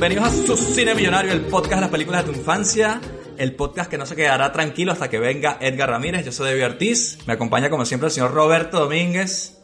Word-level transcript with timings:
bienvenidos 0.00 0.32
a 0.32 0.46
Su 0.46 0.56
Cine 0.56 0.94
Millonario, 0.94 1.30
el 1.30 1.42
podcast 1.42 1.74
de 1.74 1.80
las 1.82 1.90
películas 1.90 2.24
de 2.24 2.32
tu 2.32 2.38
infancia, 2.38 3.02
el 3.36 3.54
podcast 3.54 3.90
que 3.90 3.98
no 3.98 4.06
se 4.06 4.16
quedará 4.16 4.50
tranquilo 4.50 4.92
hasta 4.92 5.10
que 5.10 5.18
venga 5.18 5.58
Edgar 5.60 5.90
Ramírez. 5.90 6.24
Yo 6.24 6.32
soy 6.32 6.48
David 6.48 6.72
Ortiz, 6.72 7.18
me 7.26 7.34
acompaña 7.34 7.68
como 7.68 7.84
siempre 7.84 8.06
el 8.06 8.10
señor 8.10 8.32
Roberto 8.32 8.80
Domínguez. 8.80 9.58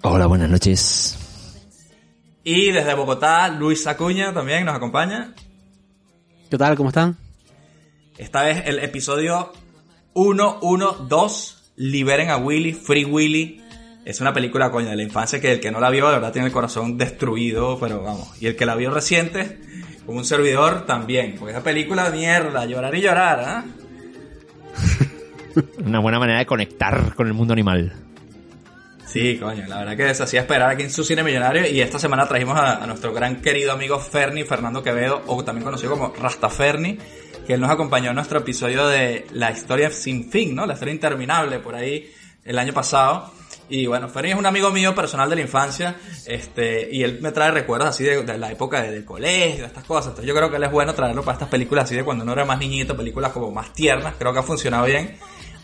Hola, 0.00 0.24
buenas 0.24 0.48
noches. 0.48 1.18
Y 2.44 2.72
desde 2.72 2.94
Bogotá, 2.94 3.46
Luis 3.50 3.86
Acuña 3.86 4.32
también 4.32 4.64
nos 4.64 4.74
acompaña. 4.74 5.34
¿Qué 6.50 6.56
tal? 6.56 6.76
¿Cómo 6.76 6.88
están? 6.88 7.18
Esta 8.16 8.42
vez 8.42 8.62
el 8.64 8.78
episodio 8.78 9.52
112, 10.14 11.56
Liberen 11.76 12.30
a 12.30 12.38
Willy, 12.38 12.72
Free 12.72 13.04
Willy. 13.04 13.60
Es 14.06 14.20
una 14.22 14.32
película, 14.32 14.70
coño, 14.70 14.88
de 14.88 14.96
la 14.96 15.02
infancia 15.02 15.40
que 15.40 15.52
el 15.52 15.60
que 15.60 15.70
no 15.70 15.80
la 15.80 15.90
vio, 15.90 16.06
de 16.08 16.14
verdad 16.14 16.32
tiene 16.32 16.48
el 16.48 16.52
corazón 16.52 16.96
destruido, 16.96 17.78
pero 17.78 18.02
vamos. 18.02 18.30
Y 18.40 18.46
el 18.46 18.56
que 18.56 18.66
la 18.66 18.76
vio 18.76 18.90
reciente, 18.90 19.58
como 20.06 20.18
un 20.18 20.24
servidor, 20.24 20.86
también. 20.86 21.36
Porque 21.38 21.52
esa 21.52 21.62
película, 21.62 22.10
mierda, 22.10 22.64
llorar 22.66 22.94
y 22.94 23.00
llorar, 23.00 23.40
¿ah? 23.40 23.64
Una 25.84 26.00
buena 26.00 26.18
manera 26.18 26.38
de 26.38 26.46
conectar 26.46 27.14
con 27.14 27.26
el 27.26 27.34
mundo 27.34 27.52
animal. 27.52 27.92
Sí, 29.06 29.38
coño, 29.38 29.64
la 29.68 29.78
verdad 29.78 29.96
que 29.96 30.14
se 30.14 30.24
hacía 30.24 30.40
esperar 30.40 30.70
aquí 30.70 30.82
en 30.82 30.90
su 30.90 31.04
cine 31.04 31.22
millonario 31.22 31.70
y 31.70 31.80
esta 31.80 32.00
semana 32.00 32.26
trajimos 32.26 32.58
a, 32.58 32.82
a 32.82 32.86
nuestro 32.88 33.12
gran 33.12 33.40
querido 33.40 33.70
amigo 33.70 34.00
Ferni, 34.00 34.42
Fernando 34.42 34.82
Quevedo, 34.82 35.22
o 35.28 35.44
también 35.44 35.64
conocido 35.64 35.92
como 35.92 36.12
Rastaferni, 36.12 36.98
que 37.46 37.54
él 37.54 37.60
nos 37.60 37.70
acompañó 37.70 38.08
en 38.10 38.16
nuestro 38.16 38.40
episodio 38.40 38.88
de 38.88 39.26
La 39.32 39.52
historia 39.52 39.90
sin 39.90 40.30
fin, 40.30 40.56
¿no? 40.56 40.66
La 40.66 40.72
historia 40.72 40.94
interminable 40.94 41.60
por 41.60 41.76
ahí 41.76 42.10
el 42.44 42.58
año 42.58 42.72
pasado. 42.72 43.32
Y 43.68 43.86
bueno, 43.86 44.08
Ferni 44.08 44.30
es 44.32 44.36
un 44.36 44.44
amigo 44.46 44.70
mío 44.70 44.94
personal 44.94 45.28
de 45.30 45.36
la 45.36 45.42
infancia, 45.42 45.96
este, 46.26 46.88
y 46.92 47.02
él 47.02 47.18
me 47.22 47.32
trae 47.32 47.50
recuerdos 47.50 47.88
así 47.88 48.04
de, 48.04 48.22
de 48.22 48.38
la 48.38 48.50
época 48.52 48.82
de- 48.82 48.90
del 48.90 49.04
colegio, 49.04 49.62
de 49.62 49.66
estas 49.68 49.84
cosas. 49.84 50.08
Entonces 50.08 50.26
yo 50.28 50.34
creo 50.34 50.50
que 50.50 50.56
él 50.56 50.64
es 50.64 50.70
bueno 50.70 50.92
traerlo 50.94 51.22
para 51.22 51.34
estas 51.34 51.48
películas 51.48 51.84
así 51.84 51.94
de 51.94 52.04
cuando 52.04 52.24
uno 52.24 52.32
era 52.34 52.44
más 52.44 52.58
niñito, 52.58 52.96
películas 52.96 53.32
como 53.32 53.50
más 53.50 53.72
tiernas, 53.72 54.14
creo 54.18 54.32
que 54.32 54.38
ha 54.40 54.42
funcionado 54.42 54.84
bien. 54.86 55.16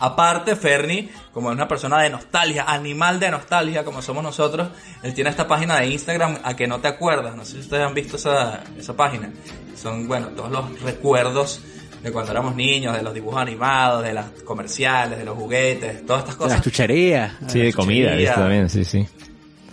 Aparte, 0.02 0.56
Ferni, 0.56 1.10
como 1.30 1.50
es 1.50 1.56
una 1.56 1.68
persona 1.68 2.00
de 2.02 2.08
nostalgia, 2.08 2.64
animal 2.66 3.20
de 3.20 3.30
nostalgia, 3.30 3.84
como 3.84 4.00
somos 4.00 4.22
nosotros, 4.22 4.68
él 5.02 5.12
tiene 5.12 5.28
esta 5.28 5.46
página 5.46 5.78
de 5.78 5.88
Instagram 5.88 6.38
a 6.42 6.56
que 6.56 6.66
no 6.66 6.80
te 6.80 6.88
acuerdas. 6.88 7.36
No 7.36 7.44
sé 7.44 7.52
si 7.52 7.58
ustedes 7.60 7.86
han 7.86 7.92
visto 7.92 8.16
esa, 8.16 8.64
esa 8.78 8.96
página. 8.96 9.30
Son, 9.76 10.08
bueno, 10.08 10.28
todos 10.28 10.50
los 10.50 10.80
recuerdos 10.80 11.60
de 12.02 12.12
cuando 12.12 12.30
éramos 12.32 12.54
niños, 12.56 12.94
de 12.96 13.02
los 13.02 13.12
dibujos 13.14 13.40
animados, 13.40 14.02
de 14.02 14.12
las 14.14 14.26
comerciales, 14.44 15.18
de 15.18 15.24
los 15.24 15.36
juguetes, 15.36 16.04
todas 16.06 16.22
estas 16.22 16.38
De 16.38 16.44
las 16.44 16.52
cosas. 16.54 16.62
chucherías. 16.64 17.32
Sí, 17.48 17.58
de 17.60 17.72
comida, 17.72 18.14
esto 18.14 18.40
también, 18.40 18.68
sí, 18.68 18.84
sí. 18.84 19.06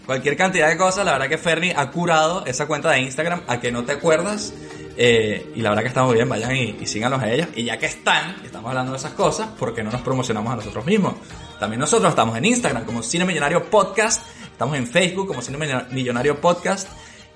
Cualquier 0.06 0.38
cantidad 0.38 0.69
de 0.69 0.78
cosas, 0.78 1.06
la 1.06 1.11
verdad 1.14 1.28
que 1.28 1.38
Ferni 1.38 1.72
ha 1.75 1.92
curado 1.92 2.45
esa 2.45 2.66
cuenta 2.66 2.92
de 2.92 3.02
Instagram 3.02 3.42
a 3.47 3.59
que 3.59 3.72
no 3.72 3.84
te 3.84 3.92
acuerdas. 3.94 4.53
eh, 5.00 5.52
y 5.56 5.61
la 5.61 5.69
verdad 5.69 5.84
que 5.84 5.89
está 5.89 6.03
muy 6.03 6.16
bien, 6.16 6.28
vayan 6.28 6.56
y, 6.56 6.75
y 6.81 6.86
síganlos 6.88 7.22
a 7.22 7.31
ellos. 7.31 7.47
Y 7.56 7.66
ya 7.66 7.78
que 7.78 7.86
están, 7.86 8.38
y 8.41 8.47
estamos 8.47 8.69
hablando 8.69 8.94
de 8.94 8.97
esas 8.97 9.12
cosas, 9.12 9.47
¿por 9.59 9.75
qué 9.75 9.84
no 9.84 9.91
nos 9.91 10.02
promocionamos 10.02 10.52
a 10.52 10.56
nosotros 10.56 10.86
mismos? 10.86 11.14
También 11.59 11.80
nosotros 11.80 12.09
estamos 12.09 12.36
en 12.38 12.45
Instagram 12.45 12.84
como 12.86 13.03
Cine 13.03 13.23
Millonario 13.25 13.66
Podcast, 13.69 14.23
estamos 14.52 14.75
en 14.78 14.88
Facebook 14.88 15.28
como 15.28 15.41
Cine 15.44 15.58
Millo- 15.59 15.88
Millonario 15.91 16.39
Podcast. 16.41 16.88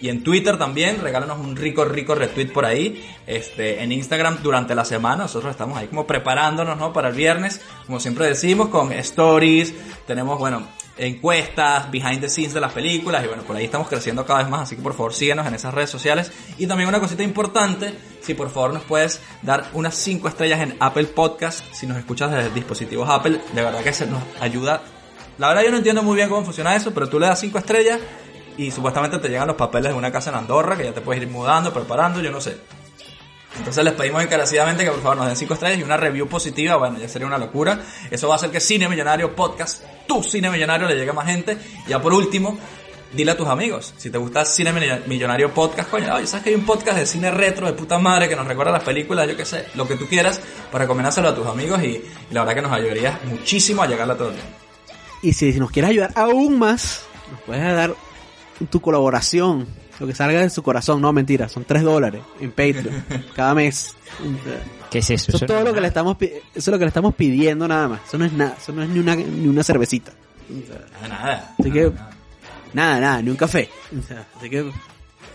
Y 0.01 0.09
en 0.09 0.23
Twitter 0.23 0.57
también, 0.57 0.99
regálanos 0.99 1.39
un 1.39 1.55
rico, 1.55 1.85
rico 1.85 2.15
retweet 2.15 2.47
por 2.47 2.65
ahí. 2.65 3.07
Este, 3.27 3.83
en 3.83 3.91
Instagram 3.91 4.41
durante 4.41 4.73
la 4.73 4.83
semana, 4.83 5.23
nosotros 5.23 5.51
estamos 5.51 5.77
ahí 5.77 5.87
como 5.87 6.07
preparándonos, 6.07 6.77
¿no? 6.77 6.91
Para 6.91 7.09
el 7.09 7.15
viernes, 7.15 7.61
como 7.85 7.99
siempre 7.99 8.25
decimos, 8.25 8.69
con 8.69 8.91
stories. 8.91 9.73
Tenemos, 10.07 10.39
bueno, 10.39 10.67
encuestas, 10.97 11.89
behind 11.91 12.19
the 12.19 12.29
scenes 12.29 12.53
de 12.53 12.61
las 12.61 12.73
películas. 12.73 13.23
Y 13.23 13.27
bueno, 13.27 13.43
por 13.43 13.55
ahí 13.55 13.65
estamos 13.65 13.87
creciendo 13.87 14.25
cada 14.25 14.39
vez 14.39 14.49
más. 14.49 14.61
Así 14.61 14.75
que 14.75 14.81
por 14.81 14.93
favor 14.93 15.13
síguenos 15.13 15.45
en 15.45 15.53
esas 15.53 15.71
redes 15.71 15.91
sociales. 15.91 16.31
Y 16.57 16.65
también 16.65 16.89
una 16.89 16.99
cosita 16.99 17.21
importante, 17.21 17.93
si 18.21 18.33
por 18.33 18.49
favor 18.49 18.73
nos 18.73 18.83
puedes 18.83 19.21
dar 19.43 19.69
unas 19.73 19.93
5 19.95 20.27
estrellas 20.27 20.61
en 20.61 20.75
Apple 20.79 21.05
Podcast. 21.05 21.63
Si 21.73 21.85
nos 21.85 21.97
escuchas 21.97 22.31
desde 22.31 22.49
dispositivos 22.49 23.07
Apple, 23.07 23.39
de 23.53 23.61
verdad 23.61 23.81
que 23.81 23.93
se 23.93 24.07
nos 24.07 24.23
ayuda. 24.39 24.81
La 25.37 25.47
verdad 25.49 25.63
yo 25.63 25.71
no 25.71 25.77
entiendo 25.77 26.03
muy 26.03 26.15
bien 26.15 26.29
cómo 26.29 26.43
funciona 26.43 26.75
eso, 26.75 26.91
pero 26.93 27.07
tú 27.07 27.19
le 27.19 27.27
das 27.27 27.39
5 27.39 27.57
estrellas 27.57 27.99
y 28.57 28.71
supuestamente 28.71 29.17
te 29.19 29.29
llegan 29.29 29.47
los 29.47 29.55
papeles 29.55 29.91
de 29.91 29.97
una 29.97 30.11
casa 30.11 30.29
en 30.29 30.37
Andorra 30.37 30.75
que 30.77 30.85
ya 30.85 30.93
te 30.93 31.01
puedes 31.01 31.21
ir 31.21 31.29
mudando, 31.29 31.73
preparando, 31.73 32.21
yo 32.21 32.31
no 32.31 32.41
sé. 32.41 32.57
Entonces 33.57 33.83
les 33.83 33.93
pedimos 33.93 34.23
encarecidamente 34.23 34.83
que 34.85 34.91
por 34.91 35.01
favor 35.01 35.17
nos 35.17 35.27
den 35.27 35.35
5 35.35 35.53
estrellas 35.53 35.79
y 35.79 35.83
una 35.83 35.97
review 35.97 36.27
positiva, 36.27 36.77
bueno, 36.77 36.97
ya 36.99 37.07
sería 37.09 37.27
una 37.27 37.37
locura. 37.37 37.79
Eso 38.09 38.27
va 38.27 38.35
a 38.35 38.37
hacer 38.37 38.49
que 38.49 38.59
Cine 38.61 38.87
Millonario 38.87 39.35
Podcast, 39.35 39.83
tu 40.07 40.23
Cine 40.23 40.49
Millonario, 40.49 40.87
le 40.87 40.95
llegue 40.95 41.09
a 41.09 41.13
más 41.13 41.25
gente. 41.25 41.57
Ya 41.87 42.01
por 42.01 42.13
último, 42.13 42.57
dile 43.11 43.31
a 43.31 43.37
tus 43.37 43.47
amigos, 43.47 43.93
si 43.97 44.09
te 44.09 44.17
gusta 44.17 44.45
Cine 44.45 44.71
Millo- 44.71 45.05
Millonario 45.05 45.53
Podcast, 45.53 45.89
coño, 45.89 46.15
oye, 46.15 46.25
sabes 46.27 46.45
que 46.45 46.49
hay 46.51 46.55
un 46.55 46.65
podcast 46.65 46.97
de 46.97 47.05
cine 47.05 47.29
retro 47.29 47.67
de 47.67 47.73
puta 47.73 47.99
madre 47.99 48.29
que 48.29 48.37
nos 48.37 48.47
recuerda 48.47 48.71
las 48.71 48.83
películas, 48.83 49.27
yo 49.27 49.35
qué 49.35 49.43
sé, 49.45 49.65
lo 49.75 49.85
que 49.85 49.95
tú 49.95 50.07
quieras, 50.07 50.39
para 50.71 50.85
recomendárselo 50.85 51.27
a 51.27 51.35
tus 51.35 51.45
amigos 51.45 51.83
y, 51.83 52.01
la 52.31 52.41
verdad 52.45 52.55
que 52.55 52.61
nos 52.61 52.71
ayudaría 52.71 53.19
muchísimo 53.25 53.83
a 53.83 53.87
llegarle 53.87 54.13
a 54.13 54.17
todo 54.17 54.29
el 54.29 54.35
mundo. 54.35 54.49
Y 55.21 55.33
si 55.33 55.51
nos 55.59 55.71
quieres 55.71 55.91
ayudar 55.91 56.11
aún 56.15 56.57
más, 56.57 57.03
nos 57.29 57.41
puedes 57.41 57.75
dar 57.75 57.93
tu 58.69 58.81
colaboración. 58.81 59.65
Lo 59.99 60.07
que 60.07 60.15
salga 60.15 60.39
de 60.41 60.49
su 60.49 60.63
corazón. 60.63 60.99
No, 61.01 61.13
mentira. 61.13 61.47
Son 61.47 61.63
3 61.63 61.83
dólares 61.83 62.21
en 62.39 62.49
Patreon. 62.51 63.03
cada 63.35 63.53
mes. 63.53 63.95
¿Qué 64.89 64.99
es 64.99 65.09
eso? 65.11 65.13
Eso 65.13 65.37
es 65.37 65.41
Eso 65.43 65.45
todo 65.45 65.59
no 65.59 65.65
lo 65.65 65.73
que 65.73 65.81
le 65.81 65.87
estamos, 65.87 66.17
eso 66.19 66.41
es 66.55 66.67
lo 66.67 66.77
que 66.79 66.85
le 66.85 66.89
estamos 66.89 67.15
pidiendo 67.15 67.67
nada 67.67 67.87
más. 67.87 68.01
Eso 68.07 68.17
no 68.17 68.25
es 68.25 68.33
nada. 68.33 68.55
Eso 68.59 68.71
no 68.73 68.81
es 68.83 68.89
ni 68.89 68.99
una, 68.99 69.15
ni 69.15 69.47
una 69.47 69.63
cervecita. 69.63 70.11
Nada, 70.49 71.07
nada. 71.07 71.55
Así 71.59 71.69
nada, 71.69 71.73
que- 71.73 71.89
nada. 71.91 72.09
Nada, 72.73 72.99
nada, 73.01 73.21
ni 73.21 73.29
un 73.29 73.35
café. 73.35 73.69
O 73.97 74.01
sea, 74.07 74.25
Así 74.37 74.49
que 74.49 74.71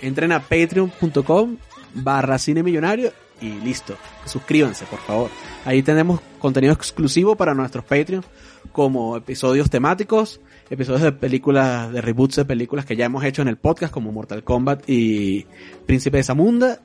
entren 0.00 0.32
a 0.32 0.41
patreon.com 0.41 1.56
barra 1.94 2.38
cine 2.38 2.62
millonario 2.62 3.12
y 3.41 3.50
listo. 3.50 3.97
Suscríbanse, 4.25 4.84
por 4.87 4.99
favor. 5.00 5.31
Ahí 5.65 5.82
tenemos 5.82 6.21
contenido 6.38 6.72
exclusivo 6.72 7.37
para 7.37 7.55
nuestros 7.55 7.84
Patreon, 7.84 8.25
como 8.72 9.16
episodios 9.16 9.69
temáticos, 9.71 10.41
episodios 10.71 11.03
de 11.03 11.12
películas, 11.12 11.93
de 11.93 12.00
reboots 12.00 12.37
de 12.37 12.44
películas 12.44 12.84
que 12.84 12.97
ya 12.97 13.06
hemos 13.06 13.25
hecho 13.25 13.43
en 13.43 13.49
el 13.49 13.56
podcast, 13.56 13.93
como 13.93 14.12
Mortal 14.12 14.44
Kombat 14.44 14.88
y 14.88 15.47
Príncipe 15.87 16.19
de 16.19 16.25
Zamunda, 16.25 16.81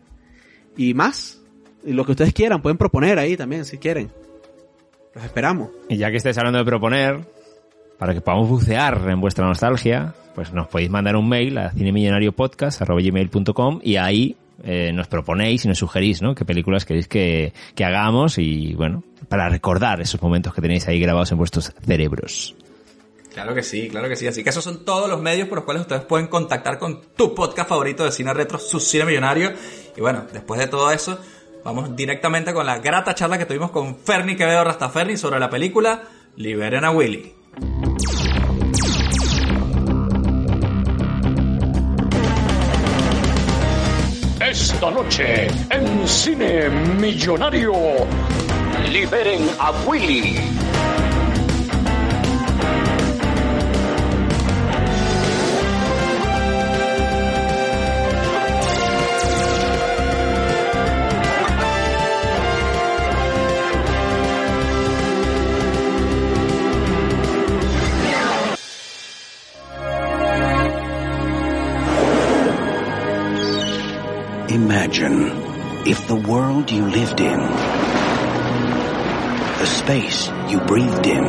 y 0.78 0.94
más. 0.94 1.42
Y 1.84 1.92
lo 1.94 2.06
que 2.06 2.12
ustedes 2.12 2.34
quieran, 2.34 2.62
pueden 2.62 2.78
proponer 2.78 3.20
ahí 3.20 3.36
también, 3.36 3.66
si 3.66 3.78
quieren. 3.78 4.10
Los 5.16 5.26
esperamos. 5.26 5.70
Y 5.90 5.98
ya 5.98 6.12
que 6.12 6.18
estáis 6.18 6.38
hablando 6.38 6.60
de 6.60 6.66
proponer, 6.66 7.22
para 7.98 8.14
que 8.14 8.22
podamos 8.22 8.50
bucear 8.50 9.02
en 9.10 9.20
vuestra 9.20 9.46
nostalgia, 9.46 10.14
pues 10.36 10.54
nos 10.54 10.68
podéis 10.68 10.90
mandar 10.90 11.16
un 11.16 11.28
mail 11.28 11.58
a 11.58 11.72
cinemillonariopodcast.com 11.72 13.80
y 13.84 13.96
ahí 13.98 14.38
eh, 14.64 14.94
nos 14.94 15.08
proponéis 15.08 15.66
y 15.66 15.68
nos 15.68 15.80
sugerís, 15.80 16.22
¿no? 16.22 16.36
Qué 16.36 16.46
películas 16.46 16.86
queréis 16.86 17.08
que, 17.08 17.52
que 17.76 17.84
hagamos 17.84 18.38
y, 18.38 18.76
bueno, 18.76 19.04
para 19.28 19.50
recordar 19.50 20.00
esos 20.02 20.22
momentos 20.22 20.54
que 20.54 20.62
tenéis 20.62 20.88
ahí 20.88 21.00
grabados 21.00 21.32
en 21.32 21.40
vuestros 21.40 21.74
cerebros. 21.86 22.56
Claro 23.34 23.56
que 23.56 23.64
sí, 23.64 23.90
claro 23.90 24.10
que 24.10 24.16
sí. 24.16 24.28
Así 24.28 24.44
que 24.44 24.50
esos 24.50 24.64
son 24.64 24.84
todos 24.84 25.10
los 25.10 25.22
medios 25.22 25.48
por 25.48 25.58
los 25.58 25.66
cuales 25.66 25.82
ustedes 25.82 26.04
pueden 26.04 26.28
contactar 26.28 26.78
con 26.78 27.02
tu 27.16 27.34
podcast 27.34 27.70
favorito 27.70 28.04
de 28.04 28.12
cine 28.12 28.34
retro, 28.34 28.60
su 28.60 28.80
cine 28.80 29.06
millonario. 29.06 29.54
Y 29.96 30.02
bueno, 30.02 30.26
después 30.34 30.60
de 30.60 30.68
todo 30.68 30.92
eso, 30.92 31.18
vamos 31.64 31.96
directamente 31.96 32.54
con 32.54 32.66
la 32.66 32.80
grata 32.80 33.16
charla 33.16 33.38
que 33.38 33.46
tuvimos 33.46 33.72
con 33.72 33.98
Ferni 33.98 34.36
Quevedo 34.36 34.64
Rastaferni 34.64 35.16
sobre 35.16 35.40
la 35.40 35.50
película 35.50 36.04
Liberen 36.36 36.84
a 36.84 36.92
Willy. 36.92 37.34
Esta 44.42 44.92
noche 44.92 45.48
en 45.70 46.08
Cine 46.08 46.70
Millonario. 46.70 47.74
Liberen 48.90 49.50
a 49.58 49.72
Willy. 49.86 50.36
If 75.92 76.08
the 76.08 76.16
world 76.16 76.72
you 76.72 76.86
lived 76.86 77.20
in, 77.20 77.38
the 79.60 79.66
space 79.66 80.30
you 80.48 80.58
breathed 80.62 81.06
in, 81.06 81.26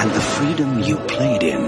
and 0.00 0.10
the 0.12 0.20
freedom 0.20 0.78
you 0.78 0.96
played 1.14 1.42
in 1.42 1.62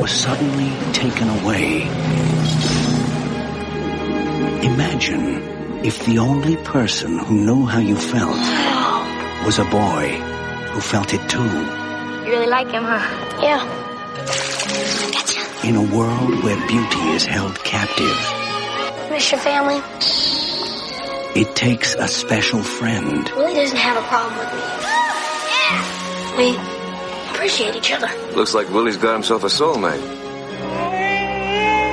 was 0.00 0.10
suddenly 0.10 0.72
taken 0.94 1.28
away. 1.28 1.82
Imagine 4.72 5.84
if 5.84 6.06
the 6.06 6.18
only 6.20 6.56
person 6.56 7.18
who 7.18 7.34
knew 7.44 7.66
how 7.66 7.80
you 7.80 7.96
felt 7.96 8.44
was 9.44 9.58
a 9.58 9.64
boy 9.66 10.08
who 10.72 10.80
felt 10.80 11.12
it 11.12 11.28
too. 11.28 11.52
You 12.24 12.30
really 12.32 12.46
like 12.46 12.70
him, 12.70 12.84
huh? 12.84 13.42
Yeah. 13.42 13.83
In 15.64 15.76
a 15.76 15.82
world 15.96 16.42
where 16.44 16.56
beauty 16.68 17.00
is 17.16 17.24
held 17.24 17.58
captive, 17.64 18.16
Miss 19.10 19.30
your 19.30 19.40
family? 19.40 19.80
it 21.40 21.56
takes 21.56 21.94
a 21.94 22.06
special 22.06 22.62
friend 22.62 23.28
Willie 23.36 23.54
doesn't 23.54 23.76
have 23.78 23.96
a 23.96 24.06
problem 24.08 24.36
with 24.38 24.52
me. 24.52 24.60
Yeah. 24.60 26.00
We 26.38 26.56
appreciate 27.32 27.76
each 27.76 27.92
other. 27.92 28.08
Looks 28.34 28.54
like 28.54 28.68
Willie's 28.70 28.96
got 28.96 29.12
himself 29.14 29.44
a 29.44 29.46
soulmate. 29.46 30.02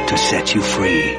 to 0.07 0.18
set 0.18 0.53
you 0.56 0.62
free. 0.62 1.15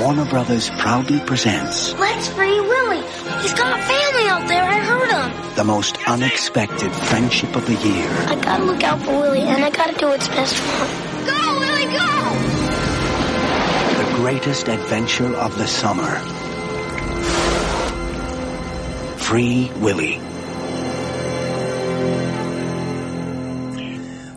Warner 0.00 0.24
Brothers 0.26 0.70
proudly 0.70 1.18
presents 1.20 1.92
Let's 1.94 2.28
free 2.28 2.60
Willie. 2.60 3.02
He's 3.42 3.52
got 3.52 3.78
family 3.80 4.28
out 4.28 4.46
there. 4.48 4.62
I 4.62 4.78
heard 4.78 5.10
him. 5.10 5.54
the 5.56 5.64
most 5.64 5.98
unexpected 6.08 6.92
friendship 6.92 7.54
of 7.56 7.66
the 7.66 7.74
year. 7.74 8.08
I 8.28 8.36
gotta 8.40 8.64
look 8.64 8.82
out 8.84 9.00
for 9.02 9.10
Willie, 9.20 9.40
and 9.42 9.64
I 9.64 9.70
gotta 9.70 9.94
do 9.98 10.06
what's 10.06 10.28
best 10.28 10.54
for 10.54 10.84
him. 10.86 11.11
Greatest 14.22 14.68
adventure 14.68 15.34
of 15.36 15.52
the 15.58 15.66
summer. 15.66 16.16
Free 19.16 19.68
Willy. 19.80 20.16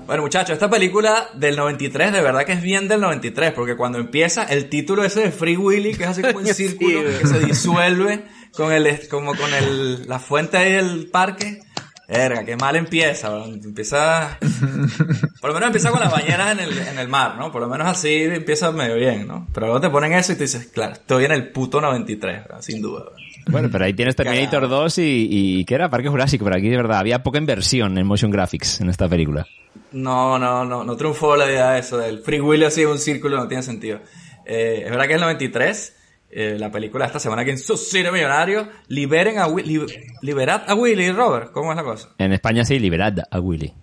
Bueno, 0.07 0.23
muchachos, 0.23 0.53
esta 0.53 0.71
película 0.71 1.29
del 1.35 1.55
93, 1.55 2.13
de 2.13 2.21
verdad 2.21 2.45
que 2.45 2.53
es 2.53 2.63
bien 2.63 2.87
del 2.87 2.99
93, 3.01 3.53
porque 3.53 3.75
cuando 3.75 3.99
empieza 3.99 4.45
el 4.45 4.69
título 4.69 5.03
ese 5.03 5.21
de 5.21 5.31
Free 5.31 5.55
Willy, 5.55 5.93
que 5.93 6.05
es 6.05 6.09
así 6.09 6.23
como 6.23 6.39
un 6.39 6.47
círculo 6.47 7.03
que 7.19 7.27
se 7.27 7.39
disuelve 7.41 8.23
con 8.53 8.71
el, 8.71 9.07
como 9.07 9.35
con 9.35 9.53
el, 9.53 10.07
la 10.07 10.17
fuente 10.17 10.57
ahí 10.57 10.71
del 10.71 11.11
parque. 11.11 11.59
Verga, 12.07 12.45
qué 12.45 12.55
mal 12.55 12.75
empieza, 12.75 13.31
weón. 13.31 13.59
empieza, 13.63 14.37
por 15.41 15.49
lo 15.49 15.53
menos 15.53 15.67
empieza 15.67 15.89
con 15.89 15.99
las 15.99 16.11
bañeras 16.11 16.51
en 16.51 16.59
el, 16.59 16.77
en 16.77 16.99
el 16.99 17.07
mar, 17.07 17.35
¿no? 17.37 17.51
Por 17.51 17.61
lo 17.61 17.67
menos 17.67 17.87
así 17.87 18.23
empieza 18.23 18.71
medio 18.71 18.95
bien, 18.95 19.27
¿no? 19.27 19.47
Pero 19.53 19.67
luego 19.67 19.81
te 19.81 19.89
ponen 19.89 20.13
eso 20.13 20.33
y 20.33 20.35
te 20.35 20.43
dices, 20.43 20.67
claro, 20.67 20.93
estoy 20.93 21.25
en 21.25 21.31
el 21.31 21.49
puto 21.49 21.81
93, 21.81 22.43
¿verdad? 22.43 22.61
sin 22.61 22.81
duda. 22.81 23.05
¿verdad? 23.05 23.17
Bueno, 23.47 23.69
pero 23.71 23.85
ahí 23.85 23.93
tienes 23.93 24.15
Terminator 24.15 24.61
Cagado. 24.61 24.81
2 24.83 24.97
y, 24.99 25.27
y 25.29 25.65
que 25.65 25.75
era 25.75 25.89
Parque 25.89 26.09
Jurásico, 26.09 26.45
pero 26.45 26.57
aquí 26.57 26.69
de 26.69 26.77
verdad 26.77 26.99
había 26.99 27.23
poca 27.23 27.39
inversión 27.39 27.97
en 27.97 28.05
motion 28.05 28.31
graphics 28.31 28.81
en 28.81 28.89
esta 28.89 29.07
película. 29.07 29.47
No, 29.91 30.37
no, 30.37 30.65
no, 30.65 30.83
no 30.83 30.95
triunfó 30.95 31.35
la 31.35 31.45
idea 31.45 31.71
de 31.71 31.79
eso, 31.79 31.97
del 31.97 32.19
Free 32.19 32.39
Willy 32.39 32.65
así 32.65 32.81
en 32.81 32.89
un 32.89 32.99
círculo, 32.99 33.37
no 33.37 33.47
tiene 33.47 33.63
sentido. 33.63 33.99
Eh, 34.45 34.83
es 34.85 34.91
verdad 34.91 35.05
que 35.05 35.13
es 35.13 35.15
el 35.15 35.21
93, 35.21 35.95
eh, 36.29 36.57
la 36.59 36.71
película 36.71 37.05
de 37.05 37.07
esta 37.07 37.19
semana 37.19 37.45
que 37.45 37.51
en 37.51 37.57
su 37.59 37.77
cine 37.77 38.11
millonario, 38.11 38.67
liberen 38.87 39.37
a 39.39 39.47
Willy, 39.47 39.85
liberad 40.21 40.63
a 40.67 40.75
Willy, 40.75 41.11
Robert, 41.11 41.51
¿cómo 41.51 41.71
es 41.71 41.75
la 41.77 41.83
cosa? 41.83 42.09
En 42.17 42.33
España 42.33 42.65
sí, 42.65 42.79
liberad 42.79 43.13
a 43.31 43.39
Willy. 43.39 43.73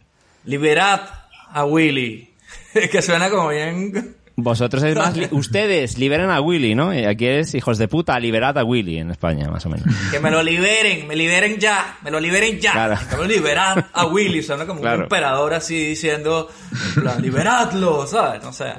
Liberad 0.44 1.00
a 1.52 1.64
Willy. 1.64 2.30
que 2.90 3.02
suena 3.02 3.30
como 3.30 3.48
bien... 3.48 4.16
Vosotros 4.34 4.82
es 4.82 4.96
más, 4.96 5.14
li- 5.14 5.28
ustedes 5.32 5.98
liberen 5.98 6.30
a 6.30 6.40
Willy, 6.40 6.74
¿no? 6.74 6.92
Y 6.94 7.04
aquí 7.04 7.26
es 7.26 7.54
hijos 7.54 7.76
de 7.76 7.86
puta, 7.86 8.18
liberad 8.18 8.56
a 8.56 8.64
Willy 8.64 8.96
en 8.98 9.10
España, 9.10 9.46
más 9.50 9.66
o 9.66 9.68
menos. 9.68 9.86
Que 10.10 10.20
me 10.20 10.30
lo 10.30 10.42
liberen, 10.42 11.06
me 11.06 11.14
liberen 11.14 11.58
ya, 11.58 11.98
me 12.02 12.10
lo 12.10 12.18
liberen 12.18 12.58
ya. 12.58 12.72
Claro. 12.72 12.96
Que 13.10 13.16
me 13.16 13.22
lo 13.24 13.28
liberad 13.28 13.84
a 13.92 14.06
Willy, 14.06 14.42
suena 14.42 14.66
como 14.66 14.80
Claro. 14.80 14.96
un 14.96 15.02
emperador 15.04 15.52
así 15.52 15.88
diciendo, 15.88 16.48
en 16.96 17.02
plan, 17.02 17.20
liberadlo, 17.22 18.06
¿sabes? 18.06 18.42
No 18.42 18.54
sé. 18.54 18.72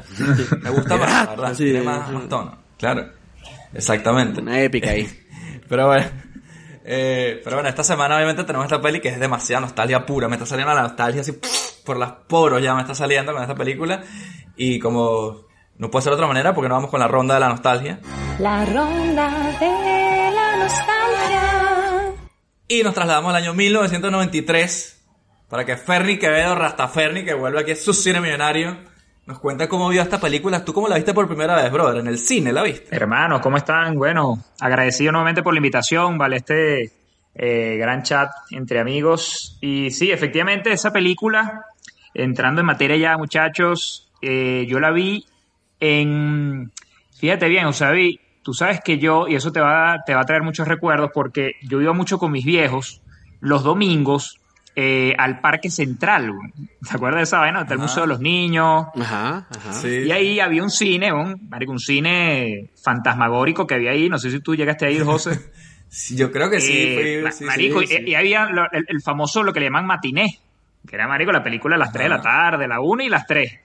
Me 0.60 0.72
gusta 0.72 0.98
más, 0.98 1.26
la 1.28 1.36
¿verdad? 1.36 1.54
Sí, 1.54 1.66
Tiene 1.66 1.82
más, 1.84 2.08
sí. 2.08 2.14
más 2.16 2.28
tono. 2.30 2.58
Claro. 2.80 3.10
Exactamente. 3.74 4.42
Una 4.42 4.62
épica 4.62 4.92
ahí. 4.92 5.08
Pero 5.70 5.88
bueno. 5.88 6.06
eh, 6.86 7.42
pero 7.44 7.56
bueno, 7.56 7.70
esta 7.70 7.84
semana 7.84 8.16
obviamente 8.16 8.44
tenemos 8.44 8.66
esta 8.66 8.82
peli 8.82 9.00
que 9.00 9.10
es 9.10 9.20
demasiada 9.20 9.62
nostalgia 9.62 10.06
pura. 10.06 10.28
Me 10.28 10.36
está 10.36 10.46
saliendo 10.46 10.74
la 10.74 10.84
nostalgia 10.84 11.22
así 11.22 11.34
por 11.86 11.98
las 11.98 12.12
poros 12.28 12.62
ya 12.62 12.74
me 12.76 12.82
está 12.82 12.96
saliendo 12.96 13.34
con 13.34 13.42
esta 13.42 13.56
película. 13.56 14.04
Y 14.56 14.80
como 14.80 15.48
no 15.78 15.90
puede 15.90 16.04
ser 16.04 16.12
de 16.12 16.16
otra 16.16 16.28
manera 16.28 16.54
porque 16.54 16.70
no 16.70 16.76
vamos 16.76 16.90
con 16.90 17.00
la 17.00 17.08
ronda 17.08 17.34
de 17.36 17.40
la 17.40 17.50
nostalgia. 17.50 18.00
La 18.40 18.66
ronda 18.66 19.30
de 19.60 20.32
la 20.32 20.58
nostalgia. 20.58 22.14
Y 22.68 22.84
nos 22.84 22.94
trasladamos 22.94 23.30
al 23.30 23.36
año 23.38 23.54
1993 23.54 25.02
para 25.50 25.66
que 25.66 25.78
Ferni 25.78 26.18
Quevedo, 26.18 26.56
Rastaferni, 26.56 27.24
que 27.24 27.34
vuelve 27.34 27.60
aquí 27.60 27.72
a 27.72 27.76
su 27.76 27.94
cine 27.94 28.20
millonario, 28.22 28.78
nos 29.26 29.40
cuenta 29.40 29.70
cómo 29.70 29.90
vio 29.90 30.02
esta 30.02 30.20
película. 30.20 30.66
¿Tú 30.66 30.74
cómo 30.74 30.88
la 30.88 30.96
viste 30.96 31.14
por 31.14 31.28
primera 31.28 31.56
vez, 31.56 31.72
brother? 31.72 32.02
¿En 32.02 32.08
el 32.08 32.18
cine 32.18 32.52
la 32.52 32.64
viste? 32.64 32.94
Hermanos, 32.96 33.42
¿cómo 33.42 33.58
están? 33.58 33.96
Bueno, 33.96 34.44
agradecido 34.60 35.12
nuevamente 35.12 35.42
por 35.44 35.54
la 35.54 35.60
invitación, 35.60 36.18
¿vale? 36.18 36.38
Este 36.38 36.92
eh, 37.36 37.78
gran 37.78 38.04
chat 38.04 38.30
entre 38.52 38.80
amigos. 38.80 39.58
Y 39.62 39.92
sí, 39.92 40.12
efectivamente, 40.12 40.72
esa 40.72 40.92
película, 40.92 41.66
entrando 42.14 42.62
en 42.62 42.68
materia 42.68 42.98
ya, 42.98 43.18
muchachos, 43.18 44.10
eh, 44.22 44.66
yo 44.68 44.80
la 44.80 44.92
vi 44.92 45.26
en... 45.80 46.72
Fíjate 47.18 47.48
bien, 47.48 47.66
o 47.66 47.74
sea, 47.74 47.92
vi, 47.92 48.20
tú 48.42 48.54
sabes 48.54 48.82
que 48.82 48.98
yo, 48.98 49.28
y 49.30 49.36
eso 49.36 49.54
te 49.54 49.62
va, 49.62 49.94
a- 49.94 50.04
te 50.04 50.14
va 50.14 50.22
a 50.22 50.26
traer 50.26 50.44
muchos 50.44 50.68
recuerdos, 50.68 51.12
porque 51.14 51.54
yo 51.62 51.80
iba 51.82 51.94
mucho 51.94 52.18
con 52.20 52.32
mis 52.32 52.44
viejos 52.44 53.02
los 53.40 53.64
domingos 53.64 54.40
eh, 54.76 55.14
al 55.18 55.40
Parque 55.40 55.70
Central. 55.70 56.32
¿Te 56.88 56.96
acuerdas 56.96 57.20
de 57.20 57.24
esa 57.24 57.40
vaina? 57.40 57.62
Está 57.62 57.74
el 57.76 57.80
Ajá. 57.80 57.88
Museo 57.88 58.04
de 58.04 58.08
los 58.10 58.20
Niños. 58.20 58.86
Ajá, 59.00 59.48
ajá. 59.50 59.74
Sí. 59.74 59.88
Y 60.06 60.12
ahí 60.12 60.40
había 60.40 60.64
un 60.64 60.70
cine, 60.72 61.12
un, 61.14 61.48
marico, 61.50 61.72
un 61.72 61.80
cine 61.80 62.70
fantasmagórico 62.82 63.68
que 63.68 63.76
había 63.76 63.92
ahí. 63.92 64.10
No 64.10 64.18
sé 64.18 64.30
si 64.32 64.40
tú 64.40 64.56
llegaste 64.56 64.86
a 64.86 64.90
ir, 64.92 65.04
José. 65.04 65.40
Sí, 65.96 66.16
yo 66.18 66.32
creo 66.32 66.50
que 66.50 66.60
sí. 66.60 66.74
Eh, 66.76 66.96
fui- 67.20 67.24
ma- 67.24 67.32
sí, 67.32 67.44
marico, 67.46 67.80
sí, 67.82 67.86
sí. 67.88 67.98
Y, 68.04 68.10
y 68.10 68.16
había 68.16 68.46
lo- 68.48 68.66
el, 68.72 68.84
el 68.88 69.00
famoso, 69.04 69.44
lo 69.44 69.54
que 69.54 69.60
le 69.60 69.68
llaman 69.68 69.86
matiné, 69.86 70.40
que 70.88 70.96
era, 70.96 71.08
marico, 71.08 71.32
la 71.32 71.44
película 71.44 71.76
a 71.76 71.78
las 71.78 71.92
3 71.94 72.06
de 72.06 72.10
la 72.10 72.20
tarde, 72.20 72.68
la 72.68 72.80
1 72.82 73.04
y 73.04 73.10
las 73.10 73.28
3, 73.28 73.60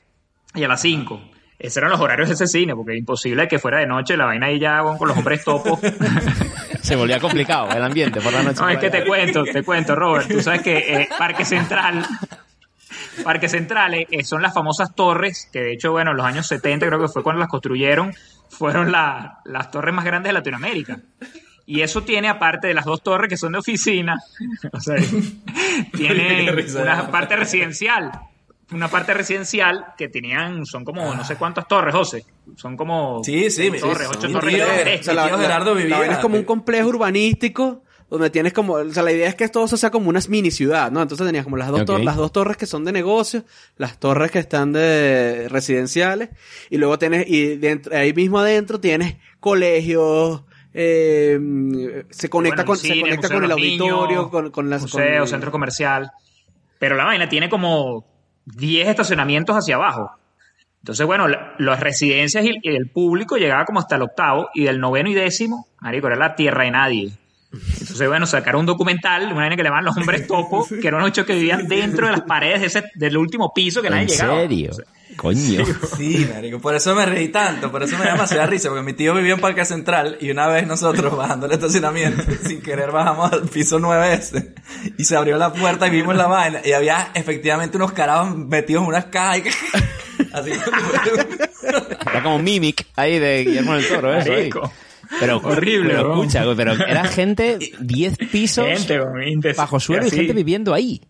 y 0.54 0.62
a 0.62 0.68
las 0.68 0.78
5. 0.82 1.22
Esos 1.58 1.78
eran 1.78 1.90
los 1.90 2.00
horarios 2.00 2.28
de 2.28 2.34
ese 2.34 2.46
cine, 2.46 2.74
porque 2.76 2.92
es 2.92 2.98
imposible 2.98 3.48
que 3.48 3.58
fuera 3.58 3.78
de 3.78 3.86
noche, 3.86 4.16
la 4.16 4.26
vaina 4.26 4.46
ahí 4.46 4.60
ya 4.60 4.80
con 4.96 5.08
los 5.08 5.16
hombres 5.18 5.42
topos. 5.44 5.80
Se 6.82 6.94
volvía 6.94 7.18
complicado 7.18 7.68
el 7.72 7.82
ambiente 7.82 8.20
por 8.20 8.32
la 8.32 8.42
noche. 8.44 8.60
No, 8.60 8.68
es 8.68 8.78
que 8.78 8.90
te 8.90 9.04
cuento, 9.04 9.42
te 9.44 9.62
cuento, 9.64 9.96
Robert. 9.96 10.28
Tú 10.30 10.40
sabes 10.40 10.62
que 10.62 10.78
eh, 10.78 11.08
Parque 11.18 11.44
Central, 11.44 12.06
Parque 13.24 13.48
Central 13.48 13.94
eh, 13.94 14.06
eh, 14.10 14.24
son 14.24 14.40
las 14.40 14.54
famosas 14.54 14.94
torres, 14.94 15.48
que 15.52 15.60
de 15.60 15.72
hecho, 15.72 15.90
bueno, 15.90 16.12
en 16.12 16.16
los 16.16 16.26
años 16.26 16.46
70 16.46 16.86
creo 16.86 17.00
que 17.00 17.08
fue 17.08 17.22
cuando 17.24 17.40
las 17.40 17.48
construyeron, 17.48 18.14
fueron 18.48 18.92
la- 18.92 19.40
las 19.44 19.70
torres 19.72 19.92
más 19.94 20.04
grandes 20.04 20.30
de 20.30 20.34
Latinoamérica. 20.34 20.98
Y 21.66 21.82
eso 21.82 22.02
tiene, 22.02 22.28
aparte 22.28 22.68
de 22.68 22.74
las 22.74 22.84
dos 22.84 23.02
torres 23.02 23.28
que 23.28 23.36
son 23.36 23.52
de 23.52 23.58
oficina, 23.58 24.16
o 24.72 24.80
sea, 24.80 24.94
tiene 25.92 26.50
una 26.80 27.10
parte 27.10 27.36
residencial. 27.36 28.12
Una 28.70 28.88
parte 28.88 29.14
residencial 29.14 29.86
que 29.96 30.08
tenían, 30.08 30.66
son 30.66 30.84
como 30.84 31.14
no 31.14 31.24
sé 31.24 31.36
cuántas 31.36 31.66
torres, 31.66 31.94
José. 31.94 32.24
Son 32.56 32.76
como 32.76 33.22
Sí, 33.24 33.50
sí, 33.50 33.68
ocho 33.70 33.80
torres, 33.88 34.08
ocho 34.10 34.30
torres 34.30 34.54
tío-. 34.54 34.64
O 34.64 35.02
sea, 35.02 35.14
la, 35.14 35.22
Mi 35.24 35.28
tío 35.28 35.36
la- 35.38 35.42
Gerardo 35.42 35.74
la 35.74 35.80
vivía- 35.80 35.98
vaina 35.98 36.14
es 36.14 36.20
como 36.20 36.36
un 36.36 36.44
complejo 36.44 36.88
urbanístico 36.88 37.82
donde 38.10 38.30
tienes 38.30 38.52
como, 38.54 38.74
o 38.74 38.90
sea, 38.90 39.02
la 39.02 39.12
idea 39.12 39.28
es 39.28 39.34
que 39.34 39.48
todo 39.48 39.64
eso 39.66 39.76
sea 39.76 39.90
como 39.90 40.08
una 40.08 40.20
mini 40.28 40.50
ciudad, 40.50 40.90
¿no? 40.90 41.02
Entonces 41.02 41.26
tenías 41.26 41.44
como 41.44 41.56
las 41.58 41.68
dos, 41.68 41.80
Ok. 41.82 41.86
tor- 41.86 42.04
las 42.04 42.16
dos 42.16 42.32
torres 42.32 42.56
que 42.56 42.64
son 42.66 42.84
de 42.84 42.92
negocios, 42.92 43.44
las 43.76 43.98
torres 44.00 44.30
que 44.30 44.38
están 44.38 44.72
de 44.72 45.46
residenciales, 45.50 46.30
y 46.70 46.78
luego 46.78 46.98
tienes, 46.98 47.26
y 47.28 47.56
dentro, 47.56 47.94
ahí 47.96 48.12
mismo 48.14 48.38
adentro 48.38 48.80
tienes 48.80 49.16
colegios, 49.40 50.42
eh, 50.72 51.38
se 52.10 52.30
conecta 52.30 52.64
Bueno, 52.64 52.66
con, 52.66 52.76
se 52.78 53.00
conecta 53.00 53.28
con 53.28 53.44
el 53.44 53.50
auditorio, 53.50 54.06
Niños, 54.08 54.28
con, 54.28 54.50
con 54.52 54.70
las, 54.70 54.82
museo, 54.82 55.18
con- 55.20 55.28
centro 55.28 55.50
comercial. 55.50 56.10
Pero 56.78 56.96
la 56.96 57.04
vaina 57.04 57.28
tiene 57.28 57.48
como 57.50 58.06
10 58.54 58.88
estacionamientos 58.88 59.56
hacia 59.56 59.76
abajo. 59.76 60.10
Entonces, 60.82 61.04
bueno, 61.06 61.28
la- 61.28 61.54
las 61.58 61.80
residencias 61.80 62.44
y, 62.44 62.52
el 62.62 62.88
público 62.90 63.36
llegaba 63.36 63.64
como 63.64 63.80
hasta 63.80 63.96
el 63.96 64.02
octavo 64.02 64.48
y 64.54 64.64
del 64.64 64.78
noveno 64.80 65.10
y 65.10 65.14
décimo, 65.14 65.66
marico, 65.80 66.06
era 66.06 66.16
la 66.16 66.34
tierra 66.34 66.64
de 66.64 66.70
nadie. 66.70 67.10
Entonces, 67.52 68.06
bueno, 68.08 68.26
sacaron 68.26 68.60
un 68.60 68.66
documental, 68.66 69.24
una 69.26 69.34
vaina 69.36 69.56
que 69.56 69.62
le 69.62 69.70
llaman 69.70 69.84
los 69.86 69.96
hombres 69.96 70.26
topo, 70.26 70.66
que 70.68 70.86
eran 70.86 71.00
unos 71.02 71.12
que 71.12 71.34
vivían 71.34 71.66
dentro 71.66 72.06
de 72.06 72.12
las 72.12 72.22
paredes 72.22 72.60
de 72.60 72.66
ese, 72.66 72.84
del 72.94 73.16
último 73.16 73.52
piso 73.54 73.80
que 73.82 73.88
nadie 73.90 74.02
¿En 74.02 74.08
llegaba. 74.08 74.40
serio? 74.40 74.70
Coño. 75.18 75.64
Sí, 75.96 76.28
marico, 76.32 76.60
por 76.60 76.74
eso 76.76 76.94
me 76.94 77.04
reí 77.04 77.28
tanto, 77.28 77.70
por 77.72 77.82
eso 77.82 77.98
me 77.98 78.04
da 78.04 78.12
demasiada 78.12 78.46
risa, 78.46 78.68
porque 78.68 78.84
mi 78.84 78.92
tío 78.92 79.14
vivía 79.14 79.34
en 79.34 79.40
Parque 79.40 79.64
Central 79.64 80.16
y 80.20 80.30
una 80.30 80.46
vez 80.46 80.66
nosotros 80.66 81.16
bajando 81.16 81.46
el 81.46 81.52
estacionamiento, 81.52 82.22
sin 82.46 82.62
querer 82.62 82.92
bajamos 82.92 83.32
al 83.32 83.42
piso 83.48 83.78
9S 83.80 84.54
y 84.96 85.04
se 85.04 85.16
abrió 85.16 85.36
la 85.36 85.52
puerta 85.52 85.88
y 85.88 85.90
vimos 85.90 86.14
la 86.16 86.26
vaina 86.28 86.60
y 86.64 86.72
había 86.72 87.10
efectivamente 87.14 87.76
unos 87.76 87.92
carajos 87.92 88.36
metidos 88.36 88.82
en 88.84 88.88
unas 88.88 89.06
cajas 89.06 89.38
y 89.38 90.28
así 90.32 90.50
Era 92.10 92.22
como 92.22 92.38
Mimic 92.38 92.86
ahí 92.96 93.18
de 93.18 93.44
Guillermo 93.44 93.74
del 93.74 93.88
Toro, 93.88 94.14
eso. 94.14 94.32
ahí. 94.32 94.50
Pero, 95.20 95.38
Horrible, 95.38 95.88
pero 95.90 96.04
bro. 96.04 96.14
escucha, 96.22 96.44
pero 96.54 96.72
era 96.74 97.04
gente 97.04 97.58
10 97.80 98.18
pisos 98.30 98.66
Gente, 98.66 99.52
bajo 99.56 99.80
suelo 99.80 100.06
y 100.06 100.10
gente 100.10 100.32
viviendo 100.34 100.74
ahí. 100.74 101.00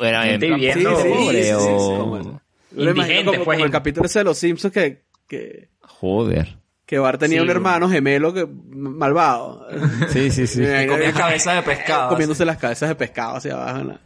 Era 0.00 0.24
Gente 0.24 0.46
en 0.46 0.50
plan 0.52 0.60
viviendo- 0.60 0.90
pobre, 0.96 1.42
Sí, 1.42 1.48
sí, 1.50 1.54
sí, 1.58 1.64
sí, 1.64 1.72
o- 1.74 1.98
como- 1.98 2.40
Yo 2.76 2.84
lo 2.84 2.90
imagino 2.92 3.02
Indigente, 3.20 3.24
como, 3.32 3.44
pues, 3.44 3.56
como 3.56 3.64
el 3.66 3.70
capítulo 3.72 4.06
ese 4.06 4.18
de 4.20 4.24
los 4.24 4.38
Simpsons 4.38 4.72
que, 4.74 5.02
que, 5.26 5.68
Joder. 5.80 6.58
que 6.84 6.98
Bart 6.98 7.18
tenía 7.20 7.38
Sí, 7.38 7.44
un 7.44 7.50
hermano 7.50 7.88
gemelo 7.88 8.32
que 8.34 8.46
malvado. 8.46 9.66
Sí, 10.10 10.30
sí, 10.30 10.46
sí. 10.46 10.62
Imagino 10.64 10.92
comía 10.92 11.12
que- 11.12 11.18
cabeza 11.18 11.52
de 11.54 11.62
pescado. 11.62 12.08
comiéndose 12.10 12.44
las 12.44 12.58
cabezas 12.58 12.88
de 12.88 12.94
pescado 12.94 13.36
hacia 13.36 13.54
abajo. 13.54 13.84
¿no? 13.84 13.98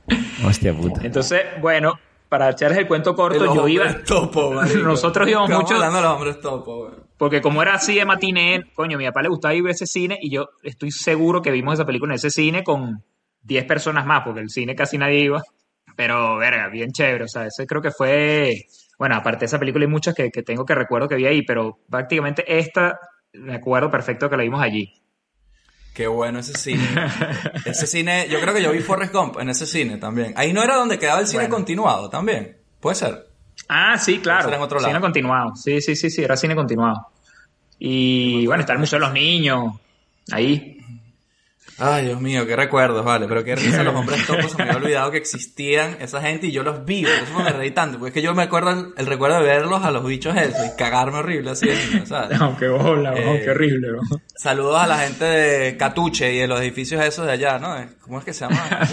Hostia 0.46 0.72
puta. 0.74 1.00
Entonces, 1.04 1.42
bueno, 1.60 1.98
para 2.28 2.50
echarles 2.50 2.78
el 2.78 2.86
cuento 2.86 3.14
corto, 3.14 3.44
Los 3.44 3.54
yo 3.54 3.68
iba. 3.68 3.84
hombres 3.86 4.04
topo, 4.04 4.50
marico. 4.54 4.78
Nosotros 4.78 5.28
íbamos 5.28 5.50
Estamos 5.50 5.64
mucho. 5.70 5.74
hablando 5.74 5.96
de 5.98 6.02
los 6.04 6.12
hombres 6.14 6.40
topo, 6.40 6.76
güey. 6.84 6.92
Porque 7.16 7.42
como 7.42 7.60
era 7.60 7.74
así 7.74 7.96
de 7.96 8.04
matiné, 8.06 8.70
coño, 8.72 8.96
a 8.96 8.98
mi 8.98 9.04
papá 9.04 9.20
le 9.20 9.28
gustaba 9.28 9.52
ir 9.54 9.66
a 9.66 9.70
ese 9.72 9.86
cine 9.86 10.18
y 10.22 10.30
yo 10.30 10.48
estoy 10.62 10.90
seguro 10.90 11.42
que 11.42 11.50
vimos 11.50 11.74
esa 11.74 11.84
película 11.84 12.12
en 12.12 12.16
ese 12.16 12.30
cine 12.30 12.64
con 12.64 13.02
10 13.42 13.64
personas 13.66 14.06
más, 14.06 14.22
porque 14.24 14.40
el 14.40 14.48
cine 14.48 14.74
casi 14.74 14.96
nadie 14.96 15.20
iba. 15.24 15.42
Pero, 16.00 16.38
verga, 16.38 16.68
bien 16.68 16.92
chévere. 16.92 17.24
O 17.24 17.28
sea, 17.28 17.44
ese 17.44 17.66
creo 17.66 17.82
que 17.82 17.90
fue. 17.90 18.54
Bueno, 18.98 19.16
aparte 19.16 19.40
de 19.40 19.46
esa 19.46 19.58
película 19.58 19.84
hay 19.84 19.90
muchas 19.90 20.14
que, 20.14 20.30
que 20.30 20.42
tengo 20.42 20.64
que 20.64 20.74
recuerdo 20.74 21.06
que 21.06 21.14
vi 21.16 21.26
ahí, 21.26 21.42
pero 21.42 21.80
prácticamente 21.90 22.42
esta 22.58 22.98
me 23.34 23.56
acuerdo 23.56 23.90
perfecto 23.90 24.30
que 24.30 24.36
la 24.38 24.42
vimos 24.42 24.62
allí. 24.62 24.90
Qué 25.92 26.06
bueno 26.06 26.38
ese 26.38 26.54
cine. 26.56 26.82
ese 27.66 27.86
cine, 27.86 28.28
yo 28.30 28.40
creo 28.40 28.54
que 28.54 28.62
yo 28.62 28.72
vi 28.72 28.78
Forrest 28.78 29.12
Gump 29.12 29.38
en 29.40 29.50
ese 29.50 29.66
cine 29.66 29.98
también. 29.98 30.32
Ahí 30.36 30.54
no 30.54 30.62
era 30.62 30.76
donde 30.76 30.98
quedaba 30.98 31.20
el 31.20 31.26
cine 31.26 31.42
Bueno. 31.42 31.56
continuado 31.56 32.08
también. 32.08 32.56
Puede 32.80 32.94
ser. 32.96 33.26
Ah, 33.68 33.98
sí, 33.98 34.20
claro. 34.20 34.50
En 34.50 34.58
otro 34.58 34.78
Cine 34.78 34.94
lado. 34.94 35.02
continuado. 35.02 35.54
Sí, 35.54 35.82
sí, 35.82 35.94
sí, 35.96 36.08
sí, 36.08 36.24
era 36.24 36.34
cine 36.34 36.54
continuado. 36.54 37.08
Y 37.78 38.46
bueno, 38.46 38.62
está 38.62 38.72
el 38.72 38.78
Museo 38.78 38.98
de 38.98 39.04
los 39.04 39.12
Niños. 39.12 39.74
Ahí. 40.32 40.79
Ay, 41.80 42.06
Dios 42.06 42.20
mío, 42.20 42.46
qué 42.46 42.54
recuerdos, 42.56 43.04
vale. 43.04 43.26
Pero 43.26 43.42
qué 43.42 43.56
risa 43.56 43.82
los 43.82 43.94
hombres 43.94 44.26
topos. 44.26 44.50
Se 44.52 44.56
me 44.58 44.64
había 44.64 44.76
olvidado 44.76 45.10
que 45.10 45.16
existían 45.18 45.96
esa 46.00 46.20
gente 46.20 46.46
y 46.48 46.52
yo 46.52 46.62
los 46.62 46.84
vi. 46.84 47.02
Por 47.02 47.12
eso 47.12 47.38
me 47.42 47.50
reí 47.52 47.70
tanto. 47.70 47.98
Porque 47.98 48.10
es 48.10 48.14
que 48.14 48.22
yo 48.22 48.34
me 48.34 48.42
acuerdo 48.42 48.70
el, 48.70 48.94
el 48.96 49.06
recuerdo 49.06 49.38
de 49.38 49.44
verlos 49.44 49.82
a 49.82 49.90
los 49.90 50.04
bichos 50.04 50.36
esos 50.36 50.66
y 50.66 50.76
cagarme 50.76 51.18
horrible 51.18 51.50
así 51.50 51.66
de 51.66 51.74
niño, 51.76 52.06
¿sabes? 52.06 52.38
No, 52.38 52.56
qué 52.56 52.68
bola, 52.68 53.14
Eh, 53.16 53.42
qué 53.44 53.50
horrible. 53.50 53.88
¿no? 53.92 54.00
Saludos 54.36 54.78
a 54.80 54.86
la 54.86 54.98
gente 54.98 55.24
de 55.24 55.76
Catuche 55.76 56.32
y 56.34 56.38
de 56.38 56.46
los 56.46 56.60
edificios 56.60 57.02
esos 57.02 57.26
de 57.26 57.32
allá, 57.32 57.58
¿no? 57.58 57.74
¿Cómo 58.02 58.18
es 58.18 58.24
que 58.24 58.32
se 58.32 58.46
llama? 58.46 58.80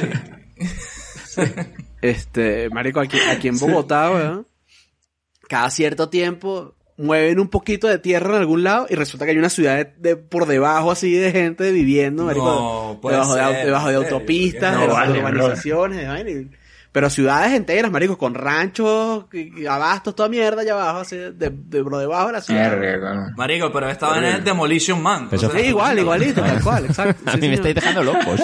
Sí. 1.28 1.42
Este, 2.02 2.70
marico, 2.70 3.00
aquí, 3.00 3.18
aquí 3.20 3.48
en 3.48 3.58
Bogotá, 3.58 4.12
weón, 4.12 4.48
cada 5.50 5.70
cierto 5.72 6.10
tiempo 6.10 6.76
mueven 6.98 7.40
un 7.40 7.48
poquito 7.50 7.88
de 7.88 8.00
tierra 8.00 8.36
en 8.36 8.40
algún 8.42 8.64
lado 8.64 8.88
y 8.90 8.96
resulta 8.96 9.26
que 9.26 9.32
hay 9.32 9.38
una 9.38 9.50
ciudad 9.50 9.76
de, 9.78 9.94
de- 9.98 10.16
por 10.18 10.46
debajo 10.48 10.92
así 10.92 11.14
de 11.14 11.32
gente 11.32 11.72
viviendo, 11.72 12.24
marico, 12.26 12.46
No, 12.94 13.00
puede 13.02 13.16
debajo, 13.18 13.36
de, 13.36 13.42
ser, 13.44 13.66
debajo 13.66 13.88
de 13.88 13.94
en 13.96 14.02
serio, 14.02 14.16
autopistas, 14.16 14.74
no, 14.76 14.82
debajo 14.82 15.00
de 15.14 15.20
vale, 15.22 15.38
urbanizaciones, 15.38 15.98
de 16.26 16.48
pero 16.92 17.10
ciudades 17.12 17.54
enteras, 17.54 17.92
marico, 17.92 18.18
con 18.18 18.34
ranchos, 18.34 19.26
abastos, 19.70 20.16
toda 20.16 20.30
mierda 20.30 20.64
allá 20.64 20.74
abajo, 20.74 21.00
así, 21.02 21.16
de, 21.16 21.32
de, 21.52 21.84
por 21.84 21.96
debajo 21.98 22.28
de 22.28 22.34
la 22.34 22.42
ciudad. 22.42 23.28
Marico, 23.36 23.72
pero 23.72 23.88
esta 23.88 24.18
en 24.18 24.24
el 24.24 24.44
Demolition 24.44 25.00
Man. 25.04 25.30
Sea, 25.30 25.38
Sí, 25.52 25.60
igual, 25.68 26.00
igualito, 26.00 26.42
tal 26.42 26.64
cual, 26.64 26.86
exacto. 26.86 27.30
A 27.30 27.34
sí, 27.34 27.38
mí 27.42 27.50
me 27.50 27.58
señor. 27.58 27.68
estáis 27.68 27.76
dejando 27.76 28.04
locos. 28.04 28.42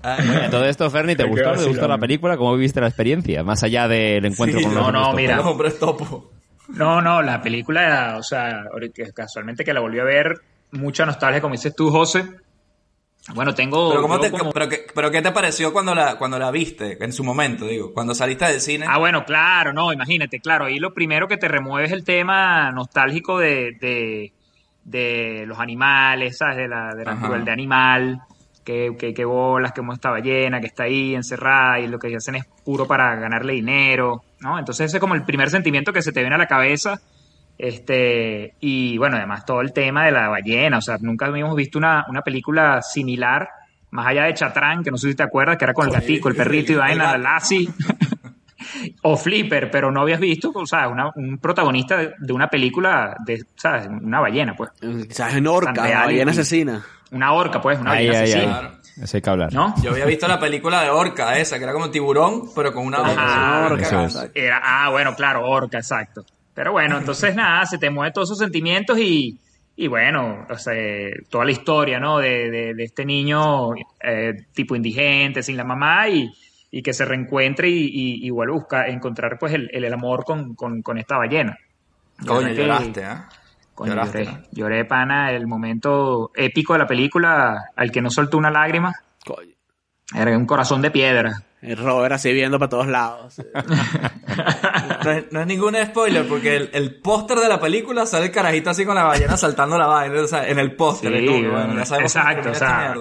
Bueno, 0.01 0.49
todo 0.49 0.65
esto, 0.65 0.89
Ferni, 0.89 1.15
¿te 1.15 1.23
gustó? 1.25 1.51
¿Te 1.53 1.65
gustó 1.65 1.87
la 1.87 1.97
película? 1.97 2.37
¿Cómo 2.37 2.53
viviste 2.55 2.79
la 2.81 2.87
experiencia? 2.87 3.43
Más 3.43 3.63
allá 3.63 3.87
del 3.87 4.25
encuentro 4.25 4.59
Sí, 4.59 4.65
con 4.65 4.75
los 4.75 4.91
no, 4.93 5.09
hombres 5.09 5.29
no, 5.29 5.37
topo. 5.37 5.53
mira. 5.53 5.63
Los 5.69 5.79
topo. 5.79 6.31
No, 6.69 7.01
no, 7.01 7.21
la 7.21 7.41
película, 7.41 8.15
o 8.17 8.23
sea, 8.23 8.63
casualmente 9.13 9.63
que 9.63 9.73
la 9.73 9.79
volví 9.81 9.99
a 9.99 10.03
ver, 10.03 10.35
mucha 10.71 11.05
nostalgia, 11.05 11.41
como 11.41 11.53
dices 11.53 11.75
tú, 11.75 11.89
José. 11.89 12.25
Bueno, 13.33 13.53
tengo... 13.53 13.89
Pero, 13.89 14.01
¿cómo 14.01 14.15
yo 14.15 14.21
te, 14.21 14.31
como- 14.31 14.51
pero, 14.53 14.69
qué, 14.69 14.87
pero 14.95 15.11
¿qué 15.11 15.21
te 15.21 15.31
pareció 15.31 15.71
cuando 15.73 15.93
la, 15.93 16.17
cuando 16.17 16.39
la 16.39 16.49
viste? 16.51 16.97
En 17.03 17.11
su 17.11 17.23
momento, 17.23 17.65
digo. 17.65 17.93
Cuando 17.93 18.15
saliste 18.15 18.45
del 18.45 18.61
cine. 18.61 18.85
Ah, 18.87 18.97
bueno, 18.97 19.23
claro, 19.25 19.73
no, 19.73 19.91
imagínate, 19.93 20.39
claro, 20.39 20.65
ahí 20.65 20.79
lo 20.79 20.93
primero 20.93 21.27
que 21.27 21.37
te 21.37 21.47
remueve 21.47 21.87
es 21.87 21.91
el 21.93 22.03
tema 22.03 22.71
nostálgico 22.71 23.37
de, 23.39 23.73
de, 23.79 24.31
de 24.89 25.43
los 25.45 25.59
animales, 25.59 26.37
¿sabes? 26.37 26.57
De 26.57 26.67
la, 26.67 26.93
de 26.95 27.05
la 27.05 27.11
Ajá. 27.11 27.27
crueldad 27.27 27.53
animal, 27.53 28.19
que, 28.63 28.95
que, 28.97 29.13
que 29.13 29.25
bolas, 29.25 29.71
que 29.71 29.81
esta 29.93 30.11
ballena, 30.11 30.59
que 30.59 30.67
está 30.67 30.83
ahí 30.83 31.15
encerrada 31.15 31.79
y 31.79 31.87
lo 31.87 31.99
que 31.99 32.15
hacen 32.15 32.35
es 32.35 32.45
puro 32.65 32.87
para 32.87 33.15
ganarle 33.15 33.53
dinero, 33.53 34.23
¿no? 34.39 34.57
Entonces 34.59 34.87
ese 34.87 34.97
es 34.97 35.01
como 35.01 35.15
el 35.15 35.23
primer 35.23 35.49
sentimiento 35.49 35.93
que 35.93 36.01
se 36.01 36.11
te 36.11 36.21
viene 36.21 36.35
a 36.35 36.39
la 36.39 36.47
cabeza. 36.47 36.99
Este, 37.57 38.53
y 38.61 38.97
bueno, 38.97 39.17
además 39.17 39.45
todo 39.45 39.61
el 39.61 39.73
tema 39.73 40.05
de 40.05 40.11
la 40.11 40.29
ballena, 40.29 40.77
o 40.77 40.81
sea, 40.81 40.97
nunca 41.01 41.25
habíamos 41.25 41.55
visto 41.55 41.77
una, 41.77 42.05
una 42.07 42.21
película 42.21 42.81
similar, 42.81 43.49
más 43.91 44.07
allá 44.07 44.23
de 44.25 44.33
Chatrán, 44.33 44.83
que 44.83 44.91
no 44.91 44.97
sé 44.97 45.09
si 45.09 45.15
te 45.15 45.23
acuerdas, 45.23 45.57
que 45.57 45.65
era 45.65 45.73
con 45.73 45.87
el 45.87 45.93
gatico, 45.93 46.29
el 46.29 46.35
perrito 46.35 46.71
y 46.71 46.75
vaina, 46.75 47.17
la. 47.17 47.17
Lassie. 47.17 47.67
o 49.03 49.15
Flipper, 49.17 49.69
pero 49.71 49.91
no 49.91 50.01
habías 50.01 50.19
visto, 50.19 50.51
o 50.53 50.65
sea, 50.65 50.87
una- 50.87 51.11
un 51.15 51.37
protagonista 51.39 51.97
de, 51.97 52.13
de 52.19 52.33
una 52.33 52.47
película 52.47 53.15
de, 53.25 53.43
¿sabes? 53.55 53.87
Una 53.87 54.19
ballena, 54.19 54.55
pues. 54.55 54.71
Quizás 55.07 55.35
en 55.35 55.47
Orca, 55.47 55.89
y- 55.89 55.93
ballena 55.93 56.31
asesina. 56.31 56.85
Una 57.11 57.33
orca, 57.33 57.59
pues, 57.59 57.79
una 57.79 57.93
Ay, 57.93 58.07
ballena 58.07 58.19
ay. 58.25 58.31
asesina. 58.31 58.59
Claro. 58.59 58.77
Eso 59.01 59.17
hay 59.17 59.21
que 59.21 59.29
hablar. 59.29 59.53
¿No? 59.53 59.73
Yo 59.81 59.91
había 59.91 60.05
visto 60.05 60.27
la 60.27 60.39
película 60.39 60.83
de 60.83 60.89
Orca, 60.89 61.37
esa, 61.39 61.57
que 61.57 61.63
era 61.63 61.73
como 61.73 61.89
tiburón, 61.89 62.49
pero 62.53 62.71
con 62.73 62.85
una 62.85 62.99
Ajá, 62.99 63.67
orca. 63.71 64.03
es. 64.05 64.29
Era, 64.35 64.61
ah, 64.63 64.89
bueno, 64.91 65.15
claro, 65.15 65.49
orca, 65.49 65.77
exacto. 65.79 66.23
Pero 66.53 66.73
bueno, 66.73 66.97
entonces 66.99 67.33
nada, 67.33 67.65
se 67.65 67.77
te 67.77 67.89
mueven 67.89 68.11
todos 68.13 68.27
esos 68.27 68.37
sentimientos 68.39 68.99
y, 68.99 69.39
y 69.77 69.87
bueno, 69.87 70.45
o 70.49 70.55
sea, 70.57 70.73
toda 71.29 71.45
la 71.45 71.51
historia, 71.51 71.99
¿no? 71.99 72.19
De, 72.19 72.51
de, 72.51 72.73
de 72.75 72.83
este 72.83 73.05
niño 73.05 73.69
eh, 74.03 74.33
tipo 74.53 74.75
indigente, 74.75 75.41
sin 75.41 75.55
la 75.57 75.63
mamá 75.63 76.09
y, 76.09 76.29
y 76.71 76.81
que 76.81 76.93
se 76.93 77.05
reencuentre 77.05 77.69
y, 77.69 77.85
y, 77.85 78.27
y 78.27 78.29
vuelve 78.29 78.53
a 78.53 78.57
buscar, 78.57 78.89
encontrar 78.89 79.37
pues 79.39 79.53
el, 79.53 79.69
el 79.73 79.93
amor 79.93 80.23
con, 80.23 80.55
con, 80.55 80.81
con 80.81 80.97
esta 80.97 81.17
ballena. 81.17 81.57
Coño, 82.25 82.49
lloraste, 82.49 83.01
¿eh? 83.01 83.15
Coño, 83.73 83.93
Lloraste, 83.93 84.25
lloré, 84.25 84.37
¿no? 84.37 84.43
lloré, 84.51 84.85
pana, 84.85 85.31
el 85.31 85.47
momento 85.47 86.31
épico 86.35 86.73
de 86.73 86.79
la 86.79 86.87
película, 86.87 87.71
al 87.75 87.91
que 87.91 88.01
no 88.01 88.09
soltó 88.11 88.37
una 88.37 88.51
lágrima, 88.51 88.93
Coño. 89.25 89.53
era 90.13 90.37
un 90.37 90.45
corazón 90.45 90.81
de 90.81 90.91
piedra. 90.91 91.43
El 91.61 91.75
Robert 91.77 92.13
así 92.13 92.31
viendo 92.33 92.57
para 92.59 92.69
todos 92.69 92.87
lados. 92.87 93.41
No 95.03 95.11
es, 95.11 95.31
no 95.31 95.39
es 95.41 95.47
ningún 95.47 95.75
spoiler, 95.75 96.27
porque 96.27 96.57
el, 96.57 96.69
el 96.73 96.95
póster 96.95 97.37
de 97.39 97.47
la 97.47 97.59
película 97.59 98.05
sale 98.05 98.25
el 98.25 98.31
carajito 98.31 98.69
así 98.69 98.85
con 98.85 98.95
la 98.95 99.05
ballena 99.05 99.37
saltando 99.37 99.77
la 99.77 99.87
vaina, 99.87 100.21
o 100.21 100.27
sea, 100.27 100.47
en 100.47 100.59
el 100.59 100.75
póster. 100.75 101.17
Sí, 101.17 101.25
bueno, 101.25 101.73
ya 101.75 101.85
sabemos 101.85 102.13
cómo 102.13 102.29
exacto, 102.29 102.51
o 102.51 102.53
sea. 102.55 102.93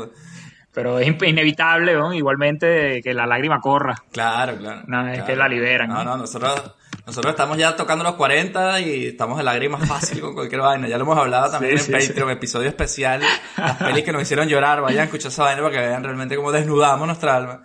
Pero 0.79 1.01
es 1.01 1.09
in- 1.09 1.19
inevitable, 1.25 1.95
¿no? 1.95 2.13
igualmente, 2.15 3.01
que 3.03 3.13
la 3.13 3.27
lágrima 3.27 3.61
corra. 3.61 3.97
Claro, 4.13 4.57
claro. 4.59 4.83
Una 4.87 5.03
vez 5.03 5.13
claro. 5.15 5.27
que 5.27 5.35
la 5.37 5.49
liberan, 5.49 5.89
No, 5.89 5.95
¿no? 5.97 6.05
no, 6.05 6.17
nosotros, 6.19 6.73
nosotros 7.05 7.33
estamos 7.33 7.59
ya 7.59 7.75
tocando 7.75 8.05
los 8.05 8.15
40 8.15 8.79
y 8.81 9.07
estamos 9.07 9.39
de 9.39 9.43
lágrimas 9.43 9.89
fácil 9.89 10.21
con 10.21 10.35
cualquier 10.35 10.61
vaina. 10.61 10.87
Ya 10.87 10.97
lo 10.99 11.03
hemos 11.03 11.19
hablado 11.19 11.51
también 11.51 11.79
Sí, 11.81 11.93
en 11.93 12.01
sí, 12.01 12.09
Patreon, 12.09 12.31
episodio 12.31 12.69
especial. 12.69 13.23
Las 13.57 13.77
pelis 13.77 14.05
que 14.05 14.13
nos 14.13 14.23
hicieron 14.23 14.47
llorar, 14.47 14.81
vayan 14.81 15.01
a 15.01 15.05
escuchar 15.07 15.33
esa 15.33 15.43
vaina 15.43 15.63
para 15.63 15.75
que 15.75 15.81
vean 15.89 16.05
realmente 16.05 16.37
cómo 16.37 16.53
desnudamos 16.53 17.07
nuestra 17.09 17.35
alma. 17.35 17.63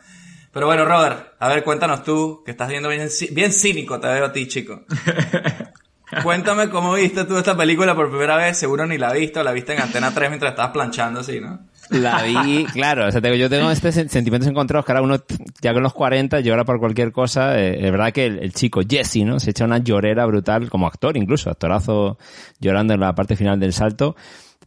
Pero 0.52 0.66
bueno, 0.66 0.86
Robert, 0.86 1.34
a 1.40 1.48
ver, 1.50 1.64
cuéntanos 1.64 2.04
tú, 2.04 2.42
que 2.44 2.50
estás 2.52 2.70
viendo 2.70 2.90
bien, 2.90 3.08
bien 3.32 3.52
cínico, 3.54 4.00
te 4.00 4.08
veo 4.08 4.26
a 4.26 4.32
ti, 4.32 4.48
chico. 4.48 4.82
Cuéntame 6.24 6.70
cómo 6.70 6.94
viste 6.94 7.26
tú 7.26 7.38
esta 7.38 7.58
película 7.58 7.96
por 7.96 8.10
primera 8.10 8.36
vez, 8.38 8.58
seguro 8.58 8.86
ni 8.86 8.98
la 9.00 9.12
viste 9.14 9.40
o 9.40 9.44
la 9.44 9.52
viste 9.52 9.74
en 9.74 9.82
Antena 9.82 10.12
3 10.14 10.30
mientras 10.30 10.52
estabas 10.52 10.72
planchando 10.72 11.22
así, 11.22 11.40
¿no? 11.40 11.60
La 11.90 12.24
vi, 12.24 12.66
claro, 12.74 13.08
o 13.08 13.12
sea, 13.12 13.22
tengo- 13.22 13.36
yo 13.36 13.50
tengo 13.50 13.70
este 13.72 13.90
sen- 13.90 14.08
sentimientos 14.08 14.50
encontrados 14.50 14.86
que 14.86 14.92
ahora 14.92 15.02
uno, 15.04 15.18
ya 15.62 15.74
con 15.74 15.84
los 15.84 15.94
40, 15.94 16.40
llora 16.40 16.64
por 16.66 16.80
cualquier 16.80 17.12
cosa. 17.12 17.60
Eh, 17.60 17.86
es 17.86 17.92
verdad 17.92 18.12
que 18.12 18.26
el, 18.26 18.40
el 18.40 18.54
chico 18.54 18.82
Jesse, 18.88 19.24
¿no? 19.26 19.40
Se 19.40 19.52
echa 19.52 19.66
una 19.66 19.78
llorera 19.80 20.26
brutal, 20.26 20.70
como 20.70 20.88
actor 20.88 21.18
incluso, 21.18 21.50
actorazo 21.50 22.18
llorando 22.60 22.94
en 22.94 23.00
la 23.02 23.14
parte 23.16 23.36
final 23.36 23.60
del 23.60 23.74
salto. 23.74 24.16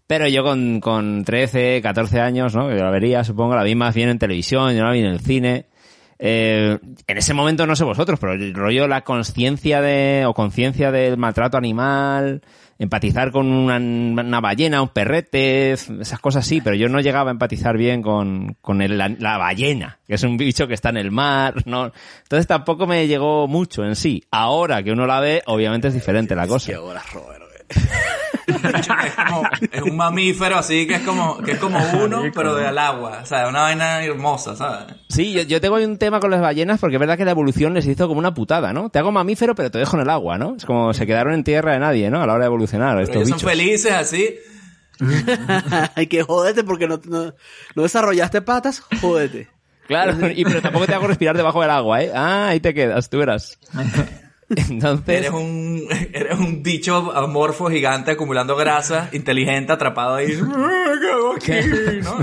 Pero 0.07 0.29
yo 0.29 0.45
con, 0.45 0.79
con 0.81 1.25
13, 1.25 1.81
14 1.83 2.21
años, 2.21 2.55
¿no? 2.55 2.69
Que 2.69 2.77
la 2.77 2.91
vería, 2.91 3.25
supongo, 3.25 3.57
la 3.57 3.65
vi 3.65 3.75
más 3.75 3.95
bien 3.95 4.09
en 4.09 4.19
televisión, 4.21 4.73
yo 4.73 4.79
no 4.81 4.87
la 4.87 4.93
vi 4.93 5.01
en 5.01 5.07
el 5.07 5.21
cine. 5.21 5.67
Eh, 6.19 6.79
en 7.07 7.19
ese 7.19 7.35
momento 7.35 7.67
no 7.67 7.77
sé 7.77 7.85
vosotros, 7.85 8.19
pero 8.19 8.33
el 8.33 8.55
rollo, 8.55 8.89
la 8.89 9.03
conciencia 9.03 9.81
de, 9.81 10.25
o 10.27 10.33
conciencia 10.35 10.91
del 10.91 11.17
maltrato 11.19 11.57
animal, 11.59 12.43
empatizar 12.79 13.31
con 13.33 13.47
una, 13.53 13.77
una 13.77 14.41
ballena, 14.41 14.83
un 14.83 14.89
perrete, 14.89 15.73
esas 15.73 16.19
cosas 16.21 16.47
sí, 16.47 16.61
pero 16.63 16.77
yo 16.77 16.89
no 16.89 17.01
llegaba 17.01 17.31
a 17.31 17.33
empatizar 17.33 17.77
bien 17.77 18.03
con, 18.03 18.57
con 18.61 18.83
el- 18.83 18.97
la, 18.99 19.09
la 19.09 19.39
ballena, 19.39 19.99
que 20.07 20.15
es 20.15 20.23
un 20.23 20.37
bicho 20.37 20.67
que 20.67 20.75
está 20.75 20.89
en 20.91 20.97
el 20.99 21.11
mar, 21.11 21.55
no. 21.67 21.93
Entonces 22.23 22.47
tampoco 22.47 22.87
me 22.87 23.07
llegó 23.07 23.47
mucho 23.49 23.85
en 23.85 23.97
sí. 23.97 24.25
Ahora 24.31 24.83
que 24.83 24.93
uno 24.93 25.07
la 25.07 25.21
ve, 25.21 25.43
obviamente 25.47 25.89
es 25.89 25.95
diferente 25.95 26.35
la 26.35 26.47
cosa. 26.47 26.73
Qué 26.73 26.79
horas, 26.79 27.13
Robert. 27.13 27.46
es 28.47 29.15
como 29.15 29.43
es 29.73 29.83
un 29.83 29.97
mamífero 29.97 30.57
así 30.59 30.87
que 30.87 30.95
es 30.97 31.03
como 31.03 31.39
que 31.39 31.53
es 31.53 31.59
como 31.59 31.79
uno 32.03 32.23
pero 32.35 32.55
del 32.55 32.79
agua 32.79 33.21
o 33.23 33.27
sea 33.27 33.49
una 33.49 33.63
vaina 33.63 34.05
hermosa 34.05 34.55
sabes 34.57 34.95
Sí, 35.09 35.33
yo, 35.33 35.43
yo 35.43 35.61
tengo 35.61 35.77
ahí 35.77 35.85
un 35.85 35.99
tema 35.99 36.21
con 36.21 36.31
las 36.31 36.41
ballenas 36.41 36.79
porque 36.79 36.97
es 36.97 37.01
verdad 37.01 37.17
que 37.17 37.25
la 37.25 37.31
evolución 37.33 37.75
les 37.75 37.87
hizo 37.87 38.07
como 38.07 38.19
una 38.19 38.35
putada, 38.35 38.73
¿no? 38.73 38.91
Te 38.91 38.99
hago 38.99 39.13
mamífero 39.13 39.55
pero 39.55 39.71
te 39.71 39.79
dejo 39.79 39.97
en 39.97 40.03
el 40.03 40.11
agua, 40.11 40.37
¿no? 40.39 40.57
Es 40.57 40.65
como 40.65 40.93
se 40.95 41.07
quedaron 41.07 41.33
en 41.33 41.43
tierra 41.45 41.73
de 41.73 41.79
nadie, 41.79 42.11
¿no? 42.11 42.23
A 42.23 42.27
la 42.27 42.35
hora 42.35 42.45
de 42.45 42.49
evolucionar 42.49 42.93
pero 42.93 43.03
estos 43.03 43.17
ellos 43.17 43.27
bichos. 43.29 43.41
son 43.41 43.51
felices 43.51 43.93
así 43.93 44.37
Hay 45.95 46.07
que 46.07 46.23
jodete 46.23 46.65
porque 46.65 46.87
no, 46.89 47.01
no, 47.05 47.35
no 47.75 47.83
desarrollaste 47.83 48.43
patas, 48.43 48.83
jódete. 49.01 49.49
Claro, 49.87 50.31
y 50.31 50.45
pero 50.45 50.61
tampoco 50.63 50.87
te 50.87 50.95
hago 50.95 51.07
respirar 51.07 51.37
debajo 51.37 51.61
del 51.63 51.71
agua, 51.71 52.03
¿eh? 52.03 52.11
Ah, 52.15 52.49
ahí 52.49 52.61
te 52.61 52.75
quedas, 52.75 53.09
tú 53.09 53.19
verás. 53.19 53.59
Entonces, 54.49 55.09
Eres 55.09 55.31
un, 55.33 55.83
eres 56.13 56.39
un 56.39 56.63
bicho 56.63 57.13
amorfo 57.17 57.69
gigante 57.69 58.13
acumulando 58.13 58.55
grasa, 58.57 59.09
inteligente, 59.13 59.73
atrapado 59.73 60.15
ahí. 60.17 60.27
¿Qué 61.01 61.11
hago 61.11 61.35
aquí? 61.35 62.01
¿no? 62.03 62.19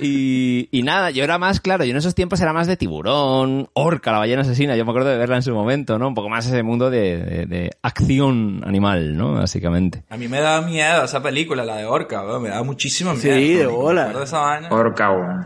y, 0.00 0.68
y 0.70 0.82
nada, 0.82 1.10
yo 1.10 1.22
era 1.24 1.38
más, 1.38 1.60
claro, 1.60 1.84
yo 1.84 1.90
en 1.92 1.96
esos 1.96 2.14
tiempos 2.14 2.40
era 2.40 2.52
más 2.52 2.66
de 2.66 2.76
tiburón, 2.76 3.68
orca, 3.74 4.12
la 4.12 4.18
ballena 4.18 4.42
asesina, 4.42 4.76
yo 4.76 4.84
me 4.84 4.90
acuerdo 4.90 5.10
de 5.10 5.18
verla 5.18 5.36
en 5.36 5.42
su 5.42 5.52
momento, 5.54 5.98
¿no? 5.98 6.08
Un 6.08 6.14
poco 6.14 6.28
más 6.28 6.46
ese 6.46 6.62
mundo 6.62 6.90
de, 6.90 7.16
de- 7.18 7.46
de 7.46 7.70
acción 7.82 8.62
animal, 8.66 9.16
¿no? 9.16 9.34
Básicamente. 9.34 10.02
A 10.10 10.16
mí 10.16 10.28
me 10.28 10.40
da 10.40 10.60
miedo 10.62 11.04
esa 11.04 11.22
película, 11.22 11.64
la 11.64 11.76
de 11.76 11.84
Orca, 11.84 12.22
me 12.40 12.48
da 12.48 12.62
muchísimo 12.62 13.14
Sí, 13.16 13.28
miedo. 13.28 13.58
de 13.60 13.66
bola. 13.66 14.00
acuerdo 14.02 14.18
de 14.20 14.24
esa 14.26 14.38
vaina. 14.40 14.68
Orca, 14.70 15.10
weón. 15.12 15.44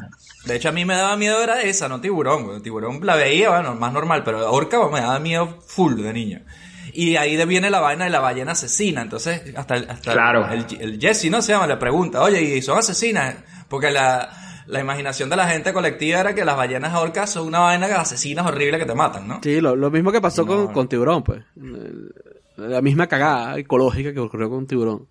De 0.48 0.56
hecho, 0.56 0.70
a 0.70 0.72
mí 0.72 0.84
me 0.84 0.94
daba 0.94 1.16
miedo 1.16 1.40
era 1.42 1.62
esa, 1.62 1.88
no 1.88 2.00
tiburón. 2.00 2.46
weón. 2.46 2.62
Tiburón 2.62 2.98
la 3.06 3.14
weía, 3.16 3.50
bueno, 3.50 3.74
más 3.76 3.92
normal, 3.92 4.22
pero 4.24 4.50
orca 4.50 4.78
me 4.90 5.00
daba 5.00 5.18
miedo 5.20 5.58
full 5.66 5.94
de 6.02 6.12
niño. 6.12 6.40
Y 6.94 7.16
ahí 7.16 7.36
de 7.36 7.44
viene 7.44 7.70
la 7.70 7.80
vaina 7.80 8.04
de 8.04 8.10
la 8.10 8.18
ballena 8.20 8.52
asesina. 8.52 9.02
Entonces, 9.02 9.42
hasta, 9.56 9.76
el- 9.76 9.88
hasta 9.90 10.12
Claro. 10.12 10.48
el, 10.50 10.64
el 10.80 10.98
Jesse, 11.00 11.30
¿no? 11.30 11.42
Se 11.42 11.52
llama, 11.52 11.66
le 11.66 11.76
pregunta, 11.76 12.22
oye, 12.22 12.40
¿y 12.42 12.62
son 12.62 12.78
asesinas? 12.78 13.36
Porque 13.68 13.90
la, 13.90 14.30
la 14.66 14.80
imaginación 14.80 15.28
de 15.30 15.36
la 15.36 15.46
gente 15.46 15.72
colectiva 15.72 16.18
era 16.20 16.34
que 16.34 16.44
las 16.44 16.56
ballenas 16.56 16.94
orcas 16.96 17.30
son 17.30 17.46
una 17.46 17.60
vaina 17.60 17.86
de 17.86 17.94
asesinas 17.94 18.46
horribles 18.46 18.80
que 18.80 18.86
te 18.86 18.94
matan, 18.94 19.28
¿no? 19.28 19.40
Sí, 19.42 19.60
lo, 19.60 19.76
lo 19.76 19.90
mismo 19.90 20.10
que 20.10 20.20
pasó 20.20 20.42
No. 20.44 20.48
con, 20.48 20.72
con 20.72 20.88
Tiburón, 20.88 21.22
pues. 21.22 21.42
La 22.56 22.80
misma 22.80 23.06
cagada 23.06 23.58
ecológica 23.58 24.12
que 24.12 24.18
ocurrió 24.20 24.50
con 24.50 24.66
Tiburón. 24.66 25.06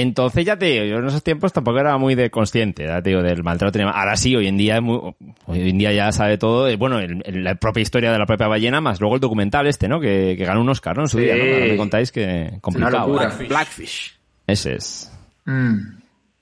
Entonces 0.00 0.44
ya 0.44 0.58
te 0.58 0.66
digo, 0.66 0.84
yo 0.84 0.96
en 0.98 1.06
esos 1.06 1.22
tiempos 1.22 1.52
tampoco 1.52 1.78
era 1.78 1.96
muy 1.98 2.14
de 2.14 2.30
consciente, 2.30 2.84
ya 2.86 3.00
te 3.02 3.10
digo, 3.10 3.22
del 3.22 3.42
maltrato 3.42 3.78
animal. 3.78 3.94
Ahora 3.96 4.16
sí, 4.16 4.34
hoy 4.36 4.46
en 4.46 4.56
día 4.56 4.76
es 4.76 4.82
muy- 4.82 5.00
hoy 5.46 5.68
en 5.70 5.78
día 5.78 5.92
ya 5.92 6.12
sabe 6.12 6.38
todo, 6.38 6.68
eh, 6.68 6.76
bueno, 6.76 6.98
el- 6.98 7.22
el- 7.24 7.44
la 7.44 7.54
propia 7.54 7.80
historia 7.82 8.12
de 8.12 8.18
la 8.18 8.26
propia 8.26 8.46
ballena, 8.48 8.80
más 8.80 9.00
luego 9.00 9.14
el 9.16 9.20
documental 9.20 9.66
este, 9.66 9.88
¿no? 9.88 10.00
Que, 10.00 10.34
que 10.36 10.44
ganó 10.44 10.60
un 10.60 10.68
Oscar, 10.68 10.96
¿no? 10.96 11.02
En 11.04 11.08
su 11.08 11.18
Sí. 11.18 11.24
día, 11.24 11.36
¿no? 11.36 11.42
Ahora 11.44 11.66
me 11.66 11.76
contáis 11.76 12.12
que 12.12 12.58
complicado. 12.60 13.06
locura. 13.08 13.32
¿eh? 13.40 13.46
Blackfish. 13.48 14.18
Ese 14.46 14.74
es. 14.74 15.12
Mm. 15.44 15.96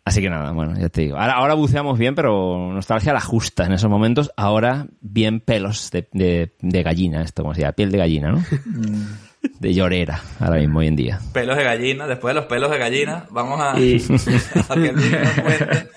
Así 0.06 0.20
que 0.20 0.28
nada, 0.28 0.52
bueno, 0.52 0.75
ya 0.78 0.90
te 0.90 1.00
digo. 1.00 1.16
Ahora, 1.16 1.32
ahora 1.34 1.54
buceamos 1.54 1.99
bien, 1.99 2.14
pero 2.14 2.70
nostalgia 2.75 3.14
la 3.14 3.23
justa 3.23 3.64
en 3.64 3.73
esos 3.73 3.88
momentos. 3.88 4.30
Ahora 4.37 4.87
bien 5.00 5.40
pelos 5.40 5.90
de, 5.90 6.06
de, 6.12 6.52
de 6.61 6.82
gallina, 6.82 7.23
esto 7.23 7.42
como 7.42 7.54
se 7.54 7.62
llama, 7.62 7.73
piel 7.73 7.90
de 7.90 7.99
gallina, 7.99 8.30
¿no? 8.32 8.42
De 9.58 9.74
llorera, 9.74 10.22
ahora 10.40 10.58
mismo, 10.60 10.78
hoy 10.80 10.88
en 10.88 10.96
día. 10.96 11.20
Pelos 11.32 11.56
de 11.56 11.64
gallina, 11.64 12.06
después 12.06 12.34
de 12.34 12.40
los 12.40 12.48
pelos 12.48 12.70
de 12.70 12.78
gallina, 12.78 13.26
vamos 13.30 13.60
a, 13.60 13.78
Y- 13.78 13.96
a 14.68 14.74
que 14.74 14.92
Luis 14.92 15.10
nos 15.12 15.30
cuente 15.40 15.88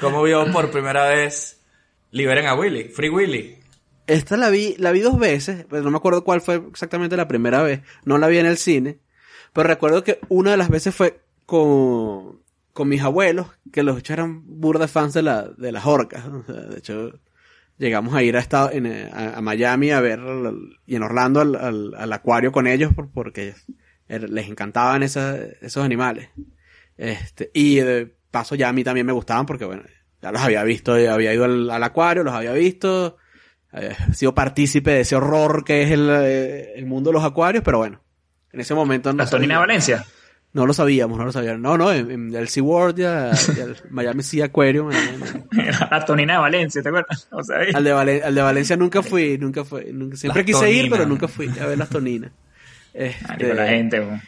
cómo 0.00 0.22
vio 0.22 0.50
por 0.52 0.70
primera 0.70 1.06
vez 1.08 1.60
Liberen 2.10 2.46
a 2.46 2.54
Willy, 2.54 2.84
Free 2.84 3.08
Willy. 3.08 3.56
Esta 4.06 4.36
la 4.36 4.50
vi, 4.50 4.74
la 4.78 4.92
vi 4.92 5.00
dos 5.00 5.18
veces, 5.18 5.66
pero 5.68 5.82
no 5.82 5.90
me 5.90 5.96
acuerdo 5.96 6.24
cuál 6.24 6.40
fue 6.40 6.62
exactamente 6.70 7.16
la 7.16 7.26
primera 7.26 7.62
vez. 7.62 7.80
No 8.04 8.18
la 8.18 8.28
vi 8.28 8.38
en 8.38 8.46
el 8.46 8.58
cine. 8.58 8.98
Pero 9.52 9.66
recuerdo 9.68 10.04
que 10.04 10.20
una 10.28 10.50
de 10.52 10.56
las 10.56 10.68
veces 10.68 10.94
fue 10.94 11.20
con, 11.46 12.40
con 12.72 12.88
mis 12.88 13.02
abuelos, 13.02 13.46
que 13.72 13.82
los 13.82 13.98
hechos 13.98 14.14
eran 14.14 14.42
burda 14.44 14.88
fans 14.88 15.14
de, 15.14 15.22
la, 15.22 15.42
de 15.44 15.72
las 15.72 15.86
orcas. 15.86 16.24
O 16.26 16.42
sea, 16.44 16.54
de 16.54 16.78
hecho, 16.78 17.18
llegamos 17.78 18.14
a 18.14 18.22
ir 18.22 18.36
a, 18.36 18.40
Estado- 18.40 18.70
en, 18.72 18.86
eh, 18.86 19.10
a, 19.12 19.38
a 19.38 19.40
Miami 19.40 19.90
a 19.90 20.00
ver, 20.00 20.20
y 20.86 20.96
en 20.96 21.02
Orlando 21.02 21.40
al, 21.40 21.54
al- 21.56 21.94
al 21.96 22.12
acuario 22.12 22.52
con 22.52 22.66
ellos, 22.66 22.92
por- 22.94 23.10
porque 23.10 23.54
er- 24.08 24.28
les 24.28 24.48
encantaban 24.48 25.02
esa- 25.02 25.36
esos 25.60 25.84
animales. 25.84 26.28
Este, 26.96 27.50
y 27.54 27.76
de 27.76 28.14
paso 28.30 28.54
ya 28.54 28.68
a 28.68 28.72
mí 28.72 28.84
también 28.84 29.06
me 29.06 29.12
gustaban 29.12 29.46
porque, 29.46 29.64
bueno, 29.64 29.82
ya 30.22 30.32
los 30.32 30.40
había 30.42 30.62
visto, 30.64 30.98
ya 30.98 31.14
había 31.14 31.34
ido 31.34 31.44
al, 31.44 31.70
al 31.70 31.82
acuario, 31.82 32.22
los 32.24 32.34
había 32.34 32.52
visto, 32.52 33.16
había 33.70 33.94
sido 34.14 34.34
partícipe 34.34 34.90
de 34.92 35.00
ese 35.00 35.16
horror 35.16 35.64
que 35.64 35.82
es 35.82 35.90
el, 35.90 36.08
eh, 36.10 36.72
el 36.76 36.86
mundo 36.86 37.10
de 37.10 37.14
los 37.14 37.24
acuarios, 37.24 37.62
pero 37.64 37.78
bueno, 37.78 38.00
en 38.52 38.60
ese 38.60 38.74
momento 38.74 39.12
no 39.12 39.18
La 39.24 39.30
Tonina 39.30 39.58
Valencia. 39.58 40.04
No 40.54 40.66
lo 40.66 40.72
sabíamos, 40.72 41.18
no 41.18 41.24
lo 41.26 41.32
sabíamos. 41.32 41.60
No, 41.60 41.76
no, 41.76 41.92
en, 41.92 42.10
en 42.10 42.34
el 42.34 42.48
SeaWorld 42.48 42.96
ya, 42.96 43.32
ya 43.32 43.64
el 43.64 43.76
Miami 43.90 44.22
Sea 44.22 44.46
Aquarium. 44.46 44.90
eh, 44.92 44.96
La 45.90 46.04
Tonina 46.04 46.34
de 46.34 46.38
Valencia, 46.38 46.80
¿te 46.82 46.88
acuerdas? 46.88 47.28
O 47.32 47.42
sea, 47.42 47.56
al, 47.74 47.84
de 47.84 47.92
Valen- 47.92 48.22
al 48.24 48.34
de 48.34 48.40
Valencia 48.42 48.76
nunca 48.76 49.02
fui, 49.02 49.36
nunca 49.36 49.64
fui. 49.64 49.92
Nunca, 49.92 50.16
siempre 50.16 50.42
Las 50.42 50.46
quise 50.46 50.70
ir, 50.72 50.88
pero 50.88 51.04
nunca 51.06 51.28
fui 51.28 51.50
a 51.60 51.66
ver 51.66 51.76
las 51.76 51.90
toninas. 51.90 52.30
Este, 52.94 53.52
la 53.52 53.66
gente, 53.66 53.98
weón. 53.98 54.22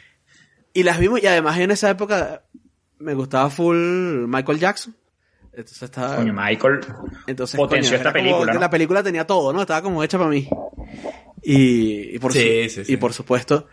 Y 0.73 0.83
las 0.83 0.99
vimos, 0.99 1.23
y 1.23 1.27
además 1.27 1.57
en 1.57 1.71
esa 1.71 1.89
época 1.89 2.43
me 2.99 3.13
gustaba 3.13 3.49
full 3.49 3.77
Michael 4.27 4.59
Jackson. 4.59 4.93
Entonces 5.53 5.83
estaba. 5.83 6.17
Coño, 6.17 6.33
Michael. 6.33 6.81
entonces, 7.27 7.55
potenció 7.57 7.91
coño, 7.91 7.97
esta 7.99 8.11
como 8.11 8.23
película, 8.25 8.53
¿no? 8.53 8.59
La 8.59 8.69
película 8.69 9.01
tenía 9.01 9.25
todo, 9.25 9.53
¿no? 9.53 9.61
Estaba 9.61 9.81
como 9.81 10.03
hecha 10.03 10.17
para 10.17 10.29
mí. 10.29 10.49
Y, 11.41 12.15
y 12.15 12.19
por, 12.19 12.33
Sí, 12.33 12.67
su- 12.69 12.75
sí, 12.75 12.85
sí. 12.85 12.93
y 12.93 12.97
por 12.97 13.13
supuesto, 13.13 13.67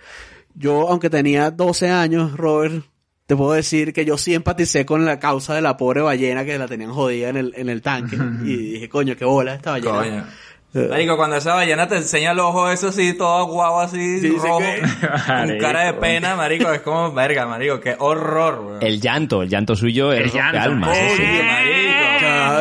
yo, 0.54 0.88
aunque 0.88 1.10
tenía 1.10 1.50
12 1.50 1.90
años, 1.90 2.36
Robert, 2.36 2.84
te 3.26 3.36
puedo 3.36 3.52
decir 3.52 3.92
que 3.92 4.04
yo 4.04 4.18
sí 4.18 4.34
empaticé 4.34 4.84
con 4.84 5.04
la 5.04 5.18
causa 5.18 5.54
de 5.54 5.62
la 5.62 5.76
pobre 5.76 6.00
ballena 6.02 6.44
que 6.44 6.58
la 6.58 6.68
tenían 6.68 6.92
jodida 6.92 7.28
en 7.30 7.36
el, 7.36 7.52
en 7.56 7.68
el 7.68 7.82
tanque. 7.82 8.16
y 8.44 8.56
dije, 8.74 8.88
coño, 8.88 9.16
qué 9.16 9.24
bola 9.24 9.54
esta 9.54 9.72
ballena. 9.72 9.92
Coño. 9.98 10.24
Eh, 10.76 10.88
Marico, 10.90 11.16
cuando 11.16 11.36
esa 11.36 11.54
ballena 11.54 11.86
te 11.86 11.94
enseña 11.98 12.32
el 12.32 12.40
ojo, 12.40 12.68
eso 12.68 12.88
así, 12.88 13.12
todo 13.14 13.46
guau 13.46 13.78
así, 13.78 14.18
Sí, 14.18 14.28
sí, 14.30 14.36
rojo, 14.36 14.58
que- 14.58 14.80
con 15.26 15.58
cara 15.60 15.84
de 15.86 15.92
pena, 15.94 16.34
marico, 16.34 16.72
es 16.72 16.80
como, 16.80 17.12
verga, 17.12 17.46
marico, 17.46 17.78
qué 17.78 17.94
horror, 17.96 18.58
weón. 18.66 18.82
El 18.82 19.00
llanto, 19.00 19.42
el 19.44 19.48
llanto 19.48 19.76
suyo 19.76 20.12
El 20.12 20.24
es 20.24 20.34
llanto. 20.34 20.58
almas. 20.60 20.98
Coño, 20.98 21.06
eso 21.14 21.22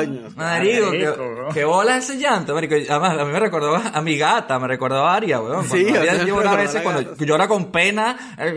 sí. 0.02 0.22
marico. 0.36 0.92
Qué, 0.92 1.14
qué 1.54 1.64
bola 1.66 1.98
ese 1.98 2.18
llanto, 2.18 2.54
marico. 2.54 2.76
Además, 2.76 3.20
a 3.20 3.26
mí 3.26 3.32
me 3.32 3.40
recordó 3.40 3.76
a 3.76 4.02
mi 4.02 4.18
gata, 4.18 4.60
me 4.60 4.68
recordó 4.68 5.06
a 5.06 5.16
Aria, 5.16 5.42
weón. 5.42 5.64
Sí, 5.70 5.84
Cuando 5.84 6.00
a 6.00 6.02
mí 6.04 6.08
Aria 6.10 6.24
me 6.24 6.30
llora 6.30 6.52
a 6.52 6.56
veces, 6.56 6.82
cuando 6.82 7.16
llora 7.18 7.48
con 7.48 7.72
pena, 7.72 8.36
eh, 8.40 8.56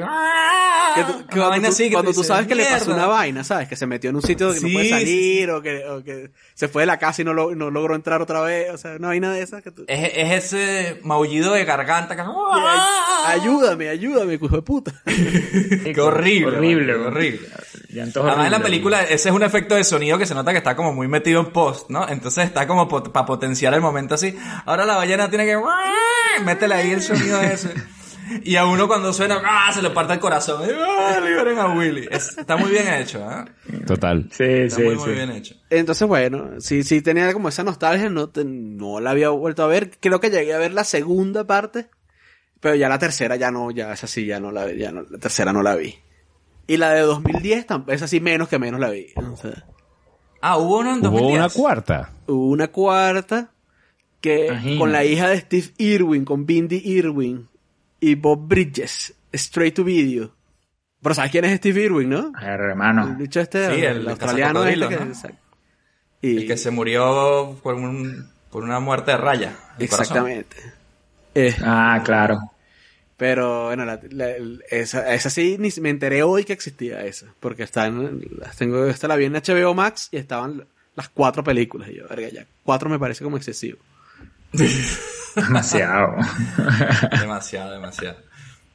Que 0.95 1.03
tú- 1.05 1.13
que 1.13 1.23
una 1.23 1.27
cuando 1.27 1.49
vaina 1.51 1.69
tú, 1.69 1.73
así 1.75 1.85
que 1.85 1.93
cuando 1.93 2.11
tú 2.11 2.15
tú 2.15 2.21
dices, 2.23 2.29
sabes 2.29 2.47
que 2.49 2.55
le 2.55 2.65
pasó 2.67 2.93
una 2.93 3.07
vaina, 3.07 3.45
¿sabes? 3.45 3.69
Que 3.69 3.77
se 3.77 3.87
metió 3.87 4.11
en 4.11 4.17
un 4.17 4.23
sitio 4.23 4.49
que 4.55 4.61
no 4.61 4.67
Sí, 4.69 4.73
puede 4.73 4.85
sí, 4.87 4.91
salir, 4.91 5.51
O, 5.51 5.63
que, 5.63 5.85
o 5.85 6.03
que 6.03 6.31
se 6.55 6.69
fue 6.69 6.83
de 6.83 6.87
la 6.87 6.99
casa 6.99 7.23
y 7.23 7.25
no, 7.25 7.35
lo- 7.35 7.55
no 7.55 7.71
logró 7.71 7.95
entrar 7.95 8.23
otra 8.23 8.41
vez. 8.41 8.71
O 8.73 8.79
sea, 8.79 8.97
una 8.97 9.09
vaina 9.09 9.33
de 9.33 9.43
esas 9.43 9.63
que 9.63 9.71
tú... 9.71 9.85
Es, 9.89 10.11
es 10.15 10.45
ese 10.45 11.01
maullido 11.03 11.53
de 11.53 11.65
garganta 11.65 12.17
que... 12.17 12.23
Ayúdame, 13.27 13.89
ayúdame, 13.89 14.35
hijo 14.35 14.49
de 14.49 14.63
puta. 14.63 14.93
Qué 15.05 15.95
horrible. 16.01 16.57
Horrible, 16.57 16.95
horrible. 16.95 17.49
Llantos 17.91 18.25
Además 18.27 18.47
en 18.47 18.53
la 18.53 18.61
película 18.61 19.03
ese 19.03 19.29
es 19.31 19.35
un 19.35 19.43
efecto 19.43 19.75
de 19.75 19.85
sonido 19.85 20.19
que 20.19 20.27
se 20.27 20.35
nota 20.35 20.53
que 20.53 20.59
está 20.59 20.77
como 20.77 20.93
muy 20.93 21.09
metido 21.19 21.41
en 21.41 21.47
post, 21.53 21.91
¿no? 21.91 22.09
Entonces 22.09 22.45
está 22.45 22.67
como 22.67 22.89
para 22.89 23.27
potenciar 23.27 23.75
el 23.75 23.81
momento 23.81 24.15
así. 24.15 24.37
Ahora 24.65 24.85
la 24.87 24.97
ballena 24.97 25.29
tiene 25.29 25.47
que... 25.47 25.57
Métele 26.45 26.75
ahí 26.75 26.91
el 26.93 27.03
sonido 27.03 27.41
ese. 27.41 27.73
Y 28.43 28.57
a 28.57 28.65
uno 28.67 28.89
cuando 28.89 29.13
suena, 29.13 29.41
¡ah! 29.45 29.71
se 29.73 29.81
le 29.83 29.91
parte 29.91 30.13
el 30.15 30.19
corazón. 30.19 30.63
¡Ah! 30.69 31.19
Liberen 31.25 31.59
a 31.59 31.69
Willy. 31.69 32.09
Es- 32.11 32.37
está 32.37 32.57
muy 32.57 32.71
bien 32.71 32.93
hecho, 32.93 33.19
¿eh? 33.21 33.45
Total. 33.87 34.29
Sí, 34.33 34.43
Está 34.45 34.77
sí, 34.79 34.83
muy, 34.83 34.95
sí. 34.97 35.01
muy 35.01 35.13
bien 35.13 35.31
hecho. 35.31 35.55
Entonces, 35.71 36.09
bueno, 36.09 36.51
sí, 36.61 36.83
sí 36.83 37.03
tenía 37.03 37.33
como 37.33 37.49
esa 37.49 37.63
nostalgia, 37.63 38.11
no, 38.11 38.29
te- 38.29 38.45
no 38.45 38.99
la 39.01 39.11
había 39.11 39.29
vuelto 39.31 39.63
a 39.63 39.69
ver. 39.69 39.93
Creo 40.01 40.19
que 40.21 40.31
llegué 40.31 40.53
a 40.55 40.59
ver 40.59 40.73
la 40.75 40.83
segunda 40.85 41.45
parte, 41.47 41.89
pero 42.61 42.75
ya 42.75 42.89
la 42.89 42.99
tercera 42.99 43.37
ya 43.37 43.51
no, 43.53 43.71
ya 43.71 43.93
esa 43.93 44.09
sí, 44.09 44.27
ya 44.27 44.41
no 44.41 44.51
la 44.51 44.73
ya 44.73 44.91
no, 44.91 45.03
la 45.09 45.19
tercera 45.19 45.53
no 45.53 45.63
la 45.63 45.77
vi. 45.77 45.95
Y 46.67 46.79
la 46.79 46.91
de 46.91 47.03
2010, 47.03 47.69
tam- 47.69 47.85
esa 47.93 48.09
sí 48.09 48.19
menos 48.19 48.49
que 48.49 48.59
menos 48.59 48.81
la 48.81 48.91
vi. 48.91 49.07
O 49.15 49.37
sea, 49.37 49.65
Ah, 50.41 50.59
hubo 50.59 50.79
uno 50.81 50.93
en 50.95 50.99
Hubo 51.07 51.11
2010. 51.11 51.39
una 51.39 51.49
cuarta. 51.51 52.11
hubo 52.27 52.47
una 52.49 52.69
cuarta 52.69 53.51
que 54.21 54.47
Imagínate. 54.47 54.79
con 54.79 54.93
la 54.93 55.05
hija 55.05 55.29
de 55.29 55.41
Steve 55.41 55.69
Irwin, 55.79 56.25
con 56.25 56.47
Bindi 56.47 56.81
Irwin 56.85 57.49
y 58.01 58.15
Bob 58.15 58.47
Bridges, 58.47 59.15
Straight 59.33 59.75
to 59.75 59.85
Video. 59.85 60.31
Pero 61.03 61.15
¿sabes 61.15 61.31
quién 61.31 61.45
es 61.45 61.57
Steve 61.59 61.83
Irwin, 61.85 62.09
no? 62.11 62.33
Hermano. 62.41 63.09
El 63.09 63.19
dicho 63.19 63.41
este, 63.41 63.75
Sí, 63.75 63.85
el 63.85 64.09
australiano 64.09 64.65
este 64.65 64.89
que. 64.89 64.99
Y, 66.23 66.37
El 66.39 66.47
que 66.47 66.57
se 66.57 66.71
murió 66.71 67.57
por, 67.63 67.75
un, 67.75 68.29
por 68.51 68.65
una 68.65 68.81
muerte 68.81 69.13
de 69.13 69.17
raya. 69.19 69.57
exactamente. 69.79 70.57
Eh, 71.35 71.55
Ah, 71.63 72.01
claro. 72.05 72.39
Pero 73.17 73.67
bueno, 73.67 73.85
la- 73.87 74.01
esa, 74.71 75.15
esa 75.15 75.31
sí 75.31 75.57
ni 75.59 75.71
me 75.81 75.91
enteré 75.91 76.23
hoy 76.23 76.45
que 76.45 76.53
existía 76.53 77.05
esa. 77.05 77.27
Porque 77.41 77.63
está 77.63 77.87
en, 77.87 78.21
las 78.39 78.57
tengo, 78.57 78.87
esta 78.87 79.09
la 79.09 79.17
vi 79.17 79.25
en 79.25 79.33
HBO 79.35 79.75
Max 79.75 80.09
y 80.13 80.19
estaban 80.19 80.67
las 80.95 81.09
cuatro 81.09 81.43
películas. 81.43 81.89
Y 81.89 81.97
yo, 81.97 82.07
verga, 82.09 82.29
ya, 82.29 82.47
cuatro 82.63 82.89
me 82.91 82.99
parece 82.99 83.25
como 83.25 83.37
excesivo. 83.37 83.79
Demasiado. 85.35 86.15
Demasiado, 87.21 87.73
demasiado. 87.73 88.17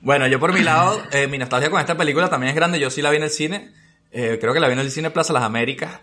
Bueno, 0.02 0.28
yo 0.28 0.40
por 0.40 0.54
mi 0.54 0.62
lado, 0.62 1.02
eh, 1.12 1.28
mi 1.28 1.38
nostalgia 1.38 1.70
con 1.70 1.80
esta 1.80 1.98
película 1.98 2.30
también 2.30 2.50
es 2.50 2.56
grande. 2.56 2.80
Yo 2.80 2.90
sí 2.90 3.02
la 3.02 3.10
vi 3.12 3.18
en 3.18 3.24
el 3.24 3.30
cine. 3.30 3.72
Eh, 4.12 4.38
creo 4.42 4.54
que 4.54 4.60
la 4.60 4.68
vi 4.68 4.74
en 4.74 4.80
el 4.80 4.92
cine 4.92 5.10
Plaza 5.12 5.34
Las 5.34 5.44
Américas. 5.44 6.00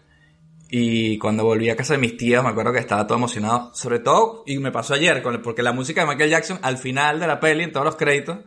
Y 0.71 1.17
cuando 1.19 1.45
volví 1.45 1.71
a 1.71 1.77
casa 1.77 1.95
de 1.95 1.99
mis 1.99 2.17
tías, 2.17 2.43
me 2.43 2.51
acuerdo 2.51 2.73
que 2.73 2.79
estaba 2.79 3.07
todo 3.07 3.19
emocionado. 3.19 3.71
Sobre 3.75 3.99
todo, 4.01 4.43
y 4.47 4.59
me 4.59 4.71
pasó 4.71 4.93
ayer, 4.95 5.23
porque 5.43 5.63
la 5.63 5.73
música 5.73 6.03
de 6.03 6.09
Michael 6.09 6.31
Jackson, 6.31 6.59
al 6.63 6.77
final 6.77 7.19
de 7.21 7.27
la 7.27 7.41
peli, 7.41 7.65
en 7.65 7.73
todos 7.73 7.87
los 7.87 7.97
créditos, 7.97 8.39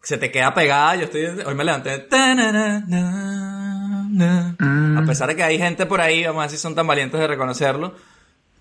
se 0.00 0.16
te 0.18 0.30
queda 0.30 0.54
pegada. 0.54 0.94
Yo 0.96 1.04
estoy, 1.04 1.24
hoy 1.24 1.54
me 1.56 1.64
levanté. 1.64 1.98
"Ta-na-na-na-na". 1.98 4.56
A 5.00 5.04
pesar 5.04 5.28
de 5.28 5.36
que 5.36 5.42
hay 5.42 5.58
gente 5.58 5.84
por 5.86 6.00
ahí, 6.00 6.24
vamos 6.24 6.40
a 6.40 6.44
ver 6.44 6.50
si 6.50 6.56
son 6.56 6.74
tan 6.76 6.86
valientes 6.86 7.20
de 7.20 7.26
reconocerlo. 7.26 7.94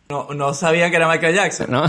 No, 0.07 0.27
no 0.35 0.53
sabía 0.53 0.89
que 0.91 0.97
era 0.97 1.07
Michael 1.07 1.33
Jackson. 1.33 1.67
¿no? 1.69 1.83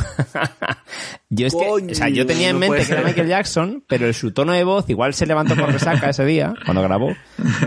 yo 1.28 1.46
es 1.46 1.54
que, 1.54 1.68
o 1.68 1.94
sea, 1.94 2.08
yo 2.08 2.24
tenía 2.24 2.48
en 2.48 2.54
no 2.54 2.60
mente 2.60 2.86
que 2.86 2.92
era. 2.92 3.02
Michael 3.02 3.28
Jackson, 3.28 3.84
pero 3.86 4.10
su 4.14 4.32
tono 4.32 4.52
de 4.52 4.64
voz 4.64 4.88
igual 4.88 5.12
se 5.12 5.26
levantó 5.26 5.54
por 5.54 5.70
resaca 5.70 6.08
ese 6.08 6.24
día, 6.24 6.54
cuando 6.64 6.82
grabó, 6.82 7.14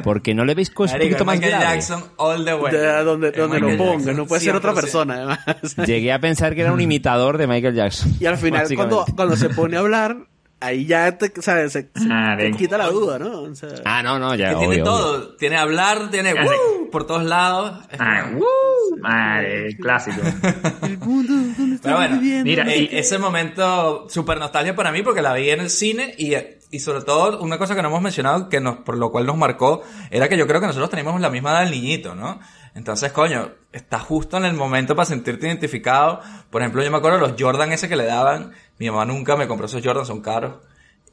porque 0.04 0.34
no 0.34 0.46
le 0.46 0.56
veis 0.56 0.72
cosas 0.72 0.96
un 0.96 1.02
poquito 1.02 1.26
más 1.26 1.36
Michael 1.36 1.60
grave. 1.60 1.76
Jackson 1.76 2.04
all 2.18 2.44
the 2.44 2.56
way. 2.56 2.72
De 2.72 3.04
donde 3.04 3.32
donde 3.32 3.60
lo 3.60 3.68
Michael 3.68 3.78
ponga, 3.78 3.94
Jackson, 3.98 4.18
no 4.18 4.26
puede 4.26 4.42
ser 4.42 4.56
otra 4.56 4.72
100%. 4.72 4.76
persona, 4.76 5.14
además. 5.16 5.40
Llegué 5.86 6.12
a 6.12 6.20
pensar 6.20 6.56
que 6.56 6.62
era 6.62 6.74
un 6.74 6.82
imitador 6.82 7.38
de 7.38 7.46
Michael 7.46 7.76
Jackson. 7.76 8.16
Y 8.20 8.26
al 8.26 8.38
final, 8.38 8.68
cuando 9.16 9.36
se 9.36 9.50
pone 9.50 9.78
a 9.78 9.82
hablar, 9.82 10.29
ahí 10.62 10.86
ya 10.86 11.18
te, 11.18 11.32
o 11.38 11.42
sea, 11.42 11.68
se, 11.70 11.82
se- 11.84 11.90
Ah, 12.12 12.36
te 12.38 12.52
quita 12.52 12.78
la 12.78 12.88
duda, 12.88 13.18
¿no? 13.20 13.42
O 13.44 13.56
sea, 13.56 13.70
Ah, 13.86 14.04
no, 14.04 14.20
no, 14.20 14.36
ya, 14.36 14.50
Que 14.52 14.56
tiene 14.56 14.78
todo. 14.80 15.18
obvio. 15.18 15.36
Tiene 15.38 15.58
hablar, 15.58 16.10
tiene. 16.12 16.34
"Woo", 16.34 16.90
por 16.92 17.06
todos 17.08 17.24
lados. 17.24 17.80
Ah, 17.98 18.30
¡woo! 18.34 18.98
Madre, 19.00 19.76
clásico. 19.78 20.18
el 20.84 20.98
mundo 21.00 21.34
donde 21.34 21.76
estamos 21.76 21.80
Pero 21.82 21.96
bueno, 21.98 22.20
viviendo. 22.20 22.44
mira, 22.46 22.64
no 22.66 22.72
Y 22.72 22.90
ese 22.92 23.18
momento 23.18 24.08
súper 24.10 24.40
nostalgia 24.40 24.76
para 24.76 24.92
mí 24.92 25.02
porque 25.04 25.22
la 25.22 25.34
vi 25.34 25.50
en 25.50 25.62
el 25.62 25.70
cine 25.70 26.14
y, 26.18 26.34
y 26.72 26.80
sobre 26.80 27.04
todo 27.04 27.40
una 27.42 27.58
cosa 27.58 27.76
que 27.76 27.82
no 27.82 27.88
hemos 27.90 28.02
mencionado 28.02 28.50
que 28.50 28.60
nos, 28.60 28.78
por 28.78 28.98
lo 28.98 29.12
cual 29.12 29.26
nos 29.26 29.38
marcó 29.38 29.84
era 30.12 30.28
que 30.28 30.38
yo 30.38 30.48
creo 30.48 30.60
que 30.60 30.68
nosotros 30.68 30.90
teníamos 30.90 31.22
la 31.22 31.30
misma 31.30 31.52
edad 31.52 31.62
del 31.62 31.72
niñito, 31.72 32.16
¿no? 32.16 32.40
Entonces, 32.76 33.12
coño, 33.12 33.52
está 33.72 34.00
justo 34.00 34.38
en 34.38 34.46
el 34.46 34.54
momento 34.54 34.96
para 34.96 35.06
sentirte 35.06 35.48
identificado. 35.48 36.22
Por 36.50 36.62
ejemplo, 36.62 36.84
yo 36.84 36.92
me 36.92 36.98
acuerdo 36.98 37.18
los 37.18 37.34
Jordan 37.38 37.72
ese 37.72 37.90
que 37.90 37.96
le 37.96 38.06
daban. 38.06 38.52
Mi 38.80 38.90
mamá 38.90 39.06
nunca 39.06 39.36
me 39.36 39.48
compró 39.48 39.68
esos 39.68 39.84
Jordan, 39.84 40.06
son 40.06 40.22
caros. 40.22 40.56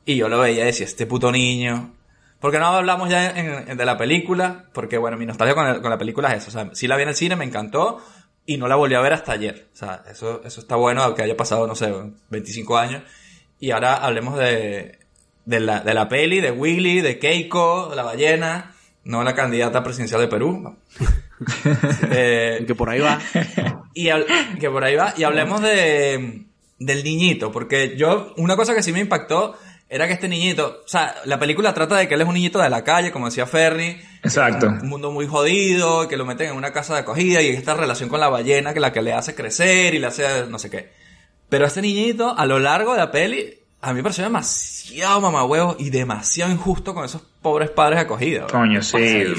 Y 0.05 0.17
yo 0.17 0.29
lo 0.29 0.39
veía 0.39 0.63
y 0.63 0.67
decía, 0.67 0.87
este 0.87 1.05
puto 1.07 1.31
niño. 1.33 1.95
Porque 2.41 2.59
no 2.59 2.67
hablamos 2.67 3.09
ya 3.09 3.31
en- 3.31 3.69
en- 3.71 3.77
de 3.77 3.85
la 3.85 3.97
película, 3.99 4.67
porque 4.73 4.99
bueno, 4.99 5.17
mi 5.17 5.27
nostalgia 5.27 5.55
con, 5.55 5.67
el- 5.67 5.81
con 5.81 5.91
la 5.91 5.99
película 5.99 6.33
es 6.33 6.47
eso. 6.47 6.49
O 6.51 6.53
sea, 6.65 6.71
sí 6.75 6.87
la 6.87 6.97
vi 6.97 7.03
en 7.03 7.09
el 7.09 7.15
cine, 7.17 7.35
me 7.37 7.45
encantó 7.45 7.99
y 8.45 8.57
no 8.59 8.69
la 8.69 8.77
volví 8.77 8.95
a 8.95 9.01
ver 9.01 9.13
hasta 9.15 9.33
ayer. 9.33 9.69
O 9.73 9.77
sea, 9.77 10.03
eso, 10.11 10.43
eso 10.45 10.61
está 10.61 10.77
bueno, 10.77 11.03
aunque 11.03 11.23
haya 11.23 11.37
pasado, 11.37 11.67
no 11.67 11.75
sé, 11.75 11.93
25 12.31 12.79
años. 12.79 13.03
Y 13.59 13.71
ahora 13.73 13.97
hablemos 13.97 14.39
de, 14.39 14.99
de, 15.45 15.61
la, 15.61 15.81
de 15.81 15.95
la 15.95 16.09
peli, 16.09 16.41
de 16.41 16.53
Willy, 16.53 17.01
de 17.01 17.19
Keiko, 17.19 17.93
la 17.97 18.03
ballena, 18.05 18.75
no 19.03 19.25
la 19.25 19.35
candidata 19.35 19.83
presidencial 19.83 20.21
de 20.21 20.29
Perú. 20.29 20.77
Eh, 22.11 22.65
Que 22.67 22.75
por 22.75 22.89
ahí 22.91 23.01
va. 23.01 23.19
y 23.95 24.09
que 24.59 24.71
por 24.71 24.85
ahí 24.85 24.97
va. 24.97 25.13
Y 25.17 25.25
hablemos 25.25 25.61
de, 25.61 26.47
del 26.79 27.05
niñito, 27.05 27.53
porque 27.53 27.97
yo, 27.97 28.35
una 28.37 28.57
cosa 28.57 28.75
que 28.75 28.83
sí 28.83 28.93
me 28.93 29.01
impactó 29.01 29.57
era 29.89 30.09
que 30.09 30.15
este 30.15 30.29
niñito, 30.29 30.83
o 30.85 30.89
sea, 30.89 31.15
la 31.25 31.39
película 31.39 31.73
trata 31.73 31.97
de 31.97 32.09
que 32.09 32.15
él 32.15 32.21
es 32.21 32.27
un 32.27 32.35
niñito 32.35 32.59
de 32.59 32.69
la 32.69 32.83
calle, 32.83 33.12
como 33.12 33.27
decía 33.27 33.47
Fernie. 33.47 34.01
Exacto. 34.23 34.67
Un 34.67 34.89
mundo 34.89 35.12
muy 35.12 35.29
jodido, 35.29 36.09
que 36.09 36.17
lo 36.17 36.27
meten 36.27 36.51
en 36.51 36.57
una 36.57 36.73
casa 36.73 36.95
de 36.95 37.01
acogida 37.01 37.41
y 37.41 37.49
esta 37.49 37.75
relación 37.75 38.09
con 38.09 38.19
la 38.19 38.29
ballena 38.29 38.75
que 38.75 38.81
la 38.81 38.93
que 38.93 39.01
le 39.01 39.12
hace 39.12 39.35
crecer 39.37 39.95
y 39.95 40.01
le 40.01 40.09
hace 40.09 40.47
no 40.49 40.59
sé 40.59 40.71
qué. 40.71 40.91
Pero 41.49 41.67
este 41.67 41.83
niñito, 41.83 42.37
a 42.37 42.47
lo 42.47 42.59
largo 42.59 42.93
de 42.93 42.99
la 42.99 43.12
peli, 43.12 43.61
a 43.87 43.90
mí 43.92 43.96
me 43.99 44.03
pareció 44.03 44.25
demasiado 44.25 45.20
mamahuevo 45.20 45.77
y 45.79 45.90
demasiado 45.90 46.51
injusto 46.51 46.92
con 46.92 47.05
esos 47.05 47.22
pobres 47.40 47.70
padres 47.70 48.01
acogidos. 48.01 48.51
Coño, 48.51 48.83
sí, 48.83 48.96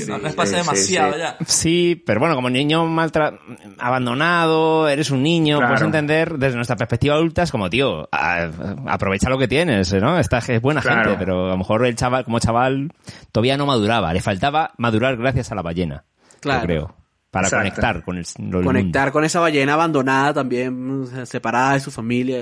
¿no 0.08 0.18
les 0.20 0.32
sí, 0.32 0.36
parece 0.38 0.56
sí, 0.56 0.62
demasiado 0.62 1.14
sí. 1.14 1.20
ya? 1.20 1.38
Sí, 1.46 2.04
pero 2.06 2.20
bueno, 2.22 2.36
como 2.36 2.50
niño 2.50 2.86
maltra 2.86 3.38
abandonado, 3.78 4.88
eres 4.88 5.12
un 5.12 5.24
niño, 5.24 5.58
Claro. 5.58 5.74
puedes 5.74 5.86
entender 5.86 6.38
desde 6.38 6.56
nuestra 6.56 6.76
perspectiva 6.76 7.16
adulta 7.16 7.44
es 7.44 7.52
como, 7.52 7.70
tío, 7.70 8.08
a- 8.12 8.50
aprovecha 8.88 9.30
lo 9.30 9.38
que 9.38 9.48
tienes, 9.48 9.94
¿no? 9.96 10.18
Esta 10.20 10.38
es 10.40 10.62
buena 10.62 10.82
Claro. 10.82 11.04
gente, 11.10 11.18
pero 11.20 11.48
a 11.48 11.50
lo 11.50 11.58
mejor 11.58 11.86
el 11.86 11.96
chaval, 11.96 12.24
como 12.24 12.40
chaval, 12.40 12.92
todavía 13.32 13.58
no 13.58 13.66
maduraba, 13.66 14.14
le 14.14 14.22
faltaba 14.22 14.72
madurar 14.78 15.18
gracias 15.18 15.52
a 15.52 15.56
la 15.56 15.62
ballena, 15.62 16.06
Claro. 16.40 16.62
yo 16.62 16.66
creo, 16.68 16.96
para 17.32 17.48
Exacto. 17.48 17.64
conectar 17.64 18.04
con 18.06 18.18
el, 18.18 18.26
el 18.58 18.64
Conectar 18.64 19.12
con 19.12 19.26
esa 19.26 19.40
ballena 19.40 19.74
abandonada 19.74 20.34
también, 20.34 21.06
separada 21.26 21.74
de 21.74 21.80
su 21.82 21.92
familia. 21.92 22.38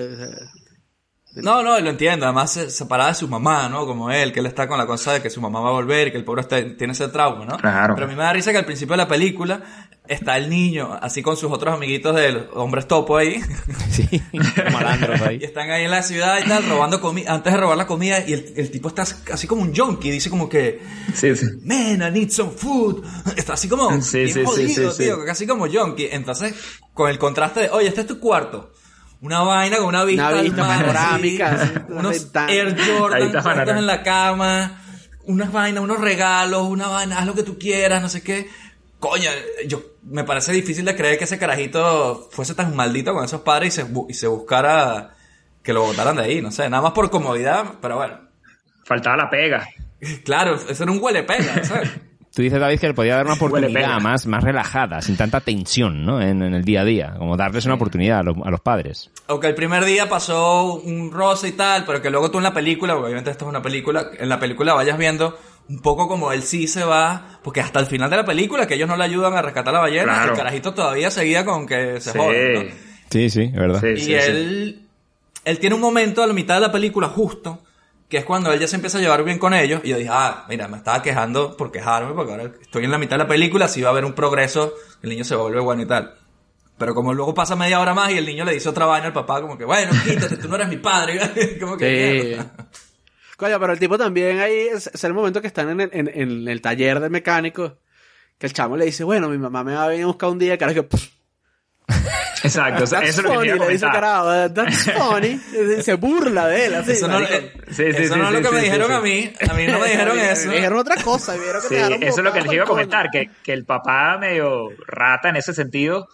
No, 1.35 1.61
no, 1.63 1.79
lo 1.79 1.89
entiendo. 1.89 2.25
Además, 2.25 2.51
se 2.53 2.69
separada 2.69 3.09
de 3.09 3.15
su 3.15 3.27
mamá, 3.27 3.67
¿no? 3.69 3.85
Como 3.85 4.09
él, 4.11 4.31
que 4.31 4.39
él 4.39 4.45
está 4.45 4.67
con 4.67 4.77
la 4.77 4.85
cosa 4.85 5.13
de 5.13 5.21
que 5.21 5.29
su 5.29 5.41
mamá 5.41 5.59
va 5.59 5.69
a 5.69 5.73
volver 5.73 6.07
y 6.07 6.11
que 6.11 6.17
el 6.17 6.23
pobre 6.23 6.41
está- 6.41 6.61
tiene 6.77 6.93
ese 6.93 7.07
trauma, 7.09 7.45
¿no? 7.45 7.57
Claro. 7.57 7.93
Pero 7.95 8.07
a 8.07 8.09
mí 8.09 8.15
me 8.15 8.23
da 8.23 8.31
risa 8.33 8.51
que 8.51 8.57
al 8.57 8.65
principio 8.65 8.93
de 8.93 8.97
la 8.97 9.07
película 9.07 9.61
está 10.07 10.37
el 10.37 10.49
niño, 10.49 10.97
así 11.01 11.23
con 11.23 11.35
sus 11.35 11.51
otros 11.51 11.73
amiguitos 11.73 12.15
de 12.15 12.31
los 12.31 12.43
hombres 12.53 12.87
topo 12.87 13.17
ahí. 13.17 13.41
Sí, 13.89 14.07
malandros 14.71 15.19
ahí. 15.21 15.39
y 15.41 15.43
están 15.45 15.69
ahí 15.71 15.83
en 15.85 15.91
la 15.91 16.03
ciudad 16.03 16.37
y 16.43 16.47
tal, 16.47 16.63
robando 16.69 17.01
comida, 17.01 17.33
antes 17.33 17.51
de 17.51 17.59
robar 17.59 17.77
la 17.77 17.87
comida, 17.87 18.19
y 18.25 18.33
el, 18.33 18.53
el 18.55 18.71
tipo 18.71 18.87
está 18.89 19.01
así 19.01 19.47
como 19.47 19.61
un 19.63 19.75
junkie, 19.75 20.11
dice 20.11 20.29
como 20.29 20.47
que, 20.47 20.79
Sí, 21.13 21.35
sí. 21.35 21.45
man, 21.63 22.01
I 22.01 22.11
need 22.19 22.29
some 22.29 22.51
food. 22.51 23.03
Está 23.35 23.53
así 23.53 23.67
como, 23.67 24.01
Sí, 24.01 24.19
bien 24.25 24.33
sí, 24.33 24.43
jodido, 24.45 24.91
sí. 24.91 25.03
tío, 25.03 25.25
casi 25.25 25.47
como 25.47 25.67
junkie. 25.67 26.07
Entonces, 26.11 26.53
con 26.93 27.09
el 27.09 27.17
contraste 27.17 27.61
de, 27.61 27.69
oye, 27.69 27.87
este 27.87 28.01
es 28.01 28.07
tu 28.07 28.19
cuarto. 28.19 28.71
Una 29.21 29.41
vaina 29.41 29.77
con 29.77 29.87
una 29.87 30.03
vista, 30.03 30.29
Una 30.29 30.37
al 30.39 30.43
vista 30.43 30.63
mar, 30.63 30.79
panorámica, 30.81 31.51
así, 31.51 31.73
unos. 31.89 32.31
Air 32.47 32.75
Jordan 32.77 33.77
en 33.77 33.87
la 33.87 34.03
cama, 34.03 34.81
unas 35.23 35.51
vainas, 35.51 35.83
unos 35.83 35.99
regalos, 35.99 36.63
una 36.67 36.87
vaina, 36.87 37.19
haz 37.19 37.25
lo 37.25 37.33
que 37.33 37.43
tú 37.43 37.57
quieras, 37.57 38.01
no 38.01 38.09
sé 38.09 38.21
qué. 38.21 38.49
Coño, 38.99 39.29
yo 39.67 39.81
me 40.03 40.23
parece 40.23 40.51
difícil 40.51 40.85
de 40.85 40.95
creer 40.95 41.17
que 41.17 41.25
ese 41.25 41.37
carajito 41.37 42.29
fuese 42.31 42.55
tan 42.55 42.75
maldito 42.75 43.13
con 43.13 43.23
esos 43.23 43.41
padres 43.41 43.77
y 43.77 43.81
se, 43.81 43.87
y 44.09 44.13
se 44.13 44.27
buscara 44.27 45.15
que 45.63 45.73
lo 45.73 45.83
botaran 45.83 46.15
de 46.15 46.23
ahí, 46.23 46.41
no 46.41 46.51
sé, 46.51 46.69
nada 46.69 46.83
más 46.83 46.91
por 46.91 47.09
comodidad, 47.09 47.65
pero 47.81 47.97
bueno. 47.97 48.19
Faltaba 48.83 49.17
la 49.17 49.29
pega. 49.29 49.67
Claro, 50.23 50.55
ese 50.69 50.83
era 50.83 50.91
un 50.91 51.01
huele 51.01 51.23
pega, 51.23 51.63
¿sabes? 51.63 51.89
Tú 52.35 52.41
dices, 52.41 52.59
David, 52.59 52.79
que 52.79 52.87
le 52.87 52.93
podía 52.93 53.15
dar 53.15 53.25
una 53.25 53.35
oportunidad 53.39 53.99
más, 54.01 54.25
más 54.27 54.43
relajada, 54.43 55.01
sin 55.01 55.15
tanta 55.15 55.39
tensión, 55.39 56.05
¿no? 56.05 56.21
En, 56.21 56.41
en 56.43 56.53
el 56.53 56.63
día 56.65 56.81
a 56.81 56.85
día, 56.85 57.15
como 57.17 57.37
darles 57.37 57.65
una 57.65 57.75
oportunidad 57.75 58.19
a 58.19 58.23
los, 58.23 58.35
a 58.43 58.49
los 58.51 58.59
padres. 58.59 59.09
Aunque 59.27 59.47
el 59.47 59.55
primer 59.55 59.85
día 59.85 60.09
pasó 60.09 60.73
un 60.75 61.11
roce 61.11 61.47
y 61.47 61.51
tal, 61.53 61.85
pero 61.85 62.01
que 62.01 62.09
luego 62.09 62.29
tú 62.31 62.37
en 62.39 62.43
la 62.43 62.53
película, 62.53 62.93
porque 62.93 63.05
obviamente 63.05 63.31
esto 63.31 63.45
es 63.45 63.49
una 63.49 63.61
película, 63.61 64.07
en 64.19 64.27
la 64.29 64.39
película 64.39 64.73
vayas 64.73 64.97
viendo 64.97 65.37
un 65.69 65.81
poco 65.81 66.07
como 66.07 66.31
él 66.31 66.43
sí 66.43 66.67
se 66.67 66.83
va, 66.83 67.39
porque 67.41 67.61
hasta 67.61 67.79
el 67.79 67.85
final 67.87 68.09
de 68.09 68.17
la 68.17 68.25
película, 68.25 68.67
que 68.67 68.75
ellos 68.75 68.87
no 68.89 68.97
le 68.97 69.03
ayudan 69.05 69.33
a 69.35 69.41
rescatar 69.41 69.73
a 69.73 69.77
la 69.77 69.81
ballena, 69.83 70.03
Claro. 70.13 70.31
el 70.33 70.37
carajito 70.37 70.73
todavía 70.73 71.09
seguía 71.09 71.43
con 71.45 71.65
que 71.65 71.99
se 72.01 72.11
Sí. 72.11 72.69
Sí, 73.09 73.29
sí, 73.29 73.41
es 73.43 73.53
verdad. 73.53 73.79
Sí, 73.81 73.87
Y 73.93 73.97
sí, 73.97 74.05
sí. 74.05 74.11
él, 74.13 74.81
él 75.45 75.59
tiene 75.59 75.75
un 75.75 75.81
momento 75.81 76.21
a 76.21 76.27
la 76.27 76.33
mitad 76.33 76.55
de 76.55 76.61
la 76.61 76.71
película 76.71 77.07
justo, 77.07 77.59
que 78.09 78.17
es 78.17 78.25
cuando 78.25 78.51
él 78.53 78.59
ya 78.59 78.67
se 78.67 78.75
empieza 78.75 78.97
a 78.97 79.01
llevar 79.01 79.23
bien 79.23 79.39
con 79.39 79.53
ellos, 79.53 79.81
y 79.83 79.89
yo 79.89 79.97
dije, 79.97 80.09
ah, 80.11 80.45
mira, 80.49 80.67
me 80.67 80.77
estaba 80.77 81.01
quejando 81.01 81.57
por 81.57 81.71
quejarme, 81.71 82.13
porque 82.13 82.31
ahora 82.31 82.51
estoy 82.61 82.85
en 82.85 82.91
la 82.91 82.97
mitad 82.97 83.15
de 83.17 83.23
la 83.23 83.27
película, 83.27 83.67
si 83.67 83.81
va 83.81 83.89
a 83.89 83.91
haber 83.91 84.05
un 84.05 84.13
progreso, 84.13 84.73
el 85.01 85.09
niño 85.09 85.23
se 85.23 85.35
vuelve 85.35 85.59
bueno 85.59 85.81
y 85.83 85.85
tal. 85.87 86.13
Pero 86.77 86.93
como 86.93 87.13
luego 87.13 87.33
pasa 87.33 87.55
media 87.55 87.79
hora 87.79 87.93
más 87.93 88.11
y 88.11 88.17
el 88.17 88.25
niño 88.25 88.43
le 88.45 88.51
dice 88.53 88.67
otra 88.69 88.85
vaina 88.85 89.07
al 89.07 89.13
papá, 89.13 89.41
como 89.41 89.57
que, 89.57 89.63
bueno, 89.65 89.91
quítate, 90.03 90.37
tú 90.37 90.47
no 90.49 90.55
eres 90.55 90.67
mi 90.67 90.77
padre. 90.77 91.57
como 91.59 91.77
que, 91.77 92.37
Sí. 92.37 92.63
Coño, 93.37 93.59
pero 93.59 93.73
el 93.73 93.79
tipo 93.79 93.97
también 93.97 94.39
ahí 94.39 94.67
es, 94.71 94.87
es 94.87 95.03
el 95.03 95.13
momento 95.13 95.41
que 95.41 95.47
están 95.47 95.69
en 95.69 95.81
el, 95.81 95.89
en, 95.93 96.07
en 96.13 96.47
el 96.47 96.61
taller 96.61 96.99
del 96.99 97.11
mecánico. 97.11 97.77
Que 98.37 98.47
el 98.47 98.53
chamo 98.53 98.75
le 98.77 98.85
dice, 98.85 99.03
bueno, 99.05 99.29
mi 99.29 99.37
mamá 99.37 99.63
me 99.63 99.73
va 99.75 99.85
a 99.85 99.87
venir 99.87 100.03
a 100.03 100.07
buscar 100.07 100.29
un 100.29 100.39
día, 100.39 100.57
carajo, 100.57 100.75
que, 100.75 100.83
"Pff, 100.83 101.07
Exacto. 102.43 102.83
o 102.83 102.87
sea, 102.87 102.99
that's 102.99 103.11
eso 103.11 103.21
es 103.21 103.25
lo 103.27 103.41
que 103.41 103.49
funny", 103.51 103.59
le 103.65 103.71
dice 103.73 103.85
carajo, 103.87 104.53
that's 104.53 104.91
funny. 104.97 105.39
Se 105.81 105.93
burla 105.95 106.47
de 106.47 106.65
él, 106.65 106.75
así. 106.75 106.91
Eso 106.91 107.07
no, 107.07 107.15
marico. 107.15 107.33
eh, 107.33 107.51
Sí, 107.67 107.73
sí, 107.75 107.83
eso 108.03 108.13
sí, 108.13 108.19
no 108.19 108.27
es 108.27 108.33
lo 108.33 108.41
que 108.41 108.47
sí, 108.47 108.53
me 108.53 108.59
sí, 108.59 108.65
dijeron 108.65 108.87
sí. 108.87 108.93
a 108.93 109.01
mí. 109.01 109.33
A 109.49 109.53
mí 109.53 109.67
no 109.67 109.79
me 109.79 109.87
dijeron 109.89 110.19
eso. 110.31 110.47
Me 110.49 110.55
dijeron 110.55 110.79
otra 110.79 110.95
cosa, 111.03 111.33
que 111.33 111.39
te 111.69 111.75
dejaron 111.75 112.03
eso 112.03 112.17
es 112.17 112.23
lo 112.23 112.33
que 112.33 112.41
les 112.41 112.53
iba 112.53 112.63
a 112.63 112.67
comentar, 112.67 113.09
que, 113.11 113.29
que 113.43 113.53
el 113.53 113.65
papá 113.65 114.17
medio 114.19 114.69
rata 114.87 115.29
en 115.29 115.37
ese 115.37 115.53
sentido 115.53 116.07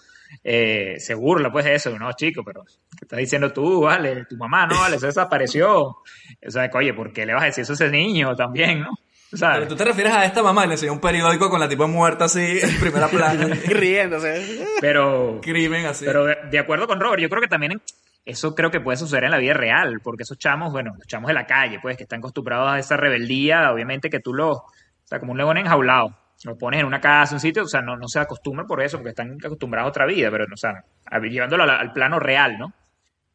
eh, 0.43 0.95
se 0.99 1.13
burla 1.13 1.51
pues 1.51 1.65
de 1.65 1.75
eso, 1.75 1.97
no 1.99 2.11
chico, 2.13 2.43
pero 2.45 2.63
¿qué 2.63 3.03
estás 3.05 3.19
diciendo 3.19 3.51
tú, 3.51 3.81
vale? 3.81 4.25
Tu 4.25 4.37
mamá, 4.37 4.65
no, 4.65 4.79
vale, 4.79 4.97
se 4.99 5.07
desapareció. 5.07 5.79
O 5.87 6.03
sea, 6.47 6.69
oye, 6.73 6.93
¿por 6.93 7.11
qué 7.11 7.25
le 7.25 7.33
vas 7.33 7.43
a 7.43 7.47
decir 7.47 7.63
eso 7.63 7.73
a 7.73 7.75
ese 7.75 7.89
niño 7.89 8.33
también, 8.35 8.79
no? 8.81 8.91
Pero 9.39 9.67
tú 9.67 9.75
te 9.75 9.85
refieres 9.85 10.13
a 10.13 10.25
esta 10.25 10.43
mamá 10.43 10.65
y 10.65 10.67
le 10.67 10.73
enseñó 10.73 10.93
un 10.93 10.99
periódico 10.99 11.49
con 11.49 11.59
la 11.59 11.69
tipo 11.69 11.87
muerta 11.87 12.25
así 12.25 12.59
en 12.61 12.79
primera 12.79 13.07
plana. 13.07 13.47
Y 13.65 13.73
riéndose. 13.73 14.65
pero, 14.81 15.39
Crimen 15.41 15.85
así. 15.85 16.05
pero 16.05 16.25
de, 16.25 16.59
acuerdo 16.59 16.87
con 16.87 16.99
Robert, 16.99 17.21
yo 17.21 17.29
creo 17.29 17.41
que 17.41 17.47
también 17.47 17.81
eso 18.25 18.53
creo 18.53 18.69
que 18.69 18.81
puede 18.81 18.97
suceder 18.97 19.25
en 19.25 19.31
la 19.31 19.37
vida 19.37 19.53
real, 19.53 20.01
porque 20.03 20.23
esos 20.23 20.37
chamos, 20.37 20.71
bueno, 20.71 20.93
los 20.97 21.07
chamos 21.07 21.29
de 21.29 21.33
la 21.33 21.45
calle, 21.45 21.79
pues, 21.81 21.97
que 21.97 22.03
están 22.03 22.19
acostumbrados 22.19 22.71
a 22.71 22.79
esa 22.79 22.97
rebeldía, 22.97 23.71
obviamente 23.71 24.09
que 24.09 24.19
tú 24.19 24.33
los, 24.33 24.57
o 24.57 24.65
sea, 25.05 25.19
como 25.19 25.31
un 25.31 25.37
león 25.37 25.57
enjaulado, 25.57 26.15
lo 26.43 26.57
pones 26.57 26.81
en 26.81 26.85
una 26.85 26.99
casa, 26.99 27.35
un 27.35 27.39
sitio, 27.39 27.63
o 27.63 27.67
sea, 27.67 27.81
no, 27.81 27.95
no 27.95 28.07
se 28.07 28.19
acostumbran 28.19 28.67
por 28.67 28.81
eso, 28.81 28.97
porque 28.97 29.11
están 29.11 29.37
acostumbrados 29.43 29.87
a 29.87 29.89
otra 29.89 30.05
vida, 30.05 30.29
pero, 30.29 30.45
o 30.51 30.57
sea, 30.57 30.83
llevándolo 31.23 31.63
al, 31.63 31.69
al 31.69 31.93
plano 31.93 32.19
real, 32.19 32.57
¿no? 32.57 32.73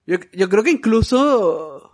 Yo, 0.06 0.18
yo 0.32 0.48
creo 0.48 0.62
que 0.62 0.70
incluso 0.70 1.85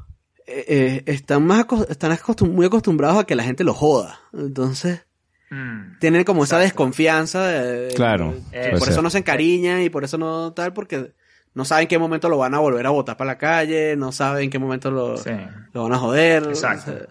eh, 0.58 0.64
eh, 0.68 1.02
están 1.06 1.44
más 1.46 1.64
están 1.88 2.12
acostum- 2.12 2.50
muy 2.50 2.66
acostumbrados 2.66 3.18
a 3.18 3.24
que 3.24 3.34
la 3.34 3.44
gente 3.44 3.64
los 3.64 3.76
joda. 3.76 4.20
Entonces, 4.32 5.04
Mm, 5.50 5.98
tienen 5.98 6.24
como 6.24 6.44
esa 6.44 6.58
desconfianza. 6.58 7.46
de- 7.46 7.88
de- 7.88 7.94
Claro, 7.94 8.34
de- 8.50 8.70
por 8.70 8.88
eso 8.88 8.92
ser. 8.94 9.02
no 9.02 9.10
se 9.10 9.18
encariñan 9.18 9.82
y 9.82 9.90
por 9.90 10.02
eso 10.02 10.16
no 10.16 10.52
tal, 10.54 10.72
porque 10.72 11.12
no 11.54 11.66
saben 11.66 11.82
en 11.82 11.88
qué 11.88 11.98
momento 11.98 12.30
lo 12.30 12.38
van 12.38 12.54
a 12.54 12.58
volver 12.58 12.86
a 12.86 12.90
botar 12.90 13.18
para 13.18 13.32
la 13.32 13.38
calle, 13.38 13.94
no 13.96 14.12
saben 14.12 14.44
en 14.44 14.50
qué 14.50 14.58
momento 14.58 14.90
lo, 14.90 15.18
sí. 15.18 15.30
lo 15.74 15.82
van 15.82 15.92
a 15.92 15.98
joder. 15.98 16.44
Exacto. 16.44 16.92
o 16.92 16.94
sea, 16.94 17.06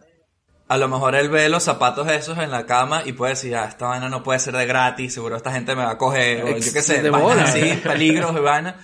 A 0.70 0.78
lo 0.78 0.88
mejor 0.88 1.14
él 1.16 1.30
ve 1.30 1.50
los 1.50 1.62
zapatos 1.64 2.10
esos 2.10 2.38
en 2.40 2.50
la 2.50 2.66
cama 2.66 3.02
y 3.06 3.12
puede 3.14 3.34
decir, 3.34 3.54
ah, 3.58 3.66
esta 3.66 3.88
vaina 3.88 4.08
no 4.10 4.24
puede 4.24 4.40
ser 4.40 4.56
de 4.56 4.66
gratis, 4.66 5.14
seguro 5.14 5.36
esta 5.36 5.52
gente 5.52 5.76
me 5.76 5.84
va 5.84 5.92
a 5.92 5.98
coger, 5.98 6.44
o 6.46 6.48
yo 6.58 6.74
qué 6.74 6.82
sé, 6.82 7.02
De 7.04 7.10
así, 7.44 7.74
peligros 7.84 8.34
y 8.36 8.40
vainas 8.40 8.76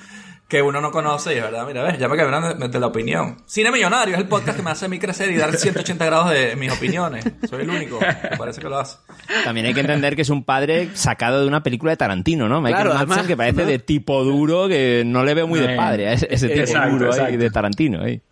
que 0.47 0.61
uno 0.61 0.79
no 0.79 0.91
conoce 0.91 1.33
y 1.33 1.37
es 1.37 1.43
verdad, 1.43 1.65
mira, 1.67 1.83
ves, 1.83 1.99
ya 1.99 2.07
me 2.07 2.15
cambiaron 2.15 2.57
de, 2.57 2.67
de 2.69 2.79
la 2.79 2.87
opinión. 2.87 3.35
Cine 3.45 3.69
Millonario 3.69 4.15
es 4.15 4.21
el 4.21 4.27
podcast 4.29 4.55
que 4.55 4.63
me 4.63 4.71
hace 4.71 4.85
a 4.85 4.87
mí 4.87 4.97
crecer 4.97 5.29
y 5.29 5.35
dar 5.35 5.53
180 5.57 6.05
grados 6.05 6.29
de 6.31 6.55
mis 6.55 6.71
opiniones. 6.71 7.25
Soy 7.49 7.63
el 7.63 7.69
único, 7.69 7.99
me 7.99 8.37
parece 8.37 8.61
que 8.61 8.69
lo 8.69 8.79
hace. 8.79 8.97
También 9.43 9.65
hay 9.65 9.73
que 9.73 9.81
entender 9.81 10.15
que 10.15 10.21
es 10.21 10.29
un 10.29 10.43
padre 10.45 10.89
sacado 10.93 11.41
de 11.41 11.47
una 11.47 11.63
película 11.63 11.91
de 11.91 11.97
Tarantino, 11.97 12.47
¿no? 12.47 12.61
Michael 12.61 12.75
Claro, 12.83 12.89
Madsen, 12.93 13.09
además, 13.11 13.27
que 13.27 13.35
parece 13.37 13.61
¿no? 13.63 13.67
de 13.67 13.79
tipo 13.79 14.23
duro, 14.23 14.67
que 14.69 15.03
no 15.05 15.23
le 15.25 15.33
veo 15.33 15.47
muy 15.47 15.59
de 15.59 15.73
Eh, 15.73 15.75
padre, 15.77 16.07
a 16.07 16.13
ese, 16.13 16.27
ese 16.31 16.47
tipo 16.47 16.61
exacto, 16.61 16.91
duro 16.91 17.05
ahí 17.11 17.19
exacto. 17.19 17.37
de 17.39 17.49
Tarantino. 17.51 18.03
ahí. 18.03 18.21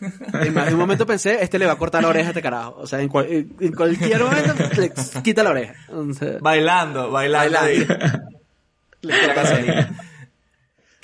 En 0.00 0.54
más 0.54 0.66
de 0.66 0.74
un 0.74 0.78
momento 0.78 1.04
pensé, 1.06 1.42
este 1.42 1.58
le 1.58 1.66
va 1.66 1.72
a 1.72 1.76
cortar 1.76 2.02
la 2.02 2.08
oreja 2.08 2.28
a 2.28 2.30
este 2.30 2.40
carajo. 2.40 2.76
O 2.78 2.86
sea, 2.86 3.00
en, 3.00 3.08
cual- 3.08 3.26
en- 3.28 3.72
cualquier 3.72 4.22
momento 4.22 4.54
le 4.76 4.92
quita 5.24 5.42
la 5.42 5.50
oreja. 5.50 5.74
Entonces, 5.88 6.40
Bailando, 6.40 7.10
bailando. 7.10 7.58
Bailando. 7.58 7.92
ahí. 7.92 8.20
Le 9.02 9.14
salir. 9.44 9.88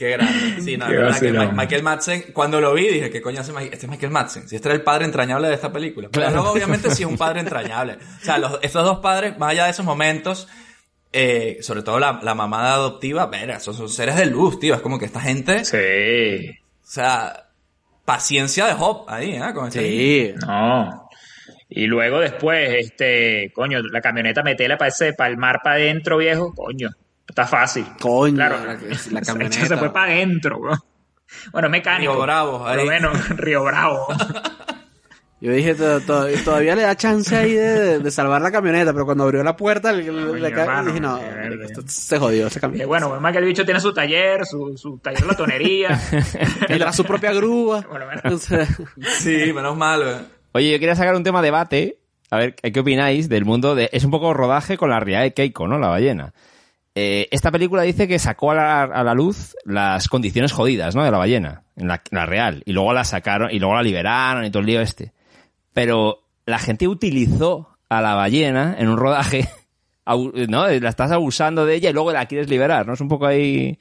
Qué 0.04 0.10
grande. 0.10 0.60
Sí, 0.60 0.76
no, 0.76 0.86
verdad 0.88 1.18
que. 1.18 1.32
Ma- 1.32 1.52
Michael 1.52 1.82
Madsen, 1.82 2.24
cuando 2.34 2.60
lo 2.60 2.74
vi, 2.74 2.88
dije, 2.88 3.10
¿qué 3.10 3.22
coño 3.22 3.40
hace 3.40 3.52
Michael? 3.52 3.72
Este 3.72 3.86
es 3.86 3.90
Michael 3.90 4.12
Madsen. 4.12 4.48
Si 4.48 4.56
este 4.56 4.68
era 4.68 4.74
el 4.74 4.82
padre 4.82 5.06
entrañable 5.06 5.48
de 5.48 5.54
esta 5.54 5.72
película. 5.72 6.08
Pero 6.12 6.30
luego, 6.30 6.50
obviamente, 6.50 6.90
sí 6.90 7.02
es 7.04 7.08
un 7.08 7.16
padre 7.16 7.40
entrañable. 7.40 7.94
O 8.20 8.24
sea, 8.24 8.36
los- 8.38 8.58
estos 8.62 8.84
dos 8.84 8.98
padres, 8.98 9.38
más 9.38 9.52
allá 9.52 9.64
de 9.64 9.70
esos 9.70 9.84
momentos, 9.86 10.46
eh, 11.12 11.58
sobre 11.62 11.82
todo 11.82 11.98
la, 11.98 12.20
la 12.22 12.34
mamá 12.34 12.74
adoptiva, 12.74 13.26
verga, 13.26 13.60
son 13.60 13.88
seres 13.88 14.16
de 14.16 14.26
luz, 14.26 14.58
tío. 14.60 14.74
Es 14.74 14.80
como 14.82 14.98
que 14.98 15.06
esta 15.06 15.20
gente, 15.20 15.64
Sí. 15.64 16.50
o 16.50 16.86
sea, 16.86 17.46
paciencia 18.04 18.66
de 18.66 18.74
Job 18.74 19.04
ahí, 19.08 19.36
¿eh? 19.36 19.42
Con 19.54 19.68
este 19.68 19.80
sí. 19.80 20.34
No. 20.46 21.08
Y 21.70 21.86
luego 21.86 22.20
después, 22.20 22.74
este, 22.78 23.50
coño, 23.54 23.80
la 23.82 24.00
camioneta 24.00 24.42
metela 24.42 24.76
para 24.76 24.90
ese, 24.90 25.12
para 25.14 25.30
el 25.30 25.38
mar 25.38 25.60
para 25.64 25.76
adentro, 25.76 26.18
viejo, 26.18 26.52
coño. 26.54 26.90
Está 27.28 27.46
fácil. 27.46 27.86
Coño, 28.00 28.34
Claro, 28.36 28.56
la, 28.64 28.74
la 28.74 28.96
Se- 28.96 29.20
camioneta. 29.22 29.66
Se 29.66 29.76
fue 29.76 29.92
para 29.92 30.12
adentro, 30.12 30.60
bro. 30.60 30.74
Bueno, 31.52 31.68
mecánico. 31.68 32.12
Río 32.12 32.22
Bravo, 32.22 32.66
ahí. 32.66 32.86
menos, 32.86 33.28
Río 33.36 33.64
Bravo. 33.64 34.06
Yo 35.40 35.52
dije, 35.52 35.74
"To- 35.74 36.00
to- 36.00 36.26
todavía 36.42 36.74
le 36.74 36.82
da 36.82 36.96
chance 36.96 37.36
ahí 37.36 37.52
de, 37.52 37.98
de 37.98 38.10
salvar 38.10 38.40
la 38.40 38.50
camioneta, 38.50 38.94
pero 38.94 39.04
cuando 39.04 39.24
abrió 39.24 39.42
la 39.44 39.54
puerta, 39.54 39.92
le, 39.92 40.04
le- 40.10 40.40
le 40.40 40.48
hermano, 40.48 40.86
dije, 40.88 41.00
no, 41.00 41.18
esto 41.18 41.82
se 41.86 42.18
jodió 42.18 42.46
esa 42.46 42.58
Eh, 42.58 42.60
camioneta. 42.62 42.86
bueno, 42.86 43.08
menos 43.08 43.20
mal 43.20 43.32
que 43.32 43.38
el 43.40 43.44
bicho 43.44 43.64
tiene 43.64 43.78
su 43.78 43.92
taller, 43.92 44.46
su, 44.46 44.74
su 44.78 44.96
taller 44.98 45.20
de 45.20 45.26
la 45.26 45.34
tonería. 45.36 46.00
Tendrá 46.66 46.94
su 46.94 47.04
propia 47.04 47.32
grúa. 47.34 47.82
Menos. 47.92 48.24
Entonces, 48.24 48.68
Sí, 49.18 49.52
menos 49.52 49.76
mal, 49.76 50.02
eh. 50.02 50.16
Oye, 50.52 50.70
yo 50.72 50.78
quería 50.78 50.96
sacar 50.96 51.14
un 51.14 51.24
tema 51.24 51.42
de 51.42 51.46
debate, 51.48 51.98
a 52.30 52.38
ver 52.38 52.54
qué 52.54 52.80
opináis 52.80 53.28
del 53.28 53.44
mundo 53.44 53.74
de... 53.74 53.90
Es 53.92 54.04
un 54.04 54.12
poco 54.12 54.32
rodaje 54.32 54.78
con 54.78 54.88
la 54.88 54.98
realidad 55.00 55.22
de 55.22 55.34
Keiko, 55.34 55.68
¿no? 55.68 55.78
La 55.78 55.88
ballena. 55.88 56.32
Eh, 56.96 57.26
esta 57.32 57.50
película 57.50 57.82
dice 57.82 58.06
que 58.06 58.18
sacó 58.20 58.52
a 58.52 58.54
la, 58.54 58.82
a 58.84 59.02
la 59.02 59.14
luz 59.14 59.56
las 59.64 60.08
condiciones 60.08 60.52
jodidas, 60.52 60.94
¿no? 60.94 61.02
De 61.04 61.10
la 61.10 61.18
ballena, 61.18 61.64
en 61.76 61.88
la, 61.88 62.02
la 62.10 62.24
real. 62.26 62.62
Y 62.66 62.72
luego 62.72 62.92
la 62.92 63.02
sacaron, 63.04 63.50
y 63.50 63.58
luego 63.58 63.74
la 63.74 63.82
liberaron 63.82 64.44
y 64.44 64.50
todo 64.50 64.60
el 64.60 64.66
lío 64.66 64.80
este. 64.80 65.12
Pero 65.72 66.20
la 66.46 66.58
gente 66.58 66.86
utilizó 66.86 67.70
a 67.88 68.00
la 68.00 68.14
ballena 68.14 68.76
en 68.78 68.88
un 68.88 68.96
rodaje, 68.96 69.48
¿no? 70.48 70.68
La 70.68 70.88
estás 70.88 71.10
abusando 71.10 71.66
de 71.66 71.74
ella 71.74 71.90
y 71.90 71.92
luego 71.92 72.12
la 72.12 72.26
quieres 72.26 72.48
liberar, 72.48 72.86
¿no? 72.86 72.92
Es 72.94 73.00
un 73.00 73.08
poco 73.08 73.26
ahí 73.26 73.76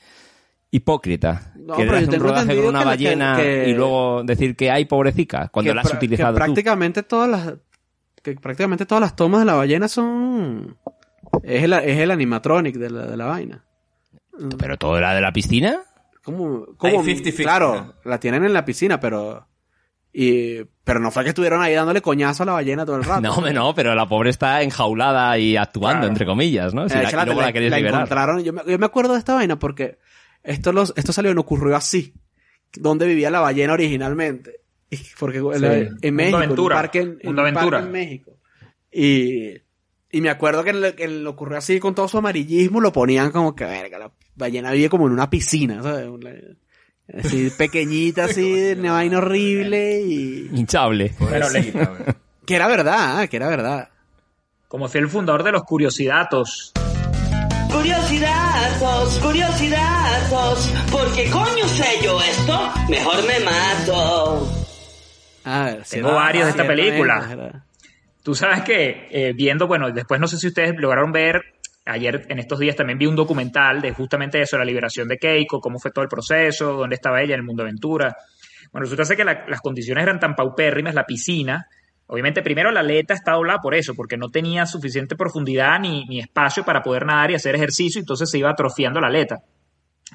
hipócrita. 0.72 1.54
No, 1.56 1.76
pero 1.76 2.00
yo 2.00 2.08
un 2.14 2.20
rodaje 2.20 2.56
con 2.56 2.66
una 2.66 2.80
que 2.80 2.86
ballena 2.86 3.36
que- 3.38 3.44
que- 3.66 3.70
y 3.70 3.74
luego 3.76 4.24
decir 4.24 4.56
que 4.56 4.72
hay 4.72 4.86
pobrecica, 4.86 5.50
cuando 5.50 5.74
la 5.74 5.82
has 5.82 5.94
utilizado 5.94 6.34
que 6.34 6.40
tú. 6.40 6.46
prácticamente 6.46 7.04
todas 7.04 7.30
las 7.30 7.54
que 8.24 8.34
prácticamente 8.36 8.86
todas 8.86 9.02
las 9.02 9.16
tomas 9.16 9.42
de 9.42 9.46
la 9.46 9.54
ballena 9.54 9.88
son 9.88 10.78
es 11.42 11.64
el, 11.64 11.74
es 11.74 11.98
el 12.00 12.12
animatronic 12.12 12.76
de 12.76 12.90
la, 12.90 13.06
de 13.08 13.18
la 13.18 13.26
vaina. 13.26 13.66
Pero 14.58 14.78
todo 14.78 14.98
era 14.98 15.14
de 15.14 15.22
la 15.22 15.32
piscina. 15.32 15.80
¿Cómo, 16.24 16.66
cómo? 16.78 17.02
Hay 17.02 17.06
50-50, 17.16 17.36
claro, 17.38 17.76
¿no? 17.76 17.94
la 18.06 18.20
tienen 18.20 18.46
en 18.46 18.54
la 18.54 18.64
piscina, 18.66 19.00
pero 19.00 19.48
y 20.16 20.64
pero 20.84 21.00
no 21.00 21.10
fue 21.12 21.24
que 21.24 21.30
estuvieron 21.30 21.62
ahí 21.62 21.74
dándole 21.74 22.02
coñazo 22.02 22.44
a 22.44 22.46
la 22.46 22.52
ballena 22.54 22.86
todo 22.86 22.98
el 22.98 23.04
rato. 23.04 23.22
No, 23.42 23.52
no, 23.52 23.74
pero 23.76 23.94
la 23.96 24.08
pobre 24.08 24.30
está 24.30 24.62
enjaulada 24.62 25.38
y 25.38 25.58
actuando, 25.58 26.00
Claro. 26.02 26.08
entre 26.08 26.26
comillas, 26.26 26.74
¿no? 26.74 26.88
Si 26.88 26.96
Eh, 26.98 27.04
la- 27.04 27.12
la- 27.12 27.24
y 27.24 27.26
luego 27.26 27.42
la, 27.42 27.52
la 27.52 27.60
liberar. 27.78 27.86
encontraron. 28.02 28.44
Yo 28.44 28.54
me, 28.54 28.62
yo 28.68 28.78
me 28.80 28.86
acuerdo 28.86 29.14
de 29.14 29.20
esta 29.20 29.34
vaina 29.34 29.58
porque 29.60 29.98
esto, 30.44 30.72
los, 30.72 30.94
esto 30.96 31.14
salió, 31.14 31.34
no 31.34 31.42
ocurrió 31.42 31.76
así. 31.76 32.14
Donde 32.76 33.06
vivía 33.08 33.30
la 33.30 33.40
ballena 33.40 33.74
originalmente. 33.74 34.62
Y 34.90 34.98
Porque 35.20 35.40
en 35.40 35.44
México, 35.60 35.98
en 36.02 36.16
un 36.16 36.36
Aventura. 36.44 36.76
parque 36.76 37.00
en, 37.00 37.20
un 37.24 37.36
parque 37.54 37.78
en 37.78 37.92
México. 37.92 38.38
Y, 38.92 39.54
y 40.14 40.22
me 40.22 40.30
acuerdo 40.30 40.64
que, 40.64 40.72
le, 40.72 40.96
que 40.96 41.08
le 41.10 41.28
ocurrió 41.28 41.58
así 41.58 41.80
con 41.80 41.94
todo 41.94 42.08
su 42.08 42.18
amarillismo, 42.18 42.80
lo 42.80 42.94
ponían 42.94 43.32
como 43.32 43.54
que, 43.56 43.66
verga, 43.66 43.98
la 44.00 44.12
ballena 44.36 44.72
vive 44.72 44.88
como 44.90 45.08
en 45.08 45.14
una 45.14 45.30
piscina, 45.30 45.84
¿sabes? 45.84 46.08
Una- 46.08 46.32
Así 47.22 47.50
pequeñita, 47.58 48.24
así, 48.32 48.74
una 48.78 48.94
vaina 48.94 49.18
horrible 49.18 50.02
y... 50.02 50.50
Hinchable. 50.54 51.14
Le- 51.20 51.72
güey. 51.72 51.74
Que 52.46 52.56
era 52.56 52.68
verdad, 52.68 53.24
¿eh? 53.24 53.28
que 53.28 53.36
era 53.38 53.50
verdad. 53.50 53.90
como 54.70 54.88
fui 54.88 55.02
el 55.02 55.10
fundador 55.10 55.44
de 55.44 55.52
los 55.52 55.64
Curiosidatos. 55.64 56.72
Curiosidazos, 57.72 59.20
curiosidazos, 59.20 60.74
porque 60.92 61.30
coño 61.30 61.68
sé 61.68 61.86
yo 62.04 62.22
esto, 62.22 62.72
mejor 62.88 63.28
me 63.28 63.40
mato. 63.40 64.48
A 65.44 65.66
ver, 65.66 65.84
Tengo 65.90 66.14
varios 66.14 66.46
de 66.46 66.50
esta 66.52 66.64
ciertamente, 66.64 66.92
película. 66.92 67.66
Tú 68.24 68.34
sabes 68.36 68.62
que 68.64 69.08
eh, 69.12 69.34
viendo, 69.34 69.68
bueno, 69.68 69.92
después 69.92 70.20
no 70.20 70.28
sé 70.28 70.38
si 70.38 70.48
ustedes 70.48 70.74
lograron 70.78 71.12
ver, 71.12 71.42
ayer 71.86 72.26
en 72.30 72.40
estos 72.40 72.58
días 72.60 72.76
también 72.76 72.98
vi 72.98 73.06
un 73.06 73.16
documental 73.18 73.82
de 73.82 73.92
justamente 73.92 74.42
eso, 74.42 74.58
la 74.58 74.64
liberación 74.66 75.08
de 75.08 75.18
Keiko, 75.18 75.60
cómo 75.60 75.78
fue 75.80 75.92
todo 75.92 76.04
el 76.04 76.10
proceso, 76.10 76.74
dónde 76.74 76.96
estaba 76.96 77.22
ella 77.22 77.34
en 77.34 77.42
el 77.42 77.46
mundo 77.46 77.64
aventura. 77.64 78.16
Bueno, 78.72 78.86
resulta 78.90 79.16
que 79.16 79.26
la- 79.26 79.46
las 79.48 79.60
condiciones 79.62 80.04
eran 80.04 80.20
tan 80.20 80.36
paupérrimas, 80.36 80.96
la 80.96 81.06
piscina, 81.06 81.68
obviamente 82.08 82.42
primero 82.42 82.72
la 82.72 82.80
aleta 82.80 83.14
está 83.14 83.34
doblada 83.34 83.60
por 83.60 83.76
eso, 83.76 83.94
porque 83.94 84.16
no 84.16 84.30
tenía 84.30 84.66
suficiente 84.66 85.16
profundidad 85.18 85.78
ni, 85.82 86.06
ni 86.06 86.20
espacio 86.20 86.64
para 86.64 86.82
poder 86.82 87.06
nadar 87.06 87.32
y 87.32 87.36
hacer 87.36 87.56
ejercicio, 87.56 88.00
entonces 88.00 88.30
se 88.30 88.38
iba 88.38 88.50
atrofiando 88.50 89.02
la 89.02 89.08
aleta. 89.08 89.40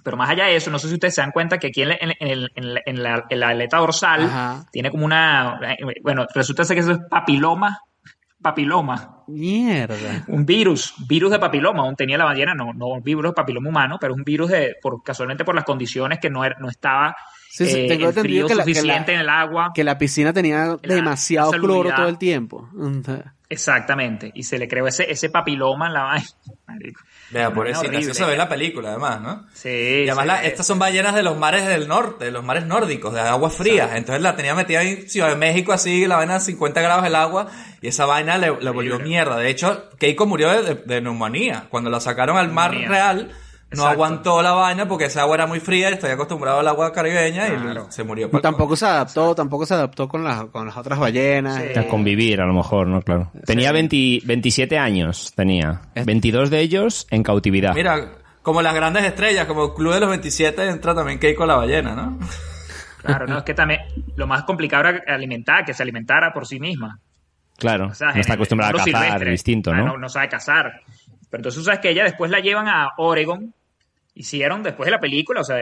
Pero 0.03 0.17
más 0.17 0.31
allá 0.31 0.47
de 0.47 0.57
eso, 0.57 0.71
no 0.71 0.79
sé 0.79 0.89
si 0.89 0.95
ustedes 0.95 1.15
se 1.15 1.21
dan 1.21 1.33
cuenta 1.33 1.59
que 1.59 1.67
aquí 1.69 1.83
en 1.83 1.89
la, 1.91 1.97
en, 2.01 2.11
el- 2.21 2.51
en 2.55 2.73
la- 2.75 2.81
en 2.87 3.03
la- 3.03 3.25
en 3.29 3.41
la 3.41 3.49
aleta 3.49 3.77
dorsal 3.79 4.23
Ajá. 4.23 4.65
tiene 4.73 4.91
como 4.91 5.05
una... 5.05 5.61
Bueno, 6.03 6.25
resulta 6.35 6.65
ser 6.65 6.77
que 6.77 6.81
eso 6.81 6.93
es 6.93 6.99
papiloma. 7.11 7.79
Papiloma. 8.41 9.25
Mierda. 9.27 10.25
Un 10.29 10.47
virus. 10.47 10.95
Virus 11.09 11.31
de 11.33 11.39
papiloma. 11.39 11.83
Aún 11.83 11.97
tenía 11.97 12.17
la 12.19 12.25
ballena, 12.25 12.55
no, 12.55 12.73
no 12.73 12.87
un 12.87 13.03
virus 13.03 13.25
de 13.25 13.33
papiloma 13.33 13.69
humano, 13.69 13.99
pero 14.01 14.15
un 14.15 14.23
virus 14.25 14.51
de, 14.51 14.77
por, 14.81 15.03
casualmente 15.03 15.45
por 15.45 15.55
las 15.55 15.65
condiciones 15.65 16.19
que 16.21 16.31
no, 16.31 16.45
era, 16.45 16.57
no 16.61 16.69
estaba 16.69 17.17
Sí, 17.51 17.67
sí, 17.67 17.79
eh, 17.81 17.89
tengo 17.89 18.09
el 18.09 18.15
frío 18.15 18.47
que 18.47 18.55
la- 18.55 18.65
que 18.65 18.71
la- 18.75 18.81
suficiente 18.81 19.15
en 19.15 19.21
el 19.21 19.29
agua. 19.29 19.73
Que 19.75 19.83
la 19.83 19.99
piscina 19.99 20.33
tenía 20.33 20.77
demasiado 20.83 21.51
cloro 21.53 21.91
todo 21.97 22.09
el 22.09 22.19
tiempo. 22.19 22.69
Exactamente. 23.51 24.31
Y 24.35 24.43
se 24.43 24.59
le 24.59 24.69
creó 24.69 24.87
ese, 24.87 25.11
ese 25.11 25.31
papiloma 25.31 25.87
en 25.87 25.93
la 25.95 26.03
vaina. 26.05 26.27
Vea, 27.31 27.51
por 27.53 27.69
eso, 27.69 27.83
se 27.83 28.25
ve 28.25 28.33
en 28.33 28.39
la 28.39 28.49
película, 28.49 28.91
además, 28.91 29.21
¿no? 29.21 29.47
Sí. 29.53 29.69
Y 29.69 30.09
además, 30.09 30.23
sí. 30.23 30.29
la- 30.29 30.45
estas 30.45 30.67
son 30.67 30.79
ballenas 30.79 31.15
de 31.15 31.23
los 31.23 31.37
mares 31.37 31.67
del 31.67 31.87
norte, 31.89 32.25
de 32.27 32.31
los 32.31 32.43
mares 32.45 32.65
nórdicos, 32.65 33.13
de 33.13 33.21
aguas 33.21 33.53
frías. 33.55 33.91
Entonces 33.95 34.23
la 34.23 34.35
tenía 34.37 34.55
metida 34.55 34.83
en 34.83 35.09
Ciudad 35.11 35.29
de 35.29 35.37
México, 35.37 35.73
así, 35.73 36.07
la 36.07 36.17
vaina 36.17 36.37
a 36.37 36.41
50 36.41 36.81
grados 36.81 37.05
el 37.07 37.15
agua, 37.15 37.49
y 37.83 37.89
esa 37.89 38.07
vaina 38.07 38.39
le, 38.39 38.55
le 38.61 38.71
volvió 38.71 38.99
mierda. 38.99 39.37
De 39.37 39.51
hecho, 39.51 39.91
Keiko 39.99 40.25
murió 40.27 40.51
de, 40.51 40.75
de- 40.75 40.83
de 40.87 41.01
neumonía. 41.03 41.67
Cuando 41.69 41.91
la 41.91 42.01
sacaron 42.01 42.39
al 42.39 42.51
mar 42.51 42.71
Neumonía. 42.71 42.89
real, 42.89 43.31
no 43.71 43.75
Exacto. 43.83 43.89
aguantó 43.93 44.43
la 44.43 44.53
vaina 44.53 44.89
porque 44.89 45.05
esa 45.07 45.23
agua 45.23 45.35
era 45.37 45.47
muy 45.47 45.61
fría 45.61 45.91
y 45.91 45.95
estoy 45.95 46.11
acostumbrado 46.11 46.61
al 46.61 46.69
agua 46.69 46.91
caribeña 46.93 47.47
Claro. 47.49 47.87
y 47.89 47.93
se 47.93 48.03
murió. 48.03 48.31
pa'l 48.31 48.41
tampoco 48.41 48.75
se 48.77 48.87
adaptó, 48.87 49.35
tampoco 49.35 49.67
se 49.67 49.75
adaptó 49.75 50.09
con 50.09 50.25
las, 50.25 50.45
con 50.47 50.67
las 50.67 50.77
otras 50.77 50.99
ballenas. 50.99 51.63
Sí. 51.73 51.79
A 51.79 51.87
convivir, 51.87 52.41
a 52.41 52.47
lo 52.47 52.55
mejor, 52.55 52.87
¿no? 52.87 53.03
Claro. 53.03 53.31
Tenía 53.45 53.71
20 53.73 54.21
27 54.25 54.79
años, 54.79 55.33
tenía. 55.37 55.83
22 55.95 56.49
de 56.49 56.61
ellos 56.61 57.07
en 57.11 57.23
cautividad. 57.23 57.75
Mira, 57.75 58.13
como 58.43 58.63
las 58.63 58.75
grandes 58.75 59.05
estrellas, 59.05 59.47
como 59.47 59.75
Club 59.75 59.93
de 59.93 60.01
los 60.01 60.09
27 60.09 60.67
entra 60.69 60.95
también 60.95 61.19
Keiko 61.19 61.45
la 61.45 61.57
ballena, 61.57 61.95
¿no? 61.95 62.19
Claro, 63.03 63.27
no, 63.27 63.39
es 63.39 63.45
que 63.45 63.55
también 63.55 63.81
lo 64.17 64.27
más 64.27 64.45
complicado 64.45 64.89
era 64.89 65.15
alimentar, 65.15 65.65
que 65.65 65.75
se 65.75 65.83
alimentara 65.83 66.33
por 66.33 66.47
sí 66.47 66.59
misma. 66.59 66.99
claro. 67.59 67.89
O 67.89 67.95
sea, 67.95 68.13
no 68.13 68.21
está 68.21 68.33
el 68.33 68.39
acostumbrada 68.39 68.73
a 68.73 68.77
cazar, 68.85 69.03
silvestre. 69.03 69.31
distinto, 69.31 69.71
Ah, 69.73 69.77
¿no? 69.83 69.99
no, 69.99 70.09
sabe 70.09 70.29
cazar. 70.29 70.81
Pero 71.31 71.41
entonces 71.41 71.59
tú 71.61 71.65
sabes 71.65 71.81
que 71.81 71.91
ella 71.91 72.05
después 72.05 72.31
la 72.31 72.41
llevan 72.41 72.69
a 72.69 72.89
Oregon. 72.97 73.55
Hicieron 74.19 74.63
después 74.65 74.87
de 74.87 74.91
la 74.91 75.01
película, 75.01 75.41
o 75.43 75.45
sea, 75.45 75.57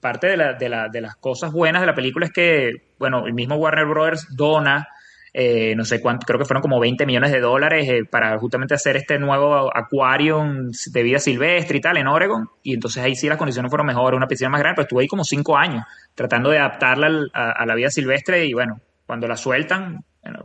parte 0.00 0.26
de, 0.26 0.36
la- 0.36 0.54
de 0.54 0.68
la- 0.68 0.88
de 0.88 1.00
las 1.00 1.14
cosas 1.16 1.52
buenas 1.52 1.80
de 1.80 1.86
la 1.86 1.94
película 1.94 2.26
es 2.26 2.32
que, 2.32 2.72
bueno, 2.98 3.26
el 3.26 3.34
mismo 3.34 3.54
Warner 3.54 3.86
Brothers 3.86 4.26
dona, 4.36 4.88
eh, 5.32 5.74
no 5.76 5.84
sé 5.84 6.00
cuánto, 6.00 6.26
creo 6.26 6.38
que 6.40 6.44
fueron 6.44 6.62
como 6.62 6.80
20 6.80 7.06
millones 7.06 7.30
de 7.30 7.40
dólares 7.40 7.88
eh, 7.88 8.04
para 8.04 8.36
justamente 8.38 8.74
hacer 8.74 8.96
este 8.96 9.18
nuevo 9.18 9.70
acuarium 9.76 10.70
de 10.92 11.02
vida 11.02 11.18
silvestre 11.20 11.78
y 11.78 11.80
tal 11.80 11.98
en 11.98 12.08
Oregon. 12.08 12.48
Y 12.64 12.74
entonces 12.74 13.02
ahí 13.04 13.14
sí 13.14 13.28
las 13.28 13.38
condiciones 13.38 13.70
fueron 13.70 13.86
mejores, 13.86 14.16
una 14.16 14.26
piscina 14.26 14.50
más 14.50 14.60
grande, 14.60 14.76
pero 14.76 14.84
estuve 14.86 15.02
ahí 15.02 15.08
como 15.08 15.22
cinco 15.24 15.56
años 15.56 15.84
tratando 16.16 16.50
de 16.50 16.58
adaptarla 16.58 17.26
a, 17.32 17.52
a 17.52 17.66
la 17.66 17.74
vida 17.76 17.90
silvestre 17.90 18.44
y 18.46 18.54
bueno, 18.54 18.80
cuando 19.06 19.28
la 19.28 19.36
sueltan, 19.36 20.04
bueno, 20.22 20.40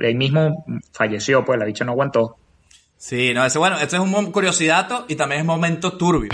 él 0.00 0.14
mismo 0.16 0.64
falleció, 0.92 1.44
pues 1.44 1.58
la 1.58 1.64
bicha 1.64 1.84
no 1.86 1.92
aguantó. 1.92 2.36
Sí, 3.04 3.34
no, 3.34 3.44
ese, 3.44 3.58
bueno, 3.58 3.80
este 3.80 3.96
es 3.96 4.00
un 4.00 4.30
curiosidato 4.30 5.06
y 5.08 5.16
también 5.16 5.40
es 5.40 5.44
momento 5.44 5.94
turbio. 5.98 6.28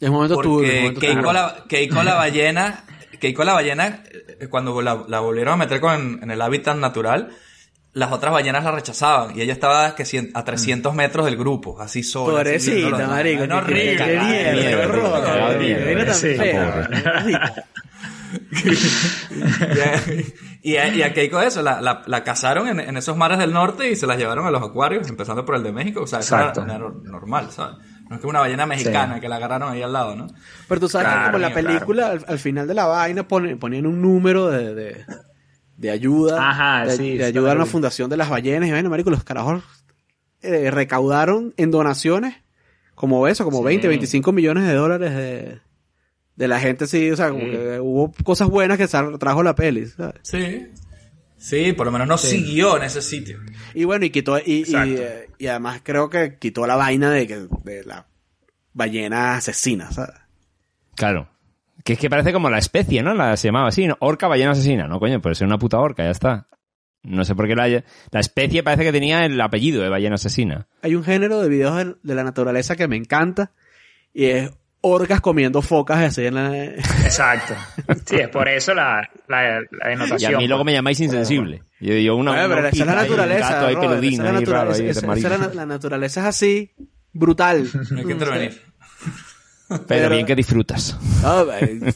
Un 0.00 0.10
momento 0.10 0.36
turbio. 0.36 0.68
es 0.68 0.84
un 0.84 0.94
Porque 0.94 0.96
momento 0.96 1.00
Keiko 1.00 1.14
turbio. 1.16 1.32
la, 1.32 1.64
Keiko 1.68 2.02
la 2.02 2.14
ballena, 2.14 2.84
Keiko 3.20 3.44
la 3.44 3.52
ballena, 3.54 4.02
eh, 4.40 4.46
cuando 4.48 4.80
la, 4.82 5.04
la 5.08 5.20
volvieron 5.20 5.54
a 5.54 5.56
meter 5.56 5.80
con, 5.80 6.20
en 6.22 6.30
el 6.30 6.40
hábitat 6.40 6.76
natural, 6.76 7.30
las 7.92 8.10
otras 8.12 8.32
ballenas 8.32 8.62
la 8.64 8.70
rechazaban 8.72 9.36
y 9.36 9.42
ella 9.42 9.52
estaba 9.52 9.94
que 9.96 10.04
cien- 10.04 10.30
a 10.34 10.44
300 10.44 10.94
metros 10.94 11.24
del 11.26 11.36
grupo, 11.36 11.80
así 11.80 12.02
sola. 12.04 12.38
Pobrecita, 12.38 13.06
marico. 13.08 13.42
Horrible, 13.52 14.76
horrible, 15.42 16.06
y, 20.62 20.76
a, 20.76 20.88
y 20.94 21.02
a 21.02 21.12
Keiko 21.12 21.40
eso, 21.40 21.60
la, 21.62 21.80
la, 21.80 22.02
la 22.06 22.22
cazaron 22.24 22.68
en, 22.68 22.80
en 22.80 22.96
esos 22.96 23.16
mares 23.16 23.38
del 23.38 23.52
norte 23.52 23.90
y 23.90 23.96
se 23.96 24.06
las 24.06 24.16
llevaron 24.16 24.46
a 24.46 24.50
los 24.50 24.62
acuarios, 24.62 25.08
empezando 25.08 25.44
por 25.44 25.56
el 25.56 25.62
de 25.62 25.72
México. 25.72 26.02
O 26.02 26.06
sea, 26.06 26.20
eso 26.20 26.36
era, 26.36 26.48
Exacto. 26.50 26.70
era 26.72 26.78
normal, 27.10 27.50
¿sabes? 27.50 27.76
No 28.08 28.16
es 28.16 28.20
que 28.20 28.26
una 28.28 28.40
ballena 28.40 28.66
mexicana 28.66 29.20
que 29.20 29.28
la 29.28 29.36
agarraron 29.36 29.72
ahí 29.72 29.82
al 29.82 29.92
lado, 29.92 30.14
¿no? 30.14 30.26
Pero 30.68 30.80
tú 30.80 30.88
sabes 30.88 31.08
que 31.08 31.14
como 31.24 31.36
en 31.36 31.42
la 31.42 31.52
claro. 31.52 31.66
película, 31.68 32.06
al, 32.08 32.24
al 32.28 32.38
final 32.38 32.66
de 32.68 32.74
la 32.74 32.86
vaina 32.86 33.26
pone- 33.26 33.56
ponían 33.56 33.86
un 33.86 34.00
número 34.02 34.48
de, 34.50 34.74
de, 34.74 35.04
de 35.78 35.90
ayuda. 35.90 36.50
Ajá, 36.50 36.86
de, 36.86 36.96
sí, 36.96 37.16
de 37.16 37.24
ayuda 37.24 37.52
a 37.52 37.54
la 37.54 37.64
sí. 37.64 37.70
fundación 37.70 38.10
de 38.10 38.16
las 38.18 38.28
ballenas. 38.28 38.68
Y 38.68 38.72
bueno, 38.72 38.90
marico, 38.90 39.10
los 39.10 39.24
carajos 39.24 39.64
eh, 40.42 40.70
recaudaron 40.70 41.54
en 41.56 41.70
donaciones 41.70 42.36
como 42.94 43.26
eso, 43.28 43.44
como 43.44 43.58
Sí. 43.60 43.64
20, 43.64 43.88
25 43.88 44.30
millones 44.32 44.64
de 44.66 44.74
dólares 44.74 45.16
de, 45.16 45.60
de 46.36 46.48
la 46.48 46.60
gente, 46.60 46.86
sí. 46.86 47.10
O 47.10 47.16
sea, 47.16 47.30
como 47.30 47.44
Sí. 47.44 47.50
que 47.50 47.80
hubo 47.80 48.12
cosas 48.24 48.48
buenas 48.48 48.78
que 48.78 48.88
trajo 49.18 49.42
la 49.42 49.54
peli, 49.54 49.86
¿sabes? 49.86 50.16
Sí. 50.22 50.66
Sí, 51.36 51.72
por 51.72 51.86
lo 51.86 51.92
menos 51.92 52.06
no 52.06 52.16
siguió 52.18 52.76
en 52.76 52.84
ese 52.84 53.02
sitio. 53.02 53.38
Y 53.74 53.82
bueno, 53.84 54.04
y 54.04 54.10
quitó, 54.10 54.38
y, 54.38 54.64
eh, 54.76 55.28
y 55.38 55.46
además 55.48 55.80
creo 55.82 56.08
que 56.08 56.38
quitó 56.38 56.66
la 56.68 56.76
vaina 56.76 57.10
de, 57.10 57.26
que, 57.26 57.46
de 57.64 57.84
la 57.84 58.06
ballena 58.72 59.34
asesina, 59.34 59.90
¿sabes? 59.90 60.14
Claro. 60.94 61.28
Que 61.82 61.94
es 61.94 61.98
que 61.98 62.08
parece 62.08 62.32
como 62.32 62.48
la 62.48 62.58
especie, 62.58 63.02
¿no? 63.02 63.12
La 63.12 63.36
se 63.36 63.48
llamaba 63.48 63.68
así, 63.68 63.88
¿no? 63.88 63.96
Orca 63.98 64.28
ballena 64.28 64.52
asesina. 64.52 64.86
No, 64.86 65.00
coño, 65.00 65.20
puede 65.20 65.34
ser 65.34 65.48
una 65.48 65.58
puta 65.58 65.78
orca, 65.80 66.04
ya 66.04 66.10
está. 66.10 66.46
No 67.02 67.24
sé 67.24 67.34
por 67.34 67.48
qué 67.48 67.56
la, 67.56 67.66
la 67.66 68.20
especie 68.20 68.62
parece 68.62 68.84
que 68.84 68.92
tenía 68.92 69.24
el 69.24 69.40
apellido 69.40 69.82
de 69.82 69.88
ballena 69.88 70.14
asesina. 70.14 70.68
Hay 70.80 70.94
un 70.94 71.02
género 71.02 71.40
de 71.40 71.48
videos 71.48 71.76
de, 71.76 71.96
de 72.00 72.14
la 72.14 72.22
naturaleza 72.22 72.76
que 72.76 72.86
me 72.86 72.94
encanta 72.96 73.50
y 74.14 74.26
es 74.26 74.52
orcas 74.82 75.20
comiendo 75.20 75.62
focas 75.62 75.98
así 75.98 76.26
en 76.26 76.34
la... 76.34 76.64
Exacto. 76.64 77.54
Sí, 78.04 78.16
es 78.16 78.28
por 78.28 78.48
eso 78.48 78.74
la, 78.74 79.08
la, 79.28 79.60
la 79.70 79.86
Y 79.86 79.90
denotación. 79.90 80.34
a 80.34 80.38
mí 80.38 80.46
luego 80.48 80.62
pues. 80.62 80.66
me 80.66 80.72
llamáis 80.74 81.00
insensible. 81.00 81.62
Yo 81.80 81.94
digo 81.94 82.16
una, 82.16 82.32
Bueno, 82.32 82.46
una 82.46 82.54
pero 82.56 82.68
esa 82.68 82.82
es 82.82 82.86
la 82.86 82.94
naturaleza. 82.94 83.52
gato 83.54 83.66
ahí 83.66 83.76
peludín, 83.76 84.12
esa 84.14 84.22
es 84.26 84.32
la 84.32 84.40
naturaleza, 84.40 84.82
esa- 84.84 85.12
esa 85.14 85.38
la, 85.38 85.54
la 85.54 85.66
naturaleza 85.66 86.20
es 86.20 86.26
así, 86.26 86.72
brutal. 87.12 87.68
No 87.90 87.98
hay 88.00 88.04
que 88.06 88.12
intervenir. 88.12 88.62
Pero 89.88 90.10
bien 90.10 90.26
que 90.26 90.34
disfrutas. 90.36 90.98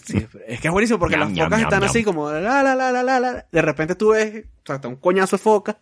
Sí, 0.05 0.27
es 0.47 0.61
que 0.61 0.69
es 0.69 0.73
buenísimo 0.73 0.99
porque 0.99 1.17
las 1.19 1.31
focas 1.31 1.61
están 1.61 1.85
así 1.85 2.03
como 2.05 2.31
la 2.33 2.63
la 2.63 2.75
la 2.75 2.91
la 2.91 3.03
la 3.03 3.21
la. 3.21 3.47
De 3.53 3.63
repente 3.63 3.95
tú 3.95 4.11
ves, 4.11 4.45
o 4.63 4.67
sea, 4.67 4.77
está 4.77 4.89
un 4.89 4.97
coñazo 4.97 5.37
de 5.37 5.43
foca 5.43 5.79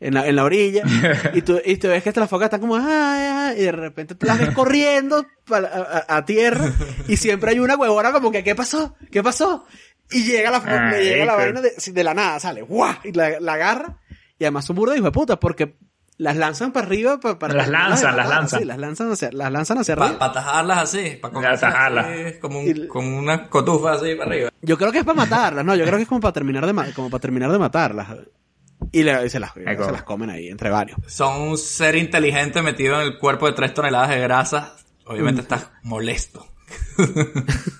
en 0.00 0.14
la, 0.14 0.26
en 0.26 0.36
la 0.36 0.44
orilla 0.44 0.82
y 1.34 1.42
tú, 1.42 1.60
y 1.64 1.76
tú 1.76 1.88
ves 1.88 2.02
que 2.02 2.12
las 2.12 2.30
focas 2.30 2.46
están 2.46 2.60
como 2.60 2.76
"Ah, 2.76 3.48
ah", 3.50 3.52
y 3.56 3.62
de 3.62 3.72
repente 3.72 4.14
tú 4.14 4.26
las 4.26 4.38
ves 4.38 4.50
corriendo 4.50 5.26
pa- 5.44 5.58
a, 5.58 6.04
a- 6.08 6.16
a 6.18 6.24
tierra 6.24 6.72
y 7.08 7.16
siempre 7.16 7.50
hay 7.50 7.58
una 7.58 7.76
huevona 7.76 8.12
como 8.12 8.30
que 8.30 8.44
¿qué 8.44 8.54
pasó? 8.54 8.94
¿Qué 9.10 9.22
pasó? 9.22 9.66
Y 10.10 10.24
llega 10.24 10.50
la, 10.50 10.58
Ah, 10.64 10.90
le 10.92 11.04
llega 11.04 11.24
la 11.24 11.34
vaina 11.34 11.60
de, 11.60 11.72
de 11.92 12.04
la 12.04 12.14
nada, 12.14 12.40
sale, 12.40 12.62
¡guau! 12.62 12.94
Y 13.04 13.12
la, 13.12 13.40
la 13.40 13.54
agarra 13.54 13.98
y 14.38 14.44
además 14.44 14.64
son 14.64 14.76
burdas 14.76 14.96
hijo 14.96 15.06
de 15.06 15.12
puta 15.12 15.38
porque 15.40 15.76
las 16.16 16.36
lanzan 16.36 16.72
para 16.72 16.86
arriba 16.86 17.20
pa- 17.20 17.38
para 17.38 17.54
Las 17.54 17.66
de 17.66 17.72
lanzan, 17.72 18.16
las 18.16 18.26
matar, 18.26 18.40
lanzan. 18.40 18.60
sí, 18.60 18.64
las 18.66 18.78
lanzan 18.78 19.12
hacia, 19.12 19.30
las 19.32 19.52
lanzan 19.52 19.78
hacia 19.78 19.94
Para 19.96 20.10
arriba. 20.10 20.26
atajarlas 20.26 20.78
así, 20.78 21.10
para 21.20 21.34
Para 21.34 21.52
atajarlas. 21.54 22.06
como, 22.40 22.62
Y- 22.62 22.70
un, 22.72 22.86
como 22.88 23.18
una 23.18 23.48
cotufa 23.48 23.92
así 23.92 24.14
para 24.14 24.30
arriba. 24.30 24.50
Yo 24.62 24.76
creo 24.78 24.90
que 24.90 24.98
es 24.98 25.04
para 25.04 25.16
matarlas, 25.16 25.64
no, 25.64 25.74
yo 25.76 25.84
creo 25.84 25.96
que 25.96 26.02
es 26.02 26.08
como 26.08 26.20
para 26.20 26.32
terminar 26.32 26.66
de 26.66 26.72
ma- 26.72 26.92
como 26.94 27.10
para 27.10 27.20
terminar 27.20 27.52
de 27.52 27.58
matarlas. 27.58 28.08
Y, 28.92 29.02
le- 29.02 29.26
y 29.26 29.30
se, 29.30 29.40
las, 29.40 29.56
Eco. 29.56 29.84
se 29.84 29.92
las 29.92 30.04
comen 30.04 30.30
ahí, 30.30 30.48
entre 30.48 30.70
varios. 30.70 30.98
Son 31.06 31.40
un 31.42 31.58
ser 31.58 31.96
inteligente 31.96 32.62
metido 32.62 33.00
en 33.00 33.06
el 33.06 33.18
cuerpo 33.18 33.46
de 33.46 33.52
3 33.52 33.74
toneladas 33.74 34.10
de 34.10 34.20
grasa. 34.20 34.76
Obviamente 35.04 35.42
estás 35.42 35.68
molesto. 35.82 36.46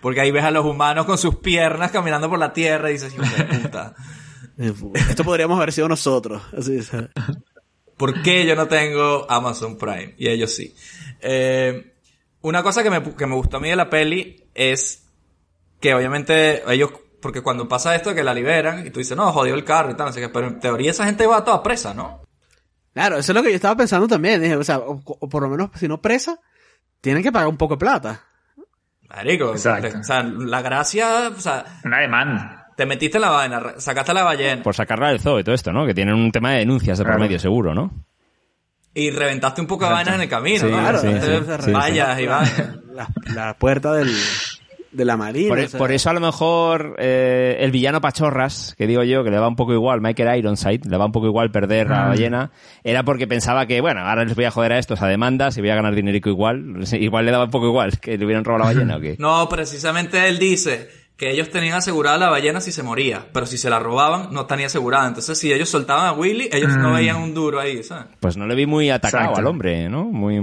Porque 0.00 0.20
ahí 0.20 0.30
ves 0.30 0.44
a 0.44 0.50
los 0.50 0.64
humanos 0.64 1.06
con 1.06 1.18
sus 1.18 1.36
piernas 1.36 1.90
caminando 1.90 2.28
por 2.28 2.38
la 2.38 2.52
tierra 2.52 2.90
y 2.90 2.94
dices, 2.94 3.14
hijo 3.14 3.22
de 3.24 3.44
puta. 3.58 3.94
Esto 5.10 5.24
podríamos 5.24 5.56
haber 5.56 5.72
sido 5.72 5.88
nosotros. 5.88 6.42
Así, 6.56 6.82
¿sabes? 6.82 7.10
¿Por 7.96 8.22
qué 8.22 8.46
yo 8.46 8.54
no 8.56 8.68
tengo 8.68 9.26
Amazon 9.30 9.76
Prime? 9.78 10.14
Y 10.18 10.28
ellos 10.28 10.54
sí. 10.54 10.74
Eh, 11.20 11.94
una 12.42 12.62
cosa 12.62 12.82
que 12.82 12.90
me, 12.90 13.02
que 13.14 13.26
me 13.26 13.34
gustó 13.34 13.56
a 13.56 13.60
mí 13.60 13.70
de 13.70 13.76
la 13.76 13.90
peli 13.90 14.44
es 14.54 15.04
que 15.80 15.94
obviamente 15.94 16.62
ellos, 16.72 16.90
porque 17.20 17.40
cuando 17.42 17.68
pasa 17.68 17.94
esto 17.94 18.14
que 18.14 18.22
la 18.22 18.34
liberan 18.34 18.86
y 18.86 18.90
tú 18.90 18.98
dices, 19.00 19.16
no, 19.16 19.32
jodió 19.32 19.54
el 19.54 19.64
carro 19.64 19.90
y 19.90 19.94
tal, 19.94 20.06
no 20.06 20.12
sé 20.12 20.20
qué, 20.20 20.28
pero 20.28 20.46
en 20.48 20.60
teoría 20.60 20.90
esa 20.90 21.04
gente 21.06 21.26
va 21.26 21.42
toda 21.44 21.62
presa, 21.62 21.94
¿no? 21.94 22.22
Claro, 22.92 23.18
eso 23.18 23.32
es 23.32 23.36
lo 23.36 23.42
que 23.42 23.50
yo 23.50 23.56
estaba 23.56 23.76
pensando 23.76 24.08
también. 24.08 24.40
Dije, 24.40 24.56
o 24.56 24.64
sea, 24.64 24.78
o, 24.78 25.00
o 25.04 25.28
por 25.28 25.42
lo 25.42 25.48
menos 25.50 25.70
si 25.74 25.86
no 25.88 26.00
presa, 26.00 26.38
tienen 27.00 27.22
que 27.22 27.30
pagar 27.32 27.48
un 27.48 27.56
poco 27.58 27.74
de 27.74 27.80
plata. 27.80 28.22
Marico, 29.08 29.52
Exacto. 29.52 29.88
te- 29.90 29.96
o 29.98 30.02
sea, 30.04 30.22
la 30.22 30.62
gracia, 30.62 31.28
o 31.36 31.40
sea, 31.40 31.64
Una 31.84 32.00
demanda. 32.00 32.66
te 32.76 32.86
metiste 32.86 33.18
en 33.18 33.22
la 33.22 33.30
vaina, 33.30 33.74
sacaste 33.78 34.12
la 34.12 34.24
ballena 34.24 34.62
Por 34.62 34.74
sacarla 34.74 35.08
del 35.10 35.20
zoo 35.20 35.38
y 35.38 35.44
todo 35.44 35.54
esto, 35.54 35.72
¿no? 35.72 35.86
Que 35.86 35.94
tienen 35.94 36.14
un 36.14 36.32
tema 36.32 36.52
de 36.52 36.58
denuncias 36.58 36.98
de 36.98 37.04
por 37.04 37.12
Claro. 37.12 37.22
medio, 37.24 37.38
seguro, 37.38 37.74
¿no? 37.74 37.90
y 38.98 39.10
reventaste 39.10 39.60
un 39.60 39.66
poco 39.66 39.84
de 39.84 39.92
vainas 39.92 40.14
en 40.14 40.20
el 40.22 40.28
camino, 40.30 40.58
Sí, 40.60 40.70
¿no? 40.70 40.78
Claro, 40.78 40.98
sí, 40.98 41.08
sí, 41.20 41.62
sí, 41.66 41.70
vallas 41.70 42.18
y 42.18 42.26
vainas. 42.26 42.76
La, 42.94 43.06
la 43.34 43.52
puerta 43.58 43.92
del, 43.92 44.10
de 44.96 45.04
la 45.04 45.16
marina. 45.16 45.48
Por, 45.48 45.58
o 45.58 45.68
sea, 45.68 45.78
por 45.78 45.92
eso 45.92 46.10
a 46.10 46.12
lo 46.12 46.20
mejor 46.20 46.96
eh, 46.98 47.56
el 47.60 47.70
villano 47.70 48.00
Pachorras, 48.00 48.74
que 48.76 48.86
digo 48.86 49.02
yo, 49.02 49.22
que 49.22 49.30
le 49.30 49.38
va 49.38 49.48
un 49.48 49.56
poco 49.56 49.72
igual, 49.72 50.00
Michael 50.00 50.38
Ironside, 50.38 50.88
le 50.88 50.96
va 50.96 51.06
un 51.06 51.12
poco 51.12 51.26
igual 51.26 51.50
perder 51.50 51.88
la 51.88 52.08
ballena, 52.08 52.50
era 52.82 53.04
porque 53.04 53.26
pensaba 53.26 53.66
que, 53.66 53.80
bueno, 53.80 54.00
ahora 54.00 54.24
les 54.24 54.34
voy 54.34 54.44
a 54.44 54.50
joder 54.50 54.72
a 54.72 54.78
estos 54.78 55.02
a 55.02 55.06
demandas 55.06 55.56
y 55.58 55.60
voy 55.60 55.70
a 55.70 55.74
ganar 55.76 55.94
dinerico 55.94 56.30
igual. 56.30 56.84
Igual 56.92 57.26
le 57.26 57.32
daba 57.32 57.44
un 57.44 57.50
poco 57.50 57.66
igual 57.66 57.98
que 58.00 58.16
le 58.16 58.24
hubieran 58.24 58.44
robado 58.44 58.64
la 58.64 58.74
ballena 58.74 58.96
o 58.96 59.00
qué. 59.00 59.16
No, 59.26 59.48
precisamente 59.48 60.28
él 60.28 60.38
dice 60.38 60.88
que 61.16 61.30
ellos 61.30 61.50
tenían 61.50 61.78
asegurada 61.78 62.18
la 62.18 62.28
ballena 62.28 62.60
si 62.60 62.72
se 62.72 62.82
moría, 62.82 63.26
pero 63.32 63.46
si 63.46 63.56
se 63.58 63.70
la 63.70 63.78
robaban 63.78 64.32
no 64.32 64.46
tenía 64.46 64.66
asegurada. 64.66 65.08
Entonces, 65.08 65.38
si 65.38 65.52
ellos 65.52 65.68
soltaban 65.68 66.06
a 66.06 66.12
Willy, 66.12 66.48
ellos 66.52 66.76
no 66.76 66.92
veían 66.92 67.16
un 67.16 67.34
duro 67.34 67.58
ahí, 67.58 67.82
¿sabes? 67.82 68.06
Pues 68.20 68.36
no 68.36 68.46
le 68.46 68.54
vi 68.54 68.66
muy 68.66 68.90
atacado 68.90 69.24
Exacto. 69.24 69.40
al 69.40 69.46
hombre, 69.46 69.88
¿no? 69.88 70.04
Muy... 70.04 70.40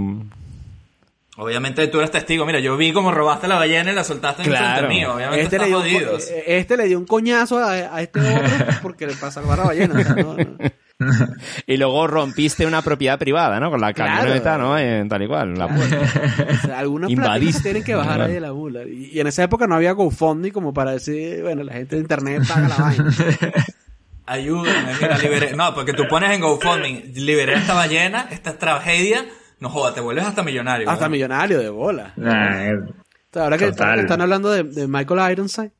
Obviamente 1.38 1.88
tú 1.88 1.98
eres 1.98 2.12
testigo. 2.12 2.46
Mira, 2.46 2.60
yo 2.60 2.78
vi 2.78 2.94
cómo 2.94 3.12
robaste 3.12 3.48
la 3.48 3.56
ballena 3.56 3.92
y 3.92 3.96
la 3.96 4.04
soltaste 4.04 4.44
en 4.44 4.50
Claro. 4.50 4.78
frente 4.80 4.94
mío. 4.94 5.16
Obviamente 5.16 5.42
este, 5.44 5.56
está 5.56 5.66
le 5.66 5.72
dio 5.72 5.80
un, 5.80 6.20
este 6.46 6.78
le 6.78 6.84
dio 6.86 7.00
un 7.00 7.06
coñazo 7.06 7.58
a, 7.58 7.72
a 7.72 8.02
este 8.02 8.20
otro 8.20 8.44
porque 8.84 9.08
le 9.08 9.14
para 9.16 9.32
salvar 9.32 9.60
a 9.60 9.64
la 9.64 9.68
ballena. 9.70 10.00
o 10.00 10.04
sea, 10.04 10.16
no, 10.16 10.36
no. 10.36 10.58
Y 11.68 11.78
luego 11.78 12.06
rompiste 12.08 12.66
una 12.68 12.82
propiedad 12.84 13.18
privada, 13.18 13.60
¿no? 13.60 13.72
Con 13.72 13.82
la 13.82 13.94
Claro. 13.94 14.16
camioneta, 14.20 14.58
¿no? 14.60 14.78
Eh, 14.78 15.04
tal 15.10 15.24
y 15.24 15.28
cual, 15.28 15.54
la 15.56 15.68
puerta. 15.68 15.98
O 16.00 16.68
sea, 16.68 17.62
tienen 17.64 17.84
que 17.84 17.96
bajar 17.96 18.22
ahí 18.22 18.34
de 18.34 18.40
la 18.40 18.54
mula. 18.54 18.84
Y, 18.84 19.10
y 19.12 19.20
en 19.20 19.28
esa 19.28 19.44
época 19.44 19.66
no 19.68 19.76
había 19.76 19.92
GoFundMe 19.94 20.52
como 20.52 20.72
para 20.74 20.92
decir, 20.92 21.42
bueno, 21.42 21.64
la 21.64 21.74
gente 21.74 21.96
de 21.96 22.02
internet 22.04 22.44
paga 22.48 22.68
la 22.70 22.78
vaina. 22.78 23.12
Ayúdame, 24.26 24.94
mira, 25.02 25.18
liberé. 25.18 25.54
No, 25.56 25.74
porque 25.74 25.94
tú 25.94 26.04
pones 26.08 26.32
en 26.32 26.42
GoFundMe, 26.42 27.06
liberé 27.16 27.56
esta 27.56 27.74
ballena, 27.74 28.28
esta 28.32 28.58
tragedia. 28.58 29.26
No 29.64 29.70
joda, 29.70 29.94
te 29.94 30.02
vuelves 30.02 30.26
hasta 30.26 30.44
millonario. 30.44 30.90
Hasta 30.90 31.08
millonario 31.08 31.58
de 31.58 31.70
bola. 31.70 32.12
Nah, 32.18 32.74
O 32.74 32.94
sea, 33.32 33.44
ahora 33.46 33.58
que, 33.58 33.70
están 33.70 34.20
hablando 34.20 34.52
de, 34.52 34.64
de 34.64 34.90
Michael 34.90 35.32
Ironside, 35.32 35.72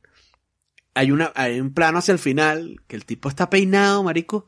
hay, 0.94 1.10
una, 1.10 1.32
hay 1.34 1.60
un 1.60 1.74
plano 1.74 1.98
hacia 1.98 2.12
el 2.12 2.18
final 2.18 2.80
que 2.86 2.96
el 2.96 3.04
tipo 3.04 3.28
está 3.28 3.50
peinado, 3.50 4.02
marico, 4.02 4.46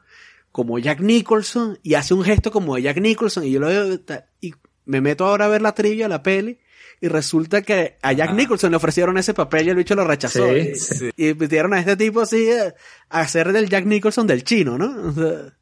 como 0.53 0.79
Jack 0.79 1.01
Nicholson, 1.01 1.79
y 1.83 1.93
hace 1.93 2.15
un 2.15 2.25
gesto 2.25 2.51
como 2.51 2.77
de 2.77 2.83
Jack 2.83 2.97
Nicholson, 2.99 3.45
y 3.45 3.51
yo 3.51 3.61
lo 3.61 3.67
veo, 3.67 4.01
y 4.41 4.55
me 4.87 5.03
meto 5.03 5.27
ahora 5.27 5.45
a 5.45 5.49
ver 5.49 5.61
la 5.61 5.75
trivia, 5.75 6.09
la 6.09 6.23
peli, 6.23 6.59
y 7.03 7.09
resulta 7.09 7.61
que 7.61 7.99
a 8.01 8.15
Jack 8.15 8.31
Ah. 8.31 8.33
Nicholson 8.33 8.71
le 8.71 8.79
ofrecieron 8.79 9.19
ese 9.19 9.35
papel 9.35 9.67
y 9.67 9.71
el 9.71 9.77
bicho 9.77 9.95
lo 9.95 10.07
rechazó. 10.07 10.49
Sí, 10.49 10.71
y, 10.73 10.75
sí. 10.77 11.11
y 11.15 11.35
metieron 11.35 11.75
a 11.75 11.81
este 11.81 11.95
tipo 11.99 12.23
así 12.23 12.49
a 12.51 13.21
hacer 13.21 13.53
del 13.53 13.69
Jack 13.69 13.85
Nicholson 13.85 14.27
del 14.27 14.45
chino, 14.45 14.79
¿no? 14.79 15.11
O 15.11 15.13
sea, 15.13 15.53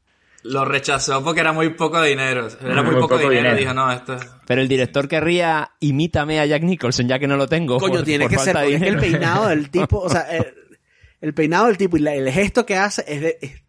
Lo 0.45 0.65
rechazó 0.67 1.25
porque 1.25 1.41
era 1.41 1.53
muy 1.53 1.71
poco 1.71 2.03
dinero. 2.03 2.49
Era 2.63 2.83
muy, 2.83 2.93
Muy 2.93 3.01
poco, 3.01 3.17
poco 3.17 3.31
dinero. 3.31 3.55
dinero. 3.55 3.57
Dijo, 3.57 3.73
no, 3.75 3.91
esto 3.91 4.15
es... 4.15 4.27
Pero 4.47 4.61
el 4.61 4.69
director 4.69 5.09
querría 5.09 5.71
imítame 5.81 6.39
a 6.39 6.45
Jack 6.47 6.63
Nicholson, 6.63 7.09
ya 7.09 7.19
que 7.19 7.27
no 7.27 7.37
lo 7.39 7.47
tengo. 7.49 7.79
Coño, 7.79 7.95
por- 7.95 8.05
tiene 8.05 8.25
por 8.27 8.31
que 8.33 8.39
ser, 8.39 8.53
falta 8.55 8.61
de 8.61 8.67
porque 8.67 8.77
es 8.77 8.83
que 8.83 8.89
el 8.91 8.97
peinado 9.13 9.49
del 9.49 9.71
tipo, 9.71 9.99
o 10.01 10.09
sea, 10.11 10.21
el, 10.31 10.47
el 11.23 11.33
peinado 11.35 11.67
del 11.69 11.79
tipo 11.79 11.97
y 11.97 12.01
la- 12.01 12.15
el 12.15 12.31
gesto 12.31 12.67
que 12.67 12.77
hace 12.77 13.05
es 13.09 13.21
de 13.23 13.39
es 13.41 13.63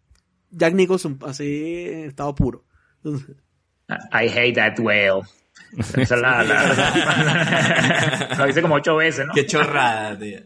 Jack 0.50 0.74
Nicholson 0.74 1.18
así 1.26 1.86
en 1.88 2.04
estado 2.10 2.34
puro. 2.34 2.64
I 3.04 4.28
hate 4.28 4.54
that 4.56 4.78
whale. 4.78 5.22
Esa 5.96 6.14
es 6.14 6.20
la- 6.20 6.44
la- 6.44 8.36
lo 8.38 8.46
dice 8.46 8.60
como 8.60 8.74
ocho 8.74 8.96
veces, 8.96 9.26
¿no? 9.26 9.32
Qué 9.32 9.46
chorrada, 9.46 10.18
tío. 10.18 10.40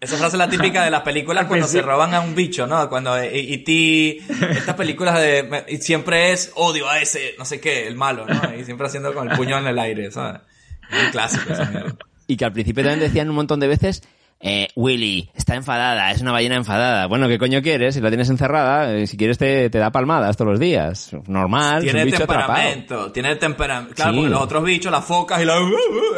Esa 0.00 0.16
frase 0.16 0.36
es 0.36 0.38
la 0.38 0.48
típica 0.48 0.84
de 0.84 0.90
las 0.90 1.02
películas 1.02 1.46
cuando 1.48 1.66
se 1.66 1.82
roban 1.82 2.14
a 2.14 2.20
un 2.20 2.34
bicho, 2.34 2.66
¿no? 2.66 2.88
Cuando 2.88 3.16
E.T., 3.16 4.18
estas 4.50 4.76
películas 4.76 5.20
de... 5.20 5.64
Y 5.68 5.78
siempre 5.78 6.32
es 6.32 6.52
odio 6.54 6.88
a 6.88 7.00
ese, 7.00 7.34
no 7.38 7.44
sé 7.44 7.60
qué, 7.60 7.86
el 7.86 7.96
malo, 7.96 8.24
¿no? 8.26 8.54
Y 8.54 8.64
siempre 8.64 8.86
haciendo 8.86 9.12
con 9.12 9.30
el 9.30 9.36
puño 9.36 9.58
en 9.58 9.66
el 9.66 9.78
aire, 9.78 10.10
¿sabes? 10.10 10.42
Es 10.90 11.04
un 11.04 11.10
clásico 11.10 11.52
esa 11.52 11.64
mierda. 11.64 11.96
Y 12.28 12.36
que 12.36 12.44
al 12.44 12.52
principio 12.52 12.84
también 12.84 13.00
decían 13.00 13.28
un 13.28 13.36
montón 13.36 13.58
de 13.58 13.66
veces, 13.66 14.02
eh, 14.40 14.68
Willy, 14.76 15.30
está 15.34 15.56
enfadada, 15.56 16.12
es 16.12 16.20
una 16.20 16.30
ballena 16.32 16.54
enfadada. 16.56 17.06
Bueno, 17.06 17.26
¿qué 17.26 17.38
coño 17.38 17.60
quieres? 17.60 17.94
Si 17.96 18.00
la 18.00 18.08
tienes 18.08 18.30
encerrada, 18.30 18.94
eh, 18.94 19.06
si 19.08 19.16
quieres 19.16 19.36
te, 19.36 19.68
te 19.68 19.78
da 19.78 19.90
palmadas 19.90 20.36
todos 20.36 20.52
los 20.52 20.60
días. 20.60 21.10
Normal, 21.26 21.78
es 21.78 21.84
Tiene 21.84 22.00
un 22.00 22.04
bicho 22.10 22.22
atrapado. 22.22 22.46
temperamento, 22.54 23.12
tiene 23.12 23.34
temperamento. 23.36 23.94
Claro, 23.96 24.12
Sí. 24.12 24.18
porque 24.18 24.30
los 24.30 24.40
otros 24.42 24.64
bichos, 24.64 24.92
las 24.92 25.04
focas 25.04 25.42
y 25.42 25.44
la... 25.44 25.60
uh, 25.60 25.70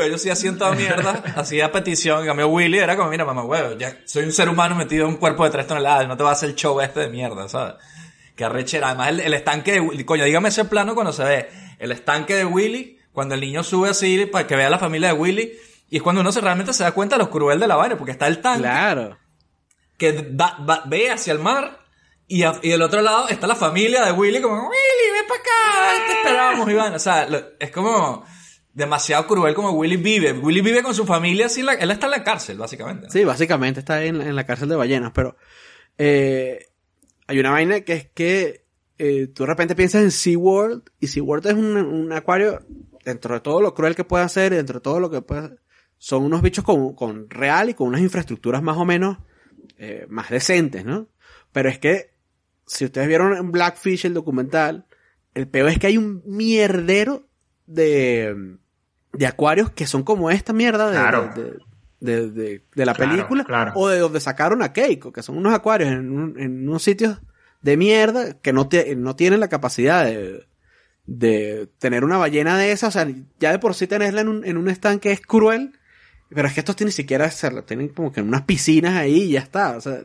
ellos 0.05 0.21
sí 0.21 0.29
hacían 0.29 0.59
toda 0.59 0.73
mierda, 0.73 1.23
hacía 1.37 1.73
petición. 1.73 2.21
En 2.21 2.27
cambio, 2.27 2.49
Willy 2.49 2.79
era 2.79 2.95
como, 2.97 3.09
mira, 3.11 3.25
mamá, 3.25 3.43
huevo, 3.45 3.79
ya 3.79 3.97
soy 4.05 4.25
un 4.25 4.33
ser 4.33 4.49
humano 4.51 4.75
metido 4.75 5.05
en 5.07 5.13
un 5.13 5.17
cuerpo 5.17 5.45
de 5.45 5.51
tres 5.51 5.67
toneladas, 5.67 6.07
no 6.07 6.17
te 6.17 6.23
vas 6.23 6.31
a 6.31 6.37
hacer 6.37 6.51
el 6.51 6.57
show 6.57 6.79
este 6.81 7.01
de 7.01 7.09
mierda, 7.09 7.49
¿sabes? 7.49 7.75
Que 8.37 8.45
arrechera. 8.45 8.89
Además, 8.89 9.09
el, 9.09 9.21
el 9.21 9.33
estanque 9.35 9.73
de 9.73 9.81
Willy, 9.81 10.05
coño, 10.05 10.25
dígame 10.25 10.51
ese 10.51 10.67
plano 10.67 10.95
cuando 10.95 11.13
se 11.13 11.25
ve 11.25 11.49
el 11.79 11.91
estanque 11.93 12.35
de 12.35 12.45
Willy, 12.45 12.99
cuando 13.13 13.35
el 13.35 13.41
niño 13.41 13.63
sube 13.63 13.89
así 13.89 14.27
para 14.31 14.47
que 14.47 14.57
vea 14.57 14.69
la 14.69 14.79
familia 14.79 15.09
de 15.09 15.15
Willy, 15.15 15.53
y 15.91 15.97
es 15.99 16.03
cuando 16.03 16.21
uno 16.23 16.33
se 16.33 16.41
realmente 16.41 16.73
se 16.73 16.85
da 16.85 16.93
cuenta 16.93 17.17
de 17.17 17.25
lo 17.25 17.31
cruel 17.31 17.61
de 17.61 17.67
la 17.67 17.77
vaina, 17.77 17.99
porque 17.99 18.13
está 18.13 18.27
el 18.29 18.41
tanque 18.41 18.61
Claro. 18.63 19.19
que 19.99 20.13
da- 20.33 20.57
va- 20.69 20.85
ve 20.87 21.11
hacia 21.11 21.33
el 21.33 21.39
mar 21.41 21.81
y, 22.27 22.45
a- 22.45 22.59
y 22.63 22.71
del 22.71 22.81
otro 22.83 23.03
lado 23.03 23.29
está 23.29 23.47
la 23.47 23.57
familia 23.57 24.05
de 24.05 24.13
Willy 24.13 24.41
como 24.41 24.55
Willy, 24.55 25.13
ven 25.13 25.27
para 25.29 25.41
acá, 25.41 26.07
te 26.07 26.13
esperamos, 26.13 26.71
Iván. 26.71 26.95
O 26.95 26.99
sea, 26.99 27.29
lo- 27.29 27.43
es 27.59 27.71
como 27.73 28.25
demasiado 28.73 29.27
cruel 29.27 29.53
como 29.55 29.73
Willy 29.73 29.97
vive. 29.97 30.33
Willy 30.33 30.61
vive 30.61 30.83
con 30.83 30.95
su 30.95 31.05
familia, 31.05 31.47
así 31.47 31.61
la- 31.63 31.75
él 31.75 31.91
está 31.91 32.07
en 32.07 32.13
la 32.13 32.23
cárcel, 32.25 32.57
básicamente. 32.57 33.07
¿no? 33.07 33.11
Sí, 33.13 33.25
básicamente 33.25 33.81
está 33.81 34.05
en, 34.05 34.21
en 34.23 34.37
la 34.37 34.47
cárcel 34.47 34.69
de 34.69 34.77
ballenas, 34.77 35.11
pero 35.13 35.37
eh, 35.99 36.67
hay 37.27 37.39
una 37.41 37.51
vaina 37.51 37.81
que 37.81 37.93
es 37.95 38.11
que 38.15 38.65
eh, 38.99 39.27
tú 39.35 39.43
de 39.43 39.49
repente 39.49 39.75
piensas 39.75 40.03
en 40.03 40.11
SeaWorld 40.11 40.83
y 41.01 41.07
SeaWorld 41.09 41.47
es 41.47 41.55
un, 41.55 41.77
un 41.77 42.13
acuario 42.13 42.61
dentro 43.05 43.35
de 43.35 43.41
todo 43.41 43.61
lo 43.61 43.75
cruel 43.75 43.97
que 43.97 44.05
puede 44.05 44.25
hacer 44.25 44.53
y 44.53 44.57
dentro 44.57 44.75
de 44.75 44.83
todo 44.83 45.01
lo 45.01 45.11
que 45.11 45.23
puede 45.23 45.57
son 46.03 46.23
unos 46.25 46.41
bichos 46.41 46.65
con, 46.65 46.95
con 46.95 47.29
real 47.29 47.69
y 47.69 47.75
con 47.75 47.89
unas 47.89 48.01
infraestructuras 48.01 48.63
más 48.63 48.79
o 48.79 48.87
menos 48.87 49.19
eh, 49.77 50.07
más 50.09 50.31
decentes, 50.31 50.85
¿no? 50.85 51.09
Pero 51.53 51.69
es 51.69 51.79
que 51.79 52.15
si 52.67 52.87
ustedes 52.87 53.07
vieron 53.07 53.37
en 53.37 53.53
Blackfish 53.53 54.07
el 54.07 54.15
documental, 54.15 54.87
el 55.35 55.47
peor 55.47 55.69
es 55.69 55.79
que 55.79 55.89
hay 55.89 55.99
un 55.99 56.23
mierdero 56.25 57.29
de, 57.67 58.57
de 59.13 59.27
acuarios 59.27 59.71
que 59.71 59.87
son 59.87 60.03
como 60.03 60.31
esta 60.31 60.53
mierda 60.55 60.87
de, 60.91 60.97
Claro. 60.97 61.31
de- 61.35 61.59
de- 62.01 62.31
de- 62.31 62.85
la 62.87 62.95
Claro, 62.95 63.11
película 63.13 63.45
claro. 63.45 63.73
o 63.75 63.89
de 63.89 63.99
donde 63.99 64.21
sacaron 64.21 64.63
a 64.63 64.73
Keiko, 64.73 65.13
que 65.13 65.23
son 65.23 65.37
unos 65.37 65.53
acuarios 65.53 65.91
en, 65.91 66.11
un- 66.11 66.41
en 66.41 66.67
unos 66.67 66.83
sitios 66.83 67.21
de 67.61 67.77
mierda 67.77 68.41
que 68.41 68.55
no, 68.55 68.69
te- 68.71 68.97
no 68.97 69.17
tienen 69.17 69.39
la 69.41 69.49
capacidad 69.49 70.07
de, 70.07 70.47
de 71.05 71.69
tener 71.79 72.05
una 72.05 72.17
ballena 72.17 72.57
de 72.57 72.73
esas. 72.73 72.97
O 72.97 72.99
sea, 72.99 73.13
ya 73.39 73.53
de 73.53 73.59
por 73.59 73.75
sí 73.75 73.87
tenerla 73.87 74.23
en 74.23 74.29
un, 74.29 74.45
en 74.47 74.57
un 74.57 74.69
estanque 74.69 75.13
es 75.13 75.21
cruel, 75.21 75.73
pero 76.35 76.49
es 76.49 76.55
que 76.55 76.61
estos 76.61 76.81
ni 76.81 76.93
siquiera 76.93 77.27
hacerlo, 77.27 77.65
tienen 77.65 77.89
como 77.89 78.11
que 78.13 78.21
en 78.21 78.29
unas 78.29 78.43
piscinas 78.43 78.95
ahí 78.97 79.23
y 79.25 79.31
ya 79.33 79.41
está. 79.41 79.77
O 79.77 79.81
sea, 79.81 80.01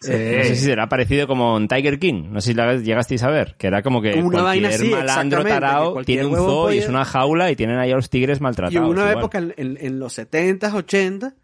Sí. 0.00 0.10
eh, 0.12 0.34
No 0.38 0.44
sé 0.44 0.56
si 0.56 0.64
será 0.66 0.88
parecido 0.88 1.26
como 1.26 1.56
en 1.56 1.66
Tiger 1.68 1.98
King. 1.98 2.24
No 2.30 2.40
sé 2.42 2.50
si 2.50 2.54
la 2.54 2.74
llegasteis 2.76 3.22
a 3.22 3.30
ver. 3.30 3.54
Que 3.56 3.68
era 3.68 3.82
como 3.82 4.02
que 4.02 4.12
Una 4.14 4.42
vaina 4.42 4.68
cualquier 4.68 4.90
así, 4.90 4.90
malandro 4.90 5.44
tarao 5.44 6.04
tiene 6.04 6.26
un 6.26 6.34
zoo 6.36 6.72
y 6.72 6.78
es 6.78 6.88
una 6.88 7.04
jaula 7.06 7.50
y 7.50 7.56
tienen 7.56 7.78
ahí 7.78 7.90
a 7.90 7.96
los 7.96 8.10
tigres 8.10 8.40
maltratados. 8.42 8.74
Y 8.74 8.78
hubo 8.78 8.90
una 8.90 9.02
igual. 9.12 9.18
época 9.18 9.38
en, 9.38 9.54
en- 9.56 9.78
en 9.80 9.98
los 9.98 10.12
70s, 10.18 10.74
80 10.74 11.34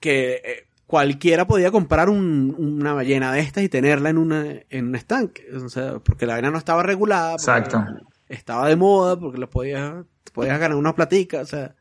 que 0.00 0.34
eh, 0.36 0.66
cualquiera 0.86 1.46
podía 1.46 1.70
comprar 1.70 2.08
un- 2.08 2.54
una 2.58 2.94
ballena 2.94 3.30
de 3.32 3.40
estas 3.40 3.62
y 3.64 3.68
tenerla 3.68 4.08
en, 4.10 4.16
una, 4.18 4.46
en 4.70 4.86
un 4.88 4.94
estanque. 4.94 5.44
O 5.54 5.68
sea, 5.68 5.98
porque 5.98 6.24
la 6.24 6.34
vaina 6.34 6.50
no 6.50 6.58
estaba 6.58 6.82
regulada. 6.82 7.32
Exacto. 7.34 7.84
Estaba 8.28 8.68
de 8.68 8.76
moda, 8.76 9.18
porque 9.18 9.38
lo 9.38 9.50
podías, 9.50 9.92
podías 10.32 10.58
ganar 10.58 10.76
una 10.78 10.94
platica, 10.94 11.40
o 11.40 11.46
sea. 11.46 11.74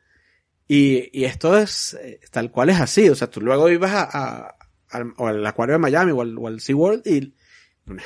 Y, 0.73 1.09
y 1.11 1.25
esto 1.25 1.57
es 1.57 1.95
eh, 2.01 2.19
tal 2.31 2.49
cual 2.51 2.69
es 2.69 2.79
así. 2.79 3.09
O 3.09 3.15
sea, 3.15 3.29
tú 3.29 3.41
luego 3.41 3.69
ibas 3.69 3.91
a, 3.91 4.03
a- 4.47 4.55
al, 4.89 5.13
o 5.17 5.27
al 5.27 5.45
acuario 5.45 5.73
de 5.73 5.79
Miami 5.79 6.11
o 6.11 6.21
al, 6.21 6.37
o 6.37 6.47
al 6.47 6.61
SeaWorld 6.61 7.05
y 7.07 7.33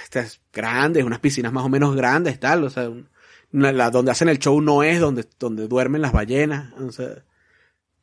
estas 0.03 0.41
grandes, 0.53 1.03
unas 1.03 1.19
piscinas 1.19 1.51
más 1.53 1.63
o 1.65 1.69
menos 1.69 1.95
grandes, 1.95 2.39
tal. 2.39 2.63
O 2.63 2.69
sea, 2.69 2.89
un- 2.89 3.09
una- 3.53 3.71
la- 3.71 3.91
donde 3.91 4.11
hacen 4.11 4.29
el 4.29 4.39
show 4.39 4.59
no 4.61 4.81
es 4.81 4.99
donde, 4.99 5.25
donde 5.37 5.67
duermen 5.67 6.01
las 6.01 6.11
ballenas. 6.11 6.73
O 6.79 6.91
sea, 6.91 7.23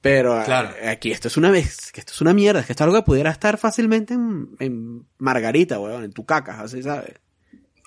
pero 0.00 0.40
Claro. 0.44 0.70
aquí 0.88 1.10
esto 1.12 1.28
es 1.28 1.36
una 1.36 1.50
vez, 1.50 1.90
que 1.92 2.00
esto 2.00 2.12
es 2.12 2.20
una 2.20 2.32
mierda, 2.34 2.60
es 2.60 2.66
que 2.66 2.72
esto 2.72 2.84
es 2.84 2.86
algo 2.88 2.98
que 3.00 3.06
pudiera 3.06 3.30
estar 3.30 3.58
fácilmente 3.58 4.14
en, 4.14 4.50
en 4.60 5.06
Margarita, 5.18 5.78
weón, 5.80 6.04
en 6.04 6.12
tu 6.12 6.24
caca, 6.24 6.60
así, 6.60 6.82
¿sabes? 6.82 7.14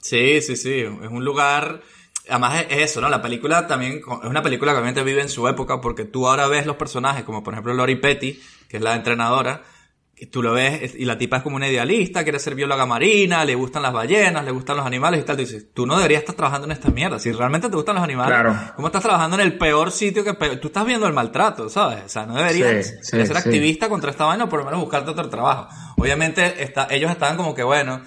Sí, 0.01 0.41
sí, 0.41 0.55
sí. 0.55 0.79
Es 0.81 1.09
un 1.09 1.23
lugar. 1.25 1.81
Además 2.29 2.61
es 2.69 2.77
es 2.77 2.91
eso, 2.91 3.01
¿no? 3.01 3.09
La 3.09 3.21
película 3.21 3.67
también 3.67 4.01
es 4.23 4.27
una 4.29 4.41
película 4.41 4.71
que 4.71 4.77
obviamente 4.79 5.03
vive 5.03 5.21
en 5.21 5.29
su 5.29 5.47
época 5.47 5.81
porque 5.81 6.05
tú 6.05 6.27
ahora 6.27 6.47
ves 6.47 6.65
los 6.65 6.75
personajes, 6.75 7.23
como 7.23 7.43
por 7.43 7.53
ejemplo 7.53 7.73
Lori 7.73 7.95
Petty, 7.97 8.39
que 8.67 8.77
es 8.77 8.83
la 8.83 8.95
entrenadora, 8.95 9.61
que 10.15 10.27
tú 10.27 10.41
lo 10.41 10.53
ves 10.53 10.81
es- 10.81 10.95
y 10.95 11.03
la 11.03 11.17
tipa 11.17 11.37
es 11.37 11.43
como 11.43 11.57
una 11.57 11.67
idealista, 11.67 12.23
quiere 12.23 12.39
ser 12.39 12.55
bióloga 12.55 12.85
marina, 12.85 13.43
le 13.43 13.53
gustan 13.53 13.83
las 13.83 13.91
ballenas, 13.91 14.45
le 14.45 14.51
gustan 14.51 14.77
los 14.77 14.85
animales 14.85 15.19
y 15.19 15.23
tal. 15.23 15.35
Tú 15.35 15.41
dices, 15.41 15.67
tú 15.73 15.85
no 15.85 15.97
deberías 15.97 16.21
estar 16.21 16.35
trabajando 16.35 16.65
en 16.67 16.71
esta 16.71 16.89
mierda. 16.89 17.19
Si 17.19 17.31
realmente 17.33 17.67
te 17.69 17.75
gustan 17.75 17.95
los 17.95 18.03
animales, 18.05 18.31
Claro. 18.33 18.55
¿cómo 18.77 18.87
estás 18.87 19.03
trabajando 19.03 19.35
en 19.35 19.41
el 19.41 19.57
peor 19.57 19.91
sitio 19.91 20.23
que 20.23 20.33
pe- 20.33 20.55
tú 20.55 20.67
estás 20.67 20.85
viendo 20.85 21.05
el 21.05 21.11
maltrato, 21.13 21.67
¿sabes? 21.69 22.05
O 22.05 22.09
sea, 22.09 22.25
no 22.25 22.35
deberías 22.35 22.87
Sí, 22.87 22.93
sí, 23.01 23.09
ser 23.11 23.27
sí. 23.27 23.33
activista 23.35 23.89
contra 23.89 24.09
esta 24.11 24.23
vaina 24.25 24.45
o 24.45 24.49
por 24.49 24.59
lo 24.59 24.65
menos 24.65 24.79
buscarte 24.79 25.11
otro 25.11 25.27
trabajo. 25.29 25.67
Obviamente 25.97 26.63
está, 26.63 26.87
ellos 26.89 27.11
estaban 27.11 27.35
como 27.35 27.53
que 27.53 27.63
bueno, 27.63 28.01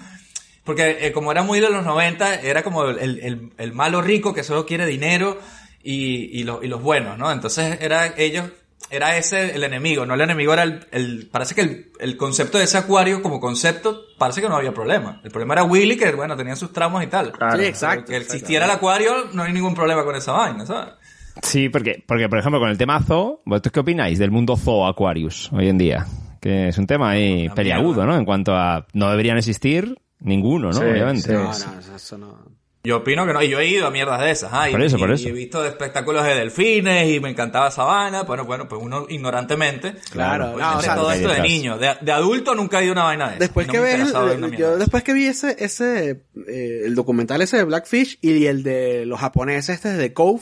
porque 0.63 0.97
eh, 1.01 1.11
como 1.11 1.31
era 1.31 1.43
muy 1.43 1.59
de 1.59 1.69
los 1.69 1.85
90, 1.85 2.41
era 2.41 2.63
como 2.63 2.85
el, 2.85 3.19
el- 3.19 3.51
el 3.57 3.73
malo 3.73 4.01
rico 4.01 4.33
que 4.33 4.43
solo 4.43 4.65
quiere 4.65 4.85
dinero 4.85 5.39
y, 5.83 6.39
y, 6.39 6.43
los, 6.43 6.63
y 6.63 6.67
los 6.67 6.81
buenos, 6.81 7.17
¿no? 7.17 7.31
Entonces 7.31 7.77
era 7.81 8.13
ellos, 8.17 8.49
era 8.91 9.17
ese 9.17 9.55
el 9.55 9.63
enemigo, 9.63 10.05
no 10.05 10.13
el 10.15 10.21
enemigo 10.21 10.53
era 10.53 10.63
el, 10.63 10.85
el- 10.91 11.27
parece 11.31 11.55
que 11.55 11.61
el, 11.61 11.91
el 11.99 12.17
concepto 12.17 12.57
de 12.57 12.65
ese 12.65 12.77
acuario 12.77 13.21
como 13.21 13.39
concepto, 13.39 14.01
parece 14.17 14.41
que 14.41 14.49
no 14.49 14.55
había 14.57 14.73
problema. 14.73 15.21
El 15.23 15.31
problema 15.31 15.53
era 15.53 15.63
Willy, 15.63 15.95
que 15.97 16.11
bueno, 16.11 16.35
tenía 16.35 16.55
sus 16.55 16.73
tramos 16.73 17.03
y 17.03 17.07
tal. 17.07 17.31
Claro. 17.31 17.57
Sí, 17.57 17.65
exacto. 17.65 18.05
Que 18.11 18.17
existiera 18.17 18.65
el 18.65 18.71
acuario, 18.71 19.27
no 19.33 19.43
hay 19.43 19.53
ningún 19.53 19.73
problema 19.75 20.03
con 20.03 20.15
esa 20.15 20.31
vaina, 20.33 20.65
¿sabes? 20.65 20.93
Sí, 21.41 21.69
porque, 21.69 22.03
porque 22.05 22.27
por 22.27 22.37
ejemplo, 22.39 22.59
con 22.59 22.69
el 22.69 22.77
tema 22.77 22.99
zoo, 23.01 23.41
¿vosotros 23.45 23.71
qué 23.71 23.79
opináis 23.79 24.19
del 24.19 24.29
mundo 24.31 24.57
zoo 24.57 24.85
Aquarius 24.85 25.49
hoy 25.53 25.69
en 25.69 25.77
día? 25.77 26.05
Que 26.41 26.67
es 26.69 26.77
un 26.77 26.85
tema 26.87 27.11
ahí 27.11 27.47
peliagudo. 27.49 28.05
¿no? 28.05 28.15
En 28.17 28.25
cuanto 28.25 28.53
a 28.55 28.85
no 28.93 29.09
deberían 29.09 29.37
existir 29.37 29.97
ninguno, 30.19 30.67
¿no? 30.67 30.73
Sí, 30.73 30.83
Obviamente. 30.83 31.21
sí. 31.21 31.31
No, 31.33 31.43
no, 31.43 31.95
eso- 31.95 32.17
no. 32.17 32.59
Yo 32.81 32.97
opino 32.97 33.25
que 33.27 33.33
no, 33.33 33.43
y 33.43 33.49
yo 33.49 33.59
he 33.59 33.67
ido 33.67 33.85
a 33.87 33.91
mierdas 33.91 34.21
de 34.21 34.31
esas, 34.31 34.51
ah, 34.53 34.69
y, 34.69 34.71
Por 34.71 34.81
eso, 34.81 34.95
y- 34.95 34.99
por 35.01 35.11
eso. 35.11 35.27
y 35.27 35.31
he 35.31 35.33
visto 35.33 35.65
espectáculos 35.65 36.23
de 36.23 36.33
delfines 36.35 37.13
y 37.13 37.19
me 37.19 37.29
encantaba 37.29 37.67
esa 37.67 37.83
vaina, 37.83 38.23
bueno, 38.23 38.45
bueno, 38.45 38.69
pues 38.69 38.81
uno 38.81 39.05
ignorantemente, 39.09 39.95
Claro, 40.11 40.45
obviamente 40.53 40.63
no, 40.73 40.77
o 40.77 40.81
sea, 40.81 40.95
todo 40.95 41.11
esto 41.11 41.27
de 41.27 41.41
niño, 41.41 41.77
de, 41.77 41.97
de 41.99 42.11
adulto 42.13 42.55
nunca 42.55 42.79
he 42.79 42.85
ido 42.85 42.91
a 42.91 42.95
una 42.95 43.03
vaina 43.03 43.25
de 43.25 43.29
esas, 43.31 43.39
Después 43.39 43.67
no 43.67 43.73
que 43.73 43.79
ves, 43.81 44.13
yo 44.57 44.77
después 44.77 45.03
que 45.03 45.11
vi 45.11 45.25
ese, 45.25 45.57
ese, 45.59 46.23
eh, 46.47 46.81
el 46.85 46.95
documental 46.95 47.41
ese 47.41 47.57
de 47.57 47.65
Blackfish 47.65 48.17
y 48.21 48.45
el 48.45 48.63
de 48.63 49.05
los 49.05 49.19
japoneses 49.19 49.75
este 49.75 49.89
de 49.89 50.13
Cove, 50.13 50.39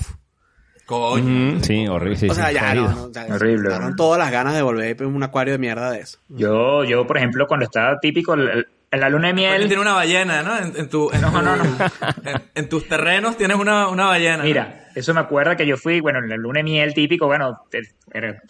Coño. 0.85 1.61
Sí, 1.63 1.85
horrible. 1.87 2.15
sí, 2.17 2.29
o 2.29 2.33
sea, 2.33 2.47
sí, 2.49 2.53
ya 2.53 2.73
no, 2.75 3.09
Horrible, 3.33 3.69
daron 3.69 3.95
todas 3.97 4.17
las 4.19 4.31
ganas 4.31 4.53
de 4.55 4.61
volver 4.61 5.01
a 5.03 5.07
un 5.07 5.21
acuario 5.23 5.53
de 5.53 5.57
mierda 5.59 5.91
de 5.91 5.99
eso. 5.99 6.19
Yo, 6.29 6.83
yo, 6.85 7.05
por 7.05 7.17
ejemplo, 7.17 7.45
cuando 7.47 7.65
estaba 7.65 7.99
típico 7.99 8.35
el- 8.35 8.47
el- 8.49 8.67
en 8.89 8.99
la 8.99 9.09
luna 9.09 9.27
de 9.27 9.33
Porque 9.33 9.47
miel, 9.49 9.67
tiene 9.67 9.81
una 9.81 9.93
ballena, 9.93 10.43
¿no? 10.43 10.57
En, 10.57 10.73
en 10.77 10.89
tu, 10.89 11.11
en, 11.11 11.21
No, 11.21 11.31
tu- 11.31 11.41
no, 11.41 11.55
no. 11.57 11.63
En, 12.23 12.41
en 12.55 12.69
tus 12.69 12.87
terrenos 12.87 13.37
tienes 13.37 13.57
una, 13.57 13.87
una 13.89 14.05
ballena. 14.05 14.37
¿no? 14.37 14.43
Mira, 14.43 14.89
eso 14.95 15.13
me 15.13 15.19
acuerda 15.19 15.55
que 15.55 15.65
yo 15.67 15.75
fui, 15.77 15.99
bueno, 15.99 16.19
en 16.19 16.29
la 16.29 16.37
luna 16.37 16.59
de 16.59 16.63
miel 16.63 16.93
típico, 16.93 17.25
bueno, 17.27 17.61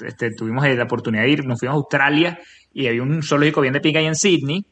este, 0.02 0.32
tuvimos 0.32 0.68
la 0.68 0.84
oportunidad 0.84 1.24
de 1.24 1.30
ir, 1.30 1.46
nos 1.46 1.60
fuimos 1.60 1.74
a 1.76 1.78
Australia 1.78 2.40
y 2.74 2.88
había 2.88 3.02
un 3.04 3.24
zoológico 3.24 3.62
bien 3.62 3.74
de 3.74 3.82
pica 3.82 4.00
ahí 4.00 4.06
en 4.06 4.16
Sydney. 4.16 4.66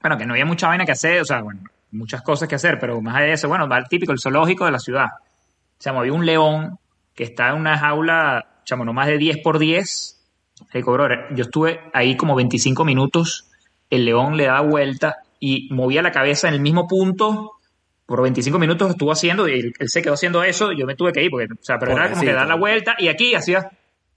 Bueno, 0.00 0.16
que 0.18 0.26
no 0.26 0.32
había 0.34 0.44
mucha 0.46 0.68
vaina 0.68 0.84
que 0.84 0.92
hacer, 0.92 1.20
o 1.20 1.24
sea, 1.24 1.40
bueno, 1.42 1.62
muchas 1.90 2.22
cosas 2.22 2.48
que 2.48 2.54
hacer, 2.54 2.78
pero 2.78 3.00
más 3.00 3.16
allá 3.16 3.26
de 3.26 3.32
eso, 3.32 3.48
bueno, 3.48 3.68
va 3.68 3.78
el 3.78 3.84
típico, 3.88 4.12
el 4.12 4.20
zoológico 4.20 4.64
de 4.64 4.70
la 4.72 4.78
ciudad. 4.78 5.06
O 5.16 5.80
sea, 5.82 5.92
había 5.92 6.12
un 6.12 6.24
león 6.26 6.78
que 7.14 7.24
está 7.24 7.48
en 7.50 7.56
una 7.56 7.78
jaula, 7.78 8.60
chamo, 8.64 8.84
no 8.84 8.92
más 8.92 9.06
de 9.08 9.18
10 9.18 9.38
por 9.42 9.58
10. 9.58 10.20
Hey, 10.72 10.82
cobró, 10.82 11.08
yo 11.34 11.44
estuve 11.44 11.80
ahí 11.92 12.16
como 12.16 12.34
25 12.34 12.84
minutos, 12.84 13.50
el 13.96 14.04
león 14.04 14.36
le 14.36 14.44
daba 14.46 14.60
vuelta 14.62 15.16
y 15.40 15.68
movía 15.72 16.02
la 16.02 16.12
cabeza 16.12 16.48
en 16.48 16.54
el 16.54 16.60
mismo 16.60 16.86
punto 16.88 17.52
por 18.06 18.22
25 18.22 18.58
minutos 18.58 18.90
estuvo 18.90 19.12
haciendo 19.12 19.48
y 19.48 19.58
él, 19.60 19.72
él 19.78 19.88
se 19.88 20.02
quedó 20.02 20.14
haciendo 20.14 20.42
eso 20.44 20.72
y 20.72 20.78
yo 20.80 20.86
me 20.86 20.94
tuve 20.94 21.12
que 21.12 21.22
ir 21.22 21.30
porque, 21.30 21.46
o 21.52 21.56
sea, 21.62 21.78
pero 21.78 21.92
era 21.92 22.02
como 22.10 22.20
que 22.20 22.26
Pobrecito. 22.26 22.36
dar 22.38 22.46
la 22.48 22.54
vuelta 22.56 22.94
y 22.98 23.08
aquí 23.08 23.34
hacía 23.34 23.70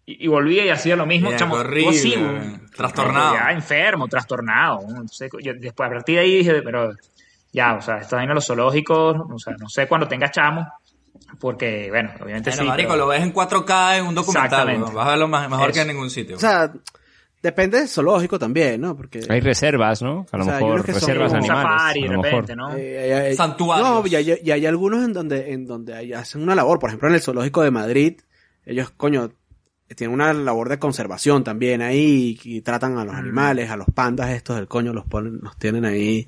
y, 0.05 0.25
y 0.25 0.27
volvía 0.27 0.65
y 0.65 0.69
hacía 0.69 0.95
lo 0.95 1.05
mismo, 1.05 1.27
Mira, 1.27 1.39
chamo, 1.39 1.55
horrible, 1.55 1.89
así, 1.97 2.13
un- 2.15 2.65
Trastornado. 2.75 3.35
Ya 3.35 3.51
enfermo, 3.51 4.07
trastornado. 4.07 4.81
Entonces, 4.87 5.29
yo 5.41 5.53
después 5.57 5.87
a 5.89 5.93
partir 5.93 6.15
de 6.15 6.21
ahí 6.21 6.35
dije, 6.37 6.61
pero 6.61 6.93
ya, 7.51 7.75
o 7.75 7.81
sea, 7.81 7.97
esta 7.97 8.17
vaina 8.17 8.33
los 8.33 8.45
zoológicos, 8.45 9.15
o 9.29 9.39
sea, 9.39 9.53
no 9.59 9.67
sé 9.69 9.87
cuando 9.87 10.07
tenga 10.07 10.29
chamo, 10.31 10.67
Porque, 11.39 11.87
bueno, 11.89 12.11
obviamente 12.21 12.51
Bueno, 12.51 12.63
sí. 12.63 12.67
marico, 12.69 12.89
pero- 12.91 13.03
lo 13.05 13.07
ves 13.07 13.21
en 13.21 13.33
4K 13.33 13.97
en 13.97 14.05
un 14.05 14.15
documental, 14.15 14.45
Exactamente. 14.45 14.83
weón. 14.83 14.95
vas 14.95 15.07
a 15.07 15.09
verlo 15.11 15.27
más- 15.27 15.49
mejor 15.49 15.69
Eso. 15.69 15.73
que 15.75 15.81
en 15.81 15.87
ningún 15.87 16.09
sitio. 16.09 16.35
O 16.37 16.39
sea, 16.39 16.71
depende 17.41 17.77
del 17.79 17.87
zoológico 17.87 18.37
también, 18.39 18.81
¿no? 18.81 18.95
Porque... 18.97 19.21
Hay 19.29 19.39
reservas, 19.39 20.01
¿no? 20.01 20.25
A 20.31 20.37
lo 20.37 20.43
O 20.43 20.45
sea, 20.45 20.57
hay 20.57 20.63
mejor 20.63 20.83
que 20.85 20.93
reservas 20.93 21.33
animales. 21.33 21.63
safari 21.71 21.99
a 21.99 22.07
de 22.09 22.13
lo 22.15 22.21
mejor. 22.21 22.41
repente, 22.41 22.55
¿no? 22.55 22.75
Eh, 22.75 22.99
hay- 23.03 23.11
hay- 23.27 23.35
Santuarios. 23.35 23.89
No, 23.89 24.07
y 24.07 24.15
hay, 24.15 24.39
y 24.43 24.51
hay 24.51 24.65
algunos 24.65 25.03
en 25.05 25.13
donde, 25.13 25.53
en 25.53 25.65
donde 25.65 25.93
hay- 25.95 26.13
hacen 26.13 26.41
una 26.41 26.55
labor. 26.55 26.79
Por 26.79 26.89
ejemplo, 26.89 27.07
en 27.09 27.15
el 27.15 27.21
zoológico 27.21 27.61
de 27.63 27.71
Madrid, 27.71 28.19
ellos, 28.65 28.91
coño, 28.97 29.31
tienen 29.95 30.13
una 30.13 30.33
labor 30.33 30.67
de 30.67 30.79
conservación 30.79 31.43
también 31.45 31.81
ahí 31.81 32.37
y, 32.43 32.57
y 32.57 32.61
tratan 32.61 32.97
a 32.97 33.05
los 33.05 33.15
animales, 33.15 33.69
a 33.69 33.77
los 33.77 33.87
pandas 33.93 34.31
estos 34.31 34.57
del 34.57 34.67
coño, 34.67 34.91
los 34.91 35.05
ponen, 35.05 35.39
los 35.41 35.55
tienen 35.57 35.85
ahí 35.85 36.27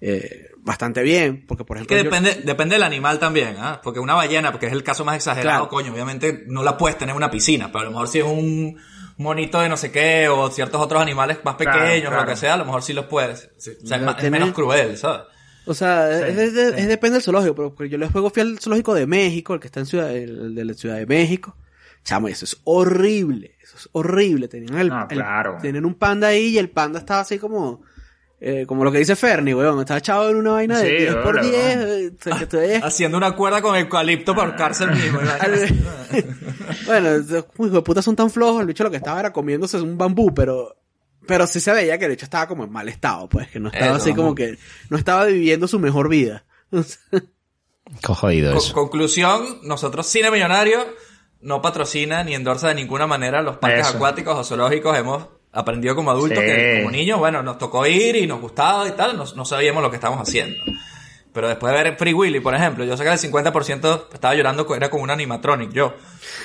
eh, 0.00 0.48
bastante 0.58 1.02
bien. 1.02 1.44
Porque, 1.46 1.64
por 1.64 1.76
Es 1.76 1.82
ejemplo, 1.82 1.96
que 1.96 2.04
yo- 2.04 2.10
depende, 2.24 2.46
depende 2.46 2.74
del 2.76 2.82
animal 2.84 3.18
también, 3.18 3.56
¿ah? 3.58 3.80
Porque 3.82 4.00
una 4.00 4.14
ballena, 4.14 4.50
porque 4.52 4.66
es 4.66 4.72
el 4.72 4.82
caso 4.82 5.04
más 5.04 5.16
exagerado, 5.16 5.68
Claro. 5.68 5.68
coño, 5.68 5.92
obviamente 5.92 6.44
no 6.46 6.62
la 6.62 6.78
puedes 6.78 6.96
tener 6.96 7.10
en 7.12 7.16
una 7.18 7.30
piscina, 7.30 7.66
pero 7.68 7.80
a 7.80 7.84
lo 7.84 7.90
mejor 7.90 8.08
si 8.08 8.18
es 8.20 8.24
un 8.24 8.78
monito 9.16 9.60
de 9.60 9.68
no 9.68 9.76
sé 9.76 9.90
qué, 9.92 10.28
o 10.28 10.50
ciertos 10.50 10.80
otros 10.80 11.00
animales 11.00 11.38
más 11.44 11.54
pequeños, 11.56 12.06
o 12.06 12.10
claro. 12.10 12.22
lo 12.22 12.26
que 12.26 12.36
sea, 12.36 12.54
a 12.54 12.56
lo 12.56 12.64
mejor 12.64 12.82
sí 12.82 12.92
los 12.92 13.06
puedes. 13.06 13.50
Sí, 13.58 13.70
O 13.82 13.86
sea, 13.86 13.96
es, 13.98 14.02
más- 14.02 14.22
menos 14.30 14.52
cruel, 14.52 14.96
¿sabes? 14.96 15.22
O 15.66 15.72
sea, 15.74 16.08
Sí, 16.18 16.24
es, 16.28 16.38
es- 16.38 16.74
sí. 16.74 16.80
es 16.80 16.88
depende 16.88 17.14
del 17.14 17.22
zoológico, 17.22 17.54
pero 17.54 17.74
porque 17.74 17.88
yo 17.88 17.96
luego 17.98 18.28
fui 18.30 18.42
al 18.42 18.58
zoológico 18.58 18.92
de 18.94 19.06
México, 19.06 19.54
el 19.54 19.60
que 19.60 19.66
está 19.68 19.80
en 19.80 19.86
ciudad, 19.86 20.14
el 20.14 20.54
de 20.54 20.64
la 20.64 20.74
Ciudad 20.74 20.96
de 20.96 21.06
México. 21.06 21.56
Chamo, 22.04 22.28
eso 22.28 22.44
es 22.44 22.58
horrible, 22.64 23.56
eso 23.62 23.78
es 23.78 23.88
horrible. 23.92 24.46
Tenían 24.48 24.74
el, 24.78 24.92
el- 24.92 25.06
claro. 25.08 25.56
tenían 25.62 25.86
un 25.86 25.94
panda 25.94 26.26
ahí 26.28 26.48
y 26.48 26.58
el 26.58 26.68
panda 26.68 26.98
estaba 26.98 27.20
así 27.20 27.38
como, 27.38 27.80
eh, 28.46 28.66
como 28.66 28.84
lo 28.84 28.92
que 28.92 28.98
dice 28.98 29.16
Fernie, 29.16 29.54
weón, 29.54 29.80
estaba 29.80 29.98
echado 29.98 30.28
en 30.30 30.36
una 30.36 30.52
vaina 30.52 30.78
de 30.78 30.88
Sí, 30.90 30.96
10 31.04 31.14
por 31.16 31.38
hola, 31.38 31.42
10, 31.42 32.26
eh, 32.54 32.80
Haciendo 32.82 33.16
una 33.16 33.32
cuerda 33.34 33.62
con 33.62 33.74
eucalipto 33.74 34.34
para 34.34 34.48
ahorcarse 34.48 34.84
el 34.84 34.90
mismo. 34.90 35.20
y 35.22 35.24
vaina. 35.24 35.66
bueno, 36.86 37.08
hijos 37.16 37.72
de 37.72 37.82
puta 37.82 38.02
son 38.02 38.14
tan 38.16 38.30
flojos, 38.30 38.60
el 38.60 38.66
bicho 38.66 38.84
lo 38.84 38.90
que 38.90 38.98
estaba 38.98 39.20
era 39.20 39.32
comiéndose 39.32 39.80
un 39.80 39.96
bambú, 39.96 40.34
pero, 40.34 40.76
pero 41.26 41.46
sí 41.46 41.58
se 41.60 41.72
veía 41.72 41.96
que 41.98 42.04
el 42.04 42.10
bicho 42.10 42.24
estaba 42.26 42.46
como 42.46 42.64
en 42.64 42.70
mal 42.72 42.88
estado, 42.88 43.28
pues, 43.28 43.48
que 43.48 43.58
no 43.60 43.68
estaba 43.68 43.86
Eso, 43.86 43.94
así 43.96 44.14
como 44.14 44.34
que, 44.34 44.58
no 44.90 44.96
estaba 44.98 45.24
viviendo 45.24 45.66
su 45.66 45.78
mejor 45.78 46.08
vida. 46.08 46.44
Qué 46.70 48.14
jodido 48.14 48.50
Con- 48.52 48.58
eso. 48.58 48.72
conclusión, 48.74 49.60
nosotros 49.62 50.06
Cine 50.06 50.30
Millonario 50.30 50.84
no 51.40 51.60
patrocina 51.62 52.24
ni 52.24 52.34
endorsa 52.34 52.68
de 52.68 52.74
ninguna 52.74 53.06
manera 53.06 53.42
los 53.42 53.58
parques 53.58 53.86
Eso. 53.86 53.96
acuáticos 53.96 54.38
o 54.38 54.44
zoológicos. 54.44 54.96
Hemos 54.96 55.28
aprendido 55.54 55.94
como 55.94 56.10
adultos 56.10 56.38
Sí. 56.38 56.44
que 56.44 56.78
como 56.78 56.90
niños, 56.90 57.18
bueno, 57.18 57.42
nos 57.42 57.58
tocó 57.58 57.86
ir 57.86 58.16
y 58.16 58.26
nos 58.26 58.40
gustaba 58.40 58.88
y 58.88 58.92
tal, 58.92 59.16
no, 59.16 59.24
no 59.34 59.44
sabíamos 59.44 59.82
lo 59.82 59.90
que 59.90 59.96
estábamos 59.96 60.28
haciendo. 60.28 60.56
Pero 61.32 61.48
después 61.48 61.74
de 61.74 61.82
ver 61.82 61.96
Free 61.96 62.14
Willy, 62.14 62.38
por 62.38 62.54
ejemplo, 62.54 62.84
yo 62.84 62.96
sé 62.96 63.02
que 63.02 63.10
el 63.10 63.18
50% 63.18 64.06
estaba 64.12 64.34
llorando, 64.36 64.72
era 64.76 64.88
como 64.88 65.02
un 65.02 65.10
animatronic, 65.10 65.72
yo. 65.72 65.94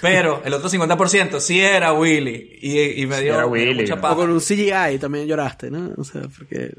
Pero 0.02 0.42
el 0.44 0.52
otro 0.54 0.68
50% 0.68 1.40
sí 1.40 1.62
era 1.62 1.94
Willy. 1.94 2.58
Y, 2.60 3.02
y 3.04 3.06
me 3.06 3.18
Sí 3.18 3.24
dio 3.24 3.36
era 3.36 3.46
me 3.48 3.60
dio 3.60 3.68
Willy, 3.70 3.82
mucha 3.84 4.02
paja. 4.02 4.14
O 4.16 4.18
con 4.18 4.32
un 4.32 4.40
CGI 4.40 4.98
también 5.00 5.28
lloraste, 5.28 5.70
¿no? 5.70 5.92
O 5.96 6.04
sea, 6.04 6.24
porque... 6.36 6.74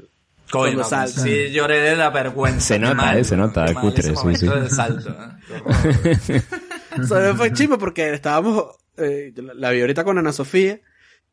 Coño, 0.51 0.73
cuando 0.73 0.81
no, 0.81 0.89
salta. 0.89 1.21
sí 1.21 1.51
lloré 1.51 1.79
de 1.79 1.95
la 1.95 2.09
vergüenza. 2.09 2.59
Se 2.59 2.79
nota, 2.79 2.95
mal, 2.95 3.17
eh, 3.19 3.23
se 3.23 3.37
nota, 3.37 3.63
mal 3.63 3.75
cutre, 3.75 4.11
ese 4.11 4.15
sí, 4.17 4.35
sí. 4.35 4.47
del 4.47 4.69
salto, 4.69 5.09
¿eh? 5.09 5.37
Qué 5.47 5.53
horror. 5.53 6.43
O 7.01 7.07
sea, 7.07 7.35
fue 7.35 7.53
chimo 7.53 7.77
porque 7.77 8.13
estábamos, 8.13 8.65
eh, 8.97 9.31
la 9.55 9.69
vi 9.69 9.79
ahorita 9.79 10.03
con 10.03 10.17
Ana 10.17 10.33
Sofía 10.33 10.81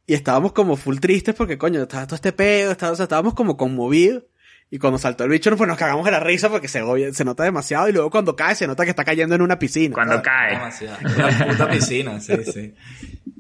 y 0.09 0.15
estábamos 0.15 0.51
como 0.53 0.75
full 0.77 0.99
tristes 0.99 1.37
porque 1.37 1.57
coño, 1.57 1.83
estaba 1.83 2.07
todo 2.07 2.17
este 2.17 2.33
pedo, 2.33 2.73
estaba- 2.73 2.93
o 2.93 2.97
sea, 2.97 3.05
estábamos 3.05 3.35
como 3.35 3.57
conmovidos 3.57 4.25
y 4.71 4.79
cuando 4.79 4.99
saltó 4.99 5.23
el 5.25 5.31
bicho 5.31 5.55
pues 5.57 5.69
nos 5.69 5.79
cagamos 5.79 6.05
de 6.05 6.11
la 6.11 6.21
risa 6.21 6.49
porque 6.51 6.67
se, 6.67 6.83
se 7.13 7.25
nota 7.25 7.45
demasiado 7.45 7.89
y 7.89 7.93
luego 7.93 8.11
cuando 8.11 8.35
cae 8.35 8.55
se 8.57 8.67
nota 8.67 8.85
que 8.85 8.91
está 8.91 9.05
cayendo 9.05 9.35
en 9.37 9.43
una 9.43 9.59
piscina. 9.59 9.95
Cuando 9.95 10.15
¿sabes? 10.15 10.25
cae. 10.29 10.53
Demasiado. 10.55 10.97
Una 11.17 11.47
puta 11.47 11.71
piscina, 11.71 12.21
sí, 12.21 12.33
sí. 12.53 12.75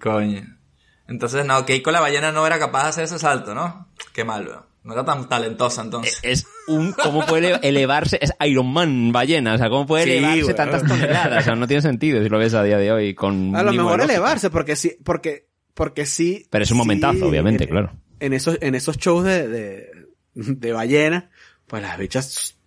Coño. 0.00 0.42
Entonces, 1.08 1.44
no, 1.46 1.64
Keiko 1.64 1.90
la 1.90 2.00
ballena 2.00 2.32
no 2.32 2.46
era 2.46 2.58
capaz 2.58 2.82
de 2.84 2.88
hacer 2.90 3.04
ese 3.04 3.18
salto, 3.18 3.54
¿no? 3.54 3.88
Qué 4.12 4.24
mal, 4.24 4.46
weón. 4.46 4.62
No 4.84 4.92
era 4.94 5.04
tan 5.04 5.28
talentosa 5.28 5.82
entonces. 5.82 6.18
Es 6.22 6.46
un, 6.66 6.92
¿cómo 6.92 7.26
puede 7.26 7.48
ele- 7.48 7.60
elevarse? 7.62 8.18
Es 8.22 8.32
Iron 8.46 8.72
Man 8.72 9.10
ballena, 9.12 9.54
o 9.54 9.58
sea, 9.58 9.68
¿cómo 9.68 9.86
puede 9.86 10.04
Sí, 10.04 10.10
elevarse 10.12 10.44
weón. 10.44 10.56
tantas 10.56 10.84
toneladas? 10.86 11.42
O 11.42 11.44
sea, 11.44 11.54
no 11.56 11.66
tiene 11.66 11.82
sentido 11.82 12.22
si 12.22 12.28
lo 12.28 12.38
ves 12.38 12.54
a 12.54 12.62
día 12.62 12.78
de 12.78 12.92
hoy 12.92 13.14
con 13.14 13.54
A 13.56 13.62
lo 13.62 13.72
mejor 13.72 14.00
elevarse 14.00 14.48
porque 14.50 14.76
sí, 14.76 14.96
porque, 15.04 15.47
porque 15.78 16.04
sí. 16.06 16.46
Pero 16.50 16.64
es 16.64 16.70
un 16.72 16.74
sí, 16.74 16.78
momentazo, 16.78 17.26
obviamente, 17.28 17.64
en- 17.64 17.70
claro. 17.70 17.92
En 18.20 18.32
esos, 18.32 18.58
en 18.60 18.74
esos 18.74 18.98
shows 18.98 19.24
de, 19.24 19.46
de, 19.48 19.90
de 20.34 20.72
ballena, 20.72 21.30
pues 21.68 21.82
las 21.82 21.96
bichas 21.96 22.58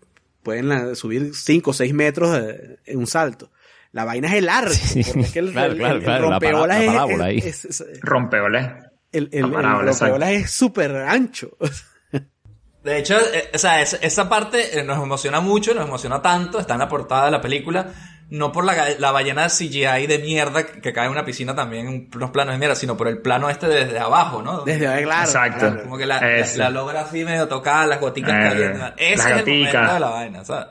pueden 0.44 0.70
la- 0.70 0.96
subir 0.96 1.36
5 1.36 1.72
o 1.72 1.74
6 1.74 1.94
metros 1.94 2.32
de- 2.32 2.80
en 2.86 2.98
un 3.00 3.08
salto. 3.08 3.52
La 3.92 4.06
vaina 4.06 4.30
es 4.30 4.36
el 4.36 4.48
arco. 4.48 4.74
Sí, 4.74 5.04
porque 5.04 5.20
es 5.20 5.32
que 5.34 5.40
el, 5.40 5.52
claro, 5.52 5.74
el- 5.74 5.78
claro, 5.80 5.96
el 5.98 6.04
claro, 6.04 6.24
la 6.24 6.30
rompeolas 6.40 6.62
para- 6.62 6.68
la 6.78 6.80
es- 6.84 6.88
parábola 6.88 7.26
ahí. 7.26 7.38
es- 7.40 7.66
es- 7.66 7.82
es- 7.82 8.00
Rompeoles. 8.02 8.66
el, 9.12 9.30
el, 9.34 9.44
rompeolas 9.54 10.32
es 10.32 10.52
súper 10.52 10.96
ancho. 10.96 11.58
De 12.84 12.98
hecho, 12.98 13.20
eh, 13.20 13.52
o 13.54 13.58
sea, 13.60 13.82
esa, 13.82 13.98
esa 13.98 14.28
parte 14.28 14.80
eh, 14.80 14.84
nos 14.84 15.04
emociona 15.04 15.40
mucho, 15.40 15.74
nos 15.76 15.86
emociona 15.86 16.20
tanto, 16.22 16.60
está 16.60 16.74
en 16.74 16.80
la 16.80 16.88
portada 16.88 17.26
de 17.26 17.32
la 17.32 17.42
película, 17.42 17.94
no 18.32 18.52
por 18.52 18.66
la, 18.66 18.76
ga- 18.76 18.98
la 18.98 19.12
ballena 19.12 19.48
CGI 19.50 20.08
de 20.08 20.20
mierda 20.20 20.66
que 20.66 20.82
que 20.82 20.92
cae 20.94 21.06
en 21.06 21.12
una 21.12 21.24
piscina 21.24 21.54
también, 21.54 21.88
en 21.88 22.10
unos 22.16 22.32
planos 22.32 22.54
de 22.56 22.58
mierda, 22.60 22.76
sino 22.76 22.98
por 22.98 23.08
el 23.08 23.20
plano 23.20 23.50
este 23.50 23.68
desde 23.68 24.00
abajo, 24.00 24.42
¿no? 24.42 24.62
Desde 24.62 24.88
ahí, 24.88 25.04
claro. 25.04 25.24
Exacto. 25.26 25.60
claro. 25.60 25.84
Como 25.84 25.98
que 25.98 26.06
la, 26.08 26.20
la, 26.20 26.38
Eso. 26.38 26.58
la 26.58 26.70
logra 26.70 27.02
así 27.02 27.24
medio 27.24 27.48
tocar, 27.48 27.88
las 27.88 28.00
goticas 28.00 28.34
Eh, 28.34 28.50
cayendo. 28.50 28.86
Ese 28.98 29.14
es 29.14 29.26
el 29.26 29.34
goticas. 29.40 29.74
momento 29.74 29.94
de 29.94 30.00
la 30.00 30.10
vaina, 30.10 30.44
¿sabes? 30.46 30.68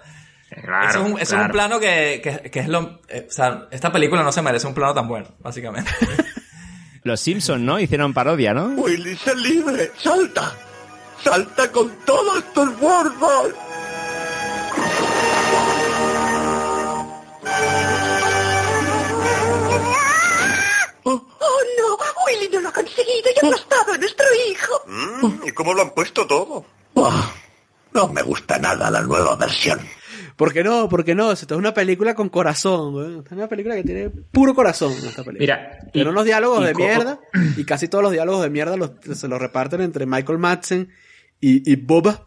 Claro, 0.64 0.88
Ese 0.88 0.98
es 0.98 1.04
un, 1.04 1.12
ese 1.20 1.36
es 1.36 1.40
un 1.42 1.48
plano 1.52 1.78
que, 1.78 2.20
que, 2.24 2.50
que 2.50 2.58
es 2.60 2.66
lo... 2.68 3.00
eh, 3.08 3.26
o 3.28 3.32
sea, 3.32 3.68
esta 3.70 3.92
película 3.92 4.22
no 4.24 4.32
se 4.32 4.42
merece 4.42 4.66
un 4.66 4.74
plano 4.74 4.92
tan 4.94 5.06
bueno, 5.06 5.28
básicamente. 5.38 5.90
Los 7.04 7.20
Simpsons, 7.20 7.62
¿no? 7.62 7.78
Hicieron 7.78 8.12
parodia, 8.12 8.52
¿no? 8.52 8.66
Willy, 8.82 9.16
sé 9.16 9.34
libre. 9.36 9.90
Salta. 10.02 10.52
Salta 11.22 11.70
con 11.70 11.90
todas 12.04 12.42
tus 12.52 12.68
fuerzas. 12.74 13.54
No, 21.78 21.98
Willy 22.26 22.48
no 22.52 22.60
lo 22.60 22.68
ha 22.68 22.72
conseguido 22.72 23.30
y 23.34 23.38
ha 23.44 23.46
aplastado 23.48 23.92
a 23.92 23.98
nuestro 23.98 24.26
hijo. 24.50 24.82
Mm, 24.86 25.48
¿Y 25.48 25.52
cómo 25.52 25.74
lo 25.74 25.82
han 25.82 25.90
puesto 25.90 26.26
todo? 26.26 26.64
no 27.92 28.08
me 28.08 28.22
gusta 28.22 28.58
nada 28.58 28.90
la 28.90 29.00
nueva 29.02 29.36
versión. 29.36 29.80
¿Por 30.36 30.52
qué 30.52 30.62
no? 30.64 30.88
¿Por 30.88 31.04
qué 31.04 31.14
no? 31.14 31.32
Esto 31.32 31.54
es 31.54 31.58
una 31.58 31.74
película 31.74 32.14
con 32.14 32.28
corazón, 32.30 32.94
weón. 32.94 33.18
Esta 33.18 33.30
es 33.34 33.38
una 33.38 33.48
película 33.48 33.74
que 33.74 33.82
tiene 33.84 34.08
puro 34.10 34.54
corazón, 34.54 34.92
esta 34.92 35.22
película. 35.24 35.38
Mira, 35.38 35.78
y- 35.88 35.90
Tiene 35.92 36.10
unos 36.10 36.24
diálogos 36.24 36.64
de 36.64 36.74
mierda 36.74 37.20
y 37.56 37.64
casi 37.64 37.88
todos 37.88 38.02
los 38.02 38.12
diálogos 38.12 38.42
de 38.42 38.50
mierda 38.50 38.76
los- 38.76 38.92
se 39.18 39.28
los 39.28 39.38
reparten 39.40 39.80
entre 39.82 40.06
Michael 40.06 40.38
Madsen 40.38 40.90
y, 41.40 41.70
y 41.70 41.76
Boba. 41.76 42.26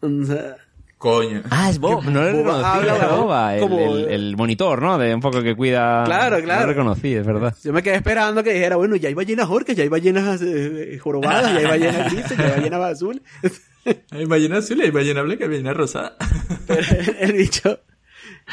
O 0.00 0.24
sea, 0.24 0.56
Coño. 0.98 1.42
Ah, 1.50 1.70
es 1.70 1.78
Bob, 1.78 2.04
no 2.06 2.22
lo 2.24 2.42
Boba 2.42 2.80
reconocí, 2.80 3.16
Boba, 3.20 3.54
el, 3.54 3.60
como- 3.60 3.78
el- 3.94 4.08
el 4.08 4.36
monitor, 4.36 4.82
¿no? 4.82 4.98
De 4.98 5.14
un 5.14 5.20
poco 5.20 5.42
que 5.42 5.54
cuida... 5.54 6.02
Claro, 6.04 6.40
claro. 6.42 6.60
No 6.62 6.66
lo 6.66 6.72
reconocí, 6.72 7.14
es 7.14 7.24
verdad. 7.24 7.54
yo 7.62 7.72
me 7.72 7.82
quedé 7.84 7.94
esperando 7.94 8.42
que 8.42 8.52
dijera, 8.52 8.74
bueno, 8.76 8.96
ya 8.96 9.08
hay 9.08 9.14
ballenas 9.14 9.48
orcas, 9.48 9.76
ya 9.76 9.84
hay 9.84 9.88
ballenas 9.88 10.42
eh, 10.42 10.94
eh, 10.94 10.98
jorobadas, 10.98 11.52
ya 11.52 11.58
hay 11.60 11.66
ballenas 11.66 12.12
grises, 12.12 12.36
ya 12.36 12.44
hay 12.46 12.50
ballenas 12.50 12.80
azules. 12.92 13.22
Hay 14.10 14.26
ballena 14.26 14.58
azul 14.58 14.76
y 14.80 14.82
hay 14.82 14.90
ballena 14.90 15.22
blanca 15.22 15.46
y 15.46 15.48
ballena 15.48 15.72
rosada. 15.72 16.14
Pero 16.66 16.82
el 17.20 17.32
bicho, 17.32 17.78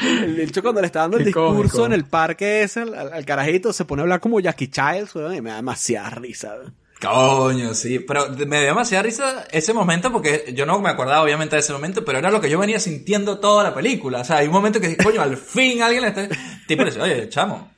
el 0.00 0.34
bicho 0.34 0.62
cuando 0.62 0.80
le 0.80 0.86
está 0.86 1.00
dando 1.00 1.18
el 1.18 1.26
discurso 1.26 1.52
cómico. 1.52 1.84
en 1.86 1.92
el 1.92 2.04
parque 2.06 2.62
ese, 2.62 2.80
al, 2.82 2.94
al 3.12 3.24
carajito, 3.26 3.70
se 3.74 3.84
pone 3.84 4.00
a 4.00 4.04
hablar 4.04 4.20
como 4.20 4.40
Jackie 4.40 4.68
Childs, 4.68 5.14
weón, 5.14 5.34
y 5.34 5.42
me 5.42 5.50
da 5.50 5.56
demasiada 5.56 6.08
risa. 6.10 6.54
weón. 6.54 6.74
Coño, 7.00 7.74
sí, 7.74 7.98
pero 7.98 8.30
me 8.30 8.58
dio 8.58 8.68
demasiada 8.68 9.02
risa 9.02 9.44
ese 9.50 9.74
momento 9.74 10.10
porque 10.10 10.52
yo 10.54 10.64
no 10.64 10.80
me 10.80 10.88
acordaba 10.88 11.22
obviamente 11.22 11.56
de 11.56 11.60
ese 11.60 11.72
momento, 11.72 12.04
pero 12.04 12.18
era 12.18 12.30
lo 12.30 12.40
que 12.40 12.48
yo 12.48 12.58
venía 12.58 12.80
sintiendo 12.80 13.38
toda 13.38 13.64
la 13.64 13.74
película. 13.74 14.20
O 14.20 14.24
sea, 14.24 14.38
hay 14.38 14.46
un 14.46 14.54
momento 14.54 14.80
que, 14.80 14.96
coño, 14.96 15.20
al 15.20 15.36
fin 15.36 15.82
alguien 15.82 16.02
le 16.02 16.08
está... 16.08 16.26
Tipo 16.66 16.84
le 16.84 16.90
dice, 16.90 17.02
oye, 17.02 17.28
chamo, 17.28 17.70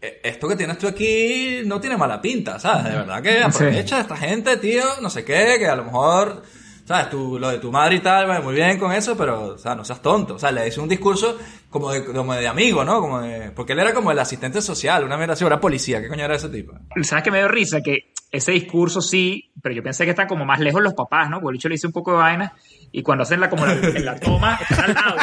eh, 0.00 0.20
esto 0.22 0.46
que 0.46 0.56
tienes 0.56 0.78
tú 0.78 0.86
aquí 0.86 1.62
no 1.64 1.80
tiene 1.80 1.96
mala 1.96 2.20
pinta, 2.20 2.58
¿sabes? 2.58 2.84
De 2.84 2.90
verdad 2.90 3.22
que 3.22 3.42
aprovecha 3.42 3.96
a 3.98 4.00
esta 4.02 4.16
gente, 4.16 4.56
tío, 4.58 4.84
no 5.00 5.08
sé 5.10 5.24
qué, 5.24 5.56
que 5.58 5.66
a 5.66 5.74
lo 5.74 5.84
mejor, 5.84 6.42
¿sabes? 6.84 7.08
Tú, 7.10 7.38
lo 7.38 7.48
de 7.48 7.58
tu 7.58 7.72
madre 7.72 7.96
y 7.96 8.00
tal, 8.00 8.26
bueno, 8.26 8.42
muy 8.42 8.54
bien 8.54 8.78
con 8.78 8.92
eso, 8.92 9.16
pero, 9.16 9.54
o 9.54 9.58
sea, 9.58 9.74
no 9.74 9.84
seas 9.84 10.02
tonto. 10.02 10.34
O 10.34 10.38
sea, 10.38 10.52
le 10.52 10.66
dice 10.66 10.78
un 10.78 10.88
discurso 10.88 11.38
como 11.70 11.90
de, 11.90 12.04
como 12.04 12.34
de 12.34 12.46
amigo, 12.46 12.84
¿no? 12.84 13.00
Como 13.00 13.22
de, 13.22 13.50
porque 13.50 13.72
él 13.72 13.80
era 13.80 13.94
como 13.94 14.12
el 14.12 14.18
asistente 14.18 14.60
social, 14.60 15.04
una 15.04 15.16
mierda 15.16 15.32
así, 15.32 15.44
era 15.44 15.58
policía, 15.58 16.00
¿qué 16.00 16.08
coño 16.08 16.26
era 16.26 16.36
ese 16.36 16.50
tipo? 16.50 16.74
¿Sabes 17.02 17.24
que 17.24 17.30
me 17.30 17.38
dio 17.38 17.48
risa? 17.48 17.80
Que 17.80 18.12
ese 18.30 18.52
discurso 18.52 19.00
sí, 19.00 19.50
pero 19.62 19.74
yo 19.74 19.82
pensé 19.82 20.04
que 20.04 20.10
están 20.10 20.28
como 20.28 20.44
más 20.44 20.60
lejos 20.60 20.82
los 20.82 20.94
papás, 20.94 21.30
¿no? 21.30 21.40
Bicho 21.40 21.68
le 21.68 21.74
dice 21.74 21.86
un 21.86 21.92
poco 21.92 22.12
de 22.12 22.18
vaina 22.18 22.52
y 22.92 23.02
cuando 23.02 23.22
hacen 23.22 23.40
la, 23.40 23.48
como 23.48 23.64
la, 23.64 23.72
en 23.72 24.04
la 24.04 24.18
toma, 24.18 24.58
están 24.68 24.84
al 24.84 24.94
lado. 24.94 25.16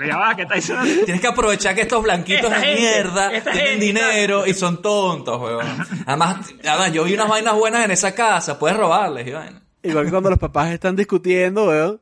Yo, 0.00 0.06
ya 0.06 0.16
va, 0.16 0.34
¿qué 0.34 0.42
está 0.42 0.54
diciendo? 0.56 0.84
Tienes 1.04 1.20
que 1.20 1.26
aprovechar 1.28 1.74
que 1.74 1.82
estos 1.82 2.02
blanquitos 2.02 2.44
Esta 2.44 2.60
de 2.60 2.66
gente, 2.66 2.80
mierda 2.80 3.28
tienen 3.30 3.52
gente, 3.52 3.84
dinero 3.84 4.46
y 4.46 4.54
son 4.54 4.82
tontos, 4.82 5.40
weón. 5.40 5.66
Además, 6.06 6.52
además, 6.64 6.92
yo 6.92 7.04
vi 7.04 7.14
unas 7.14 7.28
vainas 7.28 7.54
buenas 7.54 7.84
en 7.84 7.92
esa 7.92 8.14
casa, 8.14 8.58
puedes 8.58 8.76
robarles 8.76 9.26
y 9.26 9.30
vaina. 9.30 9.62
Igual 9.82 10.04
que 10.04 10.10
cuando 10.10 10.30
los 10.30 10.38
papás 10.38 10.70
están 10.72 10.96
discutiendo, 10.96 11.68
weón. 11.68 12.00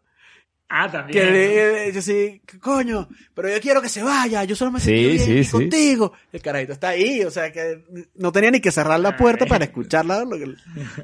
Ah, 0.71 0.91
también. 0.91 1.19
Que 1.25 1.31
le- 1.31 1.93
yo 1.95 2.03
sí, 2.03 2.43
coño, 2.61 3.09
pero 3.35 3.49
yo 3.49 3.59
quiero 3.59 3.81
que 3.81 3.89
se 3.89 4.03
vaya, 4.03 4.45
yo 4.45 4.55
solo 4.55 4.71
me 4.73 4.81
Sí, 4.81 4.87
siento 4.87 5.09
bien 5.09 5.19
sí, 5.25 5.33
aquí 5.33 5.45
sí. 5.45 5.51
contigo. 5.51 6.13
El 6.31 6.43
carajito 6.43 6.73
está 6.75 6.89
ahí, 6.89 7.23
o 7.25 7.31
sea 7.31 7.51
que 7.51 7.85
no 8.17 8.33
tenía 8.33 8.51
ni 8.51 8.61
que 8.61 8.71
cerrar 8.71 9.01
la 9.01 9.17
puerta 9.17 9.47
para 9.47 9.65
escucharla 9.65 10.25
lo 10.25 10.37
que, 10.37 10.55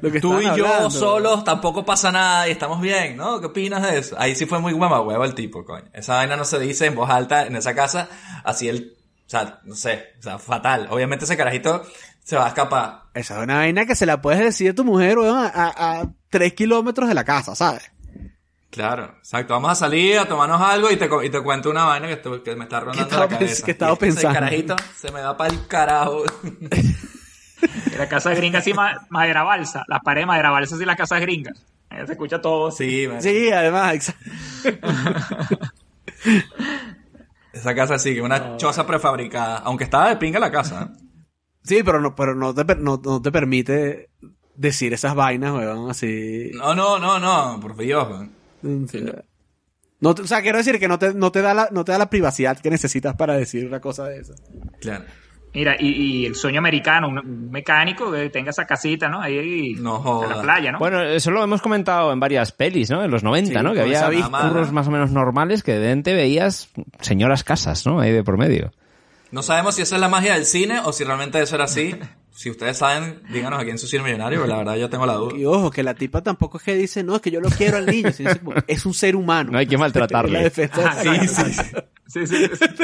lo 0.01 0.11
que 0.11 0.21
Tú 0.21 0.39
y 0.39 0.43
yo 0.55 0.67
hablando. 0.67 0.91
solos 0.91 1.43
tampoco 1.43 1.83
pasa 1.83 2.11
nada 2.11 2.47
y 2.47 2.51
estamos 2.51 2.79
bien, 2.79 3.17
¿no? 3.17 3.39
¿Qué 3.39 3.47
opinas 3.47 3.81
de 3.81 3.97
eso? 3.97 4.15
Ahí 4.19 4.35
sí 4.35 4.45
fue 4.45 4.59
muy 4.59 4.71
huevo 4.73 5.23
el 5.25 5.33
tipo, 5.33 5.65
coño. 5.65 5.85
Esa 5.93 6.15
vaina 6.17 6.35
no 6.37 6.45
se 6.45 6.59
dice 6.59 6.85
en 6.85 6.93
voz 6.93 7.09
alta 7.09 7.47
en 7.47 7.55
esa 7.55 7.73
casa, 7.73 8.07
así 8.43 8.69
él, 8.69 8.95
o 9.25 9.29
sea, 9.29 9.61
no 9.63 9.73
sé, 9.73 10.09
o 10.19 10.21
sea, 10.21 10.37
fatal. 10.37 10.87
Obviamente 10.91 11.25
ese 11.25 11.35
carajito 11.37 11.81
se 12.23 12.35
va 12.35 12.45
a 12.45 12.49
escapar. 12.49 13.05
Esa 13.15 13.37
es 13.39 13.43
una 13.43 13.55
vaina 13.57 13.87
que 13.87 13.95
se 13.95 14.05
la 14.05 14.21
puedes 14.21 14.41
decir 14.41 14.69
a 14.69 14.75
tu 14.75 14.83
mujer, 14.85 15.17
weón, 15.17 15.37
a, 15.39 15.47
a, 15.47 16.01
a 16.01 16.11
tres 16.29 16.53
kilómetros 16.53 17.07
de 17.09 17.15
la 17.15 17.23
casa, 17.23 17.55
¿sabes? 17.55 17.91
Claro, 18.75 19.15
exacto. 19.17 19.53
Vamos 19.53 19.71
a 19.71 19.75
salir 19.75 20.19
a 20.19 20.27
tomarnos 20.27 20.61
algo 20.61 20.91
y 20.91 20.97
te, 20.97 21.09
y 21.23 21.29
te 21.29 21.41
cuento 21.41 21.69
una 21.69 21.85
vaina 21.85 22.07
que, 22.07 22.55
me 22.55 22.65
está 22.65 22.81
rondando 22.81 23.03
estaba 23.03 23.23
la 23.25 23.29
cabeza. 23.29 23.65
que 23.65 23.71
estaba 23.71 23.91
Y 23.91 23.95
ese 23.95 24.05
pensando. 24.05 24.33
carajito 24.33 24.75
se 24.97 25.11
me 25.11 25.21
va 25.21 25.35
para 25.37 25.53
el 25.53 25.65
carajo. 25.67 26.23
La 27.97 28.07
casa 28.09 28.33
gringa 28.33 28.59
así, 28.59 28.73
ma- 28.73 29.07
madera 29.09 29.43
balsa. 29.43 29.83
Las 29.87 30.01
paredes 30.01 30.23
de 30.23 30.27
madera 30.27 30.51
balsa, 30.51 30.75
así 30.75 30.85
las 30.85 30.97
casas 30.97 31.21
gringas. 31.21 31.63
Ahí 31.89 32.05
se 32.05 32.11
escucha 32.11 32.39
todo. 32.41 32.69
Sí, 32.69 33.07
man. 33.07 33.21
Sí, 33.21 33.49
además, 33.51 33.93
exacto. 33.95 34.29
Esa 37.53 37.73
casa 37.73 37.97
sí, 37.97 38.13
que 38.13 38.21
una 38.21 38.57
choza 38.57 38.85
prefabricada. 38.85 39.59
Aunque 39.59 39.85
estaba 39.85 40.09
de 40.09 40.17
pinga 40.17 40.39
la 40.39 40.51
casa. 40.51 40.89
¿eh? 40.91 40.97
Sí, 41.63 41.81
pero 41.83 42.01
no, 42.01 42.13
pero 42.15 42.35
no 42.35 42.53
te, 42.53 42.63
no, 42.75 43.01
no 43.03 43.21
te 43.21 43.31
permite 43.31 44.09
decir 44.55 44.93
esas 44.93 45.15
vainas, 45.15 45.53
weón, 45.53 45.89
así. 45.89 46.51
No, 46.53 46.75
no, 46.75 46.99
no, 46.99 47.17
no, 47.19 47.59
por 47.61 47.77
Dios. 47.77 48.27
Man. 48.65 49.23
No 50.01 50.13
te- 50.13 50.21
o 50.23 50.27
sea, 50.27 50.41
quiero 50.41 50.57
decir 50.57 50.79
que 50.79 50.87
no 50.87 50.99
te, 50.99 51.13
no 51.13 51.31
te 51.31 51.41
da 51.41 51.53
la, 51.53 51.69
no 51.71 51.85
te 51.85 51.91
da 51.93 51.97
la 51.97 52.09
privacidad 52.09 52.59
que 52.59 52.69
necesitas 52.69 53.15
para 53.15 53.35
decir 53.35 53.65
una 53.65 53.79
cosa 53.79 54.05
de 54.05 54.19
esa. 54.19 54.33
Claro. 54.81 55.05
Mira, 55.53 55.77
y, 55.79 55.87
y 55.87 56.25
el 56.25 56.35
sueño 56.35 56.59
americano, 56.59 57.07
un, 57.07 57.49
mecánico 57.49 58.11
que 58.11 58.29
tenga 58.29 58.49
esa 58.49 58.65
casita, 58.65 59.07
¿no? 59.07 59.21
Ahí 59.21 59.73
No 59.79 60.23
en 60.23 60.29
la 60.29 60.41
playa, 60.41 60.73
¿no? 60.73 60.79
Bueno, 60.79 61.01
eso 61.01 61.31
lo 61.31 61.41
hemos 61.41 61.61
comentado 61.61 62.11
en 62.11 62.19
varias 62.19 62.51
pelis, 62.51 62.89
¿no? 62.89 63.01
En 63.05 63.09
los 63.09 63.23
90, 63.23 63.57
Sí, 63.59 63.63
¿no? 63.63 63.73
Que 63.73 63.79
había 63.79 64.09
curros 64.49 64.73
más 64.73 64.89
o 64.89 64.91
menos 64.91 65.11
normales 65.11 65.63
que 65.63 65.71
de 65.71 65.79
repente 65.79 66.13
veías 66.13 66.69
señoras 66.99 67.45
casas, 67.45 67.85
¿no? 67.85 68.01
Ahí 68.01 68.11
de 68.11 68.21
por 68.21 68.37
medio. 68.37 68.73
No 69.31 69.41
sabemos 69.43 69.75
si 69.75 69.81
esa 69.81 69.95
es 69.95 70.01
la 70.01 70.09
magia 70.09 70.33
del 70.33 70.45
cine 70.45 70.81
o 70.83 70.91
si 70.91 71.05
realmente 71.05 71.41
eso 71.41 71.55
era 71.55 71.63
así. 71.65 71.95
Si 72.35 72.49
ustedes 72.49 72.77
saben, 72.77 73.21
díganos 73.31 73.63
en 73.63 73.77
su 73.77 73.87
cine 73.87 74.03
millonario, 74.03 74.39
porque 74.39 74.51
la 74.51 74.57
verdad 74.57 74.75
yo 74.75 74.89
tengo 74.89 75.05
la 75.05 75.13
duda. 75.13 75.37
Y 75.37 75.45
ojo, 75.45 75.71
que 75.71 75.83
la 75.83 75.93
tipa 75.93 76.21
tampoco 76.21 76.57
es 76.57 76.63
que 76.65 76.75
dice, 76.75 77.01
no, 77.01 77.15
es 77.15 77.21
que 77.21 77.31
yo 77.31 77.39
lo 77.39 77.49
quiero 77.49 77.77
al 77.77 77.85
niño, 77.85 78.11
sino 78.11 78.29
es, 78.29 78.39
como, 78.39 78.53
es 78.67 78.85
un 78.85 78.93
ser 78.93 79.15
humano. 79.15 79.51
No 79.51 79.57
hay 79.57 79.65
que 79.65 79.77
de 79.77 80.69
Ah, 80.73 80.97
sí, 81.01 81.27
sí, 81.27 81.53
sí, 82.07 82.27
sí, 82.27 82.37
sí. 82.55 82.83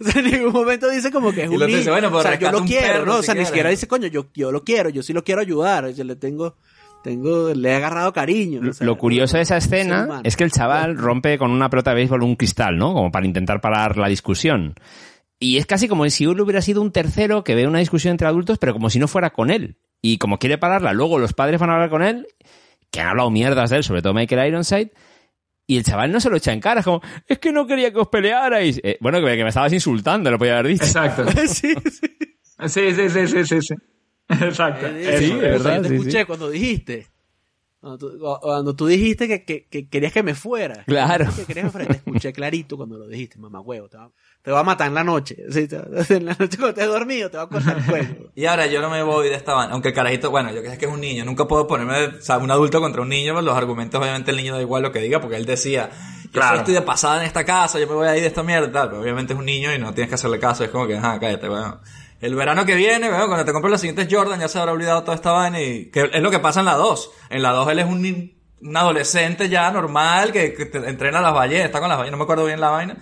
O 0.00 0.04
sea, 0.04 0.20
en 0.20 0.30
ningún 0.32 0.52
momento 0.52 0.90
dice 0.90 1.12
como 1.12 1.30
que 1.32 1.44
es 1.44 1.50
Y 1.50 1.54
un 1.54 1.60
niño. 1.60 1.78
dice, 1.78 1.90
bueno, 1.90 2.10
pues 2.10 2.24
o 2.24 2.28
sea, 2.28 2.38
yo 2.40 2.50
lo 2.50 2.64
quiero, 2.64 2.86
perro 2.86 3.06
¿no? 3.06 3.14
O 3.18 3.20
si 3.20 3.26
sea, 3.26 3.34
ni 3.36 3.44
siquiera 3.44 3.70
dice, 3.70 3.86
coño, 3.86 4.08
yo, 4.08 4.26
yo 4.34 4.50
lo 4.50 4.64
quiero, 4.64 4.88
yo 4.88 5.04
sí 5.04 5.12
lo 5.12 5.22
quiero 5.22 5.42
ayudar, 5.42 5.90
yo 5.90 6.02
le 6.02 6.16
tengo, 6.16 6.56
tengo, 7.04 7.54
le 7.54 7.70
he 7.70 7.74
agarrado 7.76 8.12
cariño. 8.12 8.68
o 8.68 8.72
sea, 8.72 8.84
Lo 8.84 8.98
curioso 8.98 9.36
de 9.36 9.44
esa 9.44 9.58
escena 9.58 10.22
es 10.24 10.36
que 10.36 10.42
el 10.42 10.50
chaval 10.50 10.98
rompe 10.98 11.38
con 11.38 11.52
una 11.52 11.70
pelota 11.70 11.90
de 11.90 11.96
béisbol 11.96 12.24
un 12.24 12.34
cristal, 12.34 12.76
¿no? 12.76 12.94
Como 12.94 13.12
para 13.12 13.26
intentar 13.26 13.60
parar 13.60 13.96
la 13.96 14.08
discusión. 14.08 14.74
Y 15.40 15.58
es 15.58 15.66
casi 15.66 15.86
como 15.88 16.08
si 16.10 16.24
él 16.24 16.40
hubiera 16.40 16.62
sido 16.62 16.82
un 16.82 16.90
tercero 16.92 17.44
que 17.44 17.54
ve 17.54 17.66
una 17.66 17.78
discusión 17.78 18.12
entre 18.12 18.26
adultos, 18.26 18.58
pero 18.58 18.72
como 18.72 18.90
si 18.90 18.98
no 18.98 19.06
fuera 19.08 19.30
con 19.30 19.50
él. 19.50 19.78
Y 20.02 20.18
como 20.18 20.38
quiere 20.38 20.58
pararla, 20.58 20.92
luego 20.92 21.18
los 21.18 21.32
padres 21.32 21.60
van 21.60 21.70
a 21.70 21.74
hablar 21.74 21.90
con 21.90 22.02
él, 22.02 22.26
que 22.90 23.00
han 23.00 23.08
hablado 23.08 23.30
mierdas 23.30 23.70
de 23.70 23.76
él, 23.76 23.84
sobre 23.84 24.02
todo 24.02 24.14
Michael 24.14 24.48
Ironside, 24.48 24.92
y 25.66 25.76
el 25.76 25.84
chaval 25.84 26.10
no 26.10 26.20
se 26.20 26.30
lo 26.30 26.36
echa 26.36 26.52
en 26.52 26.60
cara, 26.60 26.80
es 26.80 26.84
como, 26.84 27.02
es 27.26 27.38
que 27.38 27.52
no 27.52 27.66
quería 27.66 27.92
que 27.92 27.98
os 27.98 28.08
pelearais. 28.08 28.80
Eh, 28.82 28.96
bueno, 29.00 29.20
que, 29.20 29.36
que 29.36 29.42
me 29.42 29.50
estabas 29.50 29.72
insultando, 29.72 30.30
lo 30.30 30.38
podía 30.38 30.58
haber 30.58 30.72
dicho. 30.72 30.84
Exacto. 30.84 31.24
sí, 31.46 31.74
sí. 31.90 32.06
Sí, 32.66 32.92
sí, 32.94 33.08
sí, 33.10 33.26
sí, 33.28 33.44
sí, 33.44 33.60
sí. 33.60 33.74
Exacto. 34.28 34.86
Eh, 34.86 35.18
Sí, 35.18 35.24
eso, 35.24 35.24
es 35.24 35.30
eso 35.30 35.38
verdad, 35.38 35.76
yo 35.76 35.82
te 35.82 35.88
sí, 35.88 35.94
escuché 35.94 36.18
sí. 36.20 36.24
cuando 36.24 36.50
dijiste. 36.50 37.06
Cuando 37.80 37.98
tú, 37.98 38.18
cuando 38.40 38.74
tú 38.74 38.86
dijiste 38.86 39.28
que, 39.28 39.44
que, 39.44 39.66
que 39.68 39.88
querías 39.88 40.12
que 40.12 40.22
me 40.22 40.34
fuera. 40.34 40.84
Claro. 40.84 41.26
Que 41.36 41.44
querías 41.44 41.54
que 41.54 41.64
me 41.64 41.70
fuera. 41.70 41.86
Te 41.86 41.96
escuché 41.98 42.32
clarito 42.32 42.76
cuando 42.76 42.98
lo 42.98 43.06
dijiste, 43.06 43.38
mamá 43.38 43.60
huevo. 43.60 43.88
Te 44.42 44.50
va, 44.52 44.60
a 44.60 44.62
matar 44.62 44.88
en 44.88 44.94
la 44.94 45.04
noche. 45.04 45.36
Sí, 45.50 45.68
te 45.68 45.76
va- 45.78 45.84
en 46.08 46.24
la 46.24 46.32
noche 46.38 46.56
cuando 46.56 46.68
estés 46.68 46.86
dormido 46.86 47.30
te 47.30 47.36
va 47.36 47.42
a 47.44 47.48
cortar 47.48 47.76
el 47.78 47.84
cuello. 47.84 48.30
Y 48.34 48.46
ahora 48.46 48.66
yo 48.66 48.80
no 48.80 48.88
me 48.88 49.02
voy 49.02 49.28
de 49.28 49.34
esta 49.34 49.52
banda. 49.54 49.72
Aunque 49.74 49.88
el 49.88 49.94
carajito, 49.94 50.30
bueno, 50.30 50.52
yo 50.52 50.62
que 50.62 50.70
sé 50.70 50.78
que 50.78 50.86
es 50.86 50.92
un 50.92 51.00
niño. 51.00 51.24
Nunca 51.24 51.46
puedo 51.46 51.66
ponerme, 51.66 52.18
o 52.18 52.20
sea, 52.22 52.38
un 52.38 52.50
adulto 52.50 52.80
contra 52.80 53.02
un 53.02 53.08
niño. 53.08 53.40
los 53.42 53.56
argumentos, 53.56 54.00
obviamente, 54.00 54.30
el 54.30 54.36
niño 54.36 54.54
da 54.54 54.60
igual 54.62 54.82
lo 54.82 54.92
que 54.92 55.00
diga, 55.00 55.20
porque 55.20 55.36
él 55.36 55.44
decía, 55.44 55.90
yo 56.24 56.30
Claro. 56.30 56.48
solo 56.48 56.58
estoy 56.60 56.74
de 56.74 56.82
pasada 56.82 57.20
en 57.20 57.26
esta 57.26 57.44
casa, 57.44 57.78
yo 57.80 57.86
me 57.88 57.94
voy 57.94 58.06
a 58.08 58.14
ir 58.16 58.22
de 58.22 58.28
esta 58.28 58.42
mierda, 58.42 58.70
tal. 58.70 58.90
Pero 58.90 59.02
obviamente 59.02 59.32
es 59.32 59.38
un 59.38 59.44
niño 59.46 59.72
y 59.74 59.78
no 59.78 59.92
tienes 59.92 60.08
que 60.08 60.14
hacerle 60.14 60.38
caso. 60.38 60.62
Es 60.64 60.70
como 60.70 60.86
que, 60.86 60.96
ajá, 60.96 61.18
cállate, 61.18 61.48
bueno. 61.48 61.80
El 62.20 62.34
verano 62.34 62.64
que 62.66 62.74
viene, 62.74 63.08
bueno, 63.10 63.26
cuando 63.26 63.44
te 63.44 63.52
compres 63.52 63.70
los 63.70 63.80
siguientes 63.80 64.08
Jordan, 64.10 64.40
ya 64.40 64.48
se 64.48 64.58
habrá 64.58 64.72
olvidado 64.72 65.02
toda 65.04 65.14
esta 65.16 65.30
vaina 65.32 65.60
y 65.60 65.86
que 65.90 66.10
es 66.12 66.22
lo 66.22 66.30
que 66.30 66.38
pasa 66.40 66.60
en 66.60 66.66
la 66.66 66.74
2. 66.74 67.10
En 67.30 67.42
la 67.42 67.50
2 67.52 67.68
él 67.70 67.78
es 67.80 67.86
un, 67.86 68.02
ni- 68.02 68.36
un 68.60 68.76
adolescente 68.76 69.48
ya 69.48 69.70
normal 69.70 70.32
que, 70.32 70.52
que 70.52 70.66
te- 70.66 70.78
entrena 70.88 71.18
a 71.20 71.22
las 71.22 71.32
ballenas, 71.32 71.66
está 71.66 71.78
con 71.78 71.88
las 71.88 71.96
ballenas, 71.98 72.12
no 72.12 72.18
me 72.18 72.24
acuerdo 72.24 72.44
bien 72.44 72.60
la 72.60 72.70
vaina, 72.70 72.96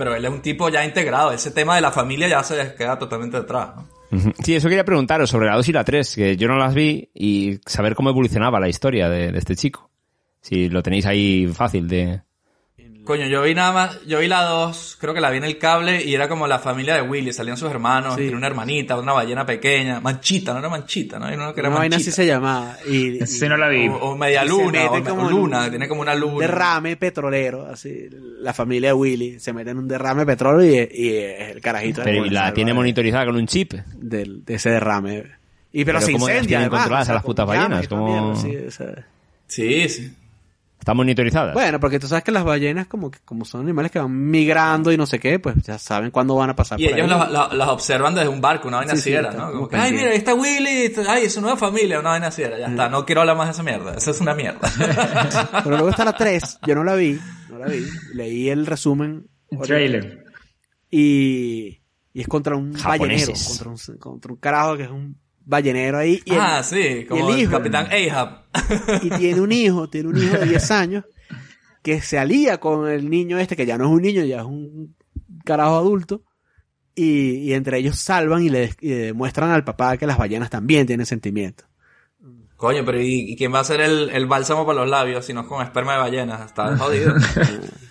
pero 0.00 0.14
él 0.14 0.24
es 0.24 0.30
un 0.30 0.40
tipo 0.40 0.70
ya 0.70 0.82
integrado. 0.82 1.30
Ese 1.30 1.50
tema 1.50 1.74
de 1.76 1.82
la 1.82 1.92
familia 1.92 2.26
ya 2.26 2.42
se 2.42 2.74
queda 2.74 2.98
totalmente 2.98 3.36
detrás, 3.36 3.76
¿no? 3.76 4.32
Sí, 4.42 4.54
eso 4.54 4.70
quería 4.70 4.86
preguntaros 4.86 5.28
sobre 5.28 5.44
la 5.44 5.56
2 5.56 5.68
y 5.68 5.72
la 5.74 5.84
3, 5.84 6.14
que 6.14 6.36
yo 6.38 6.48
no 6.48 6.56
las 6.56 6.72
vi, 6.72 7.10
y 7.12 7.60
saber 7.66 7.94
cómo 7.94 8.08
evolucionaba 8.08 8.58
la 8.58 8.70
historia 8.70 9.10
de, 9.10 9.30
de 9.30 9.38
este 9.38 9.56
chico. 9.56 9.90
Si 10.40 10.70
lo 10.70 10.82
tenéis 10.82 11.04
ahí 11.04 11.46
fácil 11.48 11.86
de... 11.86 12.22
Coño, 13.10 13.26
yo 13.26 13.42
vi 13.42 13.56
nada 13.56 13.72
más, 13.72 13.98
yo 14.06 14.20
vi 14.20 14.28
la 14.28 14.42
2, 14.44 14.98
creo 15.00 15.12
que 15.12 15.20
la 15.20 15.30
vi 15.30 15.38
en 15.38 15.42
el 15.44 15.58
cable 15.58 16.00
y 16.04 16.14
era 16.14 16.28
como 16.28 16.46
la 16.46 16.60
familia 16.60 16.94
de 16.94 17.02
Willy, 17.02 17.32
salían 17.32 17.56
sus 17.56 17.68
hermanos, 17.68 18.14
Sí. 18.14 18.20
tiene 18.20 18.36
una 18.36 18.46
hermanita, 18.46 18.96
una 18.96 19.12
ballena 19.12 19.44
pequeña, 19.44 19.98
manchita, 20.00 20.52
no 20.52 20.60
era 20.60 20.68
manchita, 20.68 21.18
¿no? 21.18 21.26
Uno 21.26 21.52
que 21.52 21.58
era 21.58 21.70
Una 21.70 21.78
vaina 21.78 21.96
así 21.96 22.12
se 22.12 22.24
llamaba. 22.24 22.76
Y, 22.88 23.20
y- 23.20 23.26
Sí, 23.26 23.48
no 23.48 23.56
la 23.56 23.66
vi. 23.68 23.88
O, 23.88 23.94
o 23.96 24.16
media 24.16 24.44
luna, 24.44 24.84
o, 24.92 25.02
como 25.02 25.26
o 25.26 25.30
luna, 25.30 25.64
un 25.64 25.70
tiene 25.70 25.88
como 25.88 26.02
una 26.02 26.14
luna. 26.14 26.46
derrame 26.46 26.96
petrolero. 26.96 27.66
Así, 27.66 28.08
la 28.40 28.54
familia 28.54 28.90
de 28.90 28.94
Willy 28.94 29.40
se 29.40 29.52
mete 29.52 29.70
en 29.70 29.78
un 29.78 29.88
derrame 29.88 30.20
de 30.20 30.26
petróleo 30.26 30.72
y, 30.72 30.88
y 31.02 31.16
el 31.16 31.60
carajito. 31.60 32.02
Pero 32.04 32.24
y 32.24 32.30
la 32.30 32.54
tiene 32.54 32.72
monitorizada 32.72 33.26
con 33.26 33.34
un 33.34 33.48
chip. 33.48 33.72
del- 33.72 34.44
de 34.44 34.54
ese 34.54 34.70
derrame. 34.70 35.24
Y 35.72 35.84
pero, 35.84 35.98
Pero 35.98 36.00
se 36.06 36.12
¿cómo 36.12 36.28
las 36.28 36.36
incendia 36.36 36.58
además. 36.60 36.78
controladas 36.82 37.08
a 37.08 37.14
las 37.14 37.24
putas 37.24 37.44
ballenas? 37.44 37.88
o 37.90 38.36
sea. 38.70 39.04
Sí, 39.48 39.88
sí. 39.88 40.12
Está 40.80 40.94
monitorizada. 40.94 41.52
Bueno, 41.52 41.78
porque 41.78 42.00
tú 42.00 42.08
sabes 42.08 42.24
que 42.24 42.32
las 42.32 42.42
ballenas 42.42 42.86
como 42.86 43.10
que 43.10 43.18
como 43.24 43.44
son 43.44 43.60
animales 43.60 43.92
que 43.92 43.98
van 43.98 44.30
migrando 44.30 44.90
y 44.90 44.96
no 44.96 45.04
sé 45.06 45.18
qué, 45.20 45.38
pues 45.38 45.56
ya 45.62 45.78
saben 45.78 46.10
cuándo 46.10 46.34
van 46.34 46.48
a 46.50 46.56
pasar 46.56 46.80
Y 46.80 46.88
por 46.88 46.98
ellos 46.98 47.12
ahí. 47.12 47.32
las 47.56 47.68
observan 47.68 48.14
desde 48.14 48.28
un 48.28 48.40
barco, 48.40 48.66
una 48.68 48.78
vaina 48.78 48.96
Sí, 48.96 49.12
está 49.12 49.30
¿no? 49.30 49.52
como 49.52 49.68
que, 49.68 49.76
ay, 49.76 49.92
mira, 49.92 50.10
ahí 50.10 50.16
está 50.16 50.34
Willy, 50.34 50.92
ay, 51.06 51.24
es 51.26 51.34
su 51.34 51.40
nueva 51.42 51.58
familia, 51.58 52.00
una 52.00 52.10
vaina 52.10 52.28
así 52.28 52.42
era, 52.42 52.58
ya 52.58 52.66
está, 52.68 52.88
no 52.88 53.04
quiero 53.04 53.20
hablar 53.20 53.36
más 53.36 53.48
de 53.48 53.52
esa 53.52 53.62
mierda, 53.62 53.94
eso 53.94 54.10
es 54.10 54.20
una 54.22 54.34
mierda. 54.34 54.58
Pero 55.64 55.70
luego 55.76 55.90
está 55.90 56.04
la 56.04 56.14
3, 56.14 56.60
yo 56.66 56.74
no 56.74 56.82
la 56.82 56.94
vi, 56.94 57.20
no 57.50 57.58
la 57.58 57.66
vi. 57.66 57.84
Leí 58.14 58.48
el 58.48 58.64
resumen 58.66 59.26
El 59.50 59.58
trailer. 59.60 60.24
y, 60.90 61.82
y 62.12 62.20
es 62.22 62.26
contra 62.26 62.56
un 62.56 62.72
ballenero, 62.72 63.32
contra 63.46 63.70
un, 63.70 63.98
contra 63.98 64.32
un 64.32 64.38
carajo 64.38 64.76
que 64.76 64.84
es 64.84 64.90
un 64.90 65.16
ballenero 65.44 65.98
ahí. 65.98 66.20
Y 66.24 66.32
el- 66.34 66.40
ah, 66.40 66.62
sí, 66.62 67.04
como 67.08 67.28
y 67.28 67.32
el 67.32 67.34
el, 67.38 67.42
hijo. 67.42 67.52
capitán 67.52 67.88
Ahab. 67.90 68.44
y 69.02 69.10
tiene 69.10 69.40
un 69.40 69.52
hijo, 69.52 69.88
tiene 69.88 70.08
un 70.08 70.18
hijo 70.18 70.36
de 70.38 70.46
10 70.46 70.70
años 70.70 71.04
que 71.82 72.00
se 72.02 72.18
alía 72.18 72.58
con 72.58 72.88
el 72.88 73.08
niño 73.08 73.38
este, 73.38 73.56
que 73.56 73.66
ya 73.66 73.78
no 73.78 73.84
es 73.86 73.90
un 73.90 74.02
niño, 74.02 74.22
ya 74.24 74.40
es 74.40 74.44
un 74.44 74.94
carajo 75.44 75.76
adulto, 75.76 76.22
y, 76.94 77.36
y 77.36 77.54
entre 77.54 77.78
ellos 77.78 77.96
salvan 77.98 78.42
y 78.42 78.50
le, 78.50 78.74
y 78.80 78.88
le 78.90 78.96
demuestran 79.06 79.50
al 79.50 79.64
papá 79.64 79.96
que 79.96 80.06
las 80.06 80.18
ballenas 80.18 80.50
también 80.50 80.86
tienen 80.86 81.06
sentimientos. 81.06 81.66
Coño, 82.56 82.84
pero 82.84 83.00
¿y, 83.00 83.34
quién 83.38 83.54
va 83.54 83.58
a 83.58 83.62
hacer 83.62 83.80
el, 83.80 84.10
el 84.10 84.26
bálsamo 84.26 84.66
para 84.66 84.80
los 84.80 84.90
labios 84.90 85.24
si 85.24 85.32
no 85.32 85.40
es 85.40 85.46
con 85.46 85.62
esperma 85.62 85.94
de 85.94 85.98
ballena? 86.00 86.44
Está 86.44 86.76
jodido. 86.76 87.14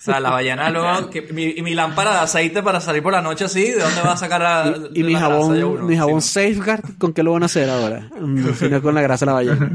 O 0.00 0.02
sea, 0.02 0.18
la 0.18 0.30
ballena 0.30 0.70
luego... 0.70 1.10
que- 1.10 1.22
mi, 1.32 1.44
y 1.56 1.62
mi 1.62 1.74
lámpara 1.74 2.12
de 2.14 2.18
aceite 2.20 2.62
para 2.62 2.80
salir 2.80 3.02
por 3.02 3.12
la 3.12 3.20
noche 3.20 3.44
así, 3.44 3.70
¿de 3.70 3.80
dónde 3.82 4.00
va 4.00 4.12
a 4.12 4.16
sacar 4.16 4.40
la, 4.40 4.74
Y, 4.94 5.00
y 5.00 5.04
mi 5.04 5.12
la 5.12 5.18
grasa 5.20 5.34
jabón, 5.34 5.62
uno? 5.64 5.82
mi 5.84 5.96
jabón 5.96 6.22
Sí, 6.22 6.28
Safeguard, 6.54 6.96
¿con 6.98 7.12
qué 7.12 7.22
lo 7.22 7.32
van 7.32 7.42
a 7.42 7.46
hacer 7.46 7.68
ahora? 7.68 8.08
Mm, 8.18 8.54
Si 8.58 8.68
no 8.70 8.80
con 8.80 8.94
la 8.94 9.02
grasa 9.02 9.24
de 9.24 9.26
la 9.26 9.32
ballena. 9.34 9.70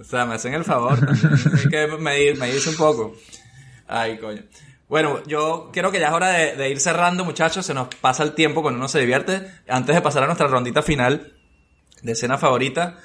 O 0.00 0.04
sea, 0.04 0.24
me 0.24 0.34
hacen 0.34 0.54
el 0.54 0.62
favor. 0.64 0.98
también. 1.04 1.32
Hay 1.58 1.68
que 1.68 1.86
medir, 1.98 2.38
medirse 2.38 2.70
un 2.70 2.76
poco. 2.76 3.16
Ay, 3.88 4.18
coño. 4.18 4.42
Bueno, 4.88 5.20
yo 5.26 5.70
creo 5.72 5.90
que 5.90 5.98
ya 5.98 6.06
es 6.08 6.12
hora 6.14 6.28
de, 6.28 6.54
de 6.56 6.70
ir 6.70 6.78
cerrando, 6.80 7.24
muchachos. 7.24 7.66
Se 7.66 7.74
nos 7.74 7.88
pasa 7.96 8.22
el 8.22 8.32
tiempo 8.34 8.62
cuando 8.62 8.78
uno 8.78 8.86
se 8.88 9.00
divierte. 9.00 9.50
Antes 9.68 9.94
de 9.96 10.00
pasar 10.00 10.22
a 10.22 10.26
nuestra 10.26 10.46
rondita 10.46 10.82
final 10.82 11.32
de 12.02 12.12
escena 12.12 12.38
favorita, 12.38 12.96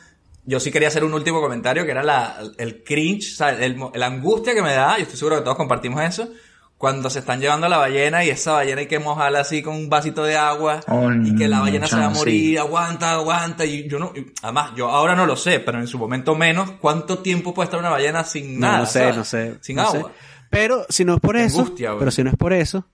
yo 0.46 0.60
sí 0.60 0.72
quería 0.72 0.90
hacer 0.90 1.04
un 1.04 1.14
último 1.14 1.42
comentario 1.42 1.86
que 1.86 1.92
era 1.92 2.04
la, 2.04 2.38
el 2.58 2.84
cringe, 2.84 3.34
o 3.34 3.36
sea, 3.38 3.50
el, 3.52 3.78
la 3.94 4.06
angustia 4.08 4.54
que 4.54 4.62
me 4.62 4.74
da, 4.74 5.00
y 5.00 5.04
estoy 5.04 5.18
seguro 5.18 5.38
que 5.38 5.44
todos 5.44 5.58
compartimos 5.58 6.02
eso, 6.04 6.30
cuando 6.78 7.10
se 7.10 7.20
están 7.20 7.40
llevando 7.40 7.68
a 7.68 7.70
la 7.70 7.78
ballena 7.78 8.26
y 8.26 8.30
esa 8.30 8.52
ballena 8.54 8.82
hay 8.82 8.88
que 8.88 9.00
mojarla 9.00 9.40
así 9.40 9.62
con 9.64 9.74
un 9.76 9.88
vasito 9.90 10.26
de 10.26 10.36
agua 10.36 10.82
y 11.24 11.34
que 11.34 11.48
la 11.48 11.62
ballena 11.62 11.88
se 11.88 11.96
va 11.96 12.08
a 12.08 12.10
morir, 12.10 12.52
sí. 12.52 12.58
aguanta, 12.58 13.14
aguanta, 13.14 13.64
y 13.64 13.88
yo 13.88 14.00
no, 14.00 14.12
y 14.14 14.34
además, 14.42 14.72
yo 14.76 14.90
ahora 14.90 15.16
no 15.16 15.26
lo 15.26 15.38
sé, 15.38 15.62
pero 15.62 15.80
en 15.80 15.88
su 15.88 15.98
momento 15.98 16.36
menos, 16.36 16.72
¿cuánto 16.82 17.20
tiempo 17.20 17.54
puede 17.54 17.68
estar 17.68 17.80
una 17.80 17.90
ballena 17.90 18.26
sin 18.26 18.60
No, 18.60 18.68
nada? 18.68 18.80
no 18.80 18.86
sé, 18.86 19.00
¿sabes? 19.00 19.16
no 19.16 19.24
sé. 19.24 19.56
Sin 19.62 19.78
no 19.78 19.84
agua. 19.84 20.10
sé. 20.10 20.16
Pero 20.50 20.86
si 20.90 21.06
no 21.06 21.16
es 21.16 21.22
por 21.22 21.38
eso, 21.38 21.62
angustia, 21.62 21.94
pero 21.98 22.12
si 22.12 22.22
no 22.22 22.30
es 22.32 22.36
por 22.36 22.52
eso, 22.52 22.86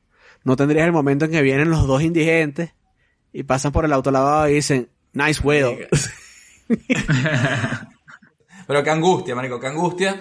no 0.44 0.56
tendrías 0.56 0.86
el 0.86 0.92
momento 0.92 1.26
en 1.26 1.32
que 1.32 1.42
vienen 1.42 1.72
los 1.72 1.88
dos 1.88 2.04
indigentes 2.04 2.74
y 3.34 3.42
pasan 3.42 3.72
por 3.72 3.86
el 3.86 3.94
autolavado 3.94 4.48
y 4.50 4.54
dicen, 4.54 4.90
nice 5.14 5.42
whale. 5.42 5.90
Pero 8.68 8.84
qué 8.84 8.90
angustia, 8.90 9.36
marico, 9.36 9.60
qué 9.60 9.68
angustia. 9.68 10.20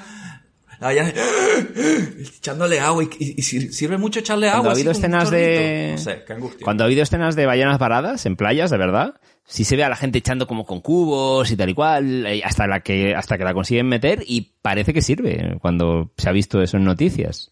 La 0.81 0.93
echándole 2.39 2.79
agua 2.79 3.03
y, 3.03 3.09
y- 3.19 3.35
y 3.39 3.43
sir- 3.43 3.73
sirve 3.73 3.99
mucho 3.99 4.21
echarle 4.21 4.47
Cuando 4.47 4.59
agua. 4.59 4.71
ha 4.71 4.73
así 4.73 4.81
habido 4.83 4.93
escenas 4.93 5.31
de... 5.31 5.55
chorrito. 5.57 5.93
No 5.93 5.99
sé, 5.99 6.25
qué 6.25 6.33
angustia. 6.35 6.65
Cuando 6.65 6.85
ha 6.85 6.87
habido 6.87 7.03
escenas 7.03 7.35
de 7.37 7.47
ballenas 7.47 7.79
varadas 7.79 8.25
en 8.27 8.37
playas, 8.37 8.71
de 8.71 8.79
verdad, 8.79 9.15
sí 9.45 9.65
se 9.65 9.75
ve 9.77 9.83
a 9.83 9.89
la 9.89 9.97
gente 9.97 10.19
echando 10.19 10.47
como 10.47 10.65
con 10.65 10.81
cubos 10.81 11.51
y 11.51 11.57
tal 11.57 11.71
y 11.71 11.75
cual, 11.75 12.27
eh, 12.27 12.43
hasta 12.45 12.69
la 12.69 12.81
que, 12.81 13.15
hasta 13.15 13.37
que 13.37 13.45
la 13.45 13.55
consiguen 13.55 13.89
meter 13.89 14.23
y 14.25 14.53
parece 14.63 14.95
que 14.95 15.03
sirve 15.03 15.57
cuando 15.61 16.13
se 16.17 16.29
ha 16.29 16.33
visto 16.33 16.63
eso 16.63 16.77
en 16.77 16.85
noticias. 16.85 17.51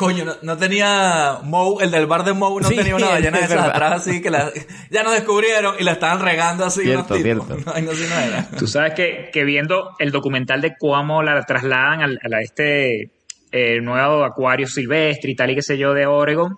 Coño, 0.00 0.24
no, 0.24 0.32
no 0.40 0.56
tenía 0.56 1.40
Moe, 1.42 1.84
el 1.84 1.90
del 1.90 2.06
bar 2.06 2.24
de 2.24 2.32
Moe, 2.32 2.62
no 2.62 2.68
Sí, 2.68 2.76
tenía 2.76 2.96
una 2.96 3.08
ballena 3.10 3.38
de 3.38 3.44
es 3.44 3.50
esas 3.50 3.68
atrás 3.68 3.92
así 3.92 4.22
que 4.22 4.30
la, 4.30 4.50
ya 4.90 5.02
nos 5.02 5.12
descubrieron 5.12 5.74
y 5.78 5.84
la 5.84 5.92
estaban 5.92 6.20
regando 6.20 6.64
así. 6.64 6.80
Cierto, 6.82 7.14
unos 7.14 7.22
tipos. 7.22 7.46
cierto. 7.46 7.72
Ay, 7.74 7.82
no, 7.82 7.92
sí, 7.92 8.06
no 8.08 8.18
era. 8.18 8.48
Tú 8.58 8.66
sabes 8.66 8.94
que, 8.94 9.28
que 9.30 9.44
viendo 9.44 9.90
el 9.98 10.10
documental 10.10 10.62
de 10.62 10.74
cómo 10.78 11.22
la 11.22 11.42
trasladan 11.44 12.00
al, 12.00 12.18
a 12.24 12.28
la- 12.30 12.40
este 12.40 13.10
eh, 13.52 13.80
nuevo 13.82 14.24
acuario 14.24 14.66
silvestre 14.66 15.32
y 15.32 15.36
tal 15.36 15.50
y 15.50 15.54
qué 15.56 15.62
sé 15.62 15.76
yo 15.76 15.92
de 15.92 16.06
Oregon, 16.06 16.56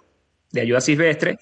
de 0.53 0.61
ayuda 0.61 0.81
silvestre, 0.81 1.37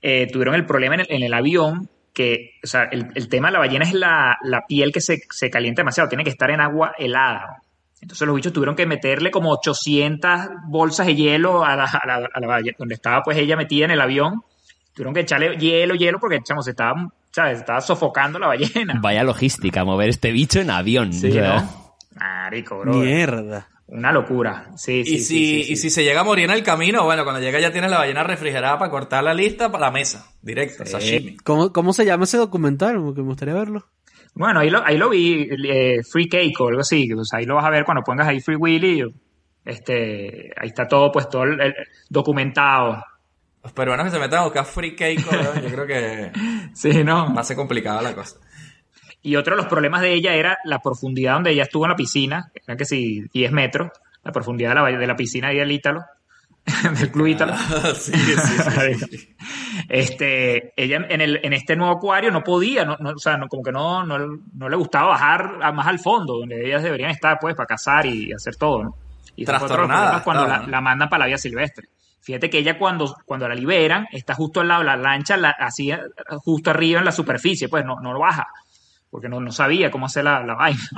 eh, 0.00 0.28
tuvieron 0.30 0.54
el 0.54 0.64
problema 0.64 0.94
en 0.94 1.00
el, 1.00 1.06
en 1.10 1.22
el 1.24 1.34
avión 1.34 1.88
que, 2.14 2.50
o 2.62 2.66
sea, 2.66 2.82
el, 2.92 3.06
el 3.14 3.28
tema 3.28 3.48
de 3.48 3.52
la 3.54 3.58
ballena 3.58 3.84
es 3.84 3.94
la, 3.94 4.36
la 4.44 4.60
piel 4.68 4.92
que 4.92 5.00
se, 5.00 5.18
se 5.30 5.50
calienta 5.50 5.80
demasiado, 5.80 6.08
tiene 6.08 6.24
que 6.24 6.30
estar 6.30 6.50
en 6.50 6.60
agua 6.60 6.92
helada. 6.98 7.62
Entonces 8.02 8.26
los 8.26 8.36
bichos 8.36 8.52
tuvieron 8.52 8.74
que 8.76 8.84
meterle 8.84 9.30
como 9.30 9.50
800 9.52 10.30
bolsas 10.66 11.06
de 11.06 11.14
hielo 11.14 11.64
a 11.64 11.76
la, 11.76 11.84
a 11.84 12.06
la- 12.06 12.28
a 12.34 12.40
la 12.40 12.46
ballena, 12.46 12.76
donde 12.78 12.94
estaba 12.96 13.22
pues 13.22 13.38
ella 13.38 13.56
metida 13.56 13.86
en 13.86 13.92
el 13.92 14.00
avión. 14.00 14.42
Tuvieron 14.92 15.14
que 15.14 15.20
echarle 15.20 15.56
hielo, 15.56 15.94
hielo, 15.94 16.18
porque, 16.20 16.40
chamo, 16.42 16.62
se 16.62 16.70
estaba, 16.72 16.94
¿sabes? 17.30 17.54
Se 17.58 17.60
estaba 17.60 17.80
sofocando 17.80 18.38
la 18.38 18.48
ballena. 18.48 18.98
Vaya 19.00 19.22
logística, 19.24 19.84
mover 19.84 20.10
este 20.10 20.32
bicho 20.32 20.60
en 20.60 20.68
avión. 20.70 21.12
Sí, 21.14 21.30
¿no? 21.30 21.90
Marico, 22.16 22.78
bro. 22.80 22.92
Mierda. 22.94 23.68
Una 23.86 24.10
locura. 24.12 24.70
Sí, 24.76 25.04
sí, 25.04 25.14
Y 25.14 25.18
sí, 25.18 25.24
si, 25.24 25.24
sí, 25.24 25.64
sí. 25.64 25.72
y 25.72 25.76
si 25.76 25.90
se 25.90 26.02
llega 26.04 26.20
a 26.22 26.24
morir 26.24 26.46
en 26.46 26.50
el 26.52 26.62
camino, 26.62 27.04
bueno, 27.04 27.24
cuando 27.24 27.40
llega 27.40 27.60
ya 27.60 27.72
tienes 27.72 27.90
la 27.90 27.98
ballena 27.98 28.22
refrigerada 28.24 28.78
para 28.78 28.90
cortar 28.90 29.22
la 29.24 29.34
lista 29.34 29.70
para 29.70 29.86
la 29.86 29.90
mesa, 29.92 30.26
directo, 30.42 30.84
sashimi. 30.86 31.36
¿Cómo, 31.38 31.72
¿Cómo 31.72 31.92
se 31.92 32.04
llama 32.04 32.24
ese 32.24 32.36
documental? 32.38 32.96
Porque 33.02 33.20
me 33.20 33.28
gustaría 33.28 33.54
verlo. 33.54 33.86
Bueno, 34.34 34.60
ahí 34.60 34.70
lo, 34.70 34.84
ahí 34.84 34.96
lo 34.96 35.10
vi, 35.10 35.48
eh, 35.68 36.02
Free 36.02 36.28
Cake 36.28 36.54
o 36.60 36.68
algo 36.68 36.80
así. 36.80 37.08
pues, 37.14 37.32
ahí 37.34 37.44
lo 37.44 37.56
vas 37.56 37.64
a 37.66 37.70
ver 37.70 37.84
cuando 37.84 38.02
pongas 38.02 38.28
ahí 38.28 38.40
Free 38.40 38.56
Willy. 38.56 39.04
Este, 39.64 40.50
ahí 40.56 40.68
está 40.68 40.88
todo, 40.88 41.12
pues, 41.12 41.28
todo 41.28 41.44
el- 41.44 41.60
el- 41.60 41.74
documentado. 42.08 43.04
Los 43.62 43.72
peruanos 43.72 44.06
que 44.06 44.10
se 44.10 44.18
metan 44.18 44.40
a 44.40 44.44
buscar 44.44 44.64
free 44.64 44.96
cake, 44.96 45.20
yo 45.62 45.68
creo 45.70 45.86
que 45.86 46.32
Sí, 46.74 47.04
¿no? 47.04 47.32
va 47.32 47.42
a 47.42 47.44
ser 47.44 47.56
complicada 47.56 48.02
la 48.02 48.14
cosa. 48.14 48.38
Y 49.22 49.36
otro 49.36 49.54
de 49.54 49.62
los 49.62 49.70
problemas 49.70 50.00
de 50.00 50.12
ella 50.14 50.34
era 50.34 50.58
la 50.64 50.80
profundidad 50.80 51.34
donde 51.34 51.52
ella 51.52 51.62
estuvo 51.62 51.84
en 51.84 51.90
la 51.90 51.96
piscina, 51.96 52.50
que 52.52 52.60
eran 52.66 52.76
que 52.76 52.84
si 52.84 53.20
10 53.32 53.52
metros, 53.52 53.90
la 54.24 54.32
profundidad 54.32 54.70
de 54.70 54.74
la, 54.92 54.98
de 54.98 55.06
la 55.06 55.14
piscina 55.14 55.48
ahí 55.48 55.58
del 55.58 55.70
Ítalo, 55.70 56.00
del 56.98 57.10
club 57.10 57.26
Ítalo. 57.26 57.54
sí, 57.94 58.12
sí, 58.12 58.34
sí, 58.36 58.94
sí. 59.18 59.28
Este, 59.88 60.72
ella 60.76 61.04
en, 61.08 61.20
el, 61.20 61.40
en 61.42 61.52
este 61.52 61.76
nuevo 61.76 61.94
acuario 61.94 62.30
no 62.30 62.42
podía, 62.42 62.84
no, 62.84 62.96
no, 63.00 63.10
o 63.10 63.18
sea, 63.18 63.36
no, 63.36 63.48
como 63.48 63.62
que 63.62 63.72
no, 63.72 64.04
no, 64.04 64.18
no 64.54 64.68
le 64.68 64.76
gustaba 64.76 65.08
bajar 65.08 65.58
a- 65.62 65.72
más 65.72 65.86
al 65.86 65.98
fondo, 65.98 66.38
donde 66.38 66.64
ellas 66.66 66.82
deberían 66.82 67.10
estar, 67.10 67.38
pues, 67.40 67.54
para 67.54 67.66
cazar 67.66 68.06
y 68.06 68.32
hacer 68.32 68.56
todo, 68.56 68.84
¿no? 68.84 68.94
Y 69.34 69.44
Trastornada 69.44 70.22
cuando 70.22 70.46
la, 70.46 70.66
la 70.66 70.80
mandan 70.80 71.08
para 71.08 71.20
la 71.20 71.26
vía 71.26 71.38
silvestre. 71.38 71.88
Fíjate 72.20 72.48
que 72.48 72.58
ella 72.58 72.78
cuando, 72.78 73.16
cuando 73.26 73.48
la 73.48 73.54
liberan, 73.54 74.06
está 74.12 74.34
justo 74.34 74.60
al 74.60 74.68
lado 74.68 74.80
de 74.80 74.86
la 74.86 74.96
lancha, 74.96 75.36
la, 75.36 75.50
así, 75.50 75.90
justo 76.44 76.70
arriba 76.70 77.00
en 77.00 77.04
la 77.06 77.12
superficie, 77.12 77.68
pues 77.68 77.84
no, 77.84 77.96
no 78.00 78.12
lo 78.12 78.20
baja, 78.20 78.46
porque 79.10 79.28
no, 79.28 79.40
no 79.40 79.50
sabía 79.50 79.90
cómo 79.90 80.06
hacer 80.06 80.24
la, 80.24 80.42
la 80.44 80.54
vaina. 80.54 80.80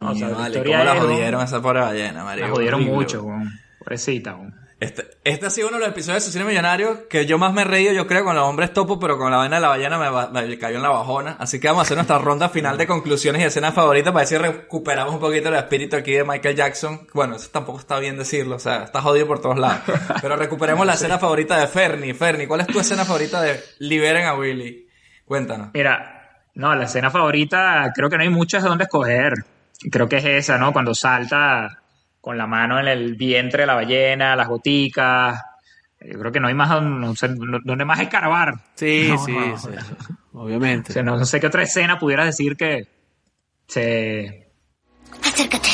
No, 0.00 0.10
o 0.10 0.14
sea, 0.16 0.28
la 0.30 0.34
vale, 0.38 0.48
historia 0.48 0.78
¿Cómo 0.80 0.92
la 0.92 1.00
jodieron 1.00 1.40
esa 1.44 1.62
pobre 1.62 1.78
ballena, 1.80 2.24
marico? 2.24 2.48
La 2.48 2.52
jodieron 2.52 2.84
mucho, 2.84 3.22
weón. 3.22 3.48
pobrecita. 3.78 4.34
weón. 4.34 4.52
Este, 4.80 5.08
este 5.24 5.46
ha 5.46 5.50
sido 5.50 5.68
uno 5.68 5.78
de 5.78 5.80
los 5.80 5.88
episodios 5.90 6.22
de 6.22 6.26
Su 6.26 6.32
Cine 6.32 6.44
Millonario 6.44 7.08
que 7.08 7.26
yo 7.26 7.36
más 7.36 7.52
me 7.52 7.62
he 7.62 7.64
reído, 7.64 7.92
yo 7.92 8.06
creo, 8.06 8.22
con 8.22 8.36
los 8.36 8.44
hombres 8.44 8.72
topo, 8.72 9.00
pero 9.00 9.18
con 9.18 9.28
la 9.32 9.38
vaina 9.38 9.56
de 9.56 9.62
la 9.62 9.68
ballena 9.68 10.30
me, 10.30 10.58
cayó 10.58 10.76
en 10.76 10.82
la 10.82 10.90
bajona. 10.90 11.36
Así 11.40 11.58
que 11.58 11.66
vamos 11.66 11.80
a 11.80 11.82
hacer 11.82 11.96
nuestra 11.96 12.18
ronda 12.18 12.48
final 12.48 12.78
de 12.78 12.86
conclusiones 12.86 13.42
y 13.42 13.44
escenas 13.44 13.74
favoritas 13.74 14.12
para 14.12 14.20
ver 14.20 14.28
si 14.28 14.38
recuperamos 14.38 15.14
un 15.14 15.20
poquito 15.20 15.48
el 15.48 15.56
espíritu 15.56 15.96
aquí 15.96 16.12
de 16.12 16.22
Michael 16.22 16.54
Jackson. 16.54 17.08
Bueno, 17.12 17.34
eso 17.34 17.48
tampoco 17.50 17.80
está 17.80 17.98
bien 17.98 18.16
decirlo, 18.16 18.54
o 18.54 18.60
sea, 18.60 18.84
está 18.84 19.02
jodido 19.02 19.26
por 19.26 19.40
todos 19.40 19.58
lados. 19.58 19.80
Pero 20.22 20.36
recuperemos 20.36 20.86
la 20.86 20.94
escena 20.94 21.18
favorita 21.18 21.58
de 21.58 21.66
Fernie. 21.66 22.14
Fernie, 22.14 22.46
¿cuál 22.46 22.60
es 22.60 22.68
tu 22.68 22.78
escena 22.78 23.04
favorita 23.04 23.42
de 23.42 23.60
Liberen 23.80 24.26
a 24.26 24.36
Willy? 24.36 24.88
Cuéntanos. 25.24 25.70
Mira, 25.74 26.44
no, 26.54 26.72
la 26.76 26.84
escena 26.84 27.10
favorita, 27.10 27.92
creo 27.92 28.08
que 28.08 28.16
no 28.16 28.22
hay 28.22 28.30
muchas 28.30 28.62
de 28.62 28.68
dónde 28.68 28.84
escoger. 28.84 29.32
Creo 29.90 30.08
que 30.08 30.18
es 30.18 30.24
esa, 30.24 30.56
¿no? 30.56 30.72
Cuando 30.72 30.94
salta 30.94 31.82
con 32.20 32.36
la 32.36 32.46
mano 32.46 32.78
en 32.80 32.88
el 32.88 33.14
vientre 33.14 33.62
de 33.62 33.66
la 33.66 33.74
ballena, 33.74 34.36
las 34.36 34.48
goticas. 34.48 35.40
Yo 36.00 36.18
creo 36.18 36.30
que 36.32 36.40
no 36.40 36.48
hay 36.48 36.54
más 36.54 36.68
donde, 36.70 37.06
no 37.06 37.14
sé, 37.16 37.28
no- 37.28 37.58
donde 37.64 37.84
más 37.84 38.00
escarbar. 38.00 38.54
Sí, 38.74 39.06
No, 39.08 39.18
sí, 39.18 39.32
no. 39.32 39.58
sí. 39.58 39.68
Obviamente. 40.32 40.90
O 40.90 40.94
sea, 40.94 41.02
no, 41.02 41.16
no 41.16 41.24
sé 41.24 41.40
qué 41.40 41.46
otra 41.48 41.62
escena 41.62 41.98
pudieras 41.98 42.26
decir 42.26 42.56
que 42.56 42.86
se... 43.66 44.50
Acércate. 45.24 45.68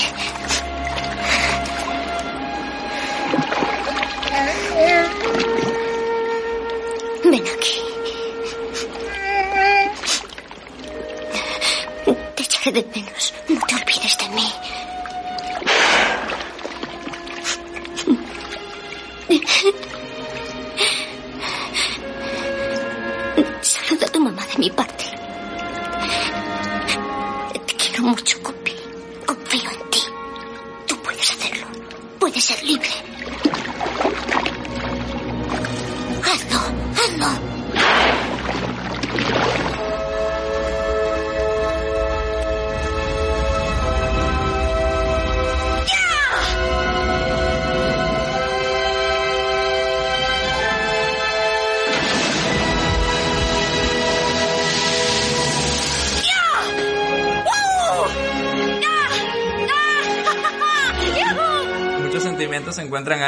Ven 7.24 7.34
aquí. 7.56 7.80
Te 12.36 12.42
echaré 12.42 12.72
de 12.72 12.86
menos. 12.94 13.34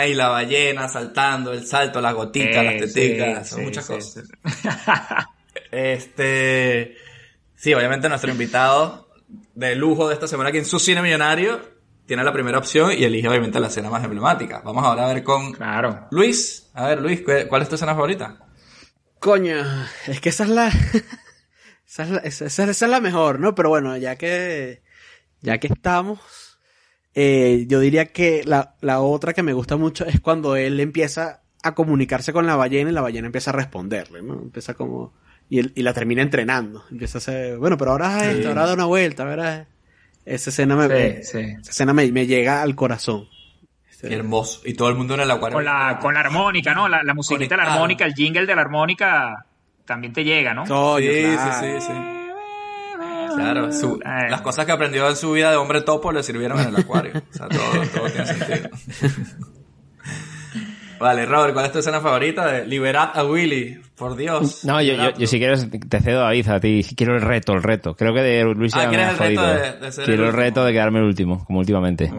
Ahí, 0.06 0.14
la 0.14 0.28
ballena 0.28 0.88
saltando, 0.88 1.52
el 1.52 1.66
salto, 1.66 2.00
las 2.00 2.14
gotitas, 2.14 2.64
Eh, 2.64 2.64
las 2.64 2.76
teticas, 2.92 3.48
sí, 3.48 3.50
son 3.50 3.58
sí, 3.60 3.64
muchas 3.64 3.86
sí, 3.86 3.92
cosas. 3.92 4.24
Este, 5.70 6.96
sí, 7.54 7.74
obviamente 7.74 8.08
nuestro 8.08 8.30
invitado 8.30 9.08
de 9.54 9.74
lujo 9.74 10.08
de 10.08 10.14
esta 10.14 10.28
semana 10.28 10.50
aquí 10.50 10.58
en 10.58 10.64
su 10.64 10.78
cine 10.78 11.02
millonario 11.02 11.60
tiene 12.06 12.22
la 12.22 12.32
primera 12.32 12.58
opción 12.58 12.92
y 12.92 13.02
elige 13.04 13.28
obviamente 13.28 13.58
la 13.58 13.66
escena 13.66 13.90
más 13.90 14.04
emblemática. 14.04 14.62
Vamos 14.64 14.84
ahora 14.84 15.06
a 15.10 15.12
ver 15.14 15.24
con 15.24 15.52
Claro. 15.52 16.06
Luis. 16.12 16.70
A 16.74 16.86
ver, 16.88 17.00
Luis, 17.00 17.22
¿cuál 17.48 17.62
es 17.62 17.68
tu 17.68 17.74
escena 17.74 17.94
favorita? 17.94 18.38
Coño, 19.18 19.56
es 20.06 20.20
que 20.20 20.28
esa 20.28 20.44
es 20.44 20.50
la. 20.50 20.68
esa, 21.88 22.02
es 22.04 22.10
la 22.10 22.18
esa, 22.18 22.44
esa- 22.46 22.64
esa 22.70 22.84
es 22.86 22.90
la 22.90 23.00
mejor, 23.00 23.40
¿no? 23.40 23.54
Pero 23.54 23.70
bueno, 23.70 23.96
ya 23.96 24.16
que. 24.16 24.82
Ya 25.40 25.58
que 25.58 25.66
estamos. 25.68 26.20
Eh, 27.16 27.64
yo 27.66 27.80
diría 27.80 28.12
que 28.12 28.42
la, 28.44 28.74
la 28.82 29.00
otra 29.00 29.32
que 29.32 29.42
me 29.42 29.52
gusta 29.54 29.76
mucho 29.76 30.04
es 30.06 30.20
cuando 30.20 30.54
él 30.54 30.78
empieza 30.78 31.40
a 31.62 31.74
comunicarse 31.74 32.32
con 32.32 32.46
la 32.46 32.54
ballena 32.54 32.90
y 32.90 32.92
la 32.92 33.00
ballena 33.00 33.26
empieza 33.26 33.50
a 33.50 33.54
responderle, 33.54 34.22
¿no? 34.22 34.34
Empieza 34.34 34.74
como. 34.74 35.14
Y, 35.48 35.58
él- 35.60 35.72
y 35.74 35.82
la 35.82 35.92
termina 35.94 36.22
entrenando. 36.22 36.84
Empieza 36.90 37.18
a 37.18 37.20
hacer. 37.20 37.56
Bueno, 37.58 37.76
pero 37.78 37.92
ahora 37.92 38.16
haz 38.18 38.26
esto, 38.26 38.48
ahora 38.48 38.66
da 38.66 38.74
una 38.74 38.84
vuelta, 38.84 39.22
ahora. 39.28 39.66
Esa 40.24 40.50
escena 40.50 40.76
me, 40.76 41.22
Sí, 41.22 41.22
sí. 41.22 41.38
esa 41.60 41.70
escena 41.70 41.92
me, 41.92 42.10
me 42.12 42.26
llega 42.26 42.60
al 42.62 42.74
corazón. 42.74 43.28
Qué 44.00 44.12
hermoso. 44.14 44.60
Y 44.64 44.74
todo 44.74 44.88
el 44.90 44.94
mundo 44.96 45.14
en 45.14 45.20
el 45.20 45.30
acuario. 45.30 45.56
Con 45.56 45.64
la, 45.64 45.98
con 46.00 46.14
la 46.14 46.20
armónica, 46.20 46.74
¿no? 46.74 46.88
La, 46.88 47.02
la 47.02 47.14
musiquita 47.14 47.56
de 47.56 47.62
la 47.62 47.72
armónica, 47.72 48.04
el 48.04 48.12
jingle 48.14 48.44
de 48.44 48.54
la 48.54 48.60
armónica 48.60 49.46
también 49.86 50.12
te 50.12 50.22
llega, 50.22 50.52
¿no? 50.52 50.66
Sí, 50.66 50.70
claro. 50.70 50.98
sí, 51.60 51.66
sí, 51.80 51.86
sí. 51.86 51.92
Claro, 53.36 53.72
su- 53.72 54.00
las 54.00 54.40
cosas 54.40 54.64
que 54.66 54.72
aprendió 54.72 55.08
en 55.08 55.16
su 55.16 55.32
vida 55.32 55.50
de 55.50 55.56
hombre 55.56 55.82
topo 55.82 56.10
le 56.12 56.22
sirvieron 56.22 56.58
en 56.60 56.68
el 56.68 56.76
acuario. 56.76 57.12
O 57.14 57.32
sea, 57.36 57.48
todo, 57.48 57.82
todo 57.94 58.10
tiene 58.10 58.26
sentido. 58.26 58.70
Vale, 60.98 61.26
Robert, 61.26 61.52
¿cuál 61.52 61.66
es 61.66 61.72
tu 61.72 61.78
escena 61.80 62.00
favorita 62.00 62.46
de 62.50 62.66
Liberad 62.66 63.10
a 63.14 63.22
Willy? 63.24 63.78
Por 63.96 64.16
Dios. 64.16 64.64
No, 64.64 64.80
yo, 64.80 64.94
yo, 65.18 65.26
si 65.26 65.38
quieres 65.38 65.68
te 65.70 66.00
cedo 66.00 66.20
a 66.20 66.24
David, 66.24 66.48
a 66.48 66.60
ti. 66.60 66.82
Quiero 66.96 67.14
el 67.16 67.20
reto, 67.22 67.52
el 67.52 67.62
reto. 67.62 67.94
Creo 67.94 68.14
que 68.14 68.20
de 68.22 68.44
Luis 68.44 68.74
Ah, 68.74 68.84
ya 68.84 68.84
me 68.84 68.88
¿quieres 68.96 69.06
ha 69.08 69.10
el 69.12 69.18
reto 69.18 69.40
jodido. 69.42 69.54
de- 69.62 69.72
de 69.78 69.92
ser 69.92 70.04
Quiero 70.06 70.22
el 70.22 70.28
el 70.30 70.34
reto 70.34 70.64
de 70.64 70.72
quedarme 70.72 70.98
el 71.00 71.04
último, 71.04 71.44
como 71.44 71.58
últimamente. 71.58 72.10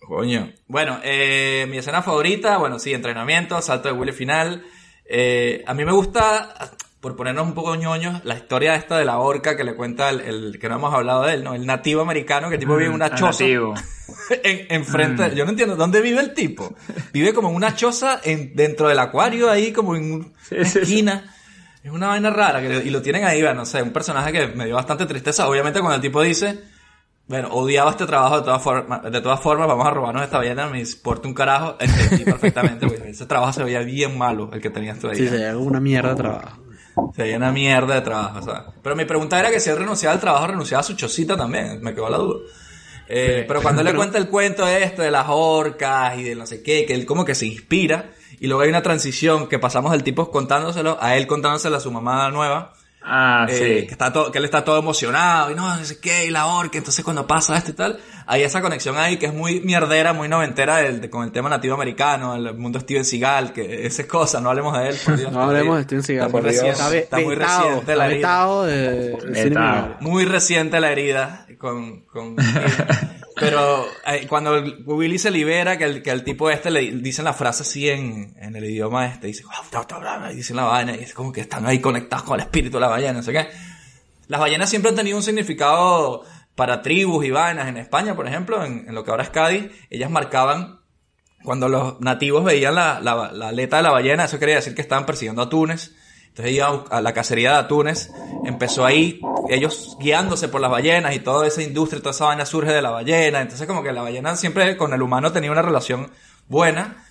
Coño. 0.00 0.50
Bueno, 0.66 0.98
eh, 1.04 1.66
mi 1.70 1.78
escena 1.78 2.02
favorita, 2.02 2.56
bueno, 2.58 2.78
sí, 2.78 2.92
entrenamiento, 2.92 3.60
salto 3.62 3.88
de 3.88 3.94
Willy 3.94 4.12
final. 4.12 4.64
Eh, 5.04 5.62
a 5.66 5.74
mí 5.74 5.84
me 5.84 5.92
gusta, 5.92 6.54
por 7.00 7.14
ponernos 7.14 7.46
un 7.46 7.54
poco 7.54 7.76
ñoños, 7.76 8.24
la 8.24 8.34
historia 8.34 8.74
esta 8.74 8.98
de 8.98 9.04
la 9.04 9.18
orca 9.18 9.56
que 9.56 9.62
le 9.64 9.74
cuenta 9.76 10.10
el, 10.10 10.20
el- 10.20 10.58
que 10.58 10.68
no 10.68 10.76
hemos 10.76 10.92
hablado 10.92 11.22
de 11.24 11.34
él, 11.34 11.44
¿no? 11.44 11.54
El 11.54 11.64
nativo 11.66 12.02
americano 12.02 12.50
que 12.50 12.58
tipo 12.58 12.74
vive 12.74 12.86
en 12.88 12.94
una 12.94 13.06
el 13.06 13.14
choza. 13.14 13.44
nativo. 13.44 13.74
en, 14.42 14.66
enfrente, 14.70 15.34
yo 15.36 15.44
no 15.44 15.50
entiendo, 15.50 15.76
¿dónde 15.76 16.00
vive 16.00 16.20
el 16.20 16.34
tipo? 16.34 16.74
Vive 17.12 17.32
como 17.32 17.50
en 17.50 17.54
una 17.54 17.74
choza 17.76 18.20
en, 18.24 18.54
dentro 18.56 18.88
del 18.88 18.98
acuario 18.98 19.48
ahí, 19.50 19.72
como 19.72 19.94
en 19.94 20.12
un- 20.12 20.32
una 20.50 20.64
sí, 20.64 20.64
sí. 20.64 20.78
esquina. 20.80 21.34
Es 21.84 21.92
una 21.92 22.08
vaina 22.08 22.30
rara, 22.30 22.60
que, 22.60 22.82
y 22.84 22.90
lo 22.90 23.00
tienen 23.00 23.24
ahí, 23.24 23.40
bueno, 23.40 23.60
no 23.60 23.64
sé, 23.64 23.80
un 23.80 23.92
personaje 23.92 24.32
que 24.32 24.48
me 24.48 24.66
dio 24.66 24.74
bastante 24.74 25.06
tristeza. 25.06 25.48
Obviamente 25.48 25.78
cuando 25.78 25.94
el 25.94 26.02
tipo 26.02 26.20
dice, 26.20 26.58
bueno, 27.28 27.48
odiaba 27.52 27.92
este 27.92 28.04
trabajo 28.06 28.38
de 28.38 28.42
todas 28.42 28.60
formas, 28.60 29.02
de 29.04 29.20
todas 29.20 29.40
formas, 29.40 29.68
vamos 29.68 29.86
a 29.86 29.90
robarnos 29.90 30.24
esta 30.24 30.38
ballena, 30.38 30.66
me 30.68 30.80
importa 30.80 31.28
un 31.28 31.34
carajo, 31.34 31.76
entendí 31.78 32.24
perfectamente, 32.24 32.86
güey. 32.86 33.10
Ese 33.10 33.24
trabajo 33.26 33.52
se 33.52 33.62
veía 33.62 33.80
bien 33.80 34.18
malo, 34.18 34.50
el 34.52 34.60
que 34.60 34.70
tenías 34.70 34.98
tú 34.98 35.08
ahí. 35.08 35.16
Sí, 35.16 35.28
se 35.28 35.38
llama 35.38 35.60
una 35.60 35.78
mierda 35.80 36.10
de 36.10 36.16
trabajo. 36.16 36.58
Se 37.14 37.22
veía 37.22 37.36
una 37.36 37.52
mierda 37.52 37.94
de 37.94 38.00
trabajo, 38.02 38.38
o 38.38 38.42
sea. 38.42 38.66
Pero 38.82 38.96
mi 38.96 39.04
pregunta 39.04 39.38
era 39.38 39.50
que 39.50 39.60
si 39.60 39.70
él 39.70 39.76
renunciaba 39.76 40.14
al 40.14 40.20
trabajo, 40.20 40.46
renunciaba 40.46 40.80
a 40.80 40.84
su 40.84 40.94
chocita 40.94 41.36
también, 41.36 41.80
me 41.82 41.94
quedó 41.94 42.08
la 42.08 42.18
duda. 42.18 42.40
Eh, 43.08 43.44
Pero 43.48 43.62
cuando 43.62 43.80
él 43.80 43.86
le 43.90 43.94
cuenta 43.94 44.18
el 44.18 44.28
cuento 44.28 44.66
este 44.68 45.02
de 45.02 45.10
las 45.10 45.26
orcas 45.28 46.18
y 46.18 46.24
de 46.24 46.34
no 46.34 46.46
sé 46.46 46.62
qué, 46.62 46.84
que 46.86 46.94
él 46.94 47.06
como 47.06 47.24
que 47.24 47.34
se 47.34 47.46
inspira, 47.46 48.10
y 48.40 48.46
luego 48.46 48.62
hay 48.62 48.68
una 48.68 48.82
transición 48.82 49.48
que 49.48 49.58
pasamos 49.58 49.92
del 49.92 50.02
tipo 50.04 50.30
contándoselo 50.30 50.98
a 51.00 51.16
él 51.16 51.26
contándoselo 51.26 51.76
a 51.76 51.80
su 51.80 51.90
mamá 51.90 52.30
nueva, 52.30 52.74
Ah, 53.10 53.46
eh, 53.48 53.54
sí. 53.54 53.86
que, 53.86 53.92
está 53.92 54.12
todo, 54.12 54.30
que 54.30 54.38
él 54.38 54.44
está 54.44 54.62
todo 54.64 54.78
emocionado 54.78 55.50
y 55.50 55.54
no, 55.54 55.74
no 55.76 55.84
sé 55.84 55.98
qué, 55.98 56.26
y 56.26 56.30
la 56.30 56.46
orca, 56.46 56.76
entonces 56.78 57.02
cuando 57.04 57.26
pasa 57.26 57.56
esto 57.56 57.70
y 57.70 57.74
tal, 57.74 57.98
hay 58.26 58.42
esa 58.42 58.60
conexión 58.60 58.98
ahí 58.98 59.16
que 59.16 59.26
es 59.26 59.32
muy 59.34 59.60
mierdera, 59.60 60.12
muy 60.12 60.28
noventera 60.28 60.76
del- 60.76 61.00
de- 61.00 61.08
con 61.08 61.24
el 61.24 61.32
tema 61.32 61.48
nativo 61.48 61.74
americano, 61.74 62.34
el 62.34 62.54
mundo 62.54 62.78
Steven 62.80 63.04
Seagal, 63.04 63.52
que 63.54 63.86
esas 63.86 64.04
cosas, 64.06 64.42
no 64.42 64.50
hablemos 64.50 64.78
de 64.78 64.88
él, 64.90 64.96
por 65.04 65.16
Dios. 65.16 65.32
No 65.32 65.42
hablemos 65.42 65.76
de 65.78 65.82
Steven 65.84 66.02
Seagal. 66.02 66.26
Está 66.28 66.40
reciente, 66.40 66.70
Está 66.70 66.96
está 66.96 67.16
muy 67.20 67.34
vetado, 67.36 67.62
reciente 67.68 67.96
la 67.96 68.06
herida. 68.06 68.64
de-. 68.66 69.96
Muy 70.00 70.24
reciente 70.26 70.80
la 70.80 70.90
herida 70.92 71.46
con, 71.58 72.00
con 72.02 72.36
pero 73.38 73.86
eh, 74.06 74.26
cuando 74.28 74.62
Willy 74.84 75.18
se 75.18 75.30
libera 75.30 75.76
que 75.76 75.84
el, 75.84 76.02
que 76.02 76.10
el 76.10 76.24
tipo 76.24 76.50
este 76.50 76.70
le 76.70 76.90
dicen 76.92 77.24
la 77.24 77.32
frase 77.32 77.62
así 77.62 77.88
en, 77.88 78.34
en 78.38 78.56
el 78.56 78.64
idioma 78.64 79.06
este 79.06 79.26
dice 79.26 79.44
"Wow, 79.44 79.70
bla, 79.70 79.98
bla, 79.98 80.18
bla", 80.18 80.32
y 80.32 80.36
dicen 80.36 80.56
la 80.56 80.64
vaina 80.64 80.94
y 80.96 81.00
es 81.00 81.14
como 81.14 81.32
que 81.32 81.42
están 81.42 81.66
ahí 81.66 81.80
conectados 81.80 82.24
con 82.24 82.38
el 82.38 82.46
espíritu 82.46 82.76
de 82.76 82.80
la 82.80 82.88
ballena 82.88 83.14
no 83.14 83.22
sé 83.22 83.32
qué 83.32 83.48
las 84.26 84.40
ballenas 84.40 84.68
siempre 84.68 84.90
han 84.90 84.96
tenido 84.96 85.16
un 85.16 85.22
significado 85.22 86.24
para 86.54 86.82
tribus 86.82 87.24
y 87.24 87.30
vainas 87.30 87.68
en 87.68 87.76
España 87.76 88.14
por 88.14 88.26
ejemplo 88.26 88.64
en, 88.64 88.86
lo 88.94 89.04
que 89.04 89.10
ahora 89.10 89.22
es 89.22 89.30
Cádiz 89.30 89.70
ellas 89.90 90.10
marcaban 90.10 90.78
cuando 91.42 91.68
los 91.68 92.00
nativos 92.00 92.44
veían 92.44 92.74
la, 92.74 93.00
la, 93.00 93.30
la 93.32 93.48
aleta 93.48 93.76
de 93.76 93.82
la 93.84 93.90
ballena, 93.90 94.24
eso 94.24 94.38
quería 94.38 94.56
decir 94.56 94.74
que 94.74 94.82
estaban 94.82 95.06
persiguiendo 95.06 95.42
atunes. 95.42 95.94
Entonces 96.38 96.54
iban 96.54 96.84
a 96.90 97.00
la 97.00 97.12
cacería 97.12 97.50
de 97.50 97.56
atunes, 97.56 98.12
empezó 98.44 98.86
ahí 98.86 99.20
ellos 99.48 99.96
guiándose 99.98 100.46
por 100.46 100.60
las 100.60 100.70
ballenas 100.70 101.16
y 101.16 101.18
toda 101.18 101.48
esa 101.48 101.62
industria, 101.62 102.00
toda 102.00 102.12
esa 102.12 102.26
vaina 102.26 102.46
surge 102.46 102.70
de 102.70 102.80
la 102.80 102.90
ballena. 102.90 103.40
Entonces 103.40 103.66
como 103.66 103.82
que 103.82 103.92
la 103.92 104.02
ballena 104.02 104.36
siempre 104.36 104.76
con 104.76 104.92
el 104.92 105.02
humano 105.02 105.32
tenía 105.32 105.50
una 105.50 105.62
relación 105.62 106.12
buena, 106.46 107.04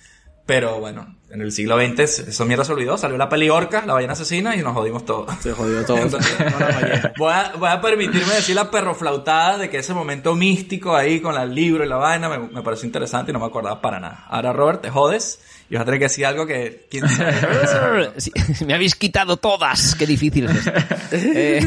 pero 0.46 0.80
bueno, 0.80 1.17
en 1.30 1.42
el 1.42 1.52
siglo 1.52 1.76
XX 1.78 2.28
eso 2.28 2.44
mierda 2.46 2.64
se 2.64 2.72
olvidó, 2.72 2.96
salió 2.96 3.18
la 3.18 3.28
peli 3.28 3.50
Orca, 3.50 3.84
la 3.86 3.94
ballena 3.94 4.14
asesina 4.14 4.56
y 4.56 4.62
nos 4.62 4.72
jodimos 4.72 5.04
todos. 5.04 5.30
Se 5.40 5.52
jodió 5.52 5.84
todo. 5.84 5.98
Entonces, 5.98 6.36
voy, 7.18 7.32
a, 7.32 7.52
voy 7.58 7.68
a 7.68 7.80
permitirme 7.80 8.34
decir 8.34 8.54
la 8.54 8.70
perroflautada 8.70 9.58
de 9.58 9.68
que 9.68 9.78
ese 9.78 9.92
momento 9.92 10.34
místico 10.34 10.96
ahí 10.96 11.20
con 11.20 11.38
el 11.38 11.54
libro 11.54 11.84
y 11.84 11.88
la 11.88 11.96
vaina 11.96 12.28
me, 12.28 12.38
me 12.38 12.62
pareció 12.62 12.86
interesante 12.86 13.30
y 13.30 13.34
no 13.34 13.40
me 13.40 13.46
acordaba 13.46 13.80
para 13.80 14.00
nada. 14.00 14.24
Ahora, 14.28 14.52
Robert, 14.52 14.82
te 14.82 14.90
jodes 14.90 15.40
y 15.70 15.74
vas 15.74 15.82
a 15.82 15.84
tener 15.84 16.00
que 16.00 16.06
decir 16.06 16.24
algo 16.24 16.46
que... 16.46 16.86
¿quién 16.90 17.06
sabe? 17.08 18.10
Sí, 18.18 18.32
me 18.66 18.74
habéis 18.74 18.94
quitado 18.94 19.36
todas. 19.36 19.94
Qué 19.94 20.06
difícil 20.06 20.46
es 20.46 20.56
esto. 20.56 20.72
Eh, 21.10 21.66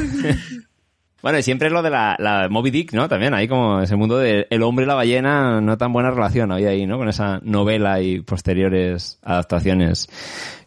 bueno, 1.22 1.38
y 1.38 1.44
siempre 1.44 1.68
es 1.68 1.74
lo 1.74 1.82
de 1.82 1.90
la, 1.90 2.16
la 2.20 2.48
Moby 2.50 2.72
Dick, 2.72 2.94
¿no? 2.94 3.08
También 3.08 3.34
hay 3.34 3.48
como 3.48 3.82
ese 3.82 3.96
mundo 3.96 4.18
de 4.18 4.48
el 4.50 4.64
hombre 4.64 4.86
y 4.86 4.88
la 4.88 4.96
ballena, 4.96 5.62
no 5.62 5.78
tan 5.78 5.94
buena 5.94 6.10
relación 6.12 6.52
había 6.52 6.70
ahí, 6.70 6.86
¿no? 6.88 6.98
Con 6.98 7.10
esa 7.10 7.40
novela 7.44 8.02
y 8.02 8.22
posteriores 8.22 9.20
adaptaciones. 9.24 10.10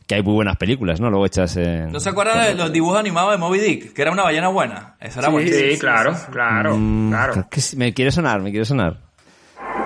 Que 0.06 0.16
hay 0.16 0.22
muy 0.22 0.34
buenas 0.34 0.56
películas, 0.56 1.00
¿no? 1.00 1.08
Luego 1.08 1.24
hechas 1.24 1.56
en... 1.56 1.90
¿No 1.90 1.98
se 1.98 2.10
acuerdan 2.10 2.44
de 2.44 2.54
los 2.54 2.70
dibujos 2.70 2.98
animados 2.98 3.32
de 3.32 3.38
Moby 3.38 3.58
Dick? 3.58 3.94
Que 3.94 4.02
era 4.02 4.12
una 4.12 4.22
ballena 4.22 4.48
buena. 4.48 4.96
Eso 5.00 5.20
era 5.20 5.30
Sí. 5.30 5.48
Sí, 5.72 5.78
claro, 5.78 6.14
claro, 6.30 6.76
Mm, 6.76 7.08
claro. 7.10 7.34
que 7.50 7.60
me 7.78 7.94
quiere 7.94 8.10
sonar, 8.10 8.42
me 8.42 8.50
quiere 8.50 8.66
sonar. 8.66 8.98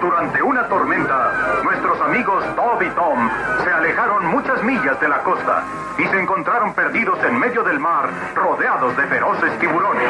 Durante 0.00 0.42
una 0.42 0.66
tormenta, 0.68 1.60
nuestros 1.62 2.00
amigos 2.00 2.44
Bob 2.56 2.82
y 2.82 2.90
Tom 2.96 3.30
se 3.64 3.70
alejaron 3.70 4.26
muchas 4.26 4.62
millas 4.64 5.00
de 5.00 5.08
la 5.08 5.18
costa 5.22 5.64
y 5.98 6.04
se 6.04 6.20
encontraron 6.20 6.74
perdidos 6.74 7.18
en 7.24 7.38
medio 7.38 7.62
del 7.62 7.78
mar, 7.78 8.10
rodeados 8.34 8.96
de 8.96 9.06
feroces 9.06 9.56
tiburones. 9.60 10.08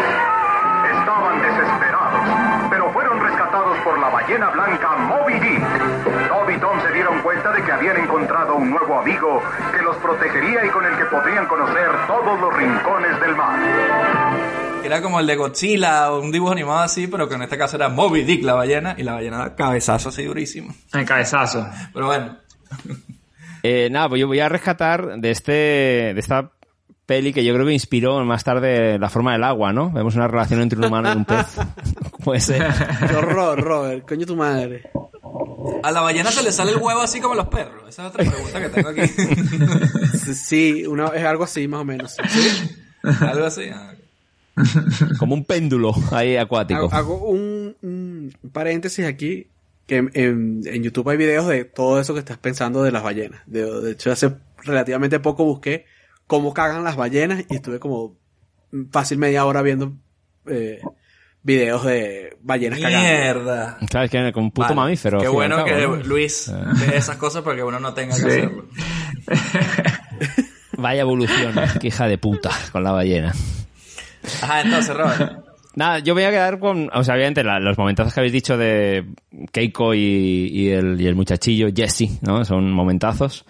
Estaban 1.08 1.40
desesperados, 1.40 2.68
pero 2.68 2.92
fueron 2.92 3.18
rescatados 3.18 3.78
por 3.78 3.98
la 3.98 4.10
ballena 4.10 4.50
blanca 4.50 4.94
Moby 4.98 5.32
Dick. 5.40 6.28
Bob 6.28 6.50
y 6.50 6.58
Tom 6.60 6.78
se 6.82 6.92
dieron 6.92 7.22
cuenta 7.22 7.50
de 7.50 7.62
que 7.64 7.72
habían 7.72 7.96
encontrado 7.96 8.56
un 8.56 8.68
nuevo 8.68 8.98
amigo 8.98 9.42
que 9.74 9.82
los 9.82 9.96
protegería 9.96 10.66
y 10.66 10.68
con 10.68 10.84
el 10.84 10.94
que 10.98 11.06
podrían 11.06 11.46
conocer 11.46 11.88
todos 12.06 12.38
los 12.38 12.54
rincones 12.54 13.20
del 13.22 13.34
mar. 13.36 13.58
Era 14.84 15.00
como 15.00 15.18
el 15.18 15.26
de 15.26 15.36
Godzilla 15.36 16.12
o 16.12 16.20
un 16.20 16.30
dibujo 16.30 16.52
animado 16.52 16.80
así, 16.80 17.06
pero 17.06 17.26
que 17.26 17.36
en 17.36 17.42
este 17.42 17.56
caso 17.56 17.76
era 17.76 17.88
Moby 17.88 18.24
Dick, 18.24 18.44
la 18.44 18.52
ballena, 18.52 18.94
y 18.98 19.02
la 19.02 19.14
ballena 19.14 19.38
da 19.38 19.56
cabezazo 19.56 20.10
así 20.10 20.24
durísimo. 20.24 20.74
El 20.92 21.06
cabezazo. 21.06 21.66
Pero 21.94 22.04
bueno, 22.04 22.36
Eh, 23.62 23.88
nada, 23.90 24.10
pues 24.10 24.20
yo 24.20 24.26
voy 24.26 24.40
a 24.40 24.48
rescatar 24.50 25.18
de 25.18 25.30
este, 25.30 25.52
de 25.52 26.20
esta 26.20 26.50
peli 27.08 27.32
que 27.32 27.42
yo 27.42 27.54
creo 27.54 27.64
que 27.66 27.72
inspiró 27.72 28.22
más 28.26 28.44
tarde 28.44 28.98
la 28.98 29.08
forma 29.08 29.32
del 29.32 29.42
agua, 29.42 29.72
¿no? 29.72 29.90
Vemos 29.90 30.14
una 30.14 30.28
relación 30.28 30.60
entre 30.60 30.78
un 30.78 30.84
humano 30.84 31.10
y 31.12 31.16
un 31.16 31.24
pez. 31.24 31.46
Puede 32.24 32.40
ser. 32.40 32.62
Robert, 33.10 33.62
Robert, 33.64 34.06
coño 34.06 34.26
tu 34.26 34.36
madre. 34.36 34.90
a 35.82 35.90
la 35.90 36.02
ballena 36.02 36.30
se 36.30 36.42
le 36.42 36.52
sale 36.52 36.72
el 36.72 36.76
huevo 36.76 37.00
así 37.00 37.18
como 37.20 37.32
a 37.32 37.36
los 37.38 37.48
perros. 37.48 37.88
Esa 37.88 38.02
es 38.02 38.08
otra 38.14 38.24
pregunta 38.30 38.60
que 38.60 38.68
tengo 38.68 38.88
aquí. 38.90 39.00
Sí, 40.34 40.86
una, 40.86 41.06
es 41.08 41.24
algo 41.24 41.44
así 41.44 41.66
más 41.66 41.80
o 41.80 41.84
menos. 41.84 42.16
Algo 43.20 43.46
así. 43.46 43.62
ah, 43.72 43.94
Como 45.18 45.34
un 45.34 45.44
péndulo 45.44 45.94
ahí 46.12 46.36
acuático. 46.36 46.88
Hago, 46.92 46.94
hago 47.16 47.28
un, 47.30 47.74
un 47.82 48.32
paréntesis 48.52 49.06
aquí. 49.06 49.46
Que 49.86 49.96
en, 49.96 50.10
en- 50.12 50.60
en 50.66 50.82
YouTube 50.82 51.08
hay 51.08 51.16
videos 51.16 51.46
de 51.46 51.64
todo 51.64 51.98
eso 51.98 52.12
que 52.12 52.20
estás 52.20 52.36
pensando 52.36 52.82
de 52.82 52.92
las 52.92 53.02
ballenas. 53.02 53.40
De, 53.46 53.64
de 53.80 53.92
hecho, 53.92 54.12
hace 54.12 54.30
relativamente 54.62 55.18
poco 55.18 55.44
busqué 55.46 55.86
cómo 56.28 56.54
cagan 56.54 56.84
las 56.84 56.94
ballenas 56.94 57.44
y 57.50 57.56
estuve 57.56 57.80
como 57.80 58.16
fácil 58.92 59.18
media 59.18 59.44
hora 59.44 59.62
viendo 59.62 59.94
eh, 60.46 60.80
videos 61.42 61.84
de 61.84 62.36
ballenas 62.40 62.78
cagando. 62.78 63.08
Mierda. 63.08 63.78
¿Sabes 63.90 64.10
que 64.10 64.32
Como 64.32 64.46
un 64.46 64.52
puto 64.52 64.68
Vale. 64.68 64.74
mamífero. 64.76 65.18
Qué 65.18 65.26
bueno 65.28 65.56
cabo, 65.56 65.66
que 65.66 65.74
¿no? 65.82 65.96
Luis 65.96 66.52
ve 66.86 66.96
esas 66.96 67.16
cosas 67.16 67.42
porque 67.42 67.64
uno 67.64 67.80
no 67.80 67.92
tenga 67.94 68.14
que 68.14 68.20
Sí. 68.22 68.28
hacerlo. 68.28 68.64
Vaya 70.76 71.00
evolución, 71.00 71.54
qué 71.80 71.88
hija 71.88 72.06
de 72.06 72.18
puta 72.18 72.50
con 72.70 72.84
la 72.84 72.92
ballena. 72.92 73.34
Ajá, 74.42 74.60
entonces, 74.60 74.94
Robert. 74.96 75.44
Nada, 75.74 75.98
yo 76.00 76.14
voy 76.14 76.22
a 76.24 76.30
quedar 76.30 76.58
con, 76.58 76.90
o 76.92 77.04
sea, 77.04 77.14
obviamente 77.14 77.42
la- 77.44 77.58
los 77.60 77.76
momentazos 77.78 78.12
que 78.14 78.20
habéis 78.20 78.32
dicho 78.32 78.56
de 78.56 79.06
Keiko 79.52 79.94
y, 79.94 80.00
y 80.52 80.68
el, 80.70 81.00
y 81.00 81.06
el 81.06 81.14
muchachillo 81.14 81.68
Jesse, 81.74 82.20
¿no? 82.22 82.44
Son 82.44 82.70
momentazos. 82.72 83.44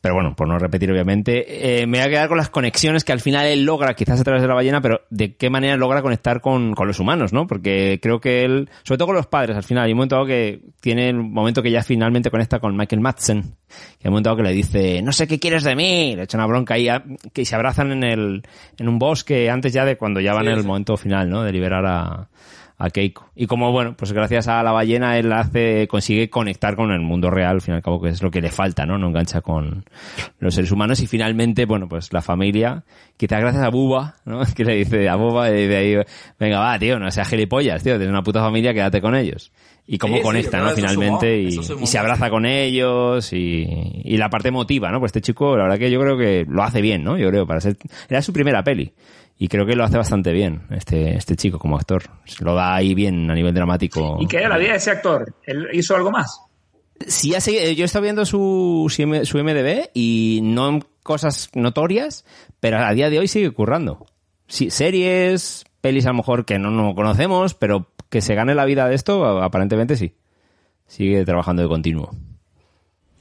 Pero 0.00 0.14
bueno, 0.14 0.34
por 0.36 0.46
no 0.46 0.58
repetir 0.58 0.90
obviamente, 0.92 1.80
eh, 1.82 1.86
me 1.86 1.98
voy 1.98 2.06
a 2.06 2.10
quedar 2.10 2.28
con 2.28 2.36
las 2.38 2.50
conexiones 2.50 3.04
que 3.04 3.12
al 3.12 3.20
final 3.20 3.46
él 3.46 3.64
logra, 3.64 3.94
quizás 3.94 4.20
a 4.20 4.24
través 4.24 4.42
de 4.42 4.48
la 4.48 4.54
ballena, 4.54 4.80
pero 4.80 5.00
de 5.10 5.34
qué 5.34 5.50
manera 5.50 5.76
logra 5.76 6.02
conectar 6.02 6.40
con, 6.40 6.72
con 6.74 6.86
los 6.86 7.00
humanos, 7.00 7.32
¿no? 7.32 7.46
Porque 7.46 7.98
creo 8.00 8.20
que 8.20 8.44
él, 8.44 8.68
sobre 8.84 8.98
todo 8.98 9.06
con 9.08 9.16
los 9.16 9.26
padres 9.26 9.56
al 9.56 9.64
final, 9.64 9.84
hay 9.84 9.92
un 9.92 9.98
momento 9.98 10.14
dado 10.16 10.26
que 10.26 10.60
tiene 10.80 11.08
el 11.08 11.16
momento 11.16 11.62
que 11.62 11.70
ya 11.70 11.82
finalmente 11.82 12.30
conecta 12.30 12.60
con 12.60 12.76
Michael 12.76 13.00
Madsen, 13.00 13.42
que 13.42 14.06
hay 14.06 14.08
un 14.08 14.12
momento 14.12 14.30
dado 14.30 14.36
que 14.36 14.42
le 14.44 14.52
dice, 14.52 15.02
no 15.02 15.12
sé 15.12 15.26
qué 15.26 15.38
quieres 15.40 15.64
de 15.64 15.74
mí, 15.74 16.14
le 16.14 16.22
echa 16.22 16.38
una 16.38 16.46
bronca 16.46 16.74
ahí, 16.74 16.88
que 17.32 17.44
se 17.44 17.54
abrazan 17.56 17.90
en 17.90 18.04
el, 18.04 18.42
en 18.78 18.88
un 18.88 18.98
bosque 18.98 19.50
antes 19.50 19.72
ya 19.72 19.84
de 19.84 19.96
cuando 19.96 20.20
ya 20.20 20.32
van 20.32 20.44
Sí, 20.44 20.50
en 20.50 20.54
el 20.56 20.62
sí. 20.62 20.66
momento 20.66 20.96
final, 20.96 21.28
¿no? 21.28 21.42
De 21.42 21.50
liberar 21.52 21.84
a, 21.86 22.28
a 22.78 22.90
Keiko. 22.90 23.28
Y 23.34 23.46
como, 23.46 23.72
bueno, 23.72 23.94
pues 23.96 24.12
gracias 24.12 24.46
a 24.46 24.62
la 24.62 24.70
ballena 24.70 25.18
él 25.18 25.32
hace, 25.32 25.88
consigue 25.88 26.30
conectar 26.30 26.76
con 26.76 26.92
el 26.92 27.00
mundo 27.00 27.28
real, 27.28 27.56
al 27.56 27.60
fin 27.60 27.74
y 27.74 27.76
al 27.76 27.82
cabo, 27.82 28.00
que 28.00 28.10
es 28.10 28.22
lo 28.22 28.30
que 28.30 28.40
le 28.40 28.50
falta, 28.50 28.86
¿no? 28.86 28.98
No 28.98 29.08
engancha 29.08 29.40
con 29.40 29.84
los 30.38 30.54
seres 30.54 30.70
humanos 30.70 31.00
y 31.00 31.08
finalmente, 31.08 31.66
bueno, 31.66 31.88
pues 31.88 32.12
la 32.12 32.22
familia, 32.22 32.84
quizás 33.16 33.40
gracias 33.40 33.64
a 33.64 33.70
Buba, 33.70 34.14
¿no? 34.24 34.42
Que 34.56 34.64
le 34.64 34.76
dice 34.76 35.08
a 35.08 35.16
Buba 35.16 35.50
y 35.50 35.66
de 35.66 35.76
ahí, 35.76 35.96
venga, 36.38 36.60
va, 36.60 36.78
tío, 36.78 37.00
no 37.00 37.10
seas 37.10 37.28
gilipollas, 37.28 37.82
tío, 37.82 37.94
tienes 37.94 38.10
una 38.10 38.22
puta 38.22 38.40
familia, 38.40 38.72
quédate 38.72 39.00
con 39.00 39.16
ellos. 39.16 39.50
Y 39.90 39.96
cómo 39.98 40.16
Sí, 40.16 40.22
conecta, 40.22 40.60
¿no? 40.60 40.70
Finalmente 40.70 41.40
y, 41.40 41.46
y 41.48 41.86
se 41.86 41.98
abraza 41.98 42.28
con 42.28 42.44
ellos 42.44 43.32
y, 43.32 43.66
y 44.04 44.18
la 44.18 44.28
parte 44.28 44.48
emotiva, 44.48 44.90
¿no? 44.92 45.00
Pues 45.00 45.08
este 45.10 45.22
chico, 45.22 45.56
la 45.56 45.64
verdad 45.64 45.78
que 45.78 45.90
yo 45.90 45.98
creo 45.98 46.16
que 46.18 46.44
lo 46.46 46.62
hace 46.62 46.82
bien, 46.82 47.02
¿no? 47.02 47.16
Yo 47.16 47.30
creo, 47.30 47.46
para 47.46 47.60
ser, 47.60 47.76
era 48.08 48.20
su 48.20 48.32
primera 48.32 48.62
peli. 48.62 48.92
Y 49.38 49.46
creo 49.48 49.64
que 49.66 49.76
lo 49.76 49.84
hace 49.84 49.96
bastante 49.96 50.32
bien, 50.32 50.62
este, 50.70 51.16
este 51.16 51.36
chico 51.36 51.58
como 51.60 51.76
actor. 51.76 52.02
Se 52.24 52.44
lo 52.44 52.54
da 52.54 52.74
ahí 52.74 52.94
bien 52.94 53.30
a 53.30 53.34
nivel 53.34 53.54
dramático. 53.54 54.18
¿Y 54.20 54.26
qué 54.26 54.38
de 54.38 54.48
la 54.48 54.58
vida 54.58 54.72
de 54.72 54.78
ese 54.78 54.90
actor? 54.90 55.32
¿Él 55.44 55.68
hizo 55.72 55.94
algo 55.94 56.10
más? 56.10 56.40
Sí, 57.06 57.30
segui- 57.34 57.74
yo 57.76 57.84
he 57.84 57.86
estado 57.86 58.02
viendo 58.02 58.26
su, 58.26 58.86
su 58.88 59.38
MDB 59.38 59.90
y 59.94 60.40
no 60.42 60.68
en 60.68 60.84
cosas 61.04 61.50
notorias, 61.54 62.24
pero 62.58 62.78
a 62.78 62.92
día 62.92 63.10
de 63.10 63.20
hoy 63.20 63.28
sigue 63.28 63.52
currando. 63.52 64.06
Sí, 64.48 64.70
series, 64.70 65.64
pelis 65.80 66.06
a 66.06 66.08
lo 66.08 66.14
mejor 66.16 66.44
que 66.44 66.58
no, 66.58 66.70
no 66.72 66.96
conocemos, 66.96 67.54
pero 67.54 67.92
que 68.08 68.20
se 68.20 68.34
gane 68.34 68.56
la 68.56 68.64
vida 68.64 68.88
de 68.88 68.96
esto, 68.96 69.40
aparentemente 69.40 69.94
sí. 69.96 70.14
Sigue 70.88 71.24
trabajando 71.24 71.62
de 71.62 71.68
continuo. 71.68 72.10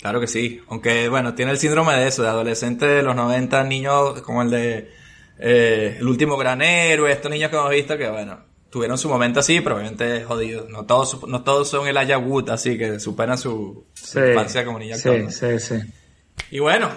Claro 0.01 0.19
que 0.19 0.27
sí, 0.27 0.61
aunque 0.69 1.09
bueno, 1.09 1.35
tiene 1.35 1.51
el 1.51 1.57
síndrome 1.59 1.93
de 1.93 2.07
eso, 2.07 2.23
de 2.23 2.29
adolescente 2.29 2.87
de 2.87 3.03
los 3.03 3.15
90, 3.15 3.63
niños 3.65 4.21
como 4.21 4.41
el 4.41 4.49
de 4.49 4.91
eh, 5.39 5.97
El 5.99 6.07
último 6.07 6.37
gran 6.37 6.61
héroe, 6.61 7.11
estos 7.11 7.29
niños 7.31 7.49
que 7.51 7.57
hemos 7.57 7.69
visto 7.71 7.97
que 7.97 8.09
bueno, 8.09 8.39
tuvieron 8.69 8.97
su 8.97 9.07
momento 9.09 9.39
así, 9.39 9.61
pero 9.61 9.75
obviamente 9.75 10.23
jodidos. 10.23 10.69
No 10.69 10.85
todos, 10.85 11.27
no 11.27 11.43
todos 11.43 11.69
son 11.69 11.87
el 11.87 11.97
Aya 11.97 12.17
Wood, 12.17 12.49
así 12.49 12.77
que 12.77 12.99
superan 12.99 13.37
su, 13.37 13.85
su 13.93 14.19
infancia 14.19 14.65
como 14.65 14.79
niño 14.79 14.95
sí, 14.97 15.29
sí, 15.29 15.59
sí. 15.59 15.75
Y 16.51 16.59
bueno, 16.59 16.89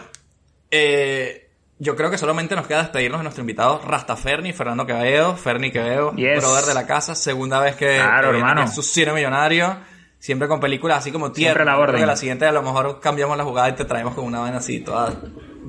eh, 0.71 1.49
yo 1.79 1.97
creo 1.97 2.11
que 2.11 2.19
solamente 2.19 2.55
nos 2.55 2.67
queda 2.67 2.83
despedirnos 2.83 3.21
de 3.21 3.25
nuestro 3.25 3.41
invitado 3.43 3.81
Rastaferni, 3.87 4.53
Fernando 4.53 4.87
Quevedo, 4.87 5.37
Ferni 5.37 5.71
Quevedo, 5.71 6.13
Yes. 6.15 6.39
brother 6.41 6.65
de 6.65 6.75
la 6.75 6.87
casa, 6.87 7.15
segunda 7.15 7.61
vez 7.61 7.77
que 7.77 7.97
Claro, 7.97 8.31
hermano. 8.31 8.69
su 8.69 8.83
cine 8.83 9.13
millonario, 9.15 9.79
siempre 10.19 10.47
con 10.49 10.61
películas 10.61 10.99
así 10.99 11.11
como 11.11 11.33
tierra. 11.33 11.65
La 11.65 11.73
Creo 11.73 11.83
orden. 11.85 12.01
que 12.01 12.07
la 12.07 12.17
siguiente 12.17 12.45
a 12.47 12.53
lo 12.53 12.63
mejor 12.63 13.01
cambiamos 13.01 13.37
la 13.39 13.45
jugada 13.45 13.71
y 13.71 13.73
te 13.73 13.85
traemos 13.87 14.15
con 14.15 14.25
una 14.27 14.41
vaina 14.41 14.59
así 14.59 14.81
toda 14.81 15.15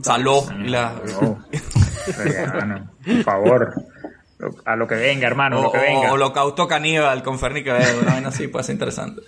saló 0.01 0.43
y 0.65 0.67
la 0.69 0.95
Hermano, 2.19 2.89
por 3.05 3.23
favor. 3.23 3.73
A 4.65 4.75
lo 4.75 4.87
que 4.87 4.95
venga, 4.95 5.27
hermano, 5.27 5.59
o, 5.59 5.63
lo 5.63 5.71
que 5.71 5.77
venga. 5.77 6.09
o 6.09 6.13
Holocausto 6.13 6.67
Caníbal 6.67 7.21
con 7.21 7.37
Ferni 7.37 7.63
Quevedo, 7.63 8.01
una 8.01 8.13
vaina 8.13 8.29
así 8.29 8.47
puede 8.47 8.63
ser 8.63 8.73
interesante. 8.73 9.21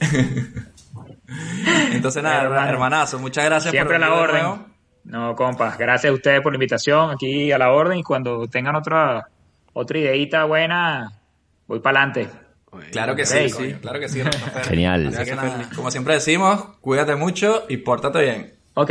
Entonces 1.92 2.22
nada, 2.22 2.42
Hermano. 2.44 2.68
hermanazo, 2.70 3.18
muchas 3.18 3.44
gracias 3.44 3.70
Siempre 3.72 3.96
a 3.96 4.00
por 4.00 4.08
la 4.08 4.14
orden. 4.14 4.42
nuevo. 4.42 4.66
No, 5.04 5.34
compas, 5.34 5.78
gracias 5.78 6.10
a 6.10 6.14
ustedes 6.14 6.42
por 6.42 6.52
la 6.52 6.56
invitación, 6.56 7.10
aquí 7.10 7.50
a 7.50 7.56
la 7.58 7.70
orden 7.72 7.98
y 7.98 8.02
cuando 8.02 8.46
tengan 8.48 8.76
otra 8.76 9.26
otra 9.72 9.98
ideita 9.98 10.44
buena, 10.44 11.12
voy 11.66 11.80
para 11.80 12.02
adelante. 12.02 12.28
Claro 12.92 13.16
que 13.16 13.24
sí, 13.24 13.50
coño, 13.50 13.78
claro 13.80 13.98
que 14.00 14.08
sí. 14.10 14.22
Genial. 14.64 15.06
Así 15.08 15.24
que 15.24 15.34
nada, 15.34 15.70
como 15.74 15.90
siempre 15.90 16.14
decimos, 16.14 16.62
cuídate 16.82 17.16
mucho 17.16 17.64
y 17.70 17.78
pórtate 17.78 18.20
bien. 18.20 18.54
Ok. 18.74 18.90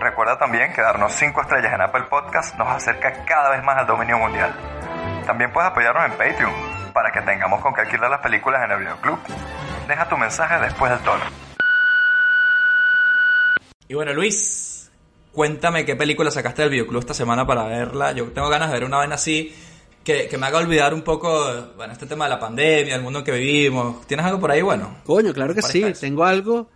Recuerda 0.00 0.38
también 0.38 0.72
que 0.72 0.80
darnos 0.80 1.12
5 1.12 1.42
estrellas 1.42 1.74
en 1.74 1.82
Apple 1.82 2.04
Podcast 2.08 2.56
nos 2.56 2.68
acerca 2.68 3.22
cada 3.26 3.50
vez 3.50 3.62
más 3.62 3.76
al 3.76 3.86
dominio 3.86 4.18
mundial. 4.18 4.50
También 5.26 5.52
puedes 5.52 5.70
apoyarnos 5.70 6.06
en 6.06 6.12
Patreon 6.12 6.52
para 6.94 7.12
que 7.12 7.20
tengamos 7.20 7.60
con 7.60 7.74
qué 7.74 7.82
alquilar 7.82 8.10
las 8.10 8.20
películas 8.20 8.64
en 8.64 8.70
el 8.70 8.78
videoclub. 8.78 9.18
Deja 9.86 10.08
tu 10.08 10.16
mensaje 10.16 10.58
después 10.58 10.90
del 10.90 11.00
tono. 11.00 11.22
Y 13.88 13.94
bueno, 13.94 14.14
Luis, 14.14 14.90
cuéntame 15.32 15.84
qué 15.84 15.96
película 15.96 16.30
sacaste 16.30 16.62
del 16.62 16.70
videoclub 16.70 17.00
esta 17.00 17.12
semana 17.12 17.46
para 17.46 17.64
verla. 17.64 18.12
Yo 18.12 18.32
tengo 18.32 18.48
ganas 18.48 18.68
de 18.68 18.78
ver 18.78 18.84
una 18.84 18.96
vaina 18.96 19.16
así 19.16 19.54
que, 20.02 20.28
que 20.28 20.38
me 20.38 20.46
haga 20.46 20.60
olvidar 20.60 20.94
un 20.94 21.02
poco, 21.02 21.28
bueno, 21.76 21.92
este 21.92 22.06
tema 22.06 22.24
de 22.24 22.30
la 22.30 22.40
pandemia, 22.40 22.94
el 22.94 23.02
mundo 23.02 23.18
en 23.18 23.24
que 23.26 23.32
vivimos. 23.32 24.06
¿Tienes 24.06 24.24
algo 24.24 24.40
por 24.40 24.50
ahí 24.50 24.62
bueno? 24.62 24.96
Coño, 25.04 25.34
claro 25.34 25.54
que 25.54 25.60
sí. 25.60 25.84
Tengo 26.00 26.24
algo 26.24 26.70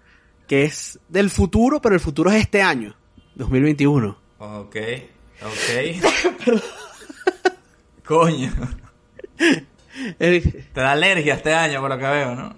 que 0.47 0.65
es 0.65 0.99
del 1.09 1.31
futuro, 1.31 1.81
pero 1.81 1.95
el 1.95 2.03
futuro 2.03 2.31
es 2.31 2.37
este 2.37 2.61
año, 2.61 2.95
2021. 3.37 4.17
Ok, 4.39 4.77
ok. 5.43 6.63
Coño. 8.07 8.51
El- 10.19 10.43
Te 10.73 10.81
da 10.81 10.93
alergia 10.93 11.35
este 11.35 11.53
año 11.55 11.81
por 11.81 11.91
lo 11.91 11.99
que 11.99 12.05
veo, 12.05 12.35
¿no? 12.35 12.55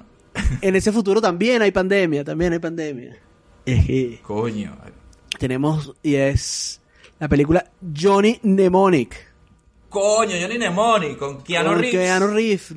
en 0.60 0.76
ese 0.76 0.92
futuro 0.92 1.20
también 1.20 1.62
hay 1.62 1.70
pandemia, 1.70 2.22
también 2.24 2.52
hay 2.52 2.58
pandemia. 2.58 3.16
Es 3.64 3.86
que 3.86 4.20
Coño. 4.22 4.76
tenemos, 5.38 5.94
y 6.02 6.14
es 6.16 6.80
la 7.18 7.28
película 7.28 7.70
Johnny 7.96 8.38
Mnemonic. 8.42 9.16
Coño, 9.88 10.34
Johnny 10.40 10.56
Mnemonic 10.58 11.16
con 11.16 11.42
Keanu 11.42 11.70
Con 11.70 11.78
Reeves. 11.78 12.00
Keanu 12.00 12.26
Reeves, 12.28 12.74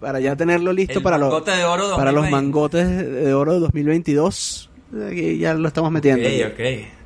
para 0.00 0.20
ya 0.20 0.34
tenerlo 0.36 0.72
listo 0.72 0.98
El 0.98 1.02
para 1.02 1.18
los, 1.18 1.44
de 1.44 1.64
oro 1.64 1.94
para 1.96 2.12
los 2.12 2.22
2020. 2.24 2.30
mangotes 2.30 2.88
de 3.24 3.34
oro 3.34 3.52
de 3.54 3.60
2022. 3.60 4.70
Aquí 5.10 5.38
ya 5.38 5.52
lo 5.54 5.68
estamos 5.68 5.90
metiendo. 5.92 6.26
Ok, 6.26 6.52
ok. 6.52 6.99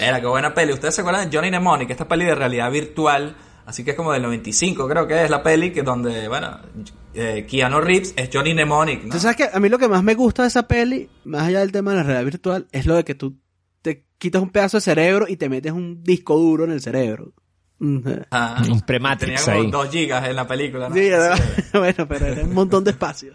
Mira, 0.00 0.20
qué 0.20 0.26
buena 0.26 0.54
peli. 0.54 0.72
¿Ustedes 0.72 0.94
se 0.94 1.00
acuerdan 1.00 1.28
de 1.28 1.36
Johnny 1.36 1.48
Mnemonic? 1.50 1.90
Esta 1.90 2.06
peli 2.08 2.24
de 2.24 2.34
realidad 2.34 2.70
virtual. 2.70 3.36
Así 3.66 3.84
que 3.84 3.90
es 3.90 3.96
como 3.96 4.12
del 4.12 4.22
95, 4.22 4.88
creo 4.88 5.06
que 5.06 5.24
es 5.24 5.30
la 5.30 5.42
peli 5.42 5.72
que 5.72 5.82
donde, 5.82 6.26
bueno, 6.26 6.58
eh, 7.12 7.44
Keanu 7.46 7.80
Reeves 7.82 8.14
es 8.16 8.30
Johnny 8.32 8.54
Mnemonic, 8.54 9.04
¿no? 9.04 9.10
Tú 9.12 9.18
sabes 9.18 9.36
que 9.36 9.48
a 9.52 9.60
mí 9.60 9.68
lo 9.68 9.78
que 9.78 9.88
más 9.88 10.02
me 10.02 10.14
gusta 10.14 10.40
de 10.42 10.48
esa 10.48 10.66
peli, 10.66 11.10
más 11.24 11.42
allá 11.48 11.60
del 11.60 11.70
tema 11.70 11.90
de 11.90 11.98
la 11.98 12.02
realidad 12.02 12.24
virtual, 12.24 12.66
es 12.72 12.86
lo 12.86 12.94
de 12.96 13.04
que 13.04 13.14
tú 13.14 13.36
te 13.82 14.06
quitas 14.16 14.40
un 14.40 14.48
pedazo 14.48 14.78
de 14.78 14.80
cerebro 14.80 15.26
y 15.28 15.36
te 15.36 15.50
metes 15.50 15.72
un 15.72 16.02
disco 16.02 16.38
duro 16.38 16.64
en 16.64 16.70
el 16.72 16.80
cerebro. 16.80 17.34
Ah, 18.30 18.62
Un 18.72 18.80
prematrix 18.80 19.44
tenía 19.44 19.60
como 19.60 19.66
ahí. 19.66 19.70
2 19.86 19.90
gigas 19.92 20.28
en 20.28 20.36
la 20.36 20.48
película, 20.48 20.88
¿no? 20.88 20.94
Sí, 20.94 21.10
bueno, 21.74 22.08
pero 22.08 22.26
era 22.26 22.42
un 22.44 22.54
montón 22.54 22.82
de 22.84 22.90
espacio. 22.92 23.34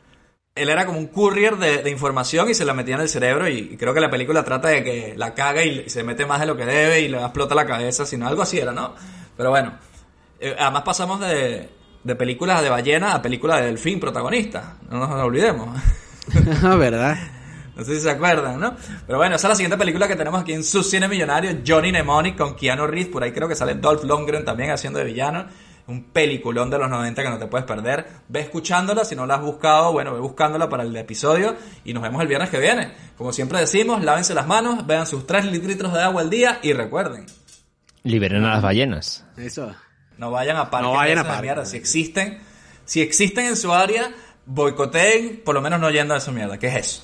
Él 0.55 0.69
era 0.69 0.85
como 0.85 0.99
un 0.99 1.07
courier 1.07 1.57
de, 1.57 1.81
de 1.81 1.89
información 1.89 2.47
y 2.47 2.53
se 2.53 2.63
la 2.63 2.75
metía 2.75 2.93
en 2.93 3.01
el 3.01 3.09
cerebro 3.09 3.49
y, 3.49 3.75
creo 3.75 3.91
que 3.91 3.99
la 3.99 4.11
película 4.11 4.43
trata 4.43 4.67
de 4.67 4.83
que 4.83 5.15
la 5.17 5.33
caga 5.33 5.63
y, 5.63 5.89
se 5.89 6.03
mete 6.03 6.27
más 6.27 6.39
de 6.41 6.45
lo 6.45 6.55
que 6.55 6.63
debe 6.63 7.01
y 7.01 7.07
le 7.07 7.17
explota 7.17 7.55
la 7.55 7.65
cabeza, 7.65 8.05
sino 8.05 8.27
algo 8.27 8.43
así 8.43 8.59
era, 8.59 8.71
¿no? 8.71 8.93
Pero 9.35 9.49
bueno, 9.49 9.73
eh, 10.39 10.55
además 10.59 10.83
pasamos 10.83 11.19
de, 11.21 11.69
de 12.03 12.15
películas 12.15 12.61
de 12.61 12.69
ballena 12.69 13.15
a 13.15 13.21
películas 13.21 13.61
de 13.61 13.65
delfín 13.65 13.99
protagonista, 13.99 14.77
no 14.89 14.99
nos 14.99 15.09
olvidemos. 15.11 15.79
Ah, 16.63 16.75
¿verdad? 16.75 17.17
No 17.75 17.83
sé 17.83 17.95
si 17.95 18.01
se 18.01 18.11
acuerdan, 18.11 18.57
¿no? 18.57 18.75
Pero 19.05 19.17
bueno, 19.17 19.35
esa 19.35 19.47
es 19.47 19.49
la 19.49 19.55
siguiente 19.55 19.77
película 19.77 20.07
que 20.07 20.15
tenemos 20.15 20.39
aquí 20.39 20.53
en 20.53 20.63
su 20.63 20.83
cine 20.83 21.09
millonario, 21.09 21.59
Johnny 21.67 21.91
Mnemonic 21.91 22.37
con 22.37 22.55
Keanu 22.55 22.87
Reeves. 22.87 23.11
Por 23.11 23.23
ahí 23.23 23.33
creo 23.33 23.49
que 23.49 23.55
sale 23.55 23.73
Dolph 23.73 24.05
Lundgren 24.05 24.45
también 24.45 24.71
haciendo 24.71 24.99
de 24.99 25.05
villano. 25.05 25.47
Un 25.87 26.05
peliculón 26.11 26.69
de 26.69 26.77
los 26.79 26.89
90 26.89 27.21
que 27.23 27.29
no 27.29 27.37
te 27.37 27.47
puedes 27.47 27.65
perder. 27.67 28.05
Ve 28.29 28.39
escuchándola, 28.39 29.03
si 29.03 29.15
no 29.15 29.25
la 29.25 29.35
has 29.35 29.41
buscado, 29.41 29.91
bueno, 29.91 30.13
ve 30.13 30.19
buscándola 30.21 30.69
para 30.69 30.83
el 30.83 30.95
episodio 30.95 31.55
y 31.83 31.93
nos 31.93 32.01
vemos 32.03 32.21
el 32.21 32.27
viernes 32.27 32.49
que 32.49 32.59
viene. 32.59 32.93
Como 33.17 33.33
siempre 33.33 33.59
decimos, 33.59 34.01
lávense 34.03 34.33
las 34.33 34.47
manos, 34.47 34.87
vean 34.87 35.05
sus 35.05 35.27
3 35.27 35.45
litros 35.45 35.91
de 35.93 36.01
agua 36.01 36.21
al 36.21 36.29
día 36.29 36.59
y 36.63 36.71
recuerden, 36.73 37.25
Liberen 38.03 38.43
a 38.45 38.51
las 38.55 38.61
ballenas. 38.61 39.25
Eso. 39.37 39.73
no 40.17 40.29
vayan 40.31 40.57
a 40.57 40.69
parques 40.69 40.89
No 40.89 40.95
vayan 40.95 41.17
a 41.19 41.23
parques. 41.23 41.41
mierda. 41.41 41.65
Si 41.65 41.77
existen, 41.77 42.39
si 42.85 43.01
existen 43.01 43.45
en 43.45 43.55
su 43.57 43.73
área, 43.73 44.11
boicoteen, 44.45 45.41
por 45.43 45.53
lo 45.55 45.61
menos 45.61 45.79
no 45.79 45.89
yendo 45.89 46.13
a 46.13 46.17
esa 46.17 46.31
mierda. 46.31 46.57
¿Qué 46.59 46.67
es 46.67 46.75
eso? 46.75 47.03